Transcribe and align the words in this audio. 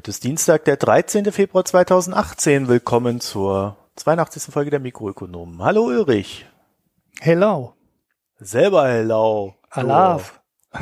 Heute 0.00 0.12
ist 0.12 0.24
Dienstag, 0.24 0.64
der 0.64 0.78
13. 0.78 1.30
Februar 1.30 1.62
2018. 1.62 2.68
Willkommen 2.68 3.20
zur 3.20 3.76
82. 3.96 4.44
Folge 4.44 4.70
der 4.70 4.80
Mikroökonomen. 4.80 5.62
Hallo 5.62 5.82
Ulrich. 5.88 6.46
Hello. 7.20 7.74
Selber 8.38 8.88
hello. 8.88 9.56
Alaf. 9.68 10.40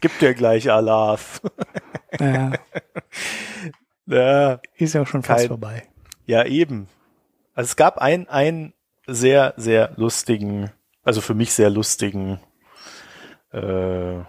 Gib 0.00 0.16
dir 0.20 0.34
gleich 0.34 0.70
Alaf. 0.70 1.42
Ja, 2.20 2.52
ja, 4.06 4.60
ist 4.76 4.94
ja 4.94 5.02
auch 5.02 5.08
schon 5.08 5.24
fast 5.24 5.40
Kein- 5.40 5.48
vorbei. 5.48 5.88
ja, 6.24 6.44
eben. 6.44 6.86
Also 7.54 7.70
es 7.70 7.74
gab 7.74 7.98
ein, 7.98 8.28
einen 8.28 8.74
sehr, 9.08 9.54
sehr 9.56 9.90
lustigen, 9.96 10.70
also 11.02 11.20
für 11.20 11.34
mich 11.34 11.52
sehr 11.52 11.68
lustigen 11.68 12.38
äh, 13.50 14.20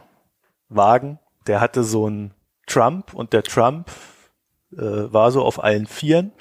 Wagen. 0.69 1.19
Der 1.45 1.61
hatte 1.61 1.83
so 1.83 2.07
einen 2.07 2.33
Trump 2.67 3.13
und 3.13 3.33
der 3.33 3.43
Trump 3.43 3.89
äh, 4.73 4.77
war 4.77 5.31
so 5.31 5.43
auf 5.43 5.63
allen 5.63 5.87
Vieren 5.87 6.31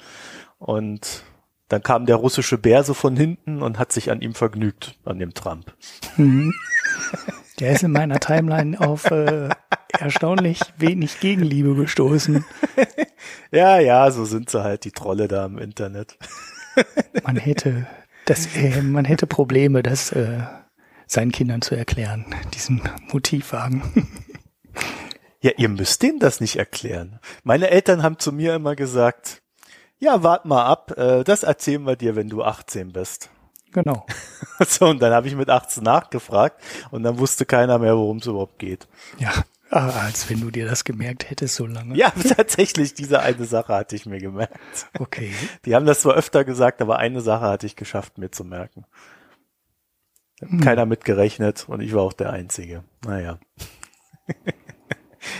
und 0.57 1.23
dann 1.67 1.83
kam 1.83 2.05
der 2.05 2.17
russische 2.17 2.57
Bär 2.57 2.83
so 2.83 2.93
von 2.93 3.15
hinten 3.15 3.61
und 3.61 3.79
hat 3.79 3.91
sich 3.93 4.11
an 4.11 4.21
ihm 4.21 4.35
vergnügt, 4.35 4.99
an 5.05 5.19
dem 5.19 5.33
Trump. 5.33 5.73
Mhm. 6.17 6.53
Der 7.59 7.71
ist 7.71 7.83
in 7.83 7.91
meiner 7.91 8.19
Timeline 8.19 8.79
auf 8.79 9.09
äh, 9.09 9.49
erstaunlich 9.97 10.59
wenig 10.77 11.19
Gegenliebe 11.19 11.75
gestoßen. 11.75 12.45
Ja, 13.51 13.79
ja, 13.79 14.09
so 14.09 14.25
sind 14.25 14.49
sie 14.49 14.63
halt, 14.63 14.83
die 14.83 14.91
Trolle 14.91 15.27
da 15.27 15.45
im 15.45 15.59
Internet. 15.59 16.17
Man 17.23 17.35
hätte 17.35 17.85
das, 18.25 18.55
äh, 18.55 18.81
man 18.81 19.05
hätte 19.05 19.27
Probleme, 19.27 19.83
das 19.83 20.11
äh, 20.11 20.39
seinen 21.05 21.31
Kindern 21.31 21.61
zu 21.61 21.75
erklären, 21.75 22.25
diesen 22.53 22.81
Motivwagen. 23.11 23.83
Ja, 25.41 25.51
ihr 25.57 25.69
müsst 25.69 26.03
denen 26.03 26.19
das 26.19 26.39
nicht 26.39 26.57
erklären. 26.57 27.19
Meine 27.43 27.69
Eltern 27.69 28.03
haben 28.03 28.19
zu 28.19 28.31
mir 28.31 28.55
immer 28.55 28.75
gesagt, 28.75 29.41
ja, 29.97 30.23
wart 30.23 30.45
mal 30.45 30.65
ab, 30.65 30.97
äh, 30.97 31.23
das 31.23 31.43
erzählen 31.43 31.83
wir 31.83 31.95
dir, 31.95 32.15
wenn 32.15 32.29
du 32.29 32.43
18 32.43 32.91
bist. 32.93 33.29
Genau. 33.71 34.05
So, 34.67 34.85
und 34.85 35.01
dann 35.01 35.11
habe 35.11 35.27
ich 35.27 35.35
mit 35.35 35.49
18 35.49 35.81
nachgefragt 35.81 36.61
und 36.91 37.01
dann 37.01 37.17
wusste 37.17 37.45
keiner 37.45 37.79
mehr, 37.79 37.97
worum 37.97 38.17
es 38.17 38.27
überhaupt 38.27 38.59
geht. 38.59 38.87
Ja, 39.17 39.33
als 39.71 40.29
wenn 40.29 40.39
du 40.39 40.51
dir 40.51 40.67
das 40.67 40.83
gemerkt 40.83 41.31
hättest 41.31 41.55
so 41.55 41.65
lange. 41.65 41.95
Ja, 41.95 42.11
tatsächlich, 42.35 42.93
diese 42.93 43.21
eine 43.21 43.45
Sache 43.45 43.73
hatte 43.73 43.95
ich 43.95 44.05
mir 44.05 44.19
gemerkt. 44.19 44.87
Okay. 44.99 45.33
Die 45.65 45.73
haben 45.73 45.87
das 45.87 46.01
zwar 46.01 46.13
öfter 46.13 46.43
gesagt, 46.43 46.79
aber 46.81 46.97
eine 46.97 47.21
Sache 47.21 47.45
hatte 47.45 47.65
ich 47.65 47.75
geschafft, 47.75 48.19
mir 48.19 48.29
zu 48.29 48.43
merken. 48.43 48.85
Keiner 50.61 50.85
mitgerechnet 50.85 51.67
und 51.67 51.81
ich 51.81 51.93
war 51.93 52.01
auch 52.03 52.13
der 52.13 52.31
Einzige. 52.31 52.83
Naja. 53.03 53.39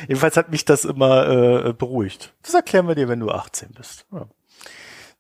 Jedenfalls 0.08 0.38
hat 0.38 0.52
mich 0.52 0.66
das 0.66 0.86
immer 0.86 1.28
äh, 1.28 1.74
beruhigt. 1.74 2.34
Das 2.44 2.54
erklären 2.54 2.88
wir 2.88 2.96
dir, 2.96 3.08
wenn 3.08 3.20
du 3.20 3.30
18 3.30 3.70
bist. 3.72 4.06
Ja. 4.12 4.28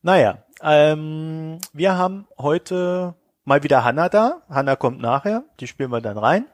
Naja, 0.02 0.38
ähm, 0.62 1.60
wir 1.74 1.98
haben 1.98 2.28
heute 2.38 3.16
mal 3.46 3.64
wieder 3.64 3.84
Hanna 3.84 4.10
da. 4.10 4.42
Hanna 4.50 4.76
kommt 4.76 5.00
nachher, 5.00 5.44
die 5.60 5.68
spielen 5.68 5.92
wir 5.92 6.02
dann 6.02 6.18
rein. 6.18 6.46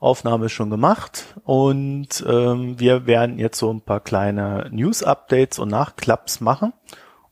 Aufnahme 0.00 0.46
ist 0.46 0.52
schon 0.52 0.68
gemacht 0.68 1.34
und 1.44 2.22
ähm, 2.28 2.78
wir 2.78 3.06
werden 3.06 3.38
jetzt 3.38 3.58
so 3.58 3.72
ein 3.72 3.80
paar 3.80 4.00
kleine 4.00 4.68
News-Updates 4.70 5.58
und 5.58 5.70
Nachklaps 5.70 6.40
machen. 6.40 6.74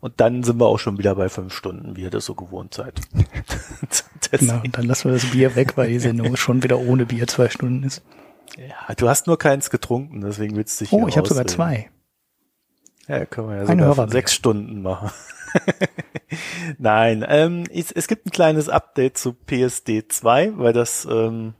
Und 0.01 0.21
dann 0.21 0.43
sind 0.43 0.59
wir 0.59 0.67
auch 0.67 0.79
schon 0.79 0.99
wieder 0.99 1.15
bei 1.15 1.29
fünf 1.29 1.53
Stunden, 1.53 1.97
wie 1.97 2.03
ihr 2.03 2.11
das 2.11 2.25
so 2.25 2.35
gewohnt 2.35 2.75
seid. 2.75 3.01
Genau, 4.33 4.63
und 4.65 4.79
dann 4.79 4.87
lassen 4.87 5.11
wir 5.11 5.13
das 5.13 5.27
Bier 5.27 5.57
weg, 5.57 5.77
weil 5.77 5.89
die 5.89 5.99
Sendung 5.99 6.37
schon 6.39 6.63
wieder 6.63 6.79
ohne 6.79 7.05
Bier 7.05 7.27
zwei 7.27 7.51
Stunden 7.51 7.83
ist. 7.83 8.03
Ja, 8.57 8.95
du 8.95 9.09
hast 9.09 9.27
nur 9.27 9.39
keins 9.39 9.71
getrunken, 9.71 10.21
deswegen 10.21 10.57
willst 10.57 10.81
du 10.81 10.85
dich 10.85 10.93
Oh, 10.93 11.09
ich 11.09 11.17
habe 11.17 11.29
sogar 11.29 11.47
zwei. 11.47 11.91
Ja, 13.09 13.25
können 13.27 13.49
wir 13.49 13.57
ja 13.57 13.67
Eine 13.67 13.89
sogar 13.89 14.09
sechs 14.09 14.35
Stunden 14.35 14.83
machen. 14.83 15.11
Nein, 16.79 17.25
ähm, 17.29 17.65
es, 17.73 17.93
es 17.93 18.09
gibt 18.09 18.27
ein 18.27 18.31
kleines 18.31 18.69
Update 18.69 19.19
zu 19.19 19.33
PSD 19.35 20.09
2, 20.09 20.57
weil 20.59 20.73
das, 20.73 21.07
ähm, 21.11 21.55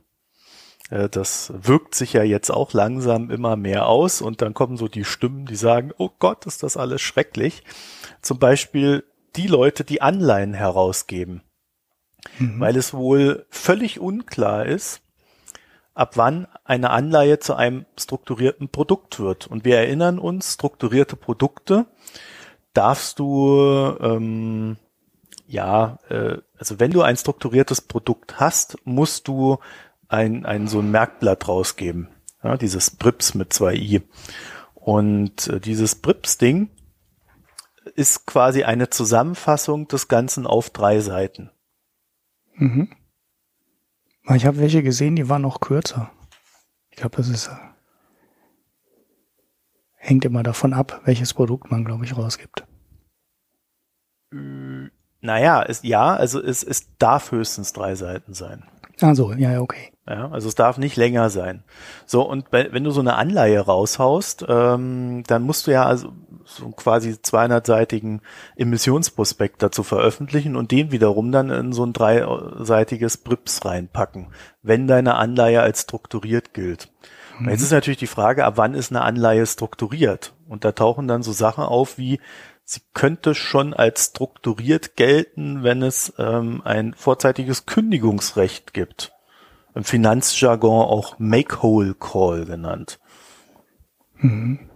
äh, 0.89 1.09
das 1.09 1.53
wirkt 1.55 1.95
sich 1.95 2.13
ja 2.13 2.23
jetzt 2.23 2.49
auch 2.49 2.73
langsam 2.73 3.29
immer 3.29 3.55
mehr 3.55 3.87
aus 3.87 4.21
und 4.21 4.41
dann 4.41 4.53
kommen 4.53 4.77
so 4.77 4.87
die 4.87 5.05
Stimmen, 5.05 5.45
die 5.45 5.55
sagen, 5.55 5.91
oh 5.97 6.09
Gott, 6.17 6.45
ist 6.45 6.63
das 6.63 6.77
alles 6.77 7.01
schrecklich. 7.01 7.63
Zum 8.21 8.39
Beispiel 8.39 9.03
die 9.35 9.47
Leute, 9.47 9.83
die 9.83 10.01
Anleihen 10.01 10.53
herausgeben, 10.53 11.41
Mhm. 12.39 12.59
weil 12.59 12.77
es 12.77 12.93
wohl 12.93 13.45
völlig 13.49 13.99
unklar 13.99 14.65
ist, 14.65 15.01
ab 15.93 16.17
wann 16.17 16.47
eine 16.63 16.89
Anleihe 16.89 17.39
zu 17.39 17.55
einem 17.55 17.85
strukturierten 17.97 18.69
Produkt 18.69 19.19
wird. 19.19 19.47
Und 19.47 19.65
wir 19.65 19.77
erinnern 19.77 20.19
uns, 20.19 20.53
strukturierte 20.53 21.15
Produkte 21.15 21.85
darfst 22.73 23.19
du, 23.19 23.95
ähm, 23.99 24.77
ja, 25.47 25.99
äh, 26.09 26.37
also 26.57 26.79
wenn 26.79 26.91
du 26.91 27.01
ein 27.01 27.17
strukturiertes 27.17 27.81
Produkt 27.81 28.39
hast, 28.39 28.77
musst 28.85 29.27
du 29.27 29.59
ein, 30.07 30.45
ein 30.45 30.67
so 30.67 30.79
ein 30.79 30.91
Merkblatt 30.91 31.47
rausgeben. 31.47 32.09
Ja, 32.43 32.57
dieses 32.57 32.91
BRIPS 32.91 33.35
mit 33.35 33.53
zwei 33.53 33.75
i. 33.75 34.01
Und 34.73 35.47
äh, 35.47 35.59
dieses 35.59 35.95
BRIPS-Ding 35.95 36.69
ist 37.95 38.25
quasi 38.25 38.63
eine 38.63 38.89
Zusammenfassung 38.89 39.87
des 39.87 40.07
Ganzen 40.07 40.47
auf 40.47 40.69
drei 40.69 40.99
Seiten. 40.99 41.51
Mhm. 42.55 42.89
Ich 44.35 44.45
habe 44.45 44.57
welche 44.57 44.83
gesehen, 44.83 45.15
die 45.15 45.27
waren 45.29 45.41
noch 45.41 45.59
kürzer. 45.59 46.11
Ich 46.89 46.97
glaube, 46.97 47.17
das 47.17 47.27
ist 47.27 47.47
äh, 47.47 47.73
hängt 49.95 50.25
immer 50.25 50.43
davon 50.43 50.73
ab, 50.73 51.01
welches 51.05 51.33
Produkt 51.33 51.71
man, 51.71 51.85
glaube 51.85 52.05
ich, 52.05 52.15
rausgibt. 52.15 52.65
Naja, 55.21 55.63
es, 55.63 55.83
ja, 55.83 56.15
also 56.15 56.41
es, 56.41 56.63
es 56.63 56.97
darf 56.97 57.31
höchstens 57.31 57.73
drei 57.73 57.95
Seiten 57.95 58.33
sein. 58.33 58.63
Also, 58.99 59.33
ja, 59.33 59.51
ja, 59.51 59.61
okay. 59.61 59.91
Ja, 60.07 60.29
also 60.29 60.49
es 60.49 60.55
darf 60.55 60.77
nicht 60.77 60.97
länger 60.97 61.29
sein. 61.29 61.63
So, 62.05 62.27
und 62.27 62.51
wenn 62.51 62.83
du 62.83 62.91
so 62.91 62.99
eine 62.99 63.15
Anleihe 63.15 63.59
raushaust, 63.59 64.45
ähm, 64.47 65.23
dann 65.27 65.43
musst 65.43 65.65
du 65.65 65.71
ja 65.71 65.85
also 65.85 66.11
so 66.55 66.69
quasi 66.69 67.11
200-seitigen 67.11 68.21
Emissionsprospekt 68.55 69.61
dazu 69.61 69.83
veröffentlichen 69.83 70.55
und 70.55 70.71
den 70.71 70.91
wiederum 70.91 71.31
dann 71.31 71.49
in 71.49 71.73
so 71.73 71.85
ein 71.85 71.93
dreiseitiges 71.93 73.17
BRIPS 73.17 73.65
reinpacken, 73.65 74.27
wenn 74.61 74.87
deine 74.87 75.15
Anleihe 75.15 75.61
als 75.61 75.81
strukturiert 75.81 76.53
gilt. 76.53 76.89
Und 77.39 77.49
jetzt 77.49 77.63
ist 77.63 77.71
natürlich 77.71 77.97
die 77.97 78.07
Frage, 78.07 78.45
ab 78.45 78.53
wann 78.57 78.75
ist 78.75 78.91
eine 78.91 79.01
Anleihe 79.01 79.45
strukturiert? 79.45 80.33
Und 80.47 80.65
da 80.65 80.71
tauchen 80.71 81.07
dann 81.07 81.23
so 81.23 81.31
Sachen 81.31 81.63
auf 81.63 81.97
wie, 81.97 82.19
sie 82.63 82.81
könnte 82.93 83.35
schon 83.35 83.73
als 83.73 84.05
strukturiert 84.05 84.95
gelten, 84.95 85.63
wenn 85.63 85.81
es 85.81 86.13
ähm, 86.17 86.61
ein 86.63 86.93
vorzeitiges 86.93 87.65
Kündigungsrecht 87.65 88.73
gibt. 88.73 89.13
Im 89.75 89.83
Finanzjargon 89.83 90.85
auch 90.85 91.17
Make-Whole-Call 91.17 92.45
genannt. 92.45 92.99
Mhm. 94.17 94.69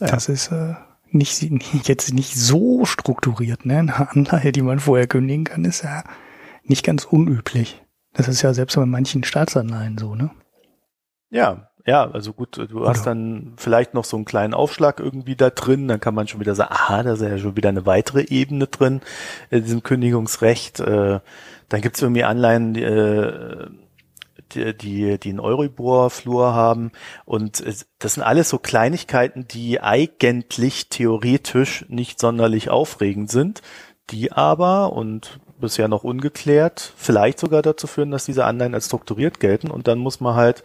Ja. 0.00 0.06
Das 0.06 0.28
ist 0.28 0.52
äh, 0.52 0.74
nicht, 1.10 1.42
jetzt 1.88 2.12
nicht 2.14 2.36
so 2.36 2.84
strukturiert. 2.84 3.66
Ne? 3.66 3.78
Eine 3.78 4.10
Anleihe, 4.10 4.52
die 4.52 4.62
man 4.62 4.80
vorher 4.80 5.06
kündigen 5.06 5.44
kann, 5.44 5.64
ist 5.64 5.82
ja 5.82 6.04
nicht 6.64 6.84
ganz 6.84 7.04
unüblich. 7.04 7.82
Das 8.12 8.28
ist 8.28 8.42
ja 8.42 8.54
selbst 8.54 8.76
bei 8.76 8.86
manchen 8.86 9.24
Staatsanleihen 9.24 9.98
so, 9.98 10.14
ne? 10.14 10.30
Ja, 11.30 11.70
ja, 11.86 12.10
also 12.10 12.32
gut, 12.34 12.58
du 12.58 12.86
hast 12.86 13.02
Oder- 13.02 13.10
dann 13.14 13.54
vielleicht 13.56 13.94
noch 13.94 14.04
so 14.04 14.16
einen 14.16 14.26
kleinen 14.26 14.54
Aufschlag 14.54 15.00
irgendwie 15.00 15.36
da 15.36 15.50
drin, 15.50 15.88
dann 15.88 16.00
kann 16.00 16.14
man 16.14 16.28
schon 16.28 16.40
wieder 16.40 16.54
sagen, 16.54 16.72
aha, 16.72 17.02
da 17.02 17.12
ist 17.14 17.22
ja 17.22 17.38
schon 17.38 17.56
wieder 17.56 17.70
eine 17.70 17.86
weitere 17.86 18.22
Ebene 18.28 18.66
drin, 18.66 19.00
in 19.50 19.62
diesem 19.62 19.82
Kündigungsrecht. 19.82 20.80
Äh, 20.80 21.20
dann 21.68 21.80
gibt's 21.80 22.02
irgendwie 22.02 22.24
Anleihen, 22.24 22.74
die, 22.74 22.82
äh, 22.82 23.68
die, 24.54 24.76
die, 24.76 25.18
die 25.18 25.28
einen 25.30 25.40
Euribor-Flur 25.40 26.54
haben. 26.54 26.92
Und 27.24 27.60
es- 27.60 27.86
das 27.98 28.14
sind 28.14 28.22
alles 28.22 28.48
so 28.48 28.58
Kleinigkeiten, 28.58 29.46
die 29.48 29.80
eigentlich 29.80 30.88
theoretisch 30.88 31.84
nicht 31.88 32.20
sonderlich 32.20 32.70
aufregend 32.70 33.30
sind, 33.30 33.62
die 34.10 34.32
aber, 34.32 34.92
und 34.92 35.40
bisher 35.60 35.88
noch 35.88 36.04
ungeklärt, 36.04 36.92
vielleicht 36.96 37.38
sogar 37.40 37.62
dazu 37.62 37.86
führen, 37.86 38.10
dass 38.10 38.26
diese 38.26 38.44
Anleihen 38.44 38.74
als 38.74 38.86
strukturiert 38.86 39.40
gelten. 39.40 39.70
Und 39.70 39.88
dann 39.88 39.98
muss 39.98 40.20
man 40.20 40.34
halt 40.36 40.62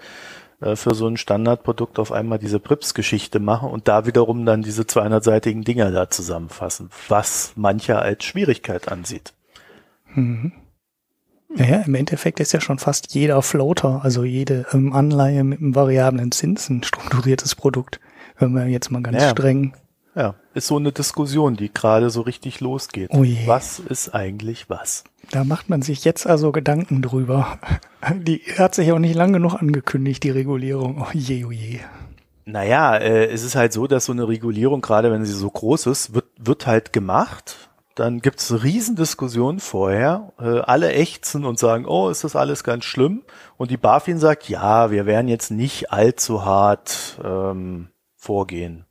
äh, 0.62 0.76
für 0.76 0.94
so 0.96 1.08
ein 1.08 1.18
Standardprodukt 1.18 2.00
auf 2.00 2.12
einmal 2.12 2.40
diese 2.40 2.60
Prips-Geschichte 2.60 3.40
machen 3.40 3.70
und 3.70 3.88
da 3.88 4.06
wiederum 4.06 4.46
dann 4.46 4.62
diese 4.62 4.84
200-seitigen 4.84 5.64
Dinger 5.64 5.92
da 5.92 6.10
zusammenfassen, 6.10 6.90
was 7.10 7.54
mancher 7.56 8.02
als 8.02 8.24
Schwierigkeit 8.24 8.88
ansieht. 8.92 9.34
Mhm. 10.14 10.54
Naja, 11.56 11.84
im 11.86 11.96
Endeffekt 11.96 12.40
ist 12.40 12.52
ja 12.52 12.62
schon 12.62 12.80
fast 12.80 13.14
jeder 13.14 13.42
Floater, 13.42 14.02
also 14.04 14.24
jede 14.24 14.66
ähm, 14.74 14.94
Anleihe 14.94 15.44
mit 15.44 15.60
einem 15.60 15.76
variablen 15.76 16.32
Zins 16.32 16.70
ein 16.70 16.84
strukturiertes 16.84 17.56
Produkt. 17.56 18.00
Wenn 18.40 18.54
wir 18.54 18.66
jetzt 18.68 18.90
mal 18.92 19.02
ganz 19.04 19.22
Ja. 19.22 19.30
streng. 19.30 19.74
Ja, 20.16 20.36
ist 20.54 20.68
so 20.68 20.78
eine 20.78 20.92
Diskussion, 20.92 21.56
die 21.56 21.74
gerade 21.74 22.10
so 22.12 22.22
richtig 22.22 22.60
losgeht. 22.60 23.10
Oh 23.14 23.24
je. 23.24 23.48
Was 23.48 23.80
ist 23.80 24.14
eigentlich 24.14 24.70
was? 24.70 25.04
Da 25.32 25.44
macht 25.44 25.70
man 25.70 25.82
sich 25.82 26.04
jetzt 26.06 26.28
also 26.28 26.52
Gedanken 26.52 27.02
drüber. 27.02 27.58
Die 28.16 28.42
hat 28.58 28.76
sich 28.76 28.92
auch 28.92 29.00
nicht 29.00 29.16
lang 29.16 29.34
genug 29.34 29.56
angekündigt, 29.56 30.24
die 30.24 30.30
Regulierung. 30.30 31.02
Oh 31.02 31.08
je, 31.14 31.46
oh 31.46 31.52
je. 31.52 31.80
Naja, 32.46 32.98
äh, 32.98 33.28
es 33.28 33.44
ist 33.44 33.56
halt 33.56 33.72
so, 33.74 33.88
dass 33.88 34.06
so 34.06 34.12
eine 34.12 34.28
Regulierung, 34.28 34.82
gerade 34.82 35.10
wenn 35.12 35.24
sie 35.26 35.32
so 35.32 35.50
groß 35.50 35.86
ist, 35.88 36.14
wird, 36.14 36.26
wird 36.38 36.68
halt 36.68 36.92
gemacht. 36.94 37.70
Dann 37.96 38.22
gibt's 38.22 38.52
eine 38.52 38.64
Riesendiskussion 38.64 39.60
vorher. 39.60 40.34
Äh, 40.40 40.60
alle 40.62 40.94
ächzen 40.94 41.46
und 41.46 41.60
sagen, 41.60 41.86
oh, 41.86 42.10
ist 42.10 42.24
das 42.24 42.36
alles 42.36 42.64
ganz 42.64 42.86
schlimm? 42.86 43.24
Und 43.58 43.70
die 43.70 43.78
BaFin 43.78 44.18
sagt, 44.18 44.50
ja, 44.50 44.90
wir 44.90 45.06
werden 45.06 45.28
jetzt 45.28 45.52
nicht 45.52 45.92
allzu 45.92 46.44
hart 46.44 47.20
ähm, 47.24 47.90
vorgehen. 48.16 48.86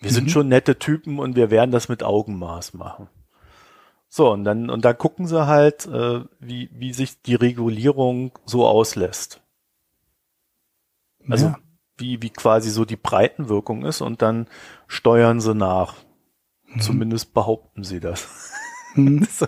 Wir 0.00 0.10
mhm. 0.10 0.14
sind 0.14 0.30
schon 0.30 0.48
nette 0.48 0.78
Typen 0.78 1.18
und 1.18 1.36
wir 1.36 1.50
werden 1.50 1.70
das 1.70 1.88
mit 1.88 2.02
Augenmaß 2.02 2.74
machen. 2.74 3.08
So, 4.08 4.30
und 4.30 4.44
dann, 4.44 4.68
und 4.68 4.84
dann 4.84 4.98
gucken 4.98 5.26
sie 5.26 5.46
halt, 5.46 5.86
äh, 5.86 6.24
wie, 6.38 6.68
wie 6.74 6.92
sich 6.92 7.22
die 7.22 7.34
Regulierung 7.34 8.38
so 8.44 8.66
auslässt. 8.66 9.40
Also, 11.26 11.46
ja. 11.46 11.58
wie, 11.96 12.20
wie 12.20 12.28
quasi 12.28 12.68
so 12.68 12.84
die 12.84 12.96
Breitenwirkung 12.96 13.86
ist 13.86 14.02
und 14.02 14.20
dann 14.20 14.48
steuern 14.86 15.40
sie 15.40 15.54
nach. 15.54 15.94
Mhm. 16.74 16.80
Zumindest 16.80 17.34
behaupten 17.34 17.84
sie 17.84 18.00
das. 18.00 18.28
Mhm. 18.94 19.26
so, 19.30 19.46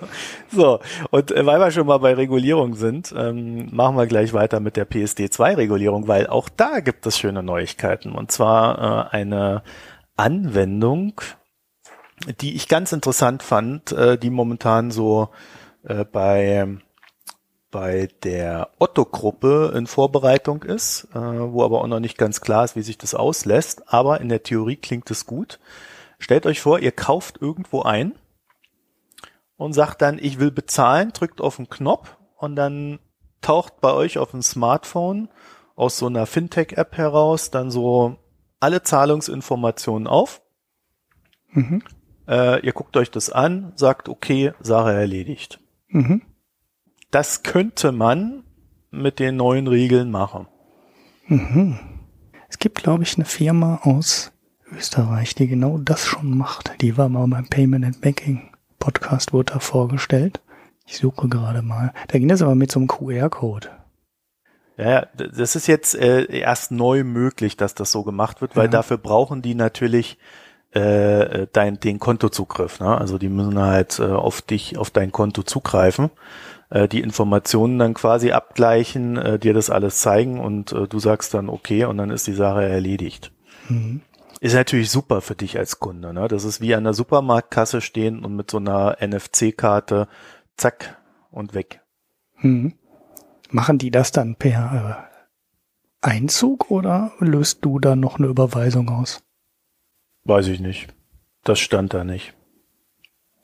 so, 0.50 0.80
und 1.10 1.30
äh, 1.30 1.44
weil 1.44 1.60
wir 1.60 1.70
schon 1.70 1.86
mal 1.86 1.98
bei 1.98 2.14
Regulierung 2.14 2.74
sind, 2.74 3.14
ähm, 3.16 3.68
machen 3.74 3.96
wir 3.96 4.06
gleich 4.06 4.32
weiter 4.32 4.60
mit 4.60 4.76
der 4.76 4.88
PSD2-Regulierung, 4.88 6.08
weil 6.08 6.26
auch 6.26 6.48
da 6.48 6.80
gibt 6.80 7.06
es 7.06 7.18
schöne 7.18 7.42
Neuigkeiten. 7.42 8.12
Und 8.12 8.32
zwar 8.32 9.08
äh, 9.12 9.16
eine 9.16 9.62
Anwendung, 10.16 11.20
die 12.40 12.54
ich 12.54 12.68
ganz 12.68 12.92
interessant 12.92 13.42
fand, 13.42 13.92
äh, 13.92 14.16
die 14.18 14.30
momentan 14.30 14.90
so 14.90 15.28
äh, 15.82 16.04
bei 16.04 16.66
bei 17.70 18.08
der 18.22 18.70
Otto-Gruppe 18.78 19.72
in 19.74 19.88
Vorbereitung 19.88 20.62
ist, 20.62 21.08
äh, 21.12 21.18
wo 21.18 21.64
aber 21.64 21.80
auch 21.80 21.88
noch 21.88 21.98
nicht 21.98 22.16
ganz 22.16 22.40
klar 22.40 22.64
ist, 22.64 22.76
wie 22.76 22.82
sich 22.82 22.98
das 22.98 23.16
auslässt. 23.16 23.92
Aber 23.92 24.20
in 24.20 24.28
der 24.28 24.44
Theorie 24.44 24.76
klingt 24.76 25.10
es 25.10 25.26
gut. 25.26 25.58
Stellt 26.24 26.46
euch 26.46 26.62
vor, 26.62 26.78
ihr 26.78 26.90
kauft 26.90 27.42
irgendwo 27.42 27.82
ein 27.82 28.14
und 29.58 29.74
sagt 29.74 30.00
dann, 30.00 30.18
ich 30.18 30.40
will 30.40 30.50
bezahlen, 30.50 31.12
drückt 31.12 31.42
auf 31.42 31.56
den 31.56 31.68
Knopf 31.68 32.16
und 32.38 32.56
dann 32.56 32.98
taucht 33.42 33.82
bei 33.82 33.92
euch 33.92 34.16
auf 34.16 34.30
dem 34.30 34.40
Smartphone 34.40 35.28
aus 35.76 35.98
so 35.98 36.06
einer 36.06 36.24
Fintech-App 36.24 36.96
heraus 36.96 37.50
dann 37.50 37.70
so 37.70 38.16
alle 38.58 38.82
Zahlungsinformationen 38.82 40.08
auf. 40.08 40.40
Mhm. 41.50 41.82
Äh, 42.26 42.64
ihr 42.64 42.72
guckt 42.72 42.96
euch 42.96 43.10
das 43.10 43.28
an, 43.28 43.74
sagt, 43.76 44.08
okay, 44.08 44.54
Sache 44.60 44.94
erledigt. 44.94 45.60
Mhm. 45.88 46.22
Das 47.10 47.42
könnte 47.42 47.92
man 47.92 48.44
mit 48.90 49.18
den 49.18 49.36
neuen 49.36 49.66
Regeln 49.66 50.10
machen. 50.10 50.48
Mhm. 51.26 51.78
Es 52.48 52.58
gibt, 52.58 52.82
glaube 52.82 53.02
ich, 53.02 53.14
eine 53.16 53.26
Firma 53.26 53.80
aus 53.82 54.33
Österreich, 54.76 55.34
die 55.34 55.46
genau 55.46 55.78
das 55.78 56.04
schon 56.06 56.36
macht. 56.36 56.72
Die 56.80 56.96
war 56.96 57.08
mal 57.08 57.26
beim 57.26 57.46
Payment 57.48 57.84
and 57.84 58.00
Banking 58.00 58.50
Podcast, 58.78 59.32
wurde 59.32 59.54
da 59.54 59.58
vorgestellt. 59.60 60.40
Ich 60.86 60.98
suche 60.98 61.28
gerade 61.28 61.62
mal. 61.62 61.92
Da 62.08 62.18
ging 62.18 62.28
das 62.28 62.42
aber 62.42 62.54
mit 62.54 62.70
so 62.70 62.80
einem 62.80 62.88
QR-Code. 62.88 63.68
Ja, 64.76 65.06
das 65.14 65.54
ist 65.56 65.66
jetzt 65.68 65.94
äh, 65.94 66.24
erst 66.24 66.72
neu 66.72 67.04
möglich, 67.04 67.56
dass 67.56 67.74
das 67.74 67.92
so 67.92 68.02
gemacht 68.02 68.40
wird, 68.40 68.56
weil 68.56 68.64
ja. 68.64 68.70
dafür 68.70 68.98
brauchen 68.98 69.40
die 69.40 69.54
natürlich 69.54 70.18
äh, 70.72 71.46
dein, 71.52 71.78
den 71.78 72.00
Kontozugriff. 72.00 72.80
Ne? 72.80 72.98
Also 72.98 73.16
die 73.16 73.28
müssen 73.28 73.58
halt 73.58 74.00
äh, 74.00 74.04
auf 74.04 74.42
dich, 74.42 74.76
auf 74.76 74.90
dein 74.90 75.12
Konto 75.12 75.44
zugreifen, 75.44 76.10
äh, 76.70 76.88
die 76.88 77.00
Informationen 77.00 77.78
dann 77.78 77.94
quasi 77.94 78.32
abgleichen, 78.32 79.16
äh, 79.16 79.38
dir 79.38 79.54
das 79.54 79.70
alles 79.70 80.00
zeigen 80.00 80.40
und 80.40 80.72
äh, 80.72 80.88
du 80.88 80.98
sagst 80.98 81.32
dann 81.34 81.48
okay 81.48 81.84
und 81.84 81.96
dann 81.96 82.10
ist 82.10 82.26
die 82.26 82.34
Sache 82.34 82.64
erledigt. 82.64 83.30
Mhm. 83.68 84.00
Ist 84.44 84.52
natürlich 84.52 84.90
super 84.90 85.22
für 85.22 85.34
dich 85.34 85.56
als 85.56 85.80
Kunde. 85.80 86.12
Ne? 86.12 86.28
Das 86.28 86.44
ist 86.44 86.60
wie 86.60 86.74
an 86.74 86.84
der 86.84 86.92
Supermarktkasse 86.92 87.80
stehen 87.80 88.22
und 88.22 88.36
mit 88.36 88.50
so 88.50 88.58
einer 88.58 88.98
NFC-Karte 89.00 90.06
zack 90.58 91.00
und 91.30 91.54
weg. 91.54 91.80
Mhm. 92.40 92.74
Machen 93.48 93.78
die 93.78 93.90
das 93.90 94.12
dann 94.12 94.36
per 94.36 95.08
äh, 96.02 96.06
Einzug 96.06 96.70
oder 96.70 97.12
löst 97.20 97.64
du 97.64 97.78
da 97.78 97.96
noch 97.96 98.18
eine 98.18 98.26
Überweisung 98.26 98.90
aus? 98.90 99.22
Weiß 100.24 100.48
ich 100.48 100.60
nicht. 100.60 100.88
Das 101.42 101.58
stand 101.58 101.94
da 101.94 102.04
nicht. 102.04 102.34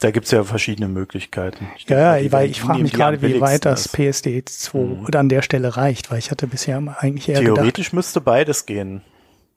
Da 0.00 0.10
gibt's 0.10 0.32
ja 0.32 0.44
verschiedene 0.44 0.88
Möglichkeiten. 0.88 1.66
Ich 1.78 1.88
ja, 1.88 2.18
ja, 2.18 2.30
weil 2.30 2.50
ich 2.50 2.60
frage 2.60 2.82
mich 2.82 2.92
gerade, 2.92 3.22
wie 3.22 3.40
weit 3.40 3.64
das 3.64 3.88
PSD 3.88 4.44
2 4.44 4.78
mhm. 4.78 5.06
an 5.14 5.30
der 5.30 5.40
Stelle 5.40 5.78
reicht, 5.78 6.10
weil 6.10 6.18
ich 6.18 6.30
hatte 6.30 6.46
bisher 6.46 6.76
eigentlich 6.98 7.26
eher 7.30 7.40
Theoretisch 7.40 7.86
gedacht, 7.86 7.94
müsste 7.94 8.20
beides 8.20 8.66
gehen. 8.66 9.00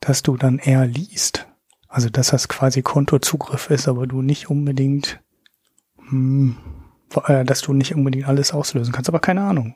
Dass 0.05 0.21
du 0.21 0.35
dann 0.35 0.59
eher 0.59 0.85
liest. 0.85 1.47
Also, 1.87 2.09
dass 2.09 2.29
das 2.29 2.49
quasi 2.49 2.81
Kontozugriff 2.81 3.69
ist, 3.69 3.87
aber 3.87 4.05
du 4.05 4.21
nicht 4.21 4.49
unbedingt, 4.49 5.21
hm, 6.09 6.57
äh, 7.27 7.45
dass 7.45 7.61
du 7.61 7.71
nicht 7.73 7.95
unbedingt 7.95 8.27
alles 8.27 8.51
auslösen 8.51 8.91
kannst, 8.91 9.09
aber 9.09 9.19
keine 9.19 9.41
Ahnung. 9.41 9.75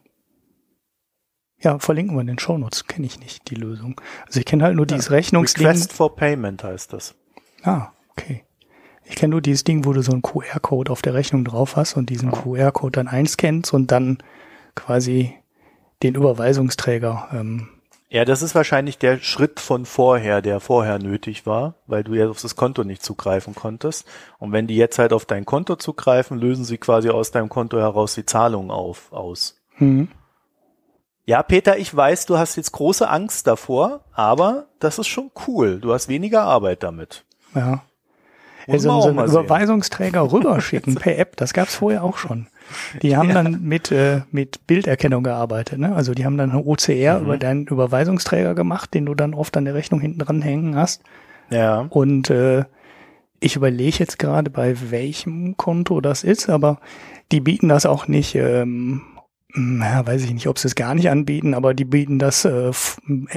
Ja, 1.59 1.79
verlinken 1.79 2.15
wir 2.15 2.21
in 2.21 2.27
den 2.27 2.39
Shownotes. 2.39 2.87
Kenne 2.87 3.05
ich 3.05 3.19
nicht, 3.19 3.49
die 3.49 3.55
Lösung. 3.55 4.01
Also 4.25 4.39
ich 4.39 4.45
kenne 4.45 4.63
halt 4.63 4.75
nur 4.75 4.85
ja, 4.85 4.95
dieses 4.95 5.11
Rechnungsding. 5.11 5.65
Request 5.65 5.93
for 5.93 6.15
Payment 6.15 6.63
heißt 6.63 6.91
das. 6.91 7.15
Ah, 7.63 7.91
okay. 8.11 8.43
Ich 9.05 9.15
kenne 9.15 9.31
nur 9.31 9.41
dieses 9.41 9.63
Ding, 9.63 9.85
wo 9.85 9.93
du 9.93 10.01
so 10.01 10.11
einen 10.11 10.21
QR-Code 10.21 10.91
auf 10.91 11.01
der 11.01 11.13
Rechnung 11.13 11.45
drauf 11.45 11.75
hast 11.77 11.95
und 11.95 12.09
diesen 12.09 12.33
ah. 12.33 12.41
QR-Code 12.41 12.91
dann 12.91 13.07
einscannst 13.07 13.73
und 13.73 13.91
dann 13.91 14.17
quasi 14.75 15.33
den 16.03 16.15
Überweisungsträger. 16.15 17.29
Ähm, 17.31 17.69
ja, 18.09 18.23
das 18.23 18.41
ist 18.41 18.55
wahrscheinlich 18.55 18.97
der 18.97 19.19
Schritt 19.19 19.59
von 19.59 19.85
vorher, 19.85 20.41
der 20.41 20.61
vorher 20.61 20.97
nötig 20.97 21.45
war, 21.45 21.75
weil 21.87 22.05
du 22.05 22.13
ja 22.13 22.29
auf 22.29 22.41
das 22.41 22.55
Konto 22.55 22.85
nicht 22.85 23.03
zugreifen 23.03 23.53
konntest. 23.53 24.07
Und 24.39 24.53
wenn 24.53 24.65
die 24.65 24.77
jetzt 24.77 24.97
halt 24.97 25.11
auf 25.11 25.25
dein 25.25 25.45
Konto 25.45 25.75
zugreifen, 25.75 26.39
lösen 26.39 26.63
sie 26.63 26.77
quasi 26.77 27.09
aus 27.09 27.31
deinem 27.31 27.49
Konto 27.49 27.77
heraus 27.77 28.15
die 28.15 28.25
Zahlung 28.25 28.71
auf, 28.71 29.11
aus. 29.11 29.59
Mhm. 29.77 30.07
Ja, 31.25 31.43
Peter, 31.43 31.77
ich 31.77 31.93
weiß, 31.93 32.25
du 32.25 32.37
hast 32.37 32.55
jetzt 32.55 32.71
große 32.71 33.09
Angst 33.09 33.47
davor, 33.47 34.05
aber 34.13 34.67
das 34.79 34.97
ist 34.97 35.07
schon 35.07 35.29
cool. 35.45 35.81
Du 35.81 35.91
hast 35.91 36.07
weniger 36.07 36.43
Arbeit 36.43 36.83
damit. 36.83 37.25
Ja. 37.53 37.83
Also 38.67 39.01
so 39.01 39.09
einen 39.09 39.19
Überweisungsträger 39.19 40.31
rüberschicken 40.31 40.95
per 40.99 41.17
App, 41.17 41.37
das 41.37 41.53
gab's 41.53 41.75
vorher 41.75 42.03
auch 42.03 42.17
schon. 42.17 42.47
Die 43.01 43.15
haben 43.17 43.29
ja. 43.29 43.35
dann 43.35 43.63
mit, 43.63 43.91
äh, 43.91 44.21
mit 44.31 44.67
Bilderkennung 44.67 45.23
gearbeitet. 45.23 45.79
Ne? 45.79 45.95
Also 45.95 46.13
die 46.13 46.25
haben 46.25 46.37
dann 46.37 46.51
eine 46.51 46.65
OCR 46.65 47.19
mhm. 47.19 47.25
über 47.25 47.37
deinen 47.37 47.67
Überweisungsträger 47.67 48.55
gemacht, 48.55 48.93
den 48.93 49.05
du 49.05 49.15
dann 49.15 49.33
oft 49.33 49.55
an 49.57 49.65
der 49.65 49.73
Rechnung 49.73 50.01
hinten 50.01 50.19
dran 50.19 50.41
hängen 50.41 50.75
hast. 50.75 51.01
Ja. 51.49 51.87
Und 51.89 52.29
äh, 52.29 52.65
ich 53.39 53.55
überlege 53.55 53.97
jetzt 53.99 54.19
gerade, 54.19 54.49
bei 54.49 54.75
welchem 54.91 55.55
Konto 55.57 56.01
das 56.01 56.23
ist, 56.23 56.49
aber 56.49 56.79
die 57.31 57.39
bieten 57.39 57.69
das 57.69 57.85
auch 57.85 58.07
nicht 58.07 58.35
ähm, 58.35 59.01
ja, 59.55 60.05
weiß 60.05 60.23
ich 60.23 60.33
nicht, 60.33 60.47
ob 60.47 60.59
sie 60.59 60.67
es 60.67 60.75
gar 60.75 60.93
nicht 60.93 61.09
anbieten, 61.09 61.53
aber 61.53 61.73
die 61.73 61.85
bieten 61.85 62.19
das 62.19 62.45
äh, 62.45 62.71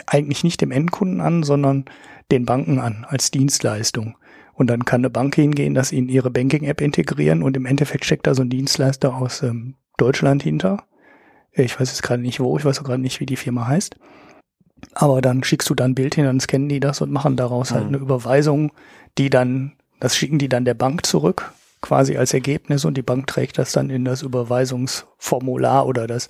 eigentlich 0.07 0.45
nicht 0.45 0.61
dem 0.61 0.71
Endkunden 0.71 1.21
an, 1.21 1.43
sondern 1.43 1.85
den 2.31 2.45
Banken 2.45 2.79
an 2.79 3.07
als 3.09 3.31
Dienstleistung. 3.31 4.17
Und 4.61 4.67
dann 4.67 4.85
kann 4.85 5.01
eine 5.01 5.09
Bank 5.09 5.37
hingehen, 5.37 5.73
das 5.73 5.91
in 5.91 6.11
ihre 6.11 6.31
Banking-App 6.31 6.83
integrieren 6.83 7.43
und 7.43 7.57
im 7.57 7.65
Endeffekt 7.65 8.05
steckt 8.05 8.27
da 8.27 8.35
so 8.35 8.43
ein 8.43 8.51
Dienstleister 8.51 9.15
aus 9.15 9.43
ähm, 9.43 9.77
Deutschland 9.97 10.43
hinter. 10.43 10.85
Ich 11.53 11.81
weiß 11.81 11.89
jetzt 11.89 12.03
gerade 12.03 12.21
nicht 12.21 12.41
wo, 12.41 12.59
ich 12.59 12.65
weiß 12.67 12.79
auch 12.79 12.85
gerade 12.85 13.01
nicht, 13.01 13.21
wie 13.21 13.25
die 13.25 13.39
Firma 13.39 13.67
heißt. 13.67 13.97
Aber 14.93 15.23
dann 15.23 15.45
schickst 15.45 15.71
du 15.71 15.75
dann 15.75 15.93
ein 15.93 15.95
Bild 15.95 16.15
hin, 16.15 16.27
dann 16.27 16.41
scannen 16.41 16.69
die 16.69 16.79
das 16.79 17.01
und 17.01 17.11
machen 17.11 17.37
daraus 17.37 17.71
halt 17.71 17.85
mhm. 17.85 17.87
halt 17.87 17.95
eine 17.95 18.03
Überweisung, 18.03 18.73
die 19.17 19.31
dann, 19.31 19.73
das 19.99 20.15
schicken 20.15 20.37
die 20.37 20.51
dann 20.51 20.67
der 20.67 20.75
Bank 20.75 21.07
zurück 21.07 21.55
quasi 21.81 22.19
als 22.19 22.35
Ergebnis 22.35 22.85
und 22.85 22.99
die 22.99 23.03
Bank 23.03 23.29
trägt 23.29 23.57
das 23.57 23.73
dann 23.73 23.89
in 23.89 24.05
das 24.05 24.21
Überweisungsformular 24.21 25.87
oder 25.87 26.07
das 26.07 26.29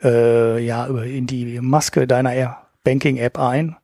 äh, 0.00 0.64
ja 0.64 0.86
in 0.86 1.26
die 1.26 1.58
Maske 1.60 2.06
deiner 2.06 2.56
Banking-App 2.84 3.36
ein 3.40 3.74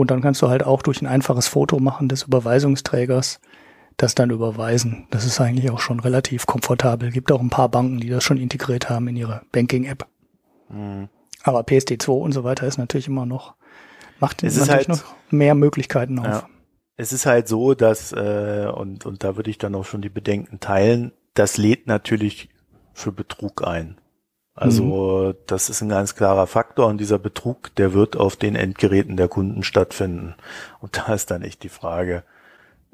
und 0.00 0.10
dann 0.10 0.20
kannst 0.20 0.42
du 0.42 0.48
halt 0.48 0.64
auch 0.64 0.82
durch 0.82 1.00
ein 1.02 1.06
einfaches 1.06 1.48
Foto 1.48 1.78
machen 1.78 2.08
des 2.08 2.24
Überweisungsträgers 2.24 3.40
das 3.96 4.14
dann 4.14 4.30
überweisen. 4.30 5.06
Das 5.10 5.26
ist 5.26 5.40
eigentlich 5.40 5.70
auch 5.70 5.80
schon 5.80 6.00
relativ 6.00 6.46
komfortabel. 6.46 7.10
Gibt 7.10 7.30
auch 7.32 7.40
ein 7.40 7.50
paar 7.50 7.68
Banken, 7.68 8.00
die 8.00 8.08
das 8.08 8.24
schon 8.24 8.38
integriert 8.38 8.88
haben 8.88 9.08
in 9.08 9.16
ihre 9.16 9.42
Banking-App. 9.52 10.06
Mhm. 10.70 11.08
Aber 11.42 11.60
PSD2 11.60 12.08
und 12.10 12.32
so 12.32 12.42
weiter 12.42 12.66
ist 12.66 12.78
natürlich 12.78 13.08
immer 13.08 13.26
noch, 13.26 13.54
macht 14.18 14.42
es 14.42 14.56
natürlich 14.56 14.88
halt, 14.88 14.88
noch 14.88 15.14
mehr 15.30 15.54
Möglichkeiten 15.54 16.18
auf. 16.18 16.26
Ja 16.26 16.48
es 17.00 17.14
ist 17.14 17.24
halt 17.24 17.48
so, 17.48 17.74
dass, 17.74 18.12
äh, 18.12 18.70
und, 18.74 19.06
und 19.06 19.24
da 19.24 19.36
würde 19.36 19.48
ich 19.48 19.56
dann 19.56 19.74
auch 19.74 19.86
schon 19.86 20.02
die 20.02 20.10
Bedenken 20.10 20.60
teilen, 20.60 21.12
das 21.32 21.56
lädt 21.56 21.86
natürlich 21.86 22.50
für 22.92 23.10
Betrug 23.10 23.66
ein. 23.66 23.96
Also 24.60 25.32
mhm. 25.32 25.34
das 25.46 25.70
ist 25.70 25.80
ein 25.80 25.88
ganz 25.88 26.14
klarer 26.14 26.46
Faktor 26.46 26.86
und 26.88 26.98
dieser 26.98 27.18
Betrug, 27.18 27.74
der 27.76 27.94
wird 27.94 28.18
auf 28.18 28.36
den 28.36 28.56
Endgeräten 28.56 29.16
der 29.16 29.26
Kunden 29.26 29.62
stattfinden. 29.62 30.34
Und 30.80 30.98
da 30.98 31.14
ist 31.14 31.30
dann 31.30 31.40
echt 31.40 31.62
die 31.62 31.70
Frage, 31.70 32.24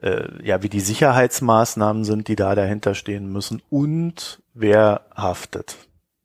äh, 0.00 0.28
ja, 0.44 0.62
wie 0.62 0.68
die 0.68 0.80
Sicherheitsmaßnahmen 0.80 2.04
sind, 2.04 2.28
die 2.28 2.36
da 2.36 2.54
dahinter 2.54 2.94
stehen 2.94 3.32
müssen 3.32 3.62
und 3.68 4.40
wer 4.54 5.06
haftet. 5.16 5.76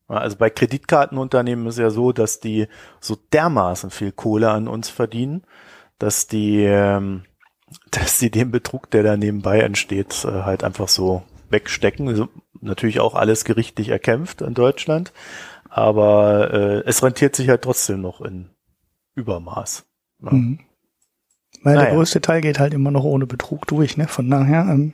Also 0.07 0.37
bei 0.37 0.51
Kreditkartenunternehmen 0.51 1.65
ist 1.65 1.79
ja 1.79 1.89
so, 1.89 2.11
dass 2.11 2.39
die 2.39 2.67
so 2.99 3.17
dermaßen 3.33 3.89
viel 3.89 4.11
Kohle 4.11 4.51
an 4.51 4.67
uns 4.67 4.89
verdienen, 4.89 5.41
dass 5.97 6.27
die, 6.27 6.63
ähm, 6.63 7.23
dass 7.89 8.19
die 8.19 8.29
den 8.29 8.51
Betrug, 8.51 8.91
der 8.91 9.01
da 9.01 9.17
nebenbei 9.17 9.61
entsteht, 9.61 10.23
äh, 10.23 10.43
halt 10.43 10.63
einfach 10.63 10.87
so 10.87 11.23
wegstecken. 11.49 12.09
Also 12.09 12.29
natürlich 12.61 12.99
auch 12.99 13.15
alles 13.15 13.45
gerichtlich 13.45 13.89
erkämpft 13.89 14.41
in 14.41 14.53
Deutschland, 14.53 15.11
aber 15.69 16.53
äh, 16.53 16.83
es 16.85 17.03
rentiert 17.03 17.35
sich 17.35 17.49
halt 17.49 17.63
trotzdem 17.63 18.01
noch 18.01 18.21
in 18.21 18.49
Übermaß. 19.15 19.85
Ne? 20.19 20.31
Mhm. 20.31 20.59
Weil 21.63 21.75
naja. 21.75 21.87
der 21.87 21.95
größte 21.95 22.21
Teil 22.21 22.41
geht 22.41 22.59
halt 22.59 22.73
immer 22.73 22.91
noch 22.91 23.03
ohne 23.03 23.27
Betrug 23.27 23.67
durch, 23.67 23.97
ne? 23.97 24.07
Von 24.07 24.29
daher 24.29 24.61
ähm, 24.61 24.93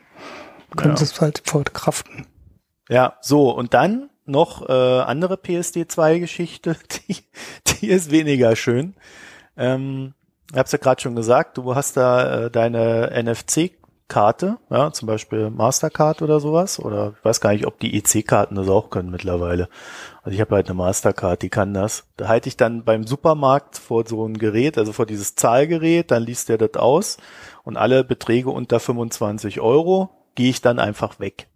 können 0.75 0.93
ja. 0.93 0.97
sie 0.97 1.05
es 1.05 1.21
halt 1.21 1.41
verkraften. 1.45 2.25
Ja, 2.89 3.17
so, 3.21 3.51
und 3.51 3.73
dann 3.73 4.09
noch 4.25 4.67
äh, 4.67 4.71
andere 4.71 5.35
PSD2-Geschichte, 5.35 6.75
die, 7.07 7.17
die 7.67 7.87
ist 7.87 8.11
weniger 8.11 8.55
schön. 8.55 8.95
Ähm, 9.55 10.13
ich 10.51 10.57
hab's 10.57 10.71
ja 10.71 10.77
gerade 10.77 11.01
schon 11.01 11.15
gesagt, 11.15 11.57
du 11.57 11.75
hast 11.75 11.97
da 11.97 12.45
äh, 12.45 12.51
deine 12.51 13.11
NFC-Karte, 14.07 14.57
ja, 14.69 14.91
zum 14.91 15.07
Beispiel 15.07 15.49
Mastercard 15.49 16.21
oder 16.21 16.39
sowas, 16.39 16.79
oder 16.79 17.13
ich 17.17 17.25
weiß 17.25 17.41
gar 17.41 17.51
nicht, 17.51 17.67
ob 17.67 17.79
die 17.79 17.97
EC-Karten 17.97 18.55
das 18.55 18.69
auch 18.69 18.89
können 18.89 19.11
mittlerweile. 19.11 19.69
Also 20.23 20.35
ich 20.35 20.41
habe 20.41 20.55
halt 20.55 20.67
eine 20.67 20.75
Mastercard, 20.75 21.41
die 21.41 21.49
kann 21.49 21.73
das. 21.73 22.07
Da 22.15 22.27
halte 22.27 22.49
ich 22.49 22.57
dann 22.57 22.83
beim 22.83 23.05
Supermarkt 23.05 23.77
vor 23.77 24.05
so 24.07 24.25
ein 24.25 24.37
Gerät, 24.37 24.77
also 24.77 24.93
vor 24.93 25.05
dieses 25.05 25.35
Zahlgerät, 25.35 26.11
dann 26.11 26.23
liest 26.23 26.49
der 26.49 26.57
das 26.57 26.75
aus 26.75 27.17
und 27.63 27.77
alle 27.77 28.03
Beträge 28.03 28.49
unter 28.49 28.79
25 28.79 29.59
Euro 29.59 30.09
gehe 30.35 30.49
ich 30.49 30.61
dann 30.61 30.79
einfach 30.79 31.19
weg. 31.19 31.47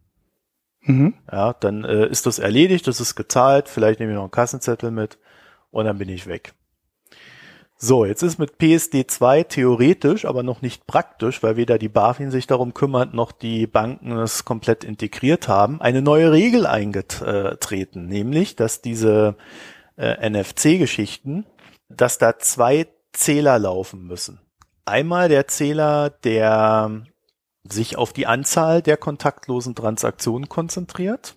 Mhm. 0.81 1.13
Ja, 1.31 1.53
dann 1.53 1.83
äh, 1.83 2.07
ist 2.07 2.25
das 2.25 2.39
erledigt, 2.39 2.87
das 2.87 2.99
ist 2.99 3.15
gezahlt, 3.15 3.69
vielleicht 3.69 3.99
nehme 3.99 4.11
ich 4.11 4.15
noch 4.15 4.23
einen 4.23 4.31
Kassenzettel 4.31 4.91
mit 4.91 5.19
und 5.69 5.85
dann 5.85 5.97
bin 5.97 6.09
ich 6.09 6.27
weg. 6.27 6.53
So, 7.83 8.05
jetzt 8.05 8.21
ist 8.21 8.37
mit 8.37 8.59
PSD2 8.59 9.47
theoretisch, 9.47 10.25
aber 10.25 10.43
noch 10.43 10.61
nicht 10.61 10.85
praktisch, 10.85 11.41
weil 11.41 11.55
weder 11.55 11.79
die 11.79 11.89
BaFin 11.89 12.29
sich 12.29 12.45
darum 12.45 12.75
kümmert, 12.75 13.15
noch 13.15 13.31
die 13.31 13.65
Banken 13.65 14.11
es 14.19 14.45
komplett 14.45 14.83
integriert 14.83 15.47
haben, 15.47 15.81
eine 15.81 16.03
neue 16.03 16.31
Regel 16.31 16.67
eingetreten, 16.67 18.05
nämlich, 18.05 18.55
dass 18.55 18.83
diese 18.83 19.35
äh, 19.97 20.29
NFC-Geschichten, 20.29 21.47
dass 21.89 22.19
da 22.19 22.37
zwei 22.37 22.85
Zähler 23.13 23.57
laufen 23.57 24.05
müssen. 24.05 24.39
Einmal 24.85 25.27
der 25.27 25.47
Zähler, 25.47 26.11
der 26.11 27.01
sich 27.63 27.97
auf 27.97 28.13
die 28.13 28.27
Anzahl 28.27 28.83
der 28.83 28.97
kontaktlosen 28.97 29.73
Transaktionen 29.73 30.49
konzentriert. 30.49 31.35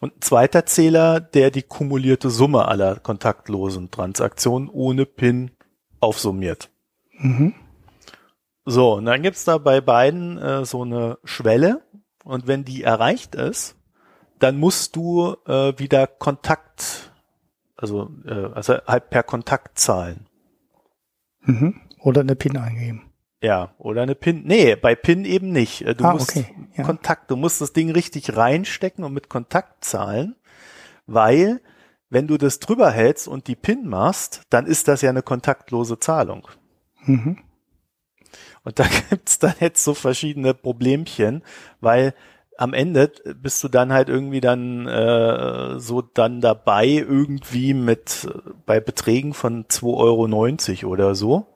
Und 0.00 0.16
ein 0.16 0.20
zweiter 0.20 0.66
Zähler, 0.66 1.20
der 1.20 1.50
die 1.50 1.62
kumulierte 1.62 2.28
Summe 2.28 2.68
aller 2.68 2.96
kontaktlosen 2.96 3.90
Transaktionen 3.90 4.68
ohne 4.68 5.06
PIN 5.06 5.50
aufsummiert. 6.02 6.70
Mhm. 7.12 7.54
So, 8.64 8.94
und 8.94 9.06
dann 9.06 9.22
gibt's 9.22 9.44
da 9.44 9.58
bei 9.58 9.80
beiden 9.80 10.38
äh, 10.38 10.64
so 10.64 10.82
eine 10.82 11.18
Schwelle 11.24 11.82
und 12.24 12.46
wenn 12.46 12.64
die 12.64 12.82
erreicht 12.82 13.34
ist, 13.34 13.76
dann 14.38 14.58
musst 14.58 14.96
du 14.96 15.36
äh, 15.46 15.72
wieder 15.78 16.06
Kontakt, 16.06 17.12
also, 17.76 18.10
äh, 18.26 18.50
also 18.52 18.74
halt 18.86 19.10
per 19.10 19.22
Kontakt 19.22 19.78
zahlen. 19.78 20.26
Mhm. 21.42 21.80
Oder 22.00 22.22
eine 22.22 22.36
PIN 22.36 22.56
eingeben. 22.56 23.12
Ja, 23.40 23.74
oder 23.78 24.02
eine 24.02 24.14
PIN. 24.14 24.44
Nee, 24.44 24.76
bei 24.76 24.94
PIN 24.94 25.24
eben 25.24 25.50
nicht. 25.50 25.82
Äh, 25.82 25.94
du 25.94 26.04
ah, 26.04 26.12
musst 26.12 26.36
okay. 26.36 26.46
ja. 26.76 26.84
Kontakt, 26.84 27.30
du 27.30 27.36
musst 27.36 27.60
das 27.60 27.72
Ding 27.72 27.90
richtig 27.90 28.36
reinstecken 28.36 29.04
und 29.04 29.12
mit 29.12 29.28
Kontakt 29.28 29.84
zahlen, 29.84 30.36
weil 31.06 31.60
wenn 32.12 32.26
du 32.26 32.36
das 32.36 32.58
drüber 32.58 32.90
hältst 32.90 33.26
und 33.26 33.46
die 33.46 33.56
PIN 33.56 33.88
machst, 33.88 34.42
dann 34.50 34.66
ist 34.66 34.86
das 34.86 35.00
ja 35.00 35.08
eine 35.08 35.22
kontaktlose 35.22 35.98
Zahlung. 35.98 36.46
Mhm. 37.06 37.38
Und 38.64 38.78
da 38.78 38.84
gibt's 39.10 39.38
dann 39.38 39.54
jetzt 39.60 39.82
so 39.82 39.94
verschiedene 39.94 40.52
Problemchen, 40.52 41.42
weil 41.80 42.14
am 42.58 42.74
Ende 42.74 43.10
bist 43.40 43.64
du 43.64 43.68
dann 43.68 43.94
halt 43.94 44.10
irgendwie 44.10 44.42
dann 44.42 44.86
äh, 44.86 45.80
so 45.80 46.02
dann 46.02 46.42
dabei 46.42 46.86
irgendwie 46.86 47.72
mit 47.72 48.28
äh, 48.30 48.50
bei 48.66 48.78
Beträgen 48.78 49.32
von 49.32 49.64
2,90 49.64 50.82
Euro 50.84 50.92
oder 50.92 51.14
so 51.14 51.46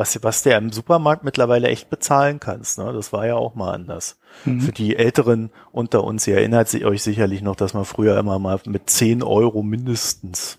was, 0.00 0.18
was 0.22 0.42
der 0.42 0.58
im 0.58 0.72
Supermarkt 0.72 1.22
mittlerweile 1.22 1.68
echt 1.68 1.90
bezahlen 1.90 2.40
kannst. 2.40 2.78
Ne? 2.78 2.92
Das 2.92 3.12
war 3.12 3.26
ja 3.26 3.36
auch 3.36 3.54
mal 3.54 3.72
anders. 3.72 4.18
Mhm. 4.44 4.60
Für 4.62 4.72
die 4.72 4.96
Älteren 4.96 5.50
unter 5.70 6.02
uns, 6.02 6.26
ihr 6.26 6.36
erinnert 6.36 6.74
euch 6.74 7.02
sicherlich 7.02 7.42
noch, 7.42 7.54
dass 7.54 7.74
man 7.74 7.84
früher 7.84 8.18
immer 8.18 8.38
mal 8.38 8.58
mit 8.66 8.90
10 8.90 9.22
Euro 9.22 9.62
mindestens 9.62 10.58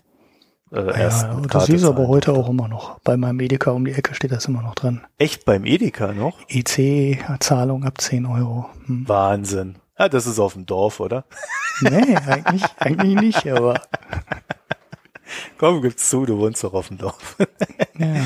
äh, 0.72 0.98
erst 0.98 1.24
ja, 1.24 1.38
das 1.50 1.68
ist 1.68 1.84
aber 1.84 2.08
heute 2.08 2.32
auch 2.32 2.48
immer 2.48 2.66
noch. 2.66 2.98
Bei 3.00 3.18
meinem 3.18 3.40
Edeka 3.40 3.72
um 3.72 3.84
die 3.84 3.92
Ecke 3.92 4.14
steht 4.14 4.32
das 4.32 4.46
immer 4.46 4.62
noch 4.62 4.74
dran. 4.74 5.02
Echt 5.18 5.44
beim 5.44 5.66
Edeka 5.66 6.12
noch? 6.12 6.38
EC-Zahlung 6.48 7.84
ab 7.84 8.00
10 8.00 8.24
Euro. 8.24 8.70
Hm. 8.86 9.06
Wahnsinn. 9.06 9.76
Ja, 9.98 10.08
das 10.08 10.26
ist 10.26 10.38
auf 10.38 10.54
dem 10.54 10.64
Dorf, 10.64 11.00
oder? 11.00 11.24
Nee, 11.80 12.16
eigentlich, 12.16 12.64
eigentlich 12.78 13.14
nicht, 13.20 13.46
aber. 13.52 13.82
Komm, 15.62 15.80
gib's 15.80 16.10
zu, 16.10 16.26
du 16.26 16.38
wohnst 16.38 16.64
doch 16.64 16.74
auf 16.74 16.88
dem 16.88 16.98
Dorf. 16.98 17.36
Ja. 17.98 18.16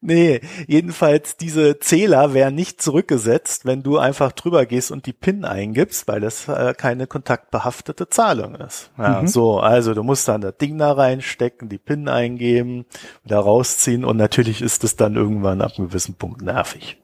Nee, 0.00 0.40
jedenfalls 0.66 1.36
diese 1.36 1.78
Zähler 1.78 2.32
werden 2.32 2.54
nicht 2.54 2.80
zurückgesetzt, 2.80 3.66
wenn 3.66 3.82
du 3.82 3.98
einfach 3.98 4.32
drüber 4.32 4.64
gehst 4.64 4.90
und 4.92 5.04
die 5.04 5.12
PIN 5.12 5.44
eingibst, 5.44 6.08
weil 6.08 6.20
das 6.20 6.48
äh, 6.48 6.72
keine 6.74 7.06
kontaktbehaftete 7.06 8.08
Zahlung 8.08 8.54
ist. 8.54 8.92
Ja, 8.96 9.20
mhm. 9.20 9.26
so, 9.26 9.58
also 9.58 9.92
du 9.92 10.04
musst 10.04 10.26
dann 10.28 10.40
das 10.40 10.56
Ding 10.56 10.78
da 10.78 10.92
reinstecken, 10.92 11.68
die 11.68 11.76
PIN 11.76 12.08
eingeben, 12.08 12.86
wieder 13.24 13.40
rausziehen 13.40 14.04
und 14.04 14.16
natürlich 14.16 14.62
ist 14.62 14.84
es 14.84 14.96
dann 14.96 15.16
irgendwann 15.16 15.60
ab 15.60 15.72
einem 15.76 15.88
gewissen 15.88 16.14
Punkt 16.14 16.40
nervig. 16.40 16.96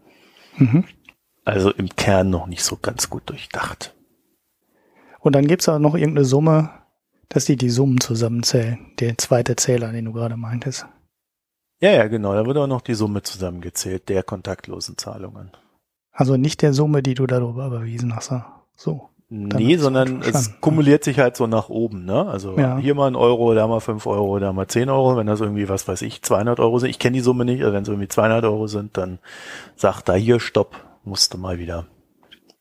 Mhm. 0.57 0.85
Also 1.45 1.71
im 1.71 1.91
Kern 1.97 2.31
noch 2.31 2.47
nicht 2.47 2.63
so 2.63 2.79
ganz 2.81 3.11
gut 3.11 3.29
durchdacht. 3.29 3.95
Und 5.21 5.35
dann 5.35 5.47
gibt's 5.47 5.69
auch 5.69 5.81
noch 5.81 5.97
irgendeine 5.97 6.25
Summe, 6.25 6.71
dass 7.29 7.45
die 7.45 7.57
die 7.57 7.71
Summen 7.71 8.01
zusammenzählen. 8.01 8.93
Der 9.01 9.19
zweite 9.19 9.57
Zähler, 9.57 9.93
den 9.93 10.05
du 10.07 10.13
gerade 10.13 10.37
meintest. 10.37 10.87
Ja, 11.81 11.91
ja, 11.91 12.07
genau. 12.09 12.35
Da 12.35 12.47
wird 12.47 12.57
auch 12.57 12.67
noch 12.67 12.81
die 12.81 12.95
Summe 12.95 13.23
zusammengezählt, 13.23 14.09
der 14.09 14.23
kontaktlosen 14.23 14.97
Zahlungen. 14.97 15.51
Also 16.13 16.37
nicht 16.37 16.63
der 16.63 16.73
Summe, 16.73 17.03
die 17.03 17.15
du 17.15 17.27
darüber 17.27 17.67
überwiesen 17.67 18.15
hast. 18.17 18.33
So. 18.75 19.11
Nee, 19.29 19.77
sondern 19.77 20.23
es 20.23 20.61
kumuliert 20.61 21.03
sich 21.03 21.19
halt 21.19 21.37
so 21.37 21.49
nach 21.49 21.69
oben, 21.69 22.05
ne? 22.05 22.27
Also 22.29 22.57
ja. 22.57 22.79
hier 22.79 22.95
mal 22.95 23.09
ein 23.09 23.17
Euro, 23.17 23.55
da 23.55 23.67
mal 23.67 23.81
fünf 23.81 24.07
Euro, 24.07 24.39
da 24.39 24.53
mal 24.53 24.69
zehn 24.69 24.89
Euro. 24.89 25.17
Wenn 25.17 25.27
das 25.27 25.41
irgendwie, 25.41 25.69
was 25.69 25.89
weiß 25.89 26.03
ich, 26.03 26.23
200 26.23 26.61
Euro 26.61 26.79
sind. 26.79 26.91
Ich 26.91 27.01
kenne 27.01 27.15
die 27.15 27.23
Summe 27.23 27.45
nicht, 27.45 27.61
also 27.63 27.75
wenn 27.75 27.83
es 27.83 27.89
irgendwie 27.89 28.09
200 28.09 28.45
Euro 28.45 28.69
sind, 28.69 28.97
dann 28.97 29.19
sagt 29.75 30.09
da 30.09 30.15
hier, 30.15 30.39
stopp, 30.39 30.77
musst 31.03 31.35
du 31.35 31.39
mal 31.39 31.59
wieder 31.59 31.87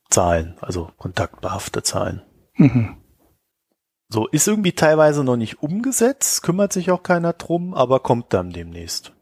zahlen. 0.10 0.56
Also 0.60 0.90
kontaktbehafte 0.98 1.84
zahlen. 1.84 2.24
Mhm. 2.56 2.96
So, 4.10 4.28
ist 4.28 4.48
irgendwie 4.48 4.74
teilweise 4.74 5.24
noch 5.24 5.36
nicht 5.36 5.62
umgesetzt, 5.62 6.44
kümmert 6.44 6.74
sich 6.74 6.92
auch 6.92 7.04
keiner 7.04 7.34
drum, 7.34 7.74
aber 7.74 8.00
kommt 8.00 8.34
dann 8.34 8.52
demnächst. 8.52 9.14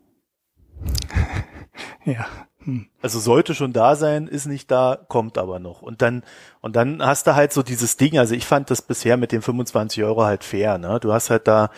ja. 2.05 2.25
Hm. 2.65 2.87
Also 3.01 3.19
sollte 3.19 3.55
schon 3.55 3.73
da 3.73 3.95
sein, 3.95 4.27
ist 4.27 4.45
nicht 4.45 4.71
da, 4.71 4.97
kommt 5.09 5.37
aber 5.37 5.59
noch. 5.59 5.81
Und 5.81 6.01
dann, 6.01 6.23
und 6.61 6.75
dann 6.75 7.05
hast 7.05 7.27
du 7.27 7.35
halt 7.35 7.51
so 7.51 7.61
dieses 7.61 7.97
Ding, 7.97 8.17
also 8.17 8.35
ich 8.35 8.45
fand 8.45 8.69
das 8.69 8.81
bisher 8.81 9.17
mit 9.17 9.31
den 9.31 9.41
25 9.41 10.03
Euro 10.03 10.23
halt 10.23 10.43
fair, 10.43 10.77
ne? 10.77 10.99
Du 11.01 11.11
hast 11.11 11.29
halt 11.29 11.47
da 11.47 11.71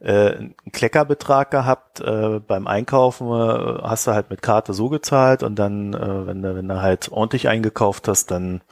äh, 0.00 0.36
einen 0.36 0.54
Kleckerbetrag 0.72 1.50
gehabt, 1.50 2.00
äh, 2.00 2.40
beim 2.40 2.66
Einkaufen 2.66 3.28
äh, 3.28 3.82
hast 3.82 4.06
du 4.06 4.12
halt 4.12 4.30
mit 4.30 4.40
Karte 4.40 4.72
so 4.72 4.88
gezahlt 4.88 5.42
und 5.42 5.56
dann, 5.58 5.92
äh, 5.92 6.26
wenn 6.26 6.42
du, 6.42 6.54
wenn 6.56 6.68
du 6.68 6.80
halt 6.80 7.12
ordentlich 7.12 7.48
eingekauft 7.48 8.08
hast, 8.08 8.30
dann 8.30 8.62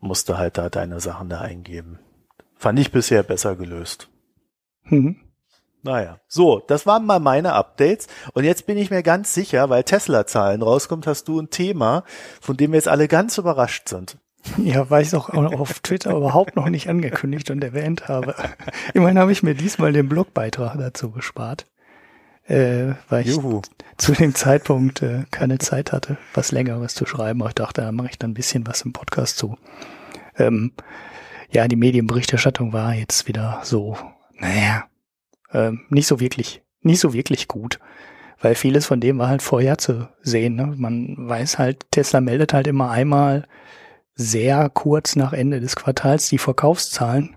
musst 0.00 0.28
du 0.28 0.38
halt 0.38 0.58
da 0.58 0.68
deine 0.68 1.00
Sachen 1.00 1.28
da 1.28 1.40
eingeben. 1.40 1.98
Fand 2.56 2.78
ich 2.78 2.90
bisher 2.90 3.22
besser 3.22 3.56
gelöst. 3.56 4.08
Mhm. 4.84 5.16
Naja, 5.82 6.18
so, 6.26 6.60
das 6.66 6.84
waren 6.84 7.06
mal 7.06 7.20
meine 7.20 7.52
Updates. 7.52 8.08
Und 8.32 8.44
jetzt 8.44 8.66
bin 8.66 8.76
ich 8.76 8.90
mir 8.90 9.04
ganz 9.04 9.32
sicher, 9.34 9.70
weil 9.70 9.84
Tesla-Zahlen 9.84 10.62
rauskommt, 10.62 11.06
hast 11.06 11.28
du 11.28 11.38
ein 11.38 11.50
Thema, 11.50 12.02
von 12.40 12.56
dem 12.56 12.72
wir 12.72 12.78
jetzt 12.78 12.88
alle 12.88 13.06
ganz 13.06 13.38
überrascht 13.38 13.88
sind. 13.88 14.18
Ja, 14.58 14.90
weil 14.90 15.02
ich 15.02 15.08
es 15.08 15.14
auch 15.14 15.28
auf 15.28 15.80
Twitter 15.80 16.16
überhaupt 16.16 16.56
noch 16.56 16.68
nicht 16.68 16.88
angekündigt 16.88 17.50
und 17.50 17.62
erwähnt 17.62 18.08
habe. 18.08 18.34
Immerhin 18.94 19.18
habe 19.18 19.32
ich 19.32 19.42
mir 19.42 19.54
diesmal 19.54 19.92
den 19.92 20.08
Blogbeitrag 20.08 20.76
dazu 20.78 21.10
gespart, 21.10 21.66
äh, 22.44 22.94
weil 23.08 23.26
Juhu. 23.26 23.62
ich 23.64 23.96
zu 23.96 24.12
dem 24.12 24.34
Zeitpunkt 24.34 25.02
äh, 25.02 25.24
keine 25.30 25.58
Zeit 25.58 25.92
hatte, 25.92 26.16
was 26.34 26.52
längeres 26.52 26.94
zu 26.94 27.06
schreiben. 27.06 27.42
Aber 27.42 27.50
ich 27.50 27.54
dachte, 27.54 27.82
da 27.82 27.92
mache 27.92 28.08
ich 28.10 28.18
dann 28.18 28.30
ein 28.30 28.34
bisschen 28.34 28.66
was 28.66 28.82
im 28.82 28.92
Podcast 28.92 29.38
zu. 29.38 29.56
Ähm, 30.36 30.72
ja, 31.50 31.68
die 31.68 31.76
Medienberichterstattung 31.76 32.72
war 32.72 32.94
jetzt 32.94 33.28
wieder 33.28 33.60
so, 33.62 33.96
naja, 34.38 34.84
äh, 35.52 35.72
nicht 35.88 36.06
so 36.06 36.20
wirklich, 36.20 36.62
nicht 36.82 37.00
so 37.00 37.12
wirklich 37.12 37.48
gut. 37.48 37.78
Weil 38.40 38.54
vieles 38.54 38.86
von 38.86 39.00
dem 39.00 39.18
war 39.18 39.28
halt 39.28 39.42
vorher 39.42 39.78
zu 39.78 40.08
sehen. 40.20 40.56
Ne? 40.56 40.74
Man 40.76 41.16
weiß 41.16 41.58
halt, 41.58 41.86
Tesla 41.90 42.20
meldet 42.20 42.52
halt 42.52 42.66
immer 42.66 42.90
einmal 42.90 43.46
sehr 44.14 44.68
kurz 44.68 45.16
nach 45.16 45.32
Ende 45.32 45.60
des 45.60 45.76
Quartals 45.76 46.28
die 46.28 46.38
Verkaufszahlen. 46.38 47.36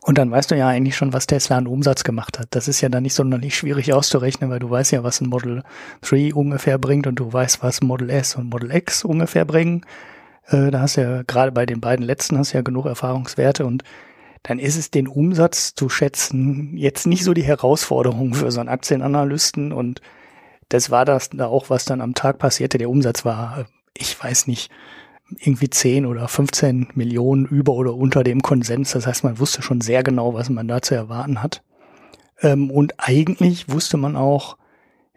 Und 0.00 0.18
dann 0.18 0.30
weißt 0.30 0.50
du 0.50 0.56
ja 0.56 0.68
eigentlich 0.68 0.96
schon, 0.96 1.12
was 1.12 1.26
Tesla 1.26 1.56
an 1.56 1.66
Umsatz 1.66 2.04
gemacht 2.04 2.38
hat. 2.38 2.48
Das 2.50 2.68
ist 2.68 2.80
ja 2.80 2.88
dann 2.88 3.02
nicht 3.02 3.14
sonderlich 3.14 3.56
schwierig 3.56 3.92
auszurechnen, 3.92 4.50
weil 4.50 4.60
du 4.60 4.70
weißt 4.70 4.92
ja, 4.92 5.02
was 5.02 5.20
ein 5.20 5.28
Model 5.28 5.64
3 6.02 6.34
ungefähr 6.34 6.78
bringt 6.78 7.08
und 7.08 7.16
du 7.16 7.32
weißt, 7.32 7.62
was 7.62 7.82
Model 7.82 8.10
S 8.10 8.36
und 8.36 8.48
Model 8.48 8.72
X 8.72 9.04
ungefähr 9.04 9.44
bringen. 9.44 9.84
Äh, 10.46 10.70
da 10.70 10.80
hast 10.80 10.96
du 10.96 11.02
ja 11.02 11.22
gerade 11.22 11.52
bei 11.52 11.66
den 11.66 11.80
beiden 11.80 12.04
letzten 12.04 12.38
hast 12.38 12.52
du 12.52 12.58
ja 12.58 12.62
genug 12.62 12.86
Erfahrungswerte 12.86 13.66
und 13.66 13.82
dann 14.42 14.58
ist 14.58 14.76
es 14.76 14.90
den 14.90 15.08
Umsatz 15.08 15.74
zu 15.74 15.88
schätzen 15.88 16.76
jetzt 16.76 17.06
nicht 17.06 17.24
so 17.24 17.34
die 17.34 17.42
Herausforderung 17.42 18.34
für 18.34 18.50
so 18.50 18.60
einen 18.60 18.68
Aktienanalysten 18.68 19.72
und 19.72 20.00
das 20.68 20.90
war 20.90 21.04
das 21.04 21.30
da 21.30 21.46
auch, 21.46 21.70
was 21.70 21.84
dann 21.84 22.00
am 22.00 22.14
Tag 22.14 22.38
passierte. 22.38 22.78
Der 22.78 22.90
Umsatz 22.90 23.24
war, 23.24 23.66
ich 23.96 24.22
weiß 24.22 24.46
nicht, 24.46 24.70
irgendwie 25.38 25.70
10 25.70 26.06
oder 26.06 26.28
15 26.28 26.88
Millionen 26.94 27.46
über 27.46 27.72
oder 27.72 27.94
unter 27.94 28.22
dem 28.24 28.42
Konsens. 28.42 28.92
Das 28.92 29.06
heißt, 29.06 29.24
man 29.24 29.38
wusste 29.38 29.62
schon 29.62 29.80
sehr 29.80 30.02
genau, 30.02 30.34
was 30.34 30.50
man 30.50 30.68
da 30.68 30.82
zu 30.82 30.94
erwarten 30.94 31.42
hat. 31.42 31.62
Ähm, 32.40 32.70
und 32.70 32.94
eigentlich 32.98 33.68
wusste 33.68 33.96
man 33.96 34.16
auch 34.16 34.56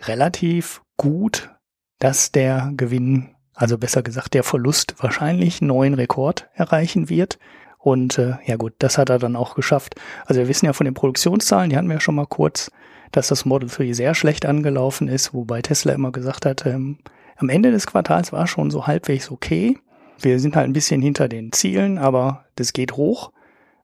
relativ 0.02 0.82
gut, 0.98 1.52
dass 2.00 2.32
der 2.32 2.72
Gewinn, 2.76 3.36
also 3.60 3.78
besser 3.78 4.02
gesagt 4.02 4.34
der 4.34 4.44
Verlust 4.44 4.96
wahrscheinlich 5.00 5.62
neuen 5.62 5.94
Rekord 5.94 6.48
erreichen 6.54 7.10
wird. 7.10 7.38
Und 7.78 8.18
äh, 8.18 8.36
ja 8.46 8.56
gut, 8.56 8.74
das 8.80 8.98
hat 8.98 9.10
er 9.10 9.20
dann 9.20 9.36
auch 9.36 9.54
geschafft. 9.54 9.96
Also 10.26 10.40
wir 10.40 10.48
wissen 10.48 10.66
ja 10.66 10.74
von 10.74 10.86
den 10.86 10.94
Produktionszahlen, 10.94 11.70
die 11.70 11.76
hatten 11.76 11.90
wir 11.90 11.96
ja 11.96 12.00
schon 12.02 12.16
mal 12.16 12.26
kurz, 12.26 12.72
dass 13.12 13.28
das 13.28 13.44
Model 13.44 13.70
3 13.70 13.92
sehr 13.92 14.16
schlecht 14.16 14.46
angelaufen 14.46 15.10
ist, 15.10 15.34
wobei 15.34 15.62
Tesla 15.62 15.94
immer 15.94 16.14
gesagt 16.14 16.46
hat, 16.46 16.66
ähm, 16.66 17.00
am 17.36 17.50
Ende 17.50 17.72
des 17.72 17.86
Quartals 17.86 18.32
war 18.32 18.48
schon 18.48 18.72
so 18.72 18.88
halbwegs 18.88 19.30
okay. 19.30 19.78
Wir 20.22 20.40
sind 20.40 20.56
halt 20.56 20.68
ein 20.68 20.74
bisschen 20.74 21.02
hinter 21.02 21.28
den 21.28 21.52
Zielen, 21.52 21.98
aber 21.98 22.46
das 22.56 22.72
geht 22.72 22.94
hoch. 22.94 23.32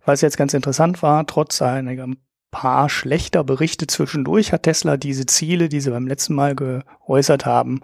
Was 0.05 0.22
jetzt 0.22 0.38
ganz 0.38 0.53
interessant 0.53 1.01
war, 1.01 1.25
trotz 1.25 1.62
einiger 1.62 2.08
paar 2.51 2.88
schlechter 2.88 3.44
Berichte 3.44 3.88
zwischendurch 3.88 4.53
hat 4.53 4.63
Tesla 4.63 4.96
diese 4.96 5.25
Ziele, 5.25 5.67
die 5.67 5.82
sie 5.82 5.89
beim 5.89 6.08
letzten 6.08 6.36
Mal 6.36 6.55
geäußert 6.55 7.46
haben, 7.46 7.82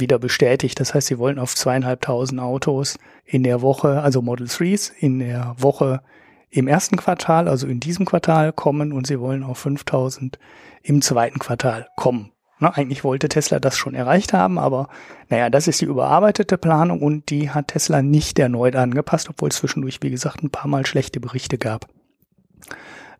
wieder 0.00 0.18
bestätigt. 0.18 0.80
Das 0.80 0.94
heißt, 0.94 1.06
sie 1.06 1.18
wollen 1.18 1.38
auf 1.38 1.54
zweieinhalbtausend 1.54 2.40
Autos 2.40 2.98
in 3.24 3.42
der 3.42 3.62
Woche, 3.62 4.02
also 4.02 4.22
Model 4.22 4.46
3s, 4.46 4.92
in 4.98 5.18
der 5.18 5.54
Woche 5.58 6.02
im 6.50 6.66
ersten 6.66 6.96
Quartal, 6.96 7.48
also 7.48 7.66
in 7.66 7.80
diesem 7.80 8.06
Quartal 8.06 8.52
kommen 8.52 8.92
und 8.92 9.06
sie 9.06 9.20
wollen 9.20 9.44
auf 9.44 9.58
5000 9.58 10.38
im 10.82 11.00
zweiten 11.00 11.38
Quartal 11.38 11.86
kommen. 11.96 12.32
Na, 12.58 12.70
eigentlich 12.70 13.04
wollte 13.04 13.28
Tesla 13.28 13.58
das 13.58 13.78
schon 13.78 13.94
erreicht 13.94 14.34
haben, 14.34 14.58
aber 14.58 14.88
naja, 15.30 15.48
das 15.48 15.66
ist 15.66 15.80
die 15.80 15.86
überarbeitete 15.86 16.58
Planung 16.58 17.00
und 17.00 17.30
die 17.30 17.50
hat 17.50 17.68
Tesla 17.68 18.02
nicht 18.02 18.38
erneut 18.38 18.76
angepasst, 18.76 19.30
obwohl 19.30 19.48
es 19.48 19.56
zwischendurch, 19.56 20.00
wie 20.02 20.10
gesagt, 20.10 20.42
ein 20.42 20.50
paar 20.50 20.68
Mal 20.68 20.84
schlechte 20.84 21.20
Berichte 21.20 21.56
gab. 21.56 21.86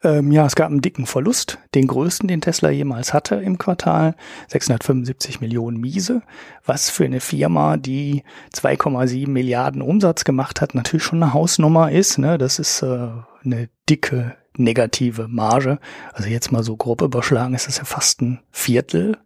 Ähm, 0.02 0.33
ja, 0.33 0.47
es 0.47 0.57
gab 0.57 0.71
einen 0.71 0.80
dicken 0.80 1.04
Verlust, 1.04 1.59
den 1.75 1.87
größten, 1.87 2.26
den 2.26 2.40
Tesla 2.40 2.71
jemals 2.71 3.12
hatte 3.12 3.35
im 3.35 3.59
Quartal, 3.59 4.14
675 4.49 5.42
Millionen 5.42 5.79
Miese, 5.79 6.22
was 6.64 6.88
für 6.88 7.05
eine 7.05 7.20
Firma, 7.20 7.77
die 7.77 8.22
2,7 8.55 9.29
Milliarden 9.29 9.83
Umsatz 9.83 10.25
gemacht 10.25 10.62
hat, 10.62 10.75
natürlich 10.75 11.05
schon 11.05 11.22
eine 11.22 11.35
Hausnummer 11.35 11.92
ist. 11.92 12.18
Ne? 12.18 12.38
Das 12.38 12.59
ist 12.59 12.83
äh, 12.83 13.09
eine 13.44 13.68
dicke 13.88 14.37
negative 14.57 15.29
Marge. 15.29 15.79
Also 16.12 16.29
jetzt 16.29 16.51
mal 16.51 16.62
so 16.62 16.77
grob 16.77 17.03
überschlagen 17.03 17.55
ist 17.55 17.66
das 17.66 17.79
ja 17.79 17.85
fast 17.85 18.22
ein 18.22 18.40
Viertel. 18.51 19.18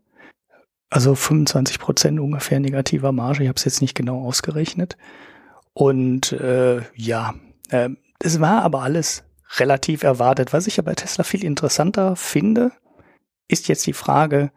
Also 0.91 1.15
25 1.15 1.79
Prozent 1.79 2.21
ungefähr 2.21 2.59
negativer 2.61 3.13
Marge. 3.13 3.43
Ich 3.43 3.49
habe 3.49 3.57
es 3.57 3.65
jetzt 3.65 3.81
nicht 3.81 3.95
genau 3.95 4.25
ausgerechnet. 4.25 4.97
Und 5.73 6.33
äh, 6.33 6.83
ja, 6.95 7.35
äh, 7.71 7.91
es 8.21 8.41
war 8.41 8.63
aber 8.63 8.83
alles 8.83 9.25
relativ 9.59 10.03
erwartet. 10.03 10.53
Was 10.53 10.67
ich 10.67 10.77
ja 10.77 10.83
bei 10.83 10.95
Tesla 10.95 11.25
viel 11.25 11.45
interessanter 11.45 12.17
finde, 12.17 12.73
ist 13.49 13.69
jetzt 13.69 13.87
die 13.87 13.93
Frage, 13.93 14.51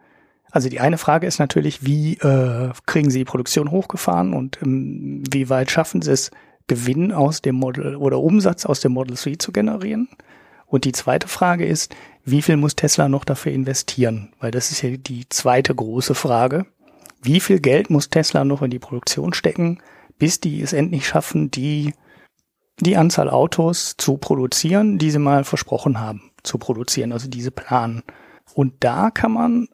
also 0.50 0.68
die 0.68 0.80
eine 0.80 0.98
Frage 0.98 1.26
ist 1.26 1.38
natürlich, 1.38 1.84
wie 1.84 2.14
äh, 2.14 2.70
kriegen 2.86 3.10
Sie 3.10 3.18
die 3.18 3.24
Produktion 3.24 3.70
hochgefahren 3.70 4.32
und 4.32 4.58
ähm, 4.62 5.22
wie 5.30 5.50
weit 5.50 5.70
schaffen 5.70 6.02
Sie 6.02 6.12
es, 6.12 6.30
Gewinn 6.66 7.12
aus 7.12 7.40
dem 7.40 7.54
Model 7.56 7.96
oder 7.96 8.20
Umsatz 8.20 8.66
aus 8.66 8.80
dem 8.80 8.92
Model 8.92 9.16
3 9.16 9.36
zu 9.36 9.52
generieren? 9.52 10.08
Und 10.66 10.84
die 10.84 10.92
zweite 10.92 11.28
Frage 11.28 11.64
ist, 11.64 11.94
wie 12.24 12.42
viel 12.42 12.58
muss 12.58 12.76
Tesla 12.76 13.08
noch 13.08 13.24
dafür 13.24 13.52
investieren? 13.52 14.32
Weil 14.38 14.50
das 14.50 14.70
ist 14.70 14.82
ja 14.82 14.90
die 14.90 15.26
zweite 15.30 15.74
große 15.74 16.14
Frage. 16.14 16.66
Wie 17.22 17.40
viel 17.40 17.58
Geld 17.58 17.88
muss 17.88 18.10
Tesla 18.10 18.44
noch 18.44 18.60
in 18.62 18.70
die 18.70 18.78
Produktion 18.78 19.32
stecken, 19.32 19.80
bis 20.18 20.40
die 20.40 20.60
es 20.60 20.74
endlich 20.74 21.06
schaffen, 21.06 21.50
die 21.50 21.94
die 22.80 22.96
Anzahl 22.96 23.28
Autos 23.28 23.96
zu 23.96 24.16
produzieren, 24.16 24.98
die 24.98 25.10
sie 25.10 25.18
mal 25.18 25.44
versprochen 25.44 26.00
haben 26.00 26.30
zu 26.42 26.58
produzieren, 26.58 27.12
also 27.12 27.28
diese 27.28 27.50
planen. 27.50 28.02
Und 28.54 28.74
da 28.80 29.10
kann 29.10 29.32
man 29.32 29.68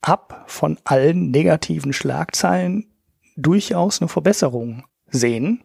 ab 0.00 0.44
von 0.46 0.78
allen 0.84 1.30
negativen 1.30 1.92
Schlagzeilen 1.92 2.86
durchaus 3.36 4.00
eine 4.00 4.08
Verbesserung 4.08 4.84
sehen, 5.10 5.64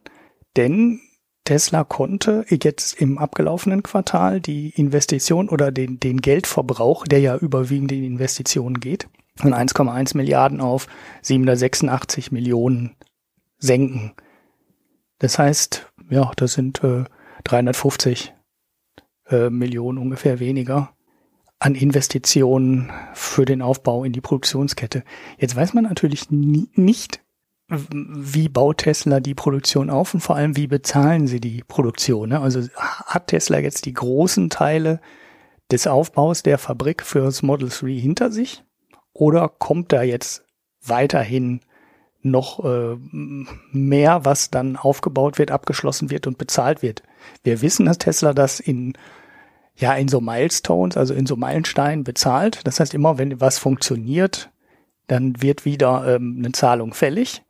denn 0.56 1.02
Tesla 1.46 1.84
konnte 1.84 2.46
jetzt 2.50 2.93
im 3.02 3.17
abgelaufenen 3.17 3.84
Quartal 3.84 4.39
die 4.39 4.69
Investition 4.69 5.50
oder 5.50 5.72
den, 5.72 6.00
den 6.00 6.22
Geldverbrauch, 6.22 7.06
der 7.06 7.19
ja 7.19 7.36
überwiegend 7.36 7.91
in 7.91 8.04
Investitionen 8.04 8.80
geht, 8.80 9.10
von 9.36 9.54
1,1 9.54 10.15
Milliarden 10.15 10.62
auf 10.62 10.88
786 11.22 12.32
Millionen 12.32 12.96
senken. 13.58 14.13
Das 15.19 15.38
heißt, 15.38 15.91
ja, 16.13 16.32
das 16.36 16.54
sind 16.54 16.84
äh, 16.84 17.04
350 17.43 18.34
äh, 19.30 19.49
Millionen 19.49 19.97
ungefähr 19.97 20.39
weniger 20.39 20.93
an 21.60 21.76
Investitionen 21.76 22.91
für 23.13 23.45
den 23.45 23.62
Aufbau 23.62 24.04
in 24.04 24.13
die 24.13 24.21
Produktionskette. 24.21 25.04
Jetzt 25.38 25.56
weiß 25.56 25.73
man 25.73 25.86
natürlich 25.86 26.30
nie, 26.30 26.69
nicht, 26.76 27.21
wie 27.69 28.49
baut 28.49 28.80
Tesla 28.80 29.21
die 29.21 29.34
Produktion 29.34 29.89
auf 29.89 30.13
und 30.13 30.19
vor 30.19 30.36
allem, 30.36 30.58
wie 30.58 30.67
bezahlen 30.67 31.28
sie 31.28 31.39
die 31.39 31.63
Produktion? 31.65 32.30
Ne? 32.30 32.41
Also 32.41 32.67
hat 32.76 33.28
Tesla 33.28 33.60
jetzt 33.60 33.86
die 33.86 33.93
großen 33.93 34.49
Teile 34.49 34.99
des 35.71 35.88
Aufbaus 35.88 36.43
der 36.43 36.58
Fabrik 36.58 37.02
fürs 37.02 37.41
Model 37.41 37.69
3 37.69 37.93
hinter 37.93 38.32
sich? 38.32 38.63
Oder 39.13 39.47
kommt 39.47 39.93
da 39.93 40.04
jetzt 40.04 40.45
weiterhin 40.86 41.62
noch 42.26 42.64
äh, 42.64 42.96
mehr, 43.12 44.26
was 44.26 44.50
dann 44.50 44.76
aufgebaut 44.76 45.38
wird, 45.38 45.52
abgeschlossen 45.52 46.10
wird 46.10 46.28
und 46.28 46.38
bezahlt 46.38 46.82
wird. 46.82 47.04
Wir 47.44 47.62
wissen, 47.62 47.86
dass 47.86 47.98
Tesla 47.98 48.34
das 48.34 48.60
in 48.60 48.94
ja 49.76 49.94
in 49.94 50.08
so 50.08 50.22
Milestones, 50.22 50.98
also 50.98 51.14
in 51.14 51.26
so 51.26 51.36
Meilensteinen 51.36 52.04
bezahlt. 52.04 52.62
Das 52.66 52.80
heißt, 52.80 52.94
immer 52.94 53.18
wenn 53.18 53.42
was 53.42 53.58
funktioniert, 53.58 54.50
dann 55.08 55.42
wird 55.42 55.66
wieder 55.66 56.16
ähm, 56.16 56.36
eine 56.40 56.52
Zahlung 56.52 56.94
fällig. 56.94 57.42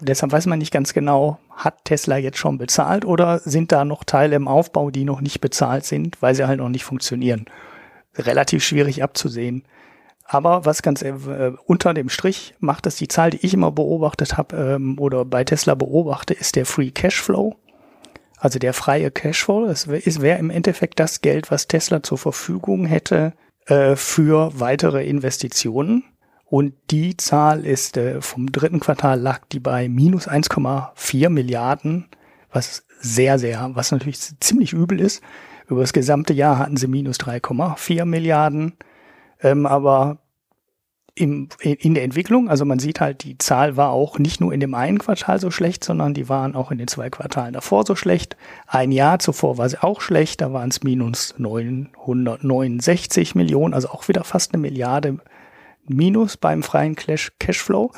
Deshalb 0.00 0.32
weiß 0.32 0.46
man 0.46 0.58
nicht 0.58 0.72
ganz 0.72 0.94
genau, 0.94 1.38
hat 1.54 1.84
Tesla 1.84 2.16
jetzt 2.16 2.38
schon 2.38 2.56
bezahlt 2.56 3.04
oder 3.04 3.38
sind 3.38 3.70
da 3.70 3.84
noch 3.84 4.04
Teile 4.04 4.36
im 4.36 4.48
Aufbau, 4.48 4.90
die 4.90 5.04
noch 5.04 5.20
nicht 5.20 5.40
bezahlt 5.40 5.84
sind, 5.84 6.22
weil 6.22 6.34
sie 6.34 6.46
halt 6.46 6.58
noch 6.58 6.70
nicht 6.70 6.84
funktionieren. 6.84 7.46
Relativ 8.16 8.64
schwierig 8.64 9.02
abzusehen. 9.02 9.64
Aber 10.32 10.64
was 10.64 10.82
ganz 10.82 11.02
äh, 11.02 11.12
unter 11.66 11.92
dem 11.92 12.08
Strich 12.08 12.54
macht 12.60 12.86
es 12.86 12.94
die 12.94 13.08
Zahl, 13.08 13.30
die 13.30 13.44
ich 13.44 13.52
immer 13.52 13.72
beobachtet 13.72 14.36
habe 14.36 14.56
ähm, 14.56 14.96
oder 15.00 15.24
bei 15.24 15.42
Tesla 15.42 15.74
beobachte, 15.74 16.34
ist 16.34 16.54
der 16.54 16.66
Free 16.66 16.92
Cashflow. 16.92 17.56
Also 18.36 18.60
der 18.60 18.72
freie 18.72 19.10
Cashflow. 19.10 19.64
Es 19.64 19.88
wäre 19.88 20.38
im 20.38 20.50
Endeffekt 20.50 21.00
das 21.00 21.20
Geld, 21.20 21.50
was 21.50 21.66
Tesla 21.66 22.04
zur 22.04 22.16
Verfügung 22.16 22.86
hätte 22.86 23.32
äh, 23.66 23.96
für 23.96 24.52
weitere 24.54 25.04
Investitionen. 25.04 26.04
Und 26.44 26.74
die 26.92 27.16
Zahl 27.16 27.66
ist 27.66 27.96
äh, 27.96 28.22
vom 28.22 28.52
dritten 28.52 28.78
Quartal 28.78 29.18
lag 29.18 29.40
die 29.50 29.58
bei 29.58 29.88
minus 29.88 30.28
1,4 30.28 31.28
Milliarden, 31.28 32.06
was 32.52 32.84
sehr, 33.00 33.40
sehr, 33.40 33.70
was 33.74 33.90
natürlich 33.90 34.20
ziemlich 34.38 34.74
übel 34.74 35.00
ist. 35.00 35.24
Über 35.68 35.80
das 35.80 35.92
gesamte 35.92 36.34
Jahr 36.34 36.58
hatten 36.60 36.76
sie 36.76 36.86
minus 36.86 37.18
3,4 37.18 38.04
Milliarden. 38.04 38.74
Ähm, 39.42 39.66
aber 39.66 40.18
im, 41.14 41.48
in 41.60 41.94
der 41.94 42.02
Entwicklung, 42.04 42.48
also 42.48 42.64
man 42.64 42.78
sieht 42.78 43.00
halt, 43.00 43.24
die 43.24 43.36
Zahl 43.38 43.76
war 43.76 43.90
auch 43.90 44.18
nicht 44.18 44.40
nur 44.40 44.54
in 44.54 44.60
dem 44.60 44.74
einen 44.74 44.98
Quartal 44.98 45.40
so 45.40 45.50
schlecht, 45.50 45.82
sondern 45.84 46.14
die 46.14 46.28
waren 46.28 46.54
auch 46.54 46.70
in 46.70 46.78
den 46.78 46.86
zwei 46.88 47.10
Quartalen 47.10 47.52
davor 47.52 47.84
so 47.84 47.96
schlecht. 47.96 48.36
Ein 48.66 48.92
Jahr 48.92 49.18
zuvor 49.18 49.58
war 49.58 49.68
sie 49.68 49.82
auch 49.82 50.00
schlecht, 50.00 50.40
da 50.40 50.52
waren 50.52 50.68
es 50.70 50.82
minus 50.82 51.34
969 51.36 53.34
Millionen, 53.34 53.74
also 53.74 53.90
auch 53.90 54.08
wieder 54.08 54.24
fast 54.24 54.54
eine 54.54 54.62
Milliarde 54.62 55.18
minus 55.86 56.36
beim 56.36 56.62
freien 56.62 56.94
Cash 56.94 57.32
Cashflow. 57.38 57.90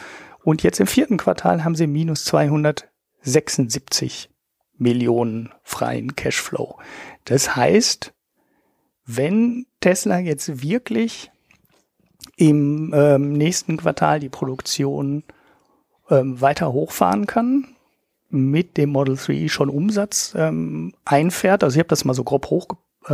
Und 0.42 0.62
jetzt 0.62 0.80
im 0.80 0.86
vierten 0.86 1.18
Quartal 1.18 1.64
haben 1.64 1.76
sie 1.76 1.86
minus 1.86 2.24
276 2.24 4.30
Millionen 4.78 5.50
freien 5.62 6.16
Cashflow. 6.16 6.78
Das 7.24 7.54
heißt, 7.54 8.14
wenn 9.16 9.66
Tesla 9.80 10.18
jetzt 10.18 10.62
wirklich 10.62 11.30
im 12.36 12.92
ähm, 12.94 13.32
nächsten 13.32 13.76
Quartal 13.76 14.20
die 14.20 14.28
Produktion 14.28 15.24
ähm, 16.10 16.40
weiter 16.40 16.72
hochfahren 16.72 17.26
kann, 17.26 17.68
mit 18.30 18.76
dem 18.76 18.90
Model 18.90 19.16
3 19.16 19.48
schon 19.48 19.68
Umsatz 19.68 20.34
ähm, 20.36 20.94
einfährt. 21.04 21.62
Also 21.62 21.74
ich 21.74 21.80
habe 21.80 21.88
das 21.88 22.04
mal 22.04 22.14
so 22.14 22.24
grob 22.24 22.46
hoch 22.48 22.66
äh, 23.06 23.12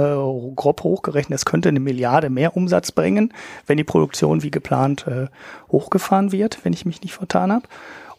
grob 0.55 0.83
hochgerechnet, 0.83 1.39
es 1.39 1.45
könnte 1.45 1.71
eine 1.71 1.81
Milliarde 1.81 2.31
mehr 2.31 2.57
Umsatz 2.57 2.93
bringen, 2.93 3.33
wenn 3.67 3.79
die 3.79 3.85
Produktion 3.85 4.43
wie 4.43 4.51
geplant 4.51 5.07
äh, 5.07 5.29
hochgefahren 5.71 6.31
wird, 6.31 6.65
wenn 6.65 6.73
ich 6.73 6.85
mich 6.85 7.03
nicht 7.03 7.15
vertan 7.15 7.53
habe. 7.53 7.67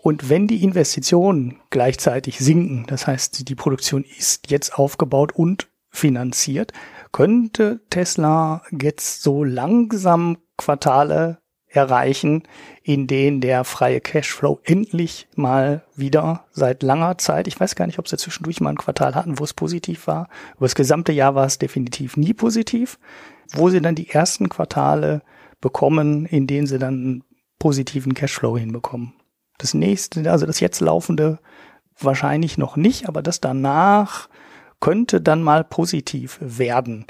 Und 0.02 0.30
wenn 0.30 0.48
die 0.48 0.63
Investitionen 0.63 1.60
gleichzeitig 1.70 2.39
sinken, 2.39 2.86
das 2.88 3.06
heißt, 3.06 3.48
die 3.48 3.56
Produktion 3.56 4.04
ist 4.18 4.50
jetzt 4.50 4.80
aufgebaut 4.80 5.34
und 5.34 5.68
finanziert, 5.92 6.72
könnte 7.12 7.82
Tesla 7.89 8.63
jetzt 8.72 9.24
so 9.24 9.43
langsam 9.43 10.38
Quartale 10.58 11.39
erreichen, 11.69 12.43
in 12.84 13.08
denen 13.08 13.41
der 13.41 13.63
freie 13.63 14.02
Cashflow 14.02 14.60
endlich 14.63 15.28
mal 15.36 15.84
wieder 15.95 16.45
seit 16.52 16.82
langer 16.84 17.17
Zeit, 17.17 17.48
ich 17.48 17.60
weiß 17.60 17.76
gar 17.76 17.86
nicht, 17.86 18.00
ob 18.00 18.08
sie 18.08 18.17
zwischendurch 18.17 18.60
mal 18.60 18.72
ein 18.72 18.78
Quartal 18.78 19.15
hatten, 19.15 19.39
wo 19.39 19.43
es 19.43 19.54
positiv 19.54 20.08
war, 20.08 20.30
über 20.58 20.65
das 20.65 20.76
gesamte 20.76 21.12
Jahr 21.12 21.36
war 21.36 21.45
es 21.45 21.60
definitiv 21.60 22.17
nie 22.17 22.34
positiv, 22.34 23.00
wo 23.54 23.69
sie 23.69 23.82
dann 23.82 23.95
die 23.95 24.10
ersten 24.10 24.50
Quartale 24.50 25.22
bekommen, 25.62 26.26
in 26.26 26.48
denen 26.48 26.67
sie 26.67 26.80
dann 26.80 26.93
einen 26.93 27.24
positiven 27.60 28.13
Cashflow 28.13 28.58
hinbekommen. 28.58 29.13
Das 29.58 29.74
nächste, 29.74 30.32
also 30.32 30.45
das 30.45 30.60
jetzt 30.60 30.80
laufende 30.80 31.39
wahrscheinlich 32.00 32.58
noch 32.58 32.78
nicht, 32.78 33.08
aber 33.08 33.22
das 33.22 33.41
danach 33.41 34.30
könnte 34.80 35.22
dann 35.22 35.44
mal 35.44 35.63
positiv 35.63 36.38
werden. 36.42 37.06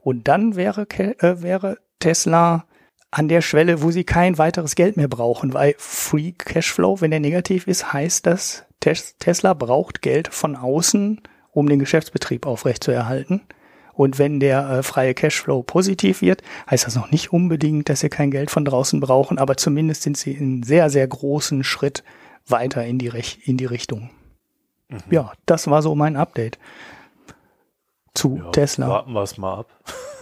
Und 0.00 0.28
dann 0.28 0.56
wäre, 0.56 0.86
äh, 0.90 1.42
wäre 1.42 1.78
Tesla 1.98 2.66
an 3.10 3.28
der 3.28 3.40
Schwelle, 3.40 3.80
wo 3.82 3.90
sie 3.90 4.04
kein 4.04 4.38
weiteres 4.38 4.74
Geld 4.74 4.96
mehr 4.96 5.08
brauchen, 5.08 5.54
weil 5.54 5.74
Free 5.78 6.32
Cashflow, 6.32 7.00
wenn 7.00 7.12
der 7.12 7.20
negativ 7.20 7.66
ist, 7.66 7.92
heißt 7.92 8.26
das, 8.26 8.64
Tesla 8.80 9.54
braucht 9.54 10.02
Geld 10.02 10.28
von 10.28 10.56
außen, 10.56 11.20
um 11.52 11.68
den 11.68 11.78
Geschäftsbetrieb 11.78 12.44
aufrechtzuerhalten. 12.44 13.42
Und 13.94 14.18
wenn 14.18 14.40
der 14.40 14.68
äh, 14.68 14.82
freie 14.82 15.14
Cashflow 15.14 15.62
positiv 15.62 16.20
wird, 16.20 16.42
heißt 16.68 16.86
das 16.86 16.96
noch 16.96 17.12
nicht 17.12 17.32
unbedingt, 17.32 17.88
dass 17.88 18.00
sie 18.00 18.08
kein 18.08 18.32
Geld 18.32 18.50
von 18.50 18.64
draußen 18.64 18.98
brauchen, 18.98 19.38
aber 19.38 19.56
zumindest 19.56 20.02
sind 20.02 20.16
sie 20.16 20.32
in 20.32 20.64
sehr, 20.64 20.90
sehr 20.90 21.06
großen 21.06 21.62
Schritt 21.62 22.02
weiter 22.46 22.84
in 22.84 22.98
die, 22.98 23.08
Rech 23.08 23.38
in 23.44 23.56
die 23.56 23.64
Richtung. 23.64 24.10
Mhm. 24.88 24.98
Ja, 25.10 25.32
das 25.46 25.68
war 25.68 25.80
so 25.80 25.94
mein 25.94 26.16
Update 26.16 26.58
zu 28.14 28.36
ja, 28.36 28.50
Tesla. 28.50 28.88
Warten 28.88 29.12
wir 29.12 29.22
es 29.22 29.38
mal 29.38 29.58
ab. 29.58 29.66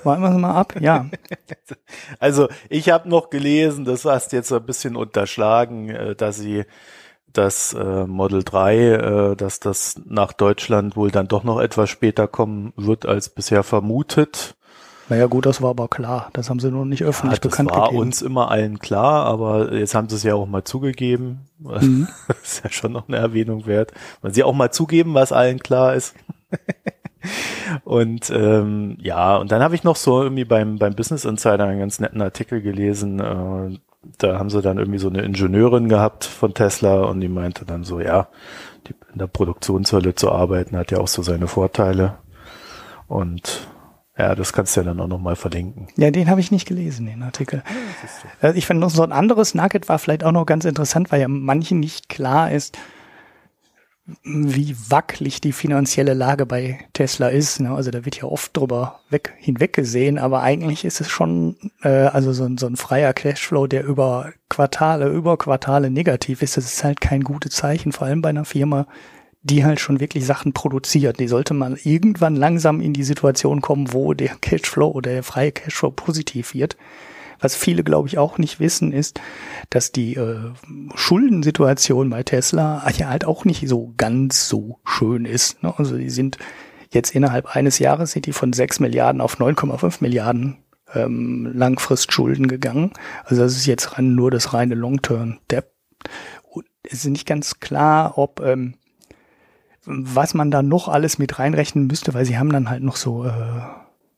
Warten 0.04 0.22
wir 0.22 0.30
es 0.30 0.36
mal 0.38 0.54
ab, 0.54 0.74
ja. 0.80 1.06
Also 2.18 2.48
ich 2.68 2.90
habe 2.90 3.08
noch 3.08 3.30
gelesen, 3.30 3.84
das 3.84 4.04
hast 4.04 4.32
jetzt 4.32 4.52
ein 4.52 4.64
bisschen 4.64 4.96
unterschlagen, 4.96 5.90
äh, 5.90 6.16
dass 6.16 6.38
sie 6.38 6.64
das 7.32 7.72
äh, 7.74 8.06
Model 8.06 8.42
3, 8.42 8.76
äh, 8.76 9.36
dass 9.36 9.60
das 9.60 10.00
nach 10.04 10.32
Deutschland 10.32 10.96
wohl 10.96 11.10
dann 11.10 11.28
doch 11.28 11.44
noch 11.44 11.60
etwas 11.60 11.90
später 11.90 12.28
kommen 12.28 12.72
wird 12.76 13.06
als 13.06 13.28
bisher 13.28 13.62
vermutet. 13.62 14.54
Naja 15.08 15.26
gut, 15.26 15.46
das 15.46 15.60
war 15.60 15.70
aber 15.70 15.88
klar. 15.88 16.30
Das 16.32 16.48
haben 16.48 16.60
sie 16.60 16.70
noch 16.70 16.84
nicht 16.84 17.02
öffentlich 17.02 17.38
ja, 17.38 17.48
bekannt 17.48 17.70
gegeben. 17.70 17.84
Das 17.84 17.94
war 17.94 18.00
uns 18.00 18.22
immer 18.22 18.50
allen 18.50 18.78
klar, 18.78 19.26
aber 19.26 19.72
jetzt 19.74 19.94
haben 19.94 20.08
sie 20.08 20.16
es 20.16 20.22
ja 20.22 20.34
auch 20.34 20.46
mal 20.46 20.64
zugegeben. 20.64 21.48
Mhm. 21.58 22.08
Das 22.28 22.42
ist 22.42 22.64
ja 22.64 22.70
schon 22.70 22.92
noch 22.92 23.08
eine 23.08 23.18
Erwähnung 23.18 23.66
wert. 23.66 23.92
Weil 24.20 24.32
sie 24.32 24.42
auch 24.44 24.54
mal 24.54 24.70
zugeben, 24.70 25.14
was 25.14 25.32
allen 25.32 25.58
klar 25.58 25.94
ist. 25.94 26.14
und 27.84 28.30
ähm, 28.30 28.96
ja, 29.00 29.36
und 29.36 29.52
dann 29.52 29.62
habe 29.62 29.74
ich 29.74 29.84
noch 29.84 29.96
so 29.96 30.22
irgendwie 30.22 30.44
beim, 30.44 30.78
beim 30.78 30.94
Business 30.94 31.24
Insider 31.24 31.64
einen 31.64 31.80
ganz 31.80 32.00
netten 32.00 32.22
Artikel 32.22 32.60
gelesen. 32.60 33.20
Äh, 33.20 33.78
da 34.18 34.38
haben 34.38 34.50
sie 34.50 34.62
dann 34.62 34.78
irgendwie 34.78 34.98
so 34.98 35.08
eine 35.08 35.22
Ingenieurin 35.22 35.88
gehabt 35.88 36.24
von 36.24 36.54
Tesla 36.54 37.02
und 37.02 37.20
die 37.20 37.28
meinte 37.28 37.64
dann 37.64 37.84
so, 37.84 38.00
ja, 38.00 38.28
die, 38.86 38.94
in 39.12 39.18
der 39.18 39.28
Produktionshölle 39.28 40.14
zu 40.14 40.32
arbeiten 40.32 40.76
hat 40.76 40.90
ja 40.90 40.98
auch 40.98 41.08
so 41.08 41.22
seine 41.22 41.46
Vorteile. 41.46 42.18
Und 43.06 43.68
ja, 44.18 44.34
das 44.34 44.52
kannst 44.52 44.76
du 44.76 44.80
ja 44.80 44.84
dann 44.84 45.00
auch 45.00 45.06
nochmal 45.06 45.36
verlinken. 45.36 45.88
Ja, 45.96 46.10
den 46.10 46.28
habe 46.28 46.40
ich 46.40 46.50
nicht 46.50 46.66
gelesen, 46.66 47.06
den 47.06 47.22
Artikel. 47.22 47.62
Ja, 48.42 48.52
ich 48.52 48.66
finde 48.66 48.80
noch 48.80 48.90
so 48.90 49.02
ein 49.02 49.12
anderes 49.12 49.54
Nugget 49.54 49.88
war 49.88 49.98
vielleicht 49.98 50.24
auch 50.24 50.32
noch 50.32 50.46
ganz 50.46 50.64
interessant, 50.64 51.10
weil 51.12 51.20
ja 51.20 51.28
manchen 51.28 51.80
nicht 51.80 52.08
klar 52.08 52.50
ist, 52.50 52.76
wie 54.24 54.74
wackelig 54.88 55.40
die 55.40 55.52
finanzielle 55.52 56.14
Lage 56.14 56.44
bei 56.44 56.80
Tesla 56.92 57.28
ist. 57.28 57.60
Ne? 57.60 57.70
Also 57.70 57.90
da 57.92 58.04
wird 58.04 58.16
ja 58.16 58.24
oft 58.24 58.56
drüber 58.56 59.00
weg, 59.10 59.34
hinweg 59.38 59.72
gesehen, 59.72 60.18
aber 60.18 60.42
eigentlich 60.42 60.84
ist 60.84 61.00
es 61.00 61.08
schon 61.08 61.56
äh, 61.82 61.88
also 61.88 62.32
so 62.32 62.44
ein, 62.44 62.58
so 62.58 62.66
ein 62.66 62.76
freier 62.76 63.12
Cashflow, 63.12 63.68
der 63.68 63.84
über 63.84 64.32
Quartale, 64.48 65.08
über 65.08 65.36
Quartale 65.36 65.88
negativ 65.90 66.42
ist. 66.42 66.56
Das 66.56 66.64
ist 66.64 66.82
halt 66.82 67.00
kein 67.00 67.22
gutes 67.22 67.52
Zeichen, 67.52 67.92
vor 67.92 68.08
allem 68.08 68.22
bei 68.22 68.30
einer 68.30 68.44
Firma, 68.44 68.88
die 69.42 69.64
halt 69.64 69.78
schon 69.78 70.00
wirklich 70.00 70.26
Sachen 70.26 70.52
produziert. 70.52 71.20
Die 71.20 71.28
sollte 71.28 71.54
man 71.54 71.76
irgendwann 71.82 72.34
langsam 72.34 72.80
in 72.80 72.92
die 72.92 73.04
Situation 73.04 73.60
kommen, 73.60 73.92
wo 73.92 74.14
der 74.14 74.36
Cashflow 74.40 74.88
oder 74.88 75.12
der 75.12 75.22
freie 75.22 75.52
Cashflow 75.52 75.92
positiv 75.92 76.54
wird. 76.54 76.76
Was 77.42 77.54
viele, 77.54 77.84
glaube 77.84 78.08
ich, 78.08 78.16
auch 78.16 78.38
nicht 78.38 78.60
wissen, 78.60 78.92
ist, 78.92 79.20
dass 79.68 79.92
die 79.92 80.14
äh, 80.14 80.52
Schuldensituation 80.94 82.08
bei 82.08 82.22
Tesla 82.22 82.88
ja 82.96 83.08
halt 83.08 83.24
auch 83.26 83.44
nicht 83.44 83.68
so 83.68 83.92
ganz 83.98 84.48
so 84.48 84.78
schön 84.84 85.26
ist. 85.26 85.62
Ne? 85.62 85.74
Also 85.76 85.98
die 85.98 86.10
sind 86.10 86.38
jetzt 86.90 87.14
innerhalb 87.14 87.54
eines 87.54 87.78
Jahres 87.78 88.12
sind 88.12 88.26
die 88.26 88.32
von 88.32 88.52
6 88.52 88.80
Milliarden 88.80 89.20
auf 89.20 89.38
9,5 89.38 89.96
Milliarden 90.00 90.58
ähm, 90.94 91.50
Langfristschulden 91.54 92.48
gegangen. 92.48 92.92
Also 93.24 93.42
das 93.42 93.56
ist 93.56 93.66
jetzt 93.66 93.98
nur 93.98 94.30
das 94.30 94.54
reine 94.54 94.74
Long-Term-Debt. 94.74 95.66
Es 96.84 97.04
ist 97.04 97.06
nicht 97.06 97.26
ganz 97.26 97.60
klar, 97.60 98.18
ob 98.18 98.40
ähm, 98.40 98.74
was 99.84 100.34
man 100.34 100.50
da 100.50 100.62
noch 100.62 100.88
alles 100.88 101.18
mit 101.18 101.38
reinrechnen 101.38 101.86
müsste, 101.86 102.14
weil 102.14 102.24
sie 102.24 102.38
haben 102.38 102.52
dann 102.52 102.70
halt 102.70 102.82
noch 102.82 102.96
so 102.96 103.24
äh, 103.24 103.30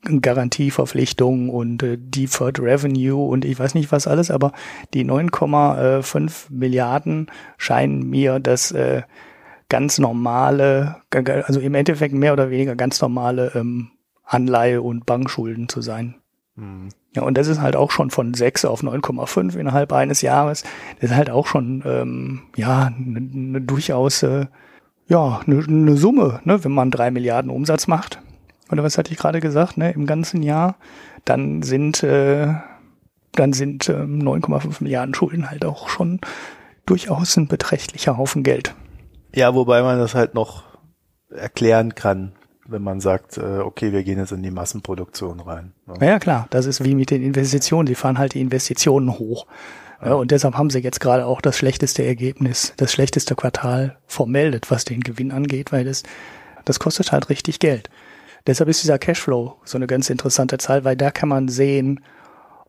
Garantieverpflichtungen 0.05 1.49
und 1.49 1.83
äh, 1.83 1.97
Deferred 1.99 2.61
Revenue 2.61 3.17
und 3.17 3.45
ich 3.45 3.59
weiß 3.59 3.75
nicht 3.75 3.93
was 3.93 4.07
alles, 4.07 4.31
aber 4.31 4.53
die 4.93 5.05
9,5 5.05 6.47
Milliarden 6.51 7.31
scheinen 7.57 8.09
mir 8.09 8.41
das 8.41 8.73
äh, 8.73 9.03
ganz 9.69 9.99
normale, 9.99 10.97
also 11.11 11.61
im 11.61 11.75
Endeffekt 11.75 12.15
mehr 12.15 12.33
oder 12.33 12.51
weniger 12.51 12.77
ganz 12.77 13.01
normale 13.01 13.53
ähm, 13.55 13.91
Anleihe 14.25 14.83
und 14.83 15.07
Bankschulden 15.07 15.69
zu 15.69 15.81
sein. 15.81 16.17
Mhm. 16.57 16.89
Ja, 17.15 17.23
und 17.23 17.39
das 17.39 17.49
ist 17.49 17.61
halt 17.61 17.77
auch 17.77 17.91
schon 17.91 18.11
von 18.11 18.35
6 18.35 18.65
auf 18.65 18.83
9,5 18.83 19.57
innerhalb 19.57 19.93
eines 19.93 20.21
Jahres. 20.23 20.65
Das 21.01 21.11
ist 21.11 21.17
halt 21.17 21.31
auch 21.31 21.47
schon, 21.47 21.83
ähm, 21.87 22.43
ja, 22.57 22.87
eine 22.87 23.21
ne, 23.21 23.61
durchaus, 23.61 24.23
äh, 24.23 24.47
ja, 25.07 25.41
eine 25.47 25.57
ne 25.67 25.97
Summe, 25.97 26.41
ne, 26.45 26.65
wenn 26.65 26.73
man 26.73 26.91
drei 26.91 27.11
Milliarden 27.11 27.51
Umsatz 27.51 27.87
macht 27.87 28.21
oder 28.71 28.83
was 28.83 28.99
hatte 28.99 29.13
ich 29.13 29.19
gerade 29.19 29.41
gesagt, 29.41 29.77
ne, 29.77 29.93
im 29.93 30.07
ganzen 30.07 30.43
Jahr, 30.43 30.77
dann 31.25 31.63
sind, 31.63 32.03
äh, 32.03 32.55
dann 33.33 33.53
sind 33.53 33.89
äh, 33.89 33.93
9,5 33.93 34.83
Milliarden 34.83 35.15
Schulden 35.15 35.51
halt 35.51 35.65
auch 35.65 35.89
schon 35.89 36.21
durchaus 36.87 37.37
ein 37.37 37.49
beträchtlicher 37.49 38.17
Haufen 38.17 38.43
Geld. 38.43 38.75
Ja, 39.35 39.55
wobei 39.55 39.83
man 39.83 39.99
das 39.99 40.15
halt 40.15 40.35
noch 40.35 40.65
erklären 41.31 41.95
kann, 41.95 42.33
wenn 42.67 42.83
man 42.83 43.01
sagt, 43.01 43.37
äh, 43.37 43.59
okay, 43.59 43.93
wir 43.93 44.05
gehen 44.05 44.19
jetzt 44.19 44.33
in 44.33 44.43
die 44.43 44.51
Massenproduktion 44.51 45.41
rein. 45.41 45.73
Ne? 45.87 46.07
Ja, 46.07 46.19
klar, 46.19 46.47
das 46.51 46.67
ist 46.67 46.85
wie 46.85 46.95
mit 46.95 47.11
den 47.11 47.23
Investitionen, 47.23 47.87
die 47.87 47.95
fahren 47.95 48.19
halt 48.19 48.35
die 48.35 48.41
Investitionen 48.41 49.19
hoch. 49.19 49.47
Ja, 50.05 50.15
und 50.15 50.31
deshalb 50.31 50.55
haben 50.55 50.71
sie 50.71 50.81
jetzt 50.81 51.01
gerade 51.01 51.27
auch 51.27 51.41
das 51.41 51.57
schlechteste 51.57 52.05
Ergebnis, 52.05 52.75
das 52.77 52.93
schlechteste 52.93 53.35
Quartal 53.35 53.97
vermeldet, 54.07 54.71
was 54.71 54.85
den 54.85 55.01
Gewinn 55.01 55.33
angeht, 55.33 55.73
weil 55.73 55.85
das, 55.85 56.03
das 56.65 56.79
kostet 56.79 57.13
halt 57.13 57.29
richtig 57.29 57.59
Geld. 57.59 57.91
Deshalb 58.47 58.69
ist 58.69 58.83
dieser 58.83 58.99
Cashflow 58.99 59.57
so 59.65 59.79
eine 59.79 59.87
ganz 59.87 60.11
interessante 60.11 60.59
Zahl, 60.59 60.85
weil 60.85 60.97
da 60.97 61.11
kann 61.11 61.29
man 61.29 61.49
sehen, 61.49 62.01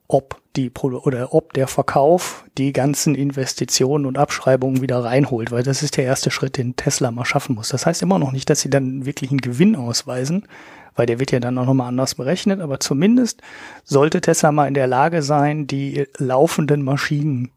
ob 0.08 0.42
die 0.56 0.72
oder 0.72 1.34
ob 1.34 1.54
der 1.54 1.68
Verkauf 1.68 2.46
die 2.58 2.72
ganzen 2.72 3.16
Investitionen 3.16 4.06
und 4.06 4.18
Abschreibungen 4.18 4.82
wieder 4.82 5.04
reinholt, 5.04 5.52
weil 5.52 5.64
das 5.64 5.84
ist 5.84 5.98
der 5.98 6.06
erste 6.06 6.32
Schritt, 6.32 6.58
den 6.58 6.76
Tesla 6.76 7.12
mal 7.12 7.26
schaffen 7.26 7.56
muss. 7.56 7.70
Das 7.70 7.86
heißt 7.86 8.02
immer 8.02 8.20
noch 8.20 8.32
nicht, 8.32 8.50
dass 8.50 8.62
sie 8.62 8.70
dann 8.70 9.06
wirklich 9.06 9.32
einen 9.32 9.42
Gewinn 9.42 9.76
ausweisen, 9.76 10.48
weil 10.96 11.08
der 11.08 11.20
wird 11.20 11.32
ja 11.32 11.40
dann 11.40 11.58
auch 11.58 11.66
nochmal 11.66 11.90
anders 11.90 12.16
berechnet, 12.16 12.62
aber 12.62 12.80
zumindest 12.80 13.42
sollte 13.84 14.22
Tesla 14.22 14.52
mal 14.52 14.68
in 14.68 14.76
der 14.76 14.88
Lage 14.88 15.22
sein, 15.24 15.68
die 15.68 16.06
laufenden 16.18 16.84
Maschinen 16.84 17.52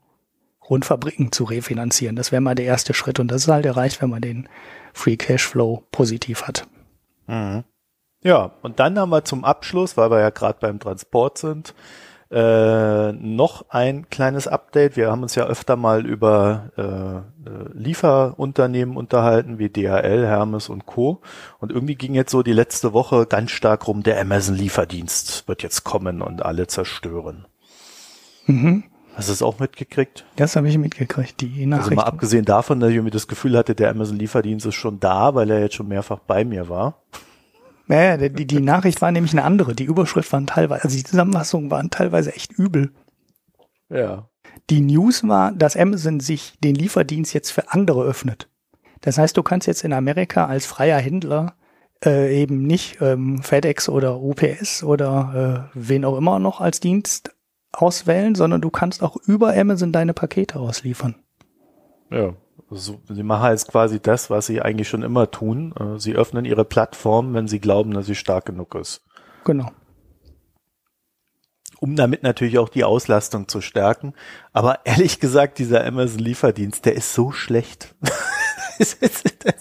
und 0.58 0.84
Fabriken 0.84 1.30
zu 1.32 1.44
refinanzieren. 1.44 2.16
Das 2.16 2.32
wäre 2.32 2.42
mal 2.42 2.54
der 2.54 2.66
erste 2.66 2.94
Schritt 2.94 3.20
und 3.20 3.30
das 3.30 3.42
ist 3.42 3.48
halt 3.48 3.66
erreicht, 3.66 4.02
wenn 4.02 4.10
man 4.10 4.22
den 4.22 4.48
Free 4.92 5.16
Cashflow 5.16 5.84
positiv 5.92 6.42
hat. 6.42 6.66
Mhm. 7.26 7.64
Ja, 8.22 8.52
und 8.62 8.80
dann 8.80 8.98
haben 8.98 9.10
wir 9.10 9.24
zum 9.24 9.44
Abschluss, 9.44 9.96
weil 9.96 10.10
wir 10.10 10.20
ja 10.20 10.30
gerade 10.30 10.58
beim 10.60 10.80
Transport 10.80 11.38
sind, 11.38 11.74
äh, 12.30 13.12
noch 13.12 13.70
ein 13.70 14.10
kleines 14.10 14.46
Update. 14.46 14.96
Wir 14.96 15.10
haben 15.10 15.22
uns 15.22 15.34
ja 15.34 15.46
öfter 15.46 15.76
mal 15.76 16.04
über 16.04 16.70
äh, 16.76 17.48
äh 17.48 17.64
Lieferunternehmen 17.72 18.96
unterhalten, 18.96 19.58
wie 19.58 19.70
DHL, 19.70 20.26
Hermes 20.26 20.68
und 20.68 20.84
Co. 20.84 21.22
Und 21.58 21.72
irgendwie 21.72 21.94
ging 21.94 22.14
jetzt 22.14 22.30
so 22.30 22.42
die 22.42 22.52
letzte 22.52 22.92
Woche 22.92 23.24
ganz 23.24 23.50
stark 23.52 23.86
rum, 23.88 24.02
der 24.02 24.20
Amazon-Lieferdienst 24.20 25.48
wird 25.48 25.62
jetzt 25.62 25.84
kommen 25.84 26.20
und 26.20 26.44
alle 26.44 26.66
zerstören. 26.66 27.46
Mhm. 28.44 28.84
Hast 29.14 29.30
du 29.30 29.32
es 29.32 29.42
auch 29.42 29.58
mitgekriegt? 29.58 30.26
Das 30.36 30.54
habe 30.54 30.68
ich 30.68 30.76
mitgekriegt, 30.76 31.40
die 31.40 31.66
Nachrichten. 31.66 31.90
Also 31.92 31.94
mal 31.94 32.04
abgesehen 32.04 32.44
davon, 32.44 32.78
dass 32.78 32.90
ich 32.90 33.00
mir 33.00 33.10
das 33.10 33.26
Gefühl 33.26 33.56
hatte, 33.56 33.74
der 33.74 33.90
Amazon-Lieferdienst 33.90 34.66
ist 34.66 34.74
schon 34.74 35.00
da, 35.00 35.34
weil 35.34 35.50
er 35.50 35.60
jetzt 35.60 35.76
schon 35.76 35.88
mehrfach 35.88 36.18
bei 36.18 36.44
mir 36.44 36.68
war. 36.68 37.02
Naja, 37.88 38.28
die, 38.28 38.46
die 38.46 38.60
Nachricht 38.60 39.00
war 39.00 39.10
nämlich 39.10 39.32
eine 39.32 39.44
andere. 39.44 39.74
Die 39.74 39.84
Überschrift 39.84 40.30
waren 40.32 40.46
teilweise, 40.46 40.84
also 40.84 40.96
die 40.96 41.04
Zusammenfassungen 41.04 41.70
waren 41.70 41.90
teilweise 41.90 42.34
echt 42.34 42.52
übel. 42.52 42.92
Ja. 43.88 44.28
Die 44.68 44.82
News 44.82 45.26
war, 45.26 45.52
dass 45.52 45.76
Amazon 45.76 46.20
sich 46.20 46.58
den 46.62 46.74
Lieferdienst 46.74 47.32
jetzt 47.32 47.50
für 47.50 47.72
andere 47.72 48.04
öffnet. 48.04 48.48
Das 49.00 49.16
heißt, 49.16 49.36
du 49.36 49.42
kannst 49.42 49.66
jetzt 49.66 49.84
in 49.84 49.94
Amerika 49.94 50.46
als 50.46 50.66
freier 50.66 50.98
Händler 50.98 51.54
äh, 52.04 52.42
eben 52.42 52.62
nicht 52.62 53.00
ähm, 53.00 53.42
FedEx 53.42 53.88
oder 53.88 54.20
UPS 54.20 54.84
oder 54.84 55.70
äh, 55.72 55.78
wen 55.78 56.04
auch 56.04 56.18
immer 56.18 56.38
noch 56.38 56.60
als 56.60 56.80
Dienst 56.80 57.34
auswählen, 57.72 58.34
sondern 58.34 58.60
du 58.60 58.70
kannst 58.70 59.02
auch 59.02 59.16
über 59.16 59.56
Amazon 59.56 59.92
deine 59.92 60.12
Pakete 60.12 60.58
ausliefern. 60.60 61.14
Ja, 62.10 62.34
so, 62.70 63.00
sie 63.08 63.22
machen 63.22 63.50
jetzt 63.50 63.68
quasi 63.68 64.00
das, 64.00 64.30
was 64.30 64.46
sie 64.46 64.60
eigentlich 64.60 64.88
schon 64.88 65.02
immer 65.02 65.30
tun. 65.30 65.74
Äh, 65.78 65.98
sie 65.98 66.14
öffnen 66.14 66.44
ihre 66.44 66.64
Plattform, 66.64 67.34
wenn 67.34 67.48
sie 67.48 67.60
glauben, 67.60 67.92
dass 67.92 68.06
sie 68.06 68.14
stark 68.14 68.46
genug 68.46 68.74
ist. 68.74 69.04
Genau. 69.44 69.70
Um 71.80 71.94
damit 71.94 72.22
natürlich 72.22 72.58
auch 72.58 72.68
die 72.68 72.84
Auslastung 72.84 73.46
zu 73.48 73.60
stärken. 73.60 74.14
Aber 74.52 74.80
ehrlich 74.84 75.20
gesagt, 75.20 75.58
dieser 75.58 75.84
Amazon-Lieferdienst, 75.84 76.84
der 76.84 76.94
ist 76.94 77.14
so 77.14 77.30
schlecht. 77.30 77.94
das 78.78 78.94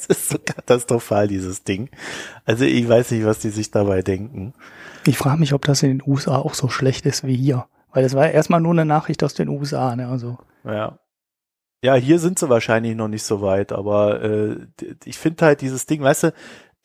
ist 0.07 0.29
so 0.29 0.37
katastrophal, 0.39 1.27
dieses 1.27 1.63
Ding. 1.63 1.89
Also 2.45 2.65
ich 2.65 2.87
weiß 2.87 3.11
nicht, 3.11 3.25
was 3.25 3.39
die 3.39 3.49
sich 3.49 3.71
dabei 3.71 4.01
denken. 4.01 4.53
Ich 5.05 5.17
frage 5.17 5.39
mich, 5.39 5.53
ob 5.53 5.65
das 5.65 5.83
in 5.83 5.99
den 5.99 6.03
USA 6.05 6.37
auch 6.37 6.53
so 6.53 6.69
schlecht 6.69 7.05
ist 7.05 7.25
wie 7.25 7.35
hier. 7.35 7.65
Weil 7.91 8.03
das 8.03 8.13
war 8.13 8.25
ja 8.25 8.31
erstmal 8.31 8.61
nur 8.61 8.73
eine 8.73 8.85
Nachricht 8.85 9.23
aus 9.23 9.33
den 9.33 9.49
USA, 9.49 9.95
ne? 9.95 10.07
Also. 10.07 10.37
Ja. 10.63 10.99
Ja, 11.83 11.95
hier 11.95 12.19
sind 12.19 12.39
sie 12.39 12.49
wahrscheinlich 12.49 12.95
noch 12.95 13.07
nicht 13.07 13.23
so 13.23 13.41
weit, 13.41 13.71
aber 13.71 14.21
äh, 14.23 14.67
ich 15.05 15.17
finde 15.17 15.45
halt 15.45 15.61
dieses 15.61 15.85
Ding, 15.85 16.01
weißt 16.01 16.23
du, 16.23 16.33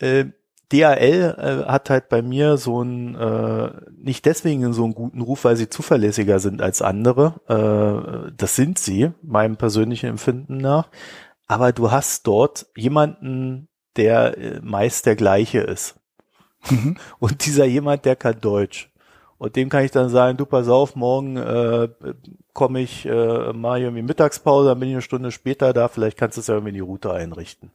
äh, 0.00 0.26
DHL 0.72 1.36
äh, 1.38 1.70
hat 1.70 1.90
halt 1.90 2.08
bei 2.08 2.22
mir 2.22 2.56
so 2.56 2.82
ein 2.82 3.14
äh, 3.14 3.70
nicht 3.96 4.24
deswegen 4.24 4.72
so 4.72 4.84
einen 4.84 4.94
guten 4.94 5.20
Ruf, 5.20 5.44
weil 5.44 5.56
sie 5.56 5.68
zuverlässiger 5.68 6.38
sind 6.40 6.62
als 6.62 6.80
andere. 6.80 7.40
Äh, 7.46 8.32
das 8.36 8.56
sind 8.56 8.78
sie, 8.78 9.12
meinem 9.22 9.56
persönlichen 9.56 10.06
Empfinden 10.06 10.56
nach. 10.56 10.88
Aber 11.46 11.72
du 11.72 11.90
hast 11.90 12.26
dort 12.26 12.66
jemanden, 12.74 13.68
der 13.96 14.38
äh, 14.38 14.60
meist 14.62 15.04
der 15.04 15.16
gleiche 15.16 15.60
ist. 15.60 15.96
Mhm. 16.70 16.96
Und 17.18 17.44
dieser 17.44 17.66
jemand, 17.66 18.04
der 18.06 18.16
kann 18.16 18.40
Deutsch. 18.40 18.90
Und 19.42 19.56
dem 19.56 19.70
kann 19.70 19.84
ich 19.84 19.90
dann 19.90 20.08
sagen, 20.08 20.38
du 20.38 20.46
pass 20.46 20.68
auf, 20.68 20.94
morgen 20.94 21.36
äh, 21.36 21.88
komme 22.52 22.80
ich, 22.80 23.04
äh, 23.06 23.50
ich 23.50 23.54
irgendwie 23.54 24.02
Mittagspause, 24.02 24.68
dann 24.68 24.78
bin 24.78 24.90
ich 24.90 24.94
eine 24.94 25.02
Stunde 25.02 25.32
später 25.32 25.72
da, 25.72 25.88
vielleicht 25.88 26.16
kannst 26.16 26.36
du 26.36 26.42
es 26.42 26.46
ja 26.46 26.54
irgendwie 26.54 26.68
in 26.68 26.74
die 26.76 26.80
Route 26.80 27.12
einrichten. 27.12 27.72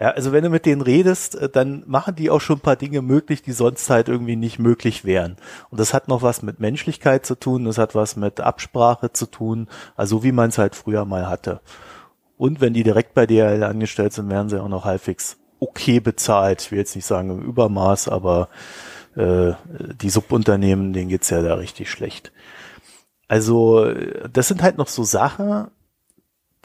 Ja, 0.00 0.12
also 0.12 0.32
wenn 0.32 0.42
du 0.42 0.48
mit 0.48 0.64
denen 0.64 0.80
redest, 0.80 1.34
äh, 1.34 1.50
dann 1.50 1.84
machen 1.86 2.14
die 2.14 2.30
auch 2.30 2.40
schon 2.40 2.56
ein 2.56 2.62
paar 2.62 2.76
Dinge 2.76 3.02
möglich, 3.02 3.42
die 3.42 3.52
sonst 3.52 3.90
halt 3.90 4.08
irgendwie 4.08 4.36
nicht 4.36 4.58
möglich 4.58 5.04
wären. 5.04 5.36
Und 5.68 5.80
das 5.80 5.92
hat 5.92 6.08
noch 6.08 6.22
was 6.22 6.40
mit 6.40 6.60
Menschlichkeit 6.60 7.26
zu 7.26 7.34
tun, 7.34 7.66
das 7.66 7.76
hat 7.76 7.94
was 7.94 8.16
mit 8.16 8.40
Absprache 8.40 9.12
zu 9.12 9.26
tun, 9.26 9.68
also 9.96 10.22
wie 10.22 10.32
man 10.32 10.48
es 10.48 10.56
halt 10.56 10.74
früher 10.74 11.04
mal 11.04 11.28
hatte. 11.28 11.60
Und 12.38 12.62
wenn 12.62 12.72
die 12.72 12.84
direkt 12.84 13.12
bei 13.12 13.26
DHL 13.26 13.64
angestellt 13.64 14.14
sind, 14.14 14.30
werden 14.30 14.48
sie 14.48 14.62
auch 14.62 14.68
noch 14.68 14.86
halbwegs 14.86 15.36
okay 15.60 16.00
bezahlt. 16.00 16.62
Ich 16.62 16.70
will 16.70 16.78
jetzt 16.78 16.96
nicht 16.96 17.04
sagen 17.04 17.28
im 17.28 17.42
Übermaß, 17.42 18.08
aber 18.08 18.48
äh, 19.16 19.54
die 20.00 20.10
Subunternehmen, 20.10 20.92
denen 20.92 21.08
geht's 21.08 21.30
ja 21.30 21.42
da 21.42 21.54
richtig 21.54 21.90
schlecht. 21.90 22.32
Also 23.28 23.92
das 24.32 24.48
sind 24.48 24.62
halt 24.62 24.76
noch 24.76 24.88
so 24.88 25.02
Sachen, 25.02 25.68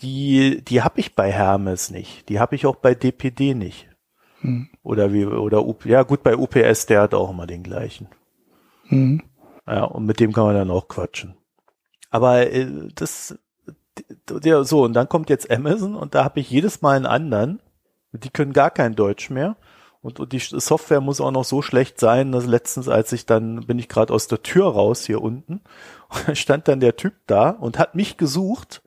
die 0.02 0.62
die 0.64 0.82
habe 0.82 1.00
ich 1.00 1.16
bei 1.16 1.32
Hermes 1.32 1.90
nicht, 1.90 2.30
die 2.30 2.40
habe 2.40 2.56
ich 2.56 2.66
auch 2.66 2.76
bei 2.76 2.96
DPD 2.96 3.54
nicht. 3.54 3.88
Hm. 4.42 4.70
Oder 4.84 5.14
wie 5.14 5.26
oder 5.26 5.66
U 5.66 5.76
ja 5.86 6.04
gut 6.04 6.24
bei 6.24 6.36
UPS, 6.36 6.86
der 6.86 7.02
hat 7.02 7.14
auch 7.14 7.30
immer 7.32 7.48
den 7.48 7.64
gleichen. 7.64 8.08
Hm. 8.88 9.22
Ja, 9.68 9.84
und 9.84 10.06
mit 10.06 10.20
dem 10.20 10.34
kann 10.34 10.46
man 10.46 10.56
dann 10.56 10.72
auch 10.72 10.88
quatschen. 10.88 11.36
Aber 12.10 12.52
äh, 12.52 12.68
das 12.96 13.38
der 14.30 14.64
so 14.64 14.84
und 14.84 14.94
dann 14.94 15.10
kommt 15.10 15.30
jetzt 15.30 15.52
Amazon 15.52 15.96
und 15.96 16.16
da 16.16 16.24
habe 16.24 16.40
ich 16.40 16.50
jedes 16.50 16.82
Mal 16.82 16.96
einen 16.96 17.06
anderen. 17.06 17.60
Die 18.12 18.30
können 18.30 18.54
gar 18.54 18.72
kein 18.72 18.96
Deutsch 18.96 19.30
mehr. 19.30 19.56
Und, 20.02 20.20
und 20.20 20.32
die 20.32 20.40
Software 20.40 21.02
muss 21.02 21.20
auch 21.20 21.32
noch 21.32 21.44
so 21.44 21.62
schlecht 21.62 22.00
sein, 22.00 22.32
dass 22.32 22.46
letztens, 22.46 22.88
als 22.88 23.12
ich 23.12 23.26
dann, 23.26 23.66
bin 23.68 23.80
ich 23.80 23.90
gerade 23.90 24.14
aus 24.14 24.28
der 24.28 24.42
Tür 24.42 24.68
raus 24.68 25.06
hier 25.06 25.22
unten, 25.22 25.62
stand 26.34 26.68
dann 26.68 26.80
der 26.80 26.96
Typ 26.96 27.14
da 27.28 27.50
und 27.50 27.78
hat 27.78 27.96
mich 27.96 28.18
gesucht, 28.18 28.82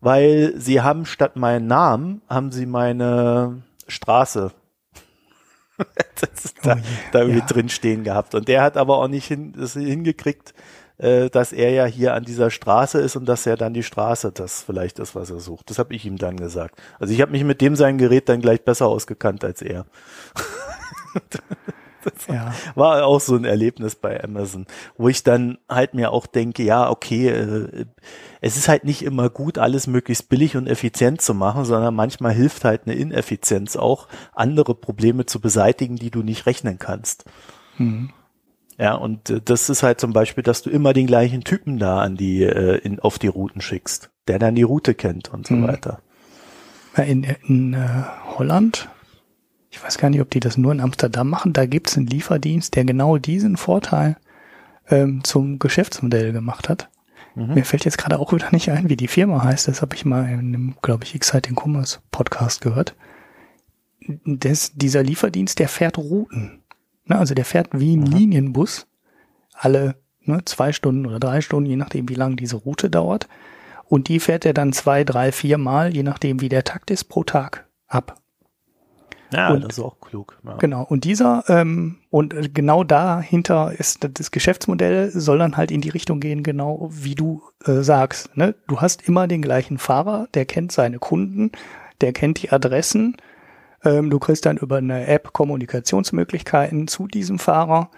weil 0.00 0.54
sie 0.56 0.80
haben 0.80 1.04
statt 1.04 1.36
meinen 1.36 1.66
Namen, 1.66 2.22
haben 2.28 2.50
sie 2.50 2.66
meine 2.66 3.62
Straße 3.88 4.52
da, 6.62 6.74
oh 6.74 6.78
da 7.12 7.20
irgendwie 7.20 7.40
ja. 7.40 7.46
drin 7.46 7.68
stehen 7.68 8.04
gehabt. 8.04 8.34
Und 8.34 8.48
der 8.48 8.62
hat 8.62 8.76
aber 8.76 8.98
auch 8.98 9.08
nicht 9.08 9.26
hin, 9.26 9.52
das 9.56 9.74
hingekriegt, 9.74 10.54
äh, 10.98 11.30
dass 11.30 11.52
er 11.52 11.70
ja 11.70 11.86
hier 11.86 12.14
an 12.14 12.24
dieser 12.24 12.50
Straße 12.50 13.00
ist 13.00 13.16
und 13.16 13.26
dass 13.26 13.46
er 13.46 13.56
dann 13.56 13.74
die 13.74 13.82
Straße 13.82 14.32
das 14.32 14.62
vielleicht 14.62 14.98
ist, 14.98 15.14
was 15.14 15.30
er 15.30 15.40
sucht. 15.40 15.70
Das 15.70 15.78
habe 15.78 15.94
ich 15.94 16.04
ihm 16.04 16.18
dann 16.18 16.36
gesagt. 16.36 16.80
Also 16.98 17.14
ich 17.14 17.20
habe 17.20 17.32
mich 17.32 17.44
mit 17.44 17.60
dem 17.60 17.76
sein 17.76 17.98
Gerät 17.98 18.28
dann 18.28 18.40
gleich 18.40 18.64
besser 18.64 18.86
ausgekannt 18.86 19.44
als 19.44 19.62
er. 19.62 19.86
ja. 22.28 22.54
war 22.74 23.04
auch 23.04 23.20
so 23.20 23.36
ein 23.36 23.44
Erlebnis 23.44 23.94
bei 23.94 24.22
Amazon, 24.22 24.66
wo 24.96 25.08
ich 25.08 25.22
dann 25.22 25.58
halt 25.68 25.94
mir 25.94 26.12
auch 26.12 26.26
denke, 26.26 26.62
ja, 26.62 26.90
okay, 26.90 27.28
äh, 27.28 27.86
es 28.40 28.56
ist 28.56 28.68
halt 28.68 28.84
nicht 28.84 29.02
immer 29.02 29.30
gut, 29.30 29.58
alles 29.58 29.86
möglichst 29.86 30.28
billig 30.28 30.56
und 30.56 30.66
effizient 30.66 31.20
zu 31.20 31.34
machen, 31.34 31.64
sondern 31.64 31.94
manchmal 31.94 32.32
hilft 32.32 32.64
halt 32.64 32.82
eine 32.86 32.94
Ineffizienz 32.94 33.76
auch, 33.76 34.08
andere 34.32 34.74
Probleme 34.74 35.26
zu 35.26 35.40
beseitigen, 35.40 35.96
die 35.96 36.10
du 36.10 36.22
nicht 36.22 36.46
rechnen 36.46 36.78
kannst. 36.78 37.24
Mhm. 37.78 38.10
Ja, 38.78 38.94
und 38.94 39.28
äh, 39.28 39.40
das 39.44 39.68
ist 39.68 39.82
halt 39.82 40.00
zum 40.00 40.12
Beispiel, 40.12 40.44
dass 40.44 40.62
du 40.62 40.70
immer 40.70 40.92
den 40.92 41.06
gleichen 41.06 41.42
Typen 41.42 41.78
da 41.78 42.00
an 42.00 42.16
die, 42.16 42.42
äh, 42.42 42.78
in, 42.78 43.00
auf 43.00 43.18
die 43.18 43.26
Routen 43.26 43.60
schickst, 43.60 44.10
der 44.28 44.38
dann 44.38 44.54
die 44.54 44.62
Route 44.62 44.94
kennt 44.94 45.32
und 45.32 45.46
so 45.46 45.54
mhm. 45.54 45.66
weiter. 45.66 46.00
In, 46.96 47.24
in 47.46 47.74
äh, 47.74 48.04
Holland, 48.36 48.88
ich 49.70 49.82
weiß 49.82 49.98
gar 49.98 50.10
nicht, 50.10 50.20
ob 50.20 50.30
die 50.30 50.40
das 50.40 50.56
nur 50.56 50.72
in 50.72 50.80
Amsterdam 50.80 51.28
machen, 51.28 51.52
da 51.52 51.66
gibt's 51.66 51.96
einen 51.96 52.06
Lieferdienst, 52.06 52.74
der 52.74 52.84
genau 52.84 53.18
diesen 53.18 53.56
Vorteil 53.56 54.16
ähm, 54.88 55.22
zum 55.22 55.58
Geschäftsmodell 55.58 56.32
gemacht 56.32 56.68
hat. 56.68 56.88
Mhm. 57.34 57.54
Mir 57.54 57.64
fällt 57.64 57.84
jetzt 57.84 57.98
gerade 57.98 58.18
auch 58.18 58.32
wieder 58.32 58.48
nicht 58.52 58.70
ein, 58.70 58.88
wie 58.88 58.96
die 58.96 59.08
Firma 59.08 59.44
heißt. 59.44 59.68
Das 59.68 59.82
habe 59.82 59.94
ich 59.94 60.04
mal 60.04 60.24
in 60.28 60.38
einem, 60.38 60.74
glaube 60.82 61.04
ich, 61.04 61.14
Exciting 61.14 61.56
Commerce 61.56 61.98
Podcast 62.10 62.60
gehört. 62.60 62.94
Das, 64.24 64.72
dieser 64.74 65.02
Lieferdienst, 65.02 65.58
der 65.58 65.68
fährt 65.68 65.98
Routen. 65.98 66.57
Ne, 67.08 67.18
also 67.18 67.34
der 67.34 67.44
fährt 67.44 67.68
wie 67.72 67.96
ein 67.96 68.00
mhm. 68.00 68.06
Linienbus 68.06 68.86
alle 69.54 69.96
ne, 70.22 70.44
zwei 70.44 70.72
Stunden 70.72 71.06
oder 71.06 71.18
drei 71.18 71.40
Stunden, 71.40 71.68
je 71.68 71.76
nachdem, 71.76 72.08
wie 72.08 72.14
lang 72.14 72.36
diese 72.36 72.56
Route 72.56 72.90
dauert. 72.90 73.28
Und 73.86 74.08
die 74.08 74.20
fährt 74.20 74.44
er 74.44 74.52
dann 74.52 74.72
zwei, 74.72 75.02
drei, 75.02 75.32
vier 75.32 75.58
Mal, 75.58 75.94
je 75.94 76.02
nachdem, 76.02 76.40
wie 76.40 76.50
der 76.50 76.64
Takt 76.64 76.90
ist, 76.90 77.04
pro 77.04 77.24
Tag 77.24 77.66
ab. 77.88 78.20
Ja, 79.32 79.50
und, 79.50 79.64
das 79.64 79.78
ist 79.78 79.84
auch 79.84 80.00
klug. 80.00 80.38
Ja. 80.44 80.56
Genau. 80.56 80.84
Und 80.84 81.04
dieser, 81.04 81.44
ähm, 81.48 81.98
und 82.10 82.54
genau 82.54 82.84
dahinter 82.84 83.72
ist 83.76 84.08
das 84.18 84.30
Geschäftsmodell, 84.30 85.10
soll 85.10 85.38
dann 85.38 85.56
halt 85.56 85.70
in 85.70 85.80
die 85.80 85.90
Richtung 85.90 86.20
gehen, 86.20 86.42
genau 86.42 86.88
wie 86.92 87.14
du 87.14 87.42
äh, 87.64 87.82
sagst. 87.82 88.36
Ne? 88.36 88.54
Du 88.68 88.80
hast 88.80 89.06
immer 89.06 89.26
den 89.26 89.42
gleichen 89.42 89.78
Fahrer, 89.78 90.28
der 90.34 90.46
kennt 90.46 90.72
seine 90.72 90.98
Kunden, 90.98 91.52
der 92.00 92.12
kennt 92.12 92.42
die 92.42 92.50
Adressen, 92.50 93.16
ähm, 93.84 94.10
du 94.10 94.18
kriegst 94.18 94.46
dann 94.46 94.56
über 94.56 94.78
eine 94.78 95.06
App 95.06 95.32
Kommunikationsmöglichkeiten 95.32 96.88
zu 96.88 97.06
diesem 97.06 97.38
Fahrer. 97.38 97.90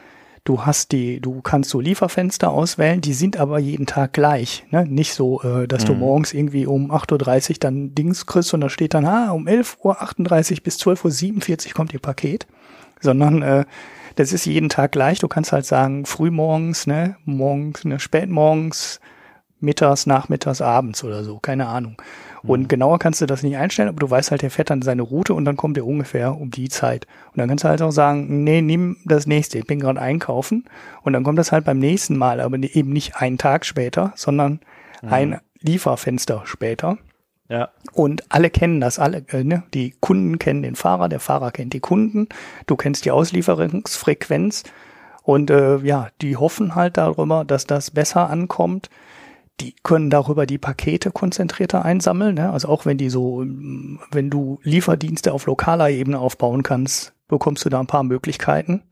Du 0.44 0.64
hast 0.64 0.92
die, 0.92 1.20
du 1.20 1.42
kannst 1.42 1.68
so 1.70 1.80
Lieferfenster 1.80 2.50
auswählen, 2.50 3.02
die 3.02 3.12
sind 3.12 3.36
aber 3.36 3.58
jeden 3.58 3.86
Tag 3.86 4.14
gleich. 4.14 4.64
Ne? 4.70 4.86
Nicht 4.86 5.12
so, 5.12 5.42
äh, 5.42 5.68
dass 5.68 5.82
mhm. 5.84 5.88
du 5.88 5.94
morgens 5.94 6.32
irgendwie 6.32 6.66
um 6.66 6.90
8.30 6.90 7.50
Uhr 7.50 7.56
dann 7.60 7.94
Dings 7.94 8.24
kriegst 8.24 8.54
und 8.54 8.62
da 8.62 8.70
steht 8.70 8.94
dann, 8.94 9.04
ah, 9.04 9.32
um 9.32 9.46
11.38 9.46 10.52
Uhr 10.52 10.62
bis 10.62 10.78
12.47 10.78 11.68
Uhr 11.68 11.72
kommt 11.74 11.92
ihr 11.92 12.00
Paket. 12.00 12.46
Sondern 13.00 13.42
äh, 13.42 13.64
das 14.16 14.32
ist 14.32 14.46
jeden 14.46 14.68
Tag 14.68 14.92
gleich. 14.92 15.18
Du 15.18 15.28
kannst 15.28 15.52
halt 15.52 15.66
sagen, 15.66 16.04
frühmorgens, 16.06 16.86
ne, 16.86 17.16
morgens, 17.24 17.84
ne, 17.84 18.00
spätmorgens, 18.00 19.00
mittags, 19.60 20.06
nachmittags, 20.06 20.60
abends 20.60 21.04
oder 21.04 21.22
so, 21.22 21.38
keine 21.38 21.66
Ahnung. 21.66 21.96
Und 22.42 22.62
mhm. 22.62 22.68
genauer 22.68 22.98
kannst 22.98 23.20
du 23.20 23.26
das 23.26 23.42
nicht 23.42 23.56
einstellen, 23.56 23.88
aber 23.88 24.00
du 24.00 24.10
weißt 24.10 24.30
halt, 24.30 24.42
der 24.42 24.50
fährt 24.50 24.70
dann 24.70 24.82
seine 24.82 25.02
Route 25.02 25.34
und 25.34 25.44
dann 25.44 25.56
kommt 25.56 25.76
er 25.76 25.86
ungefähr 25.86 26.36
um 26.38 26.50
die 26.50 26.68
Zeit. 26.68 27.06
Und 27.32 27.38
dann 27.38 27.48
kannst 27.48 27.64
du 27.64 27.68
halt 27.68 27.82
auch 27.82 27.90
sagen, 27.90 28.44
nee, 28.44 28.62
nimm 28.62 28.96
das 29.04 29.26
nächste, 29.26 29.58
ich 29.58 29.66
bin 29.66 29.80
gerade 29.80 30.00
einkaufen. 30.00 30.64
Und 31.02 31.12
dann 31.12 31.24
kommt 31.24 31.38
das 31.38 31.52
halt 31.52 31.64
beim 31.64 31.78
nächsten 31.78 32.16
Mal, 32.16 32.40
aber 32.40 32.56
eben 32.58 32.92
nicht 32.92 33.16
einen 33.16 33.38
Tag 33.38 33.66
später, 33.66 34.12
sondern 34.16 34.60
mhm. 35.02 35.12
ein 35.12 35.40
Lieferfenster 35.60 36.42
später. 36.44 36.98
Ja. 37.48 37.70
Und 37.92 38.24
alle 38.28 38.48
kennen 38.48 38.80
das, 38.80 38.98
alle, 38.98 39.24
äh, 39.28 39.42
ne? 39.42 39.64
Die 39.74 39.94
Kunden 40.00 40.38
kennen 40.38 40.62
den 40.62 40.76
Fahrer, 40.76 41.08
der 41.08 41.18
Fahrer 41.18 41.50
kennt 41.50 41.72
die 41.72 41.80
Kunden, 41.80 42.28
du 42.66 42.76
kennst 42.76 43.04
die 43.04 43.10
Auslieferungsfrequenz 43.10 44.62
und 45.24 45.50
äh, 45.50 45.78
ja, 45.78 46.08
die 46.22 46.36
hoffen 46.36 46.76
halt 46.76 46.96
darüber, 46.96 47.44
dass 47.44 47.66
das 47.66 47.90
besser 47.90 48.30
ankommt 48.30 48.88
die 49.60 49.74
können 49.82 50.10
darüber 50.10 50.46
die 50.46 50.58
Pakete 50.58 51.10
konzentrierter 51.10 51.84
einsammeln. 51.84 52.34
Ne? 52.34 52.50
Also 52.50 52.68
auch 52.68 52.86
wenn 52.86 52.98
die 52.98 53.10
so, 53.10 53.44
wenn 54.10 54.30
du 54.30 54.58
Lieferdienste 54.62 55.32
auf 55.32 55.46
lokaler 55.46 55.90
Ebene 55.90 56.18
aufbauen 56.18 56.62
kannst, 56.62 57.12
bekommst 57.28 57.64
du 57.64 57.68
da 57.68 57.80
ein 57.80 57.86
paar 57.86 58.02
Möglichkeiten. 58.02 58.82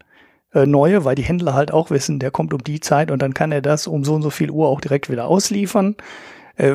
Äh, 0.52 0.66
neue, 0.66 1.04
weil 1.04 1.14
die 1.14 1.22
Händler 1.22 1.54
halt 1.54 1.72
auch 1.72 1.90
wissen, 1.90 2.18
der 2.18 2.30
kommt 2.30 2.54
um 2.54 2.62
die 2.62 2.80
Zeit 2.80 3.10
und 3.10 3.20
dann 3.20 3.34
kann 3.34 3.52
er 3.52 3.62
das 3.62 3.86
um 3.86 4.04
so 4.04 4.14
und 4.14 4.22
so 4.22 4.30
viel 4.30 4.50
Uhr 4.50 4.68
auch 4.68 4.80
direkt 4.80 5.10
wieder 5.10 5.26
ausliefern. 5.26 5.96
Äh, 6.56 6.74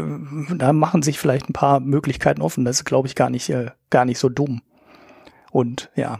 da 0.55 0.73
machen 0.73 1.01
sich 1.01 1.19
vielleicht 1.19 1.49
ein 1.49 1.53
paar 1.53 1.79
Möglichkeiten 1.79 2.41
offen. 2.41 2.65
Das 2.65 2.77
ist, 2.77 2.85
glaube 2.85 3.07
ich, 3.07 3.15
gar 3.15 3.29
nicht, 3.29 3.49
äh, 3.49 3.71
gar 3.89 4.05
nicht 4.05 4.19
so 4.19 4.29
dumm. 4.29 4.61
Und 5.51 5.91
ja, 5.95 6.19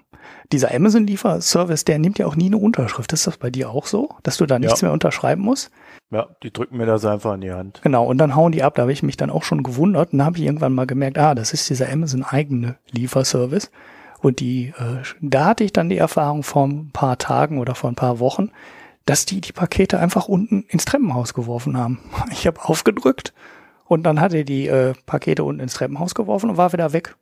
dieser 0.51 0.73
Amazon-Lieferservice, 0.73 1.85
der 1.85 1.99
nimmt 1.99 2.19
ja 2.19 2.27
auch 2.27 2.35
nie 2.35 2.47
eine 2.47 2.57
Unterschrift. 2.57 3.13
Ist 3.13 3.25
das 3.25 3.37
bei 3.37 3.49
dir 3.49 3.69
auch 3.69 3.87
so, 3.87 4.09
dass 4.21 4.37
du 4.37 4.45
da 4.45 4.59
nichts 4.59 4.81
ja. 4.81 4.87
mehr 4.87 4.93
unterschreiben 4.93 5.41
musst? 5.41 5.71
Ja, 6.13 6.27
die 6.43 6.53
drücken 6.53 6.77
mir 6.77 6.85
das 6.85 7.05
einfach 7.05 7.33
in 7.33 7.41
die 7.41 7.51
Hand. 7.51 7.81
Genau, 7.83 8.05
und 8.05 8.19
dann 8.19 8.35
hauen 8.35 8.51
die 8.51 8.61
ab. 8.61 8.75
Da 8.75 8.83
habe 8.83 8.93
ich 8.93 9.01
mich 9.01 9.17
dann 9.17 9.31
auch 9.31 9.43
schon 9.43 9.63
gewundert. 9.63 10.13
Und 10.13 10.19
da 10.19 10.25
habe 10.25 10.37
ich 10.37 10.43
irgendwann 10.43 10.73
mal 10.73 10.85
gemerkt, 10.85 11.17
ah, 11.17 11.33
das 11.33 11.53
ist 11.53 11.69
dieser 11.69 11.91
Amazon-eigene 11.91 12.77
Lieferservice. 12.91 13.71
Und 14.21 14.39
die, 14.39 14.73
äh, 14.77 15.01
da 15.21 15.45
hatte 15.45 15.63
ich 15.63 15.73
dann 15.73 15.89
die 15.89 15.97
Erfahrung 15.97 16.43
vor 16.43 16.67
ein 16.67 16.91
paar 16.91 17.17
Tagen 17.17 17.57
oder 17.57 17.75
vor 17.75 17.89
ein 17.89 17.95
paar 17.95 18.19
Wochen, 18.19 18.51
dass 19.05 19.25
die 19.25 19.41
die 19.41 19.51
Pakete 19.51 19.99
einfach 19.99 20.27
unten 20.27 20.63
ins 20.69 20.85
Treppenhaus 20.85 21.33
geworfen 21.33 21.77
haben. 21.77 21.99
Ich 22.31 22.47
habe 22.47 22.63
aufgedrückt 22.63 23.33
und 23.85 24.03
dann 24.03 24.21
hat 24.21 24.33
er 24.33 24.43
die 24.43 24.67
äh, 24.67 24.93
Pakete 25.05 25.43
unten 25.43 25.61
ins 25.61 25.73
Treppenhaus 25.73 26.15
geworfen 26.15 26.51
und 26.51 26.57
war 26.57 26.73
wieder 26.73 26.93
weg. 26.93 27.15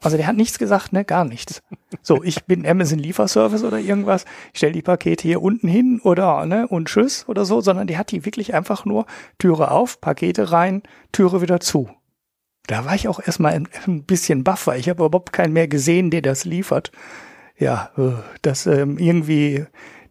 Also 0.00 0.16
der 0.16 0.26
hat 0.26 0.36
nichts 0.36 0.58
gesagt, 0.58 0.92
ne, 0.92 1.04
gar 1.04 1.24
nichts. 1.24 1.62
So, 2.02 2.22
ich 2.22 2.44
bin 2.44 2.66
Amazon 2.66 2.98
Lieferservice 2.98 3.64
oder 3.64 3.78
irgendwas, 3.78 4.24
ich 4.52 4.58
stelle 4.58 4.72
die 4.72 4.82
Pakete 4.82 5.26
hier 5.26 5.42
unten 5.42 5.68
hin 5.68 6.00
oder 6.02 6.44
ne 6.46 6.68
und 6.68 6.88
tschüss 6.88 7.26
oder 7.28 7.44
so, 7.44 7.60
sondern 7.60 7.86
der 7.86 7.98
hat 7.98 8.10
die 8.10 8.24
wirklich 8.24 8.54
einfach 8.54 8.84
nur 8.84 9.06
Türe 9.38 9.70
auf, 9.70 10.00
Pakete 10.00 10.52
rein, 10.52 10.82
Türe 11.12 11.40
wieder 11.40 11.60
zu. 11.60 11.88
Da 12.66 12.84
war 12.84 12.94
ich 12.94 13.08
auch 13.08 13.20
erstmal 13.24 13.54
ein, 13.54 13.68
ein 13.86 14.04
bisschen 14.04 14.44
baff, 14.44 14.66
weil 14.66 14.80
ich 14.80 14.88
habe 14.88 15.04
überhaupt 15.04 15.32
keinen 15.32 15.52
mehr 15.52 15.68
gesehen, 15.68 16.10
der 16.10 16.22
das 16.22 16.44
liefert. 16.44 16.92
Ja, 17.58 17.90
äh, 17.96 18.12
das 18.42 18.66
ähm, 18.66 18.98
irgendwie 18.98 19.64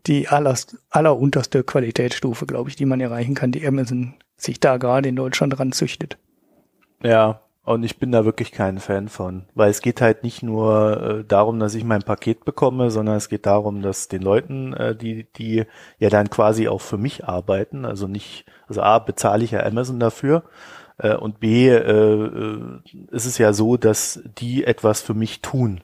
die 0.07 0.27
allerst, 0.27 0.77
allerunterste 0.89 1.63
Qualitätsstufe, 1.63 2.45
glaube 2.45 2.69
ich, 2.69 2.75
die 2.75 2.85
man 2.85 3.01
erreichen 3.01 3.35
kann, 3.35 3.51
die 3.51 3.67
Amazon 3.67 4.15
sich 4.37 4.59
da 4.59 4.77
gerade 4.77 5.09
in 5.09 5.15
Deutschland 5.15 5.57
dran 5.57 5.71
züchtet. 5.71 6.17
Ja, 7.03 7.44
und 7.65 7.83
ich 7.83 7.97
bin 7.97 8.11
da 8.11 8.25
wirklich 8.25 8.51
kein 8.51 8.79
Fan 8.79 9.09
von, 9.09 9.45
weil 9.55 9.71
es 9.71 9.81
geht 9.81 9.99
halt 9.99 10.23
nicht 10.23 10.43
nur 10.43 11.01
äh, 11.01 11.23
darum, 11.25 11.59
dass 11.59 11.75
ich 11.75 11.83
mein 11.83 12.03
Paket 12.03 12.45
bekomme, 12.45 12.91
sondern 12.91 13.15
es 13.15 13.27
geht 13.27 13.45
darum, 13.45 13.81
dass 13.81 14.07
den 14.07 14.21
Leuten, 14.21 14.73
äh, 14.73 14.95
die, 14.95 15.27
die 15.35 15.65
ja 15.97 16.09
dann 16.09 16.29
quasi 16.29 16.67
auch 16.67 16.81
für 16.81 16.97
mich 16.97 17.25
arbeiten, 17.25 17.85
also 17.85 18.07
nicht, 18.07 18.45
also 18.67 18.81
A, 18.81 18.99
bezahle 18.99 19.43
ich 19.43 19.51
ja 19.51 19.63
Amazon 19.63 19.99
dafür, 19.99 20.43
äh, 20.97 21.15
und 21.15 21.39
B, 21.39 21.69
äh, 21.69 21.79
äh, 21.79 22.59
ist 23.11 23.25
es 23.25 23.37
ja 23.39 23.51
so, 23.51 23.77
dass 23.77 24.21
die 24.37 24.63
etwas 24.63 25.01
für 25.01 25.15
mich 25.15 25.41
tun 25.41 25.81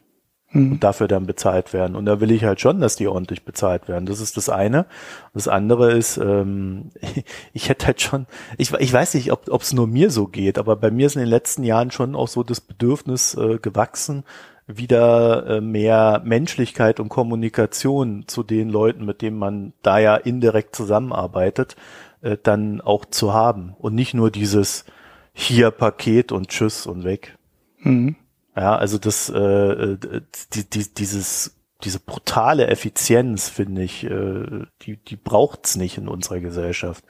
mhm. 0.51 0.73
und 0.73 0.83
dafür 0.83 1.07
dann 1.07 1.25
bezahlt 1.25 1.73
werden. 1.73 1.95
Und 1.95 2.05
da 2.05 2.19
will 2.19 2.31
ich 2.31 2.43
halt 2.43 2.61
schon, 2.61 2.79
dass 2.79 2.95
die 2.95 3.07
ordentlich 3.07 3.43
bezahlt 3.43 3.87
werden. 3.87 4.05
Das 4.05 4.19
ist 4.19 4.37
das 4.37 4.49
eine. 4.49 4.85
Das 5.33 5.47
andere 5.47 5.91
ist, 5.91 6.17
ähm, 6.17 6.91
ich 7.53 7.69
hätte 7.69 7.87
halt 7.87 8.01
schon, 8.01 8.27
ich, 8.57 8.73
ich 8.73 8.93
weiß 8.93 9.13
nicht, 9.13 9.31
ob 9.31 9.61
es 9.61 9.73
nur 9.73 9.87
mir 9.87 10.09
so 10.09 10.27
geht, 10.27 10.57
aber 10.57 10.75
bei 10.75 10.91
mir 10.91 11.07
ist 11.07 11.15
in 11.15 11.21
den 11.21 11.29
letzten 11.29 11.63
Jahren 11.63 11.91
schon 11.91 12.15
auch 12.15 12.27
so 12.27 12.43
das 12.43 12.61
Bedürfnis 12.61 13.35
äh, 13.35 13.57
gewachsen, 13.61 14.23
wieder 14.67 15.47
äh, 15.47 15.61
mehr 15.61 16.21
Menschlichkeit 16.23 16.99
und 16.99 17.09
Kommunikation 17.09 18.25
zu 18.27 18.43
den 18.43 18.69
Leuten, 18.69 19.05
mit 19.05 19.21
denen 19.21 19.37
man 19.37 19.73
da 19.81 19.99
ja 19.99 20.15
indirekt 20.15 20.75
zusammenarbeitet, 20.75 21.75
äh, 22.21 22.37
dann 22.41 22.79
auch 22.79 23.05
zu 23.05 23.33
haben. 23.33 23.75
Und 23.79 23.95
nicht 23.95 24.13
nur 24.13 24.31
dieses, 24.31 24.85
hier 25.33 25.71
Paket 25.71 26.31
und 26.31 26.49
tschüss 26.49 26.85
und 26.85 27.03
weg. 27.03 27.37
Mhm. 27.79 28.15
Ja, 28.55 28.75
also 28.75 28.97
das, 28.97 29.29
äh, 29.29 29.39
äh, 29.39 30.21
die, 30.53 30.69
die, 30.69 30.93
dieses, 30.93 31.55
diese 31.83 31.99
brutale 31.99 32.67
Effizienz, 32.67 33.49
finde 33.49 33.83
ich, 33.83 34.03
äh, 34.03 34.65
die, 34.81 34.97
die 34.97 35.15
braucht's 35.15 35.75
nicht 35.75 35.97
in 35.97 36.07
unserer 36.07 36.39
Gesellschaft. 36.39 37.03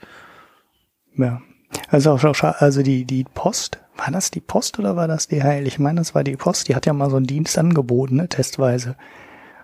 Ja. 1.16 1.40
Also 1.88 2.12
auch, 2.12 2.42
also 2.42 2.82
die, 2.82 3.04
die 3.04 3.24
Post, 3.24 3.80
war 3.96 4.10
das 4.10 4.30
die 4.30 4.40
Post 4.40 4.78
oder 4.78 4.94
war 4.94 5.08
das 5.08 5.28
DHL? 5.28 5.66
Ich 5.66 5.78
meine, 5.78 6.00
das 6.00 6.14
war 6.14 6.22
die 6.22 6.36
Post, 6.36 6.68
die 6.68 6.74
hat 6.74 6.86
ja 6.86 6.92
mal 6.92 7.10
so 7.10 7.16
einen 7.16 7.26
Dienst 7.26 7.56
angeboten, 7.58 8.16
ne, 8.16 8.28
testweise. 8.28 8.96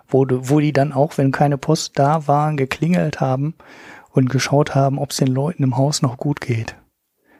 Wo, 0.08 0.26
wo 0.28 0.58
die 0.58 0.72
dann 0.72 0.94
auch, 0.94 1.18
wenn 1.18 1.32
keine 1.32 1.58
Post 1.58 1.98
da 1.98 2.26
war, 2.26 2.54
geklingelt 2.56 3.20
haben 3.20 3.54
und 4.10 4.30
geschaut 4.30 4.74
haben, 4.74 4.98
ob 4.98 5.10
es 5.10 5.18
den 5.18 5.28
Leuten 5.28 5.62
im 5.62 5.76
Haus 5.76 6.00
noch 6.00 6.16
gut 6.16 6.40
geht. 6.40 6.76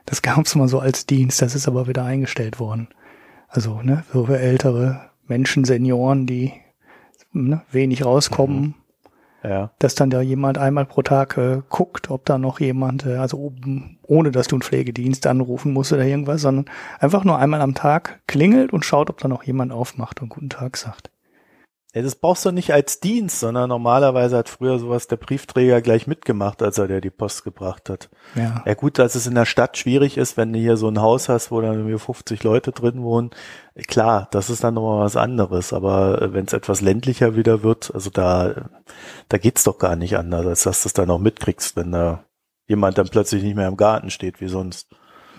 Das 0.05 0.21
gab 0.23 0.45
es 0.45 0.55
mal 0.55 0.69
so 0.69 0.79
als 0.79 1.07
Dienst, 1.07 1.41
das 1.41 1.55
ist 1.55 1.67
aber 1.67 1.89
wieder 1.89 2.05
eingestellt 2.05 2.61
worden. 2.61 2.89
Also, 3.49 3.83
ne, 3.83 4.05
so 4.13 4.27
für 4.27 4.39
ältere 4.39 5.11
Menschen, 5.27 5.65
Senioren, 5.65 6.27
die 6.27 6.53
ne, 7.33 7.63
wenig 7.71 8.05
rauskommen. 8.05 8.61
Mhm. 8.61 8.75
Ja. 9.45 9.71
Dass 9.79 9.95
dann 9.95 10.11
da 10.11 10.21
jemand 10.21 10.59
einmal 10.59 10.85
pro 10.85 11.03
Tag 11.03 11.39
äh, 11.39 11.63
guckt, 11.69 12.11
ob 12.11 12.25
da 12.25 12.39
noch 12.39 12.59
jemand, 12.59 13.07
äh, 13.07 13.17
also 13.17 13.39
oben, 13.39 13.99
ohne 14.03 14.33
dass 14.33 14.49
du 14.49 14.57
einen 14.57 14.63
Pflegedienst 14.63 15.27
anrufen 15.29 15.73
musst 15.73 15.93
oder 15.93 16.05
irgendwas, 16.05 16.43
sondern 16.43 16.67
einfach 16.99 17.25
nur 17.25 17.39
einmal 17.39 17.61
am 17.61 17.75
Tag 17.75 18.21
klingelt 18.27 18.73
und 18.73 18.85
schaut, 18.85 19.11
ob 19.11 19.19
da 19.19 19.29
noch 19.29 19.45
jemand 19.45 19.73
aufmacht 19.73 20.21
und 20.21 20.29
guten 20.29 20.51
Tag 20.51 20.77
sagt. 20.77 21.11
Ja, 21.95 22.03
das 22.03 22.17
brauchst 22.17 22.45
du 22.45 22.51
nicht 22.51 22.71
als 22.71 23.01
Dienst, 23.01 23.41
sondern 23.41 23.71
normalerweise 23.71 24.37
hat 24.37 24.51
früher 24.51 24.79
sowas 24.79 25.07
der 25.07 25.17
Briefträger 25.17 25.81
gleich 25.81 26.07
mitgemacht, 26.07 26.63
als 26.63 26.77
er 26.77 26.87
dir 26.87 27.01
die 27.01 27.09
Post 27.09 27.45
gebracht 27.45 27.89
hat. 27.89 28.11
Ja. 28.35 28.63
Ja 28.67 28.75
gut, 28.75 28.99
dass 28.99 29.15
es 29.15 29.27
in 29.27 29.35
der 29.35 29.47
Stadt 29.47 29.79
schwierig 29.79 30.19
ist, 30.19 30.37
wenn 30.37 30.53
du 30.53 30.59
hier 30.59 30.77
so 30.77 30.89
ein 30.89 31.01
Haus 31.01 31.31
hast, 31.31 31.51
wo 31.51 31.63
dann 31.63 31.79
irgendwie 31.79 31.99
50 31.99 32.43
Leute 32.43 32.73
drin 32.73 33.03
wohnen. 33.03 33.31
Klar, 33.87 34.29
das 34.33 34.51
ist 34.51 34.65
dann 34.65 34.75
nochmal 34.75 35.07
was 35.07 35.17
anderes. 35.17 35.73
Aber 35.73 36.21
äh, 36.21 36.35
wenn 36.35 36.45
es 36.45 36.53
etwas 36.53 36.83
ländlicher 36.83 37.37
wieder 37.37 37.63
wird, 37.63 37.91
also 37.95 38.11
da, 38.11 38.69
da 39.31 39.39
geht's 39.39 39.65
doch 39.65 39.79
gar 39.79 39.97
nicht 39.97 40.19
anders, 40.19 40.47
als 40.47 40.63
dass 40.65 40.83
du 40.83 40.89
es 40.89 40.93
dann 40.93 41.09
auch 41.09 41.19
mitkriegst, 41.19 41.75
wenn 41.75 41.93
da 41.93 42.25
jemand 42.67 42.99
dann 42.99 43.09
plötzlich 43.09 43.43
nicht 43.43 43.57
mehr 43.57 43.69
im 43.69 43.79
Garten 43.79 44.11
steht 44.11 44.43
wie 44.43 44.49
sonst. 44.49 44.91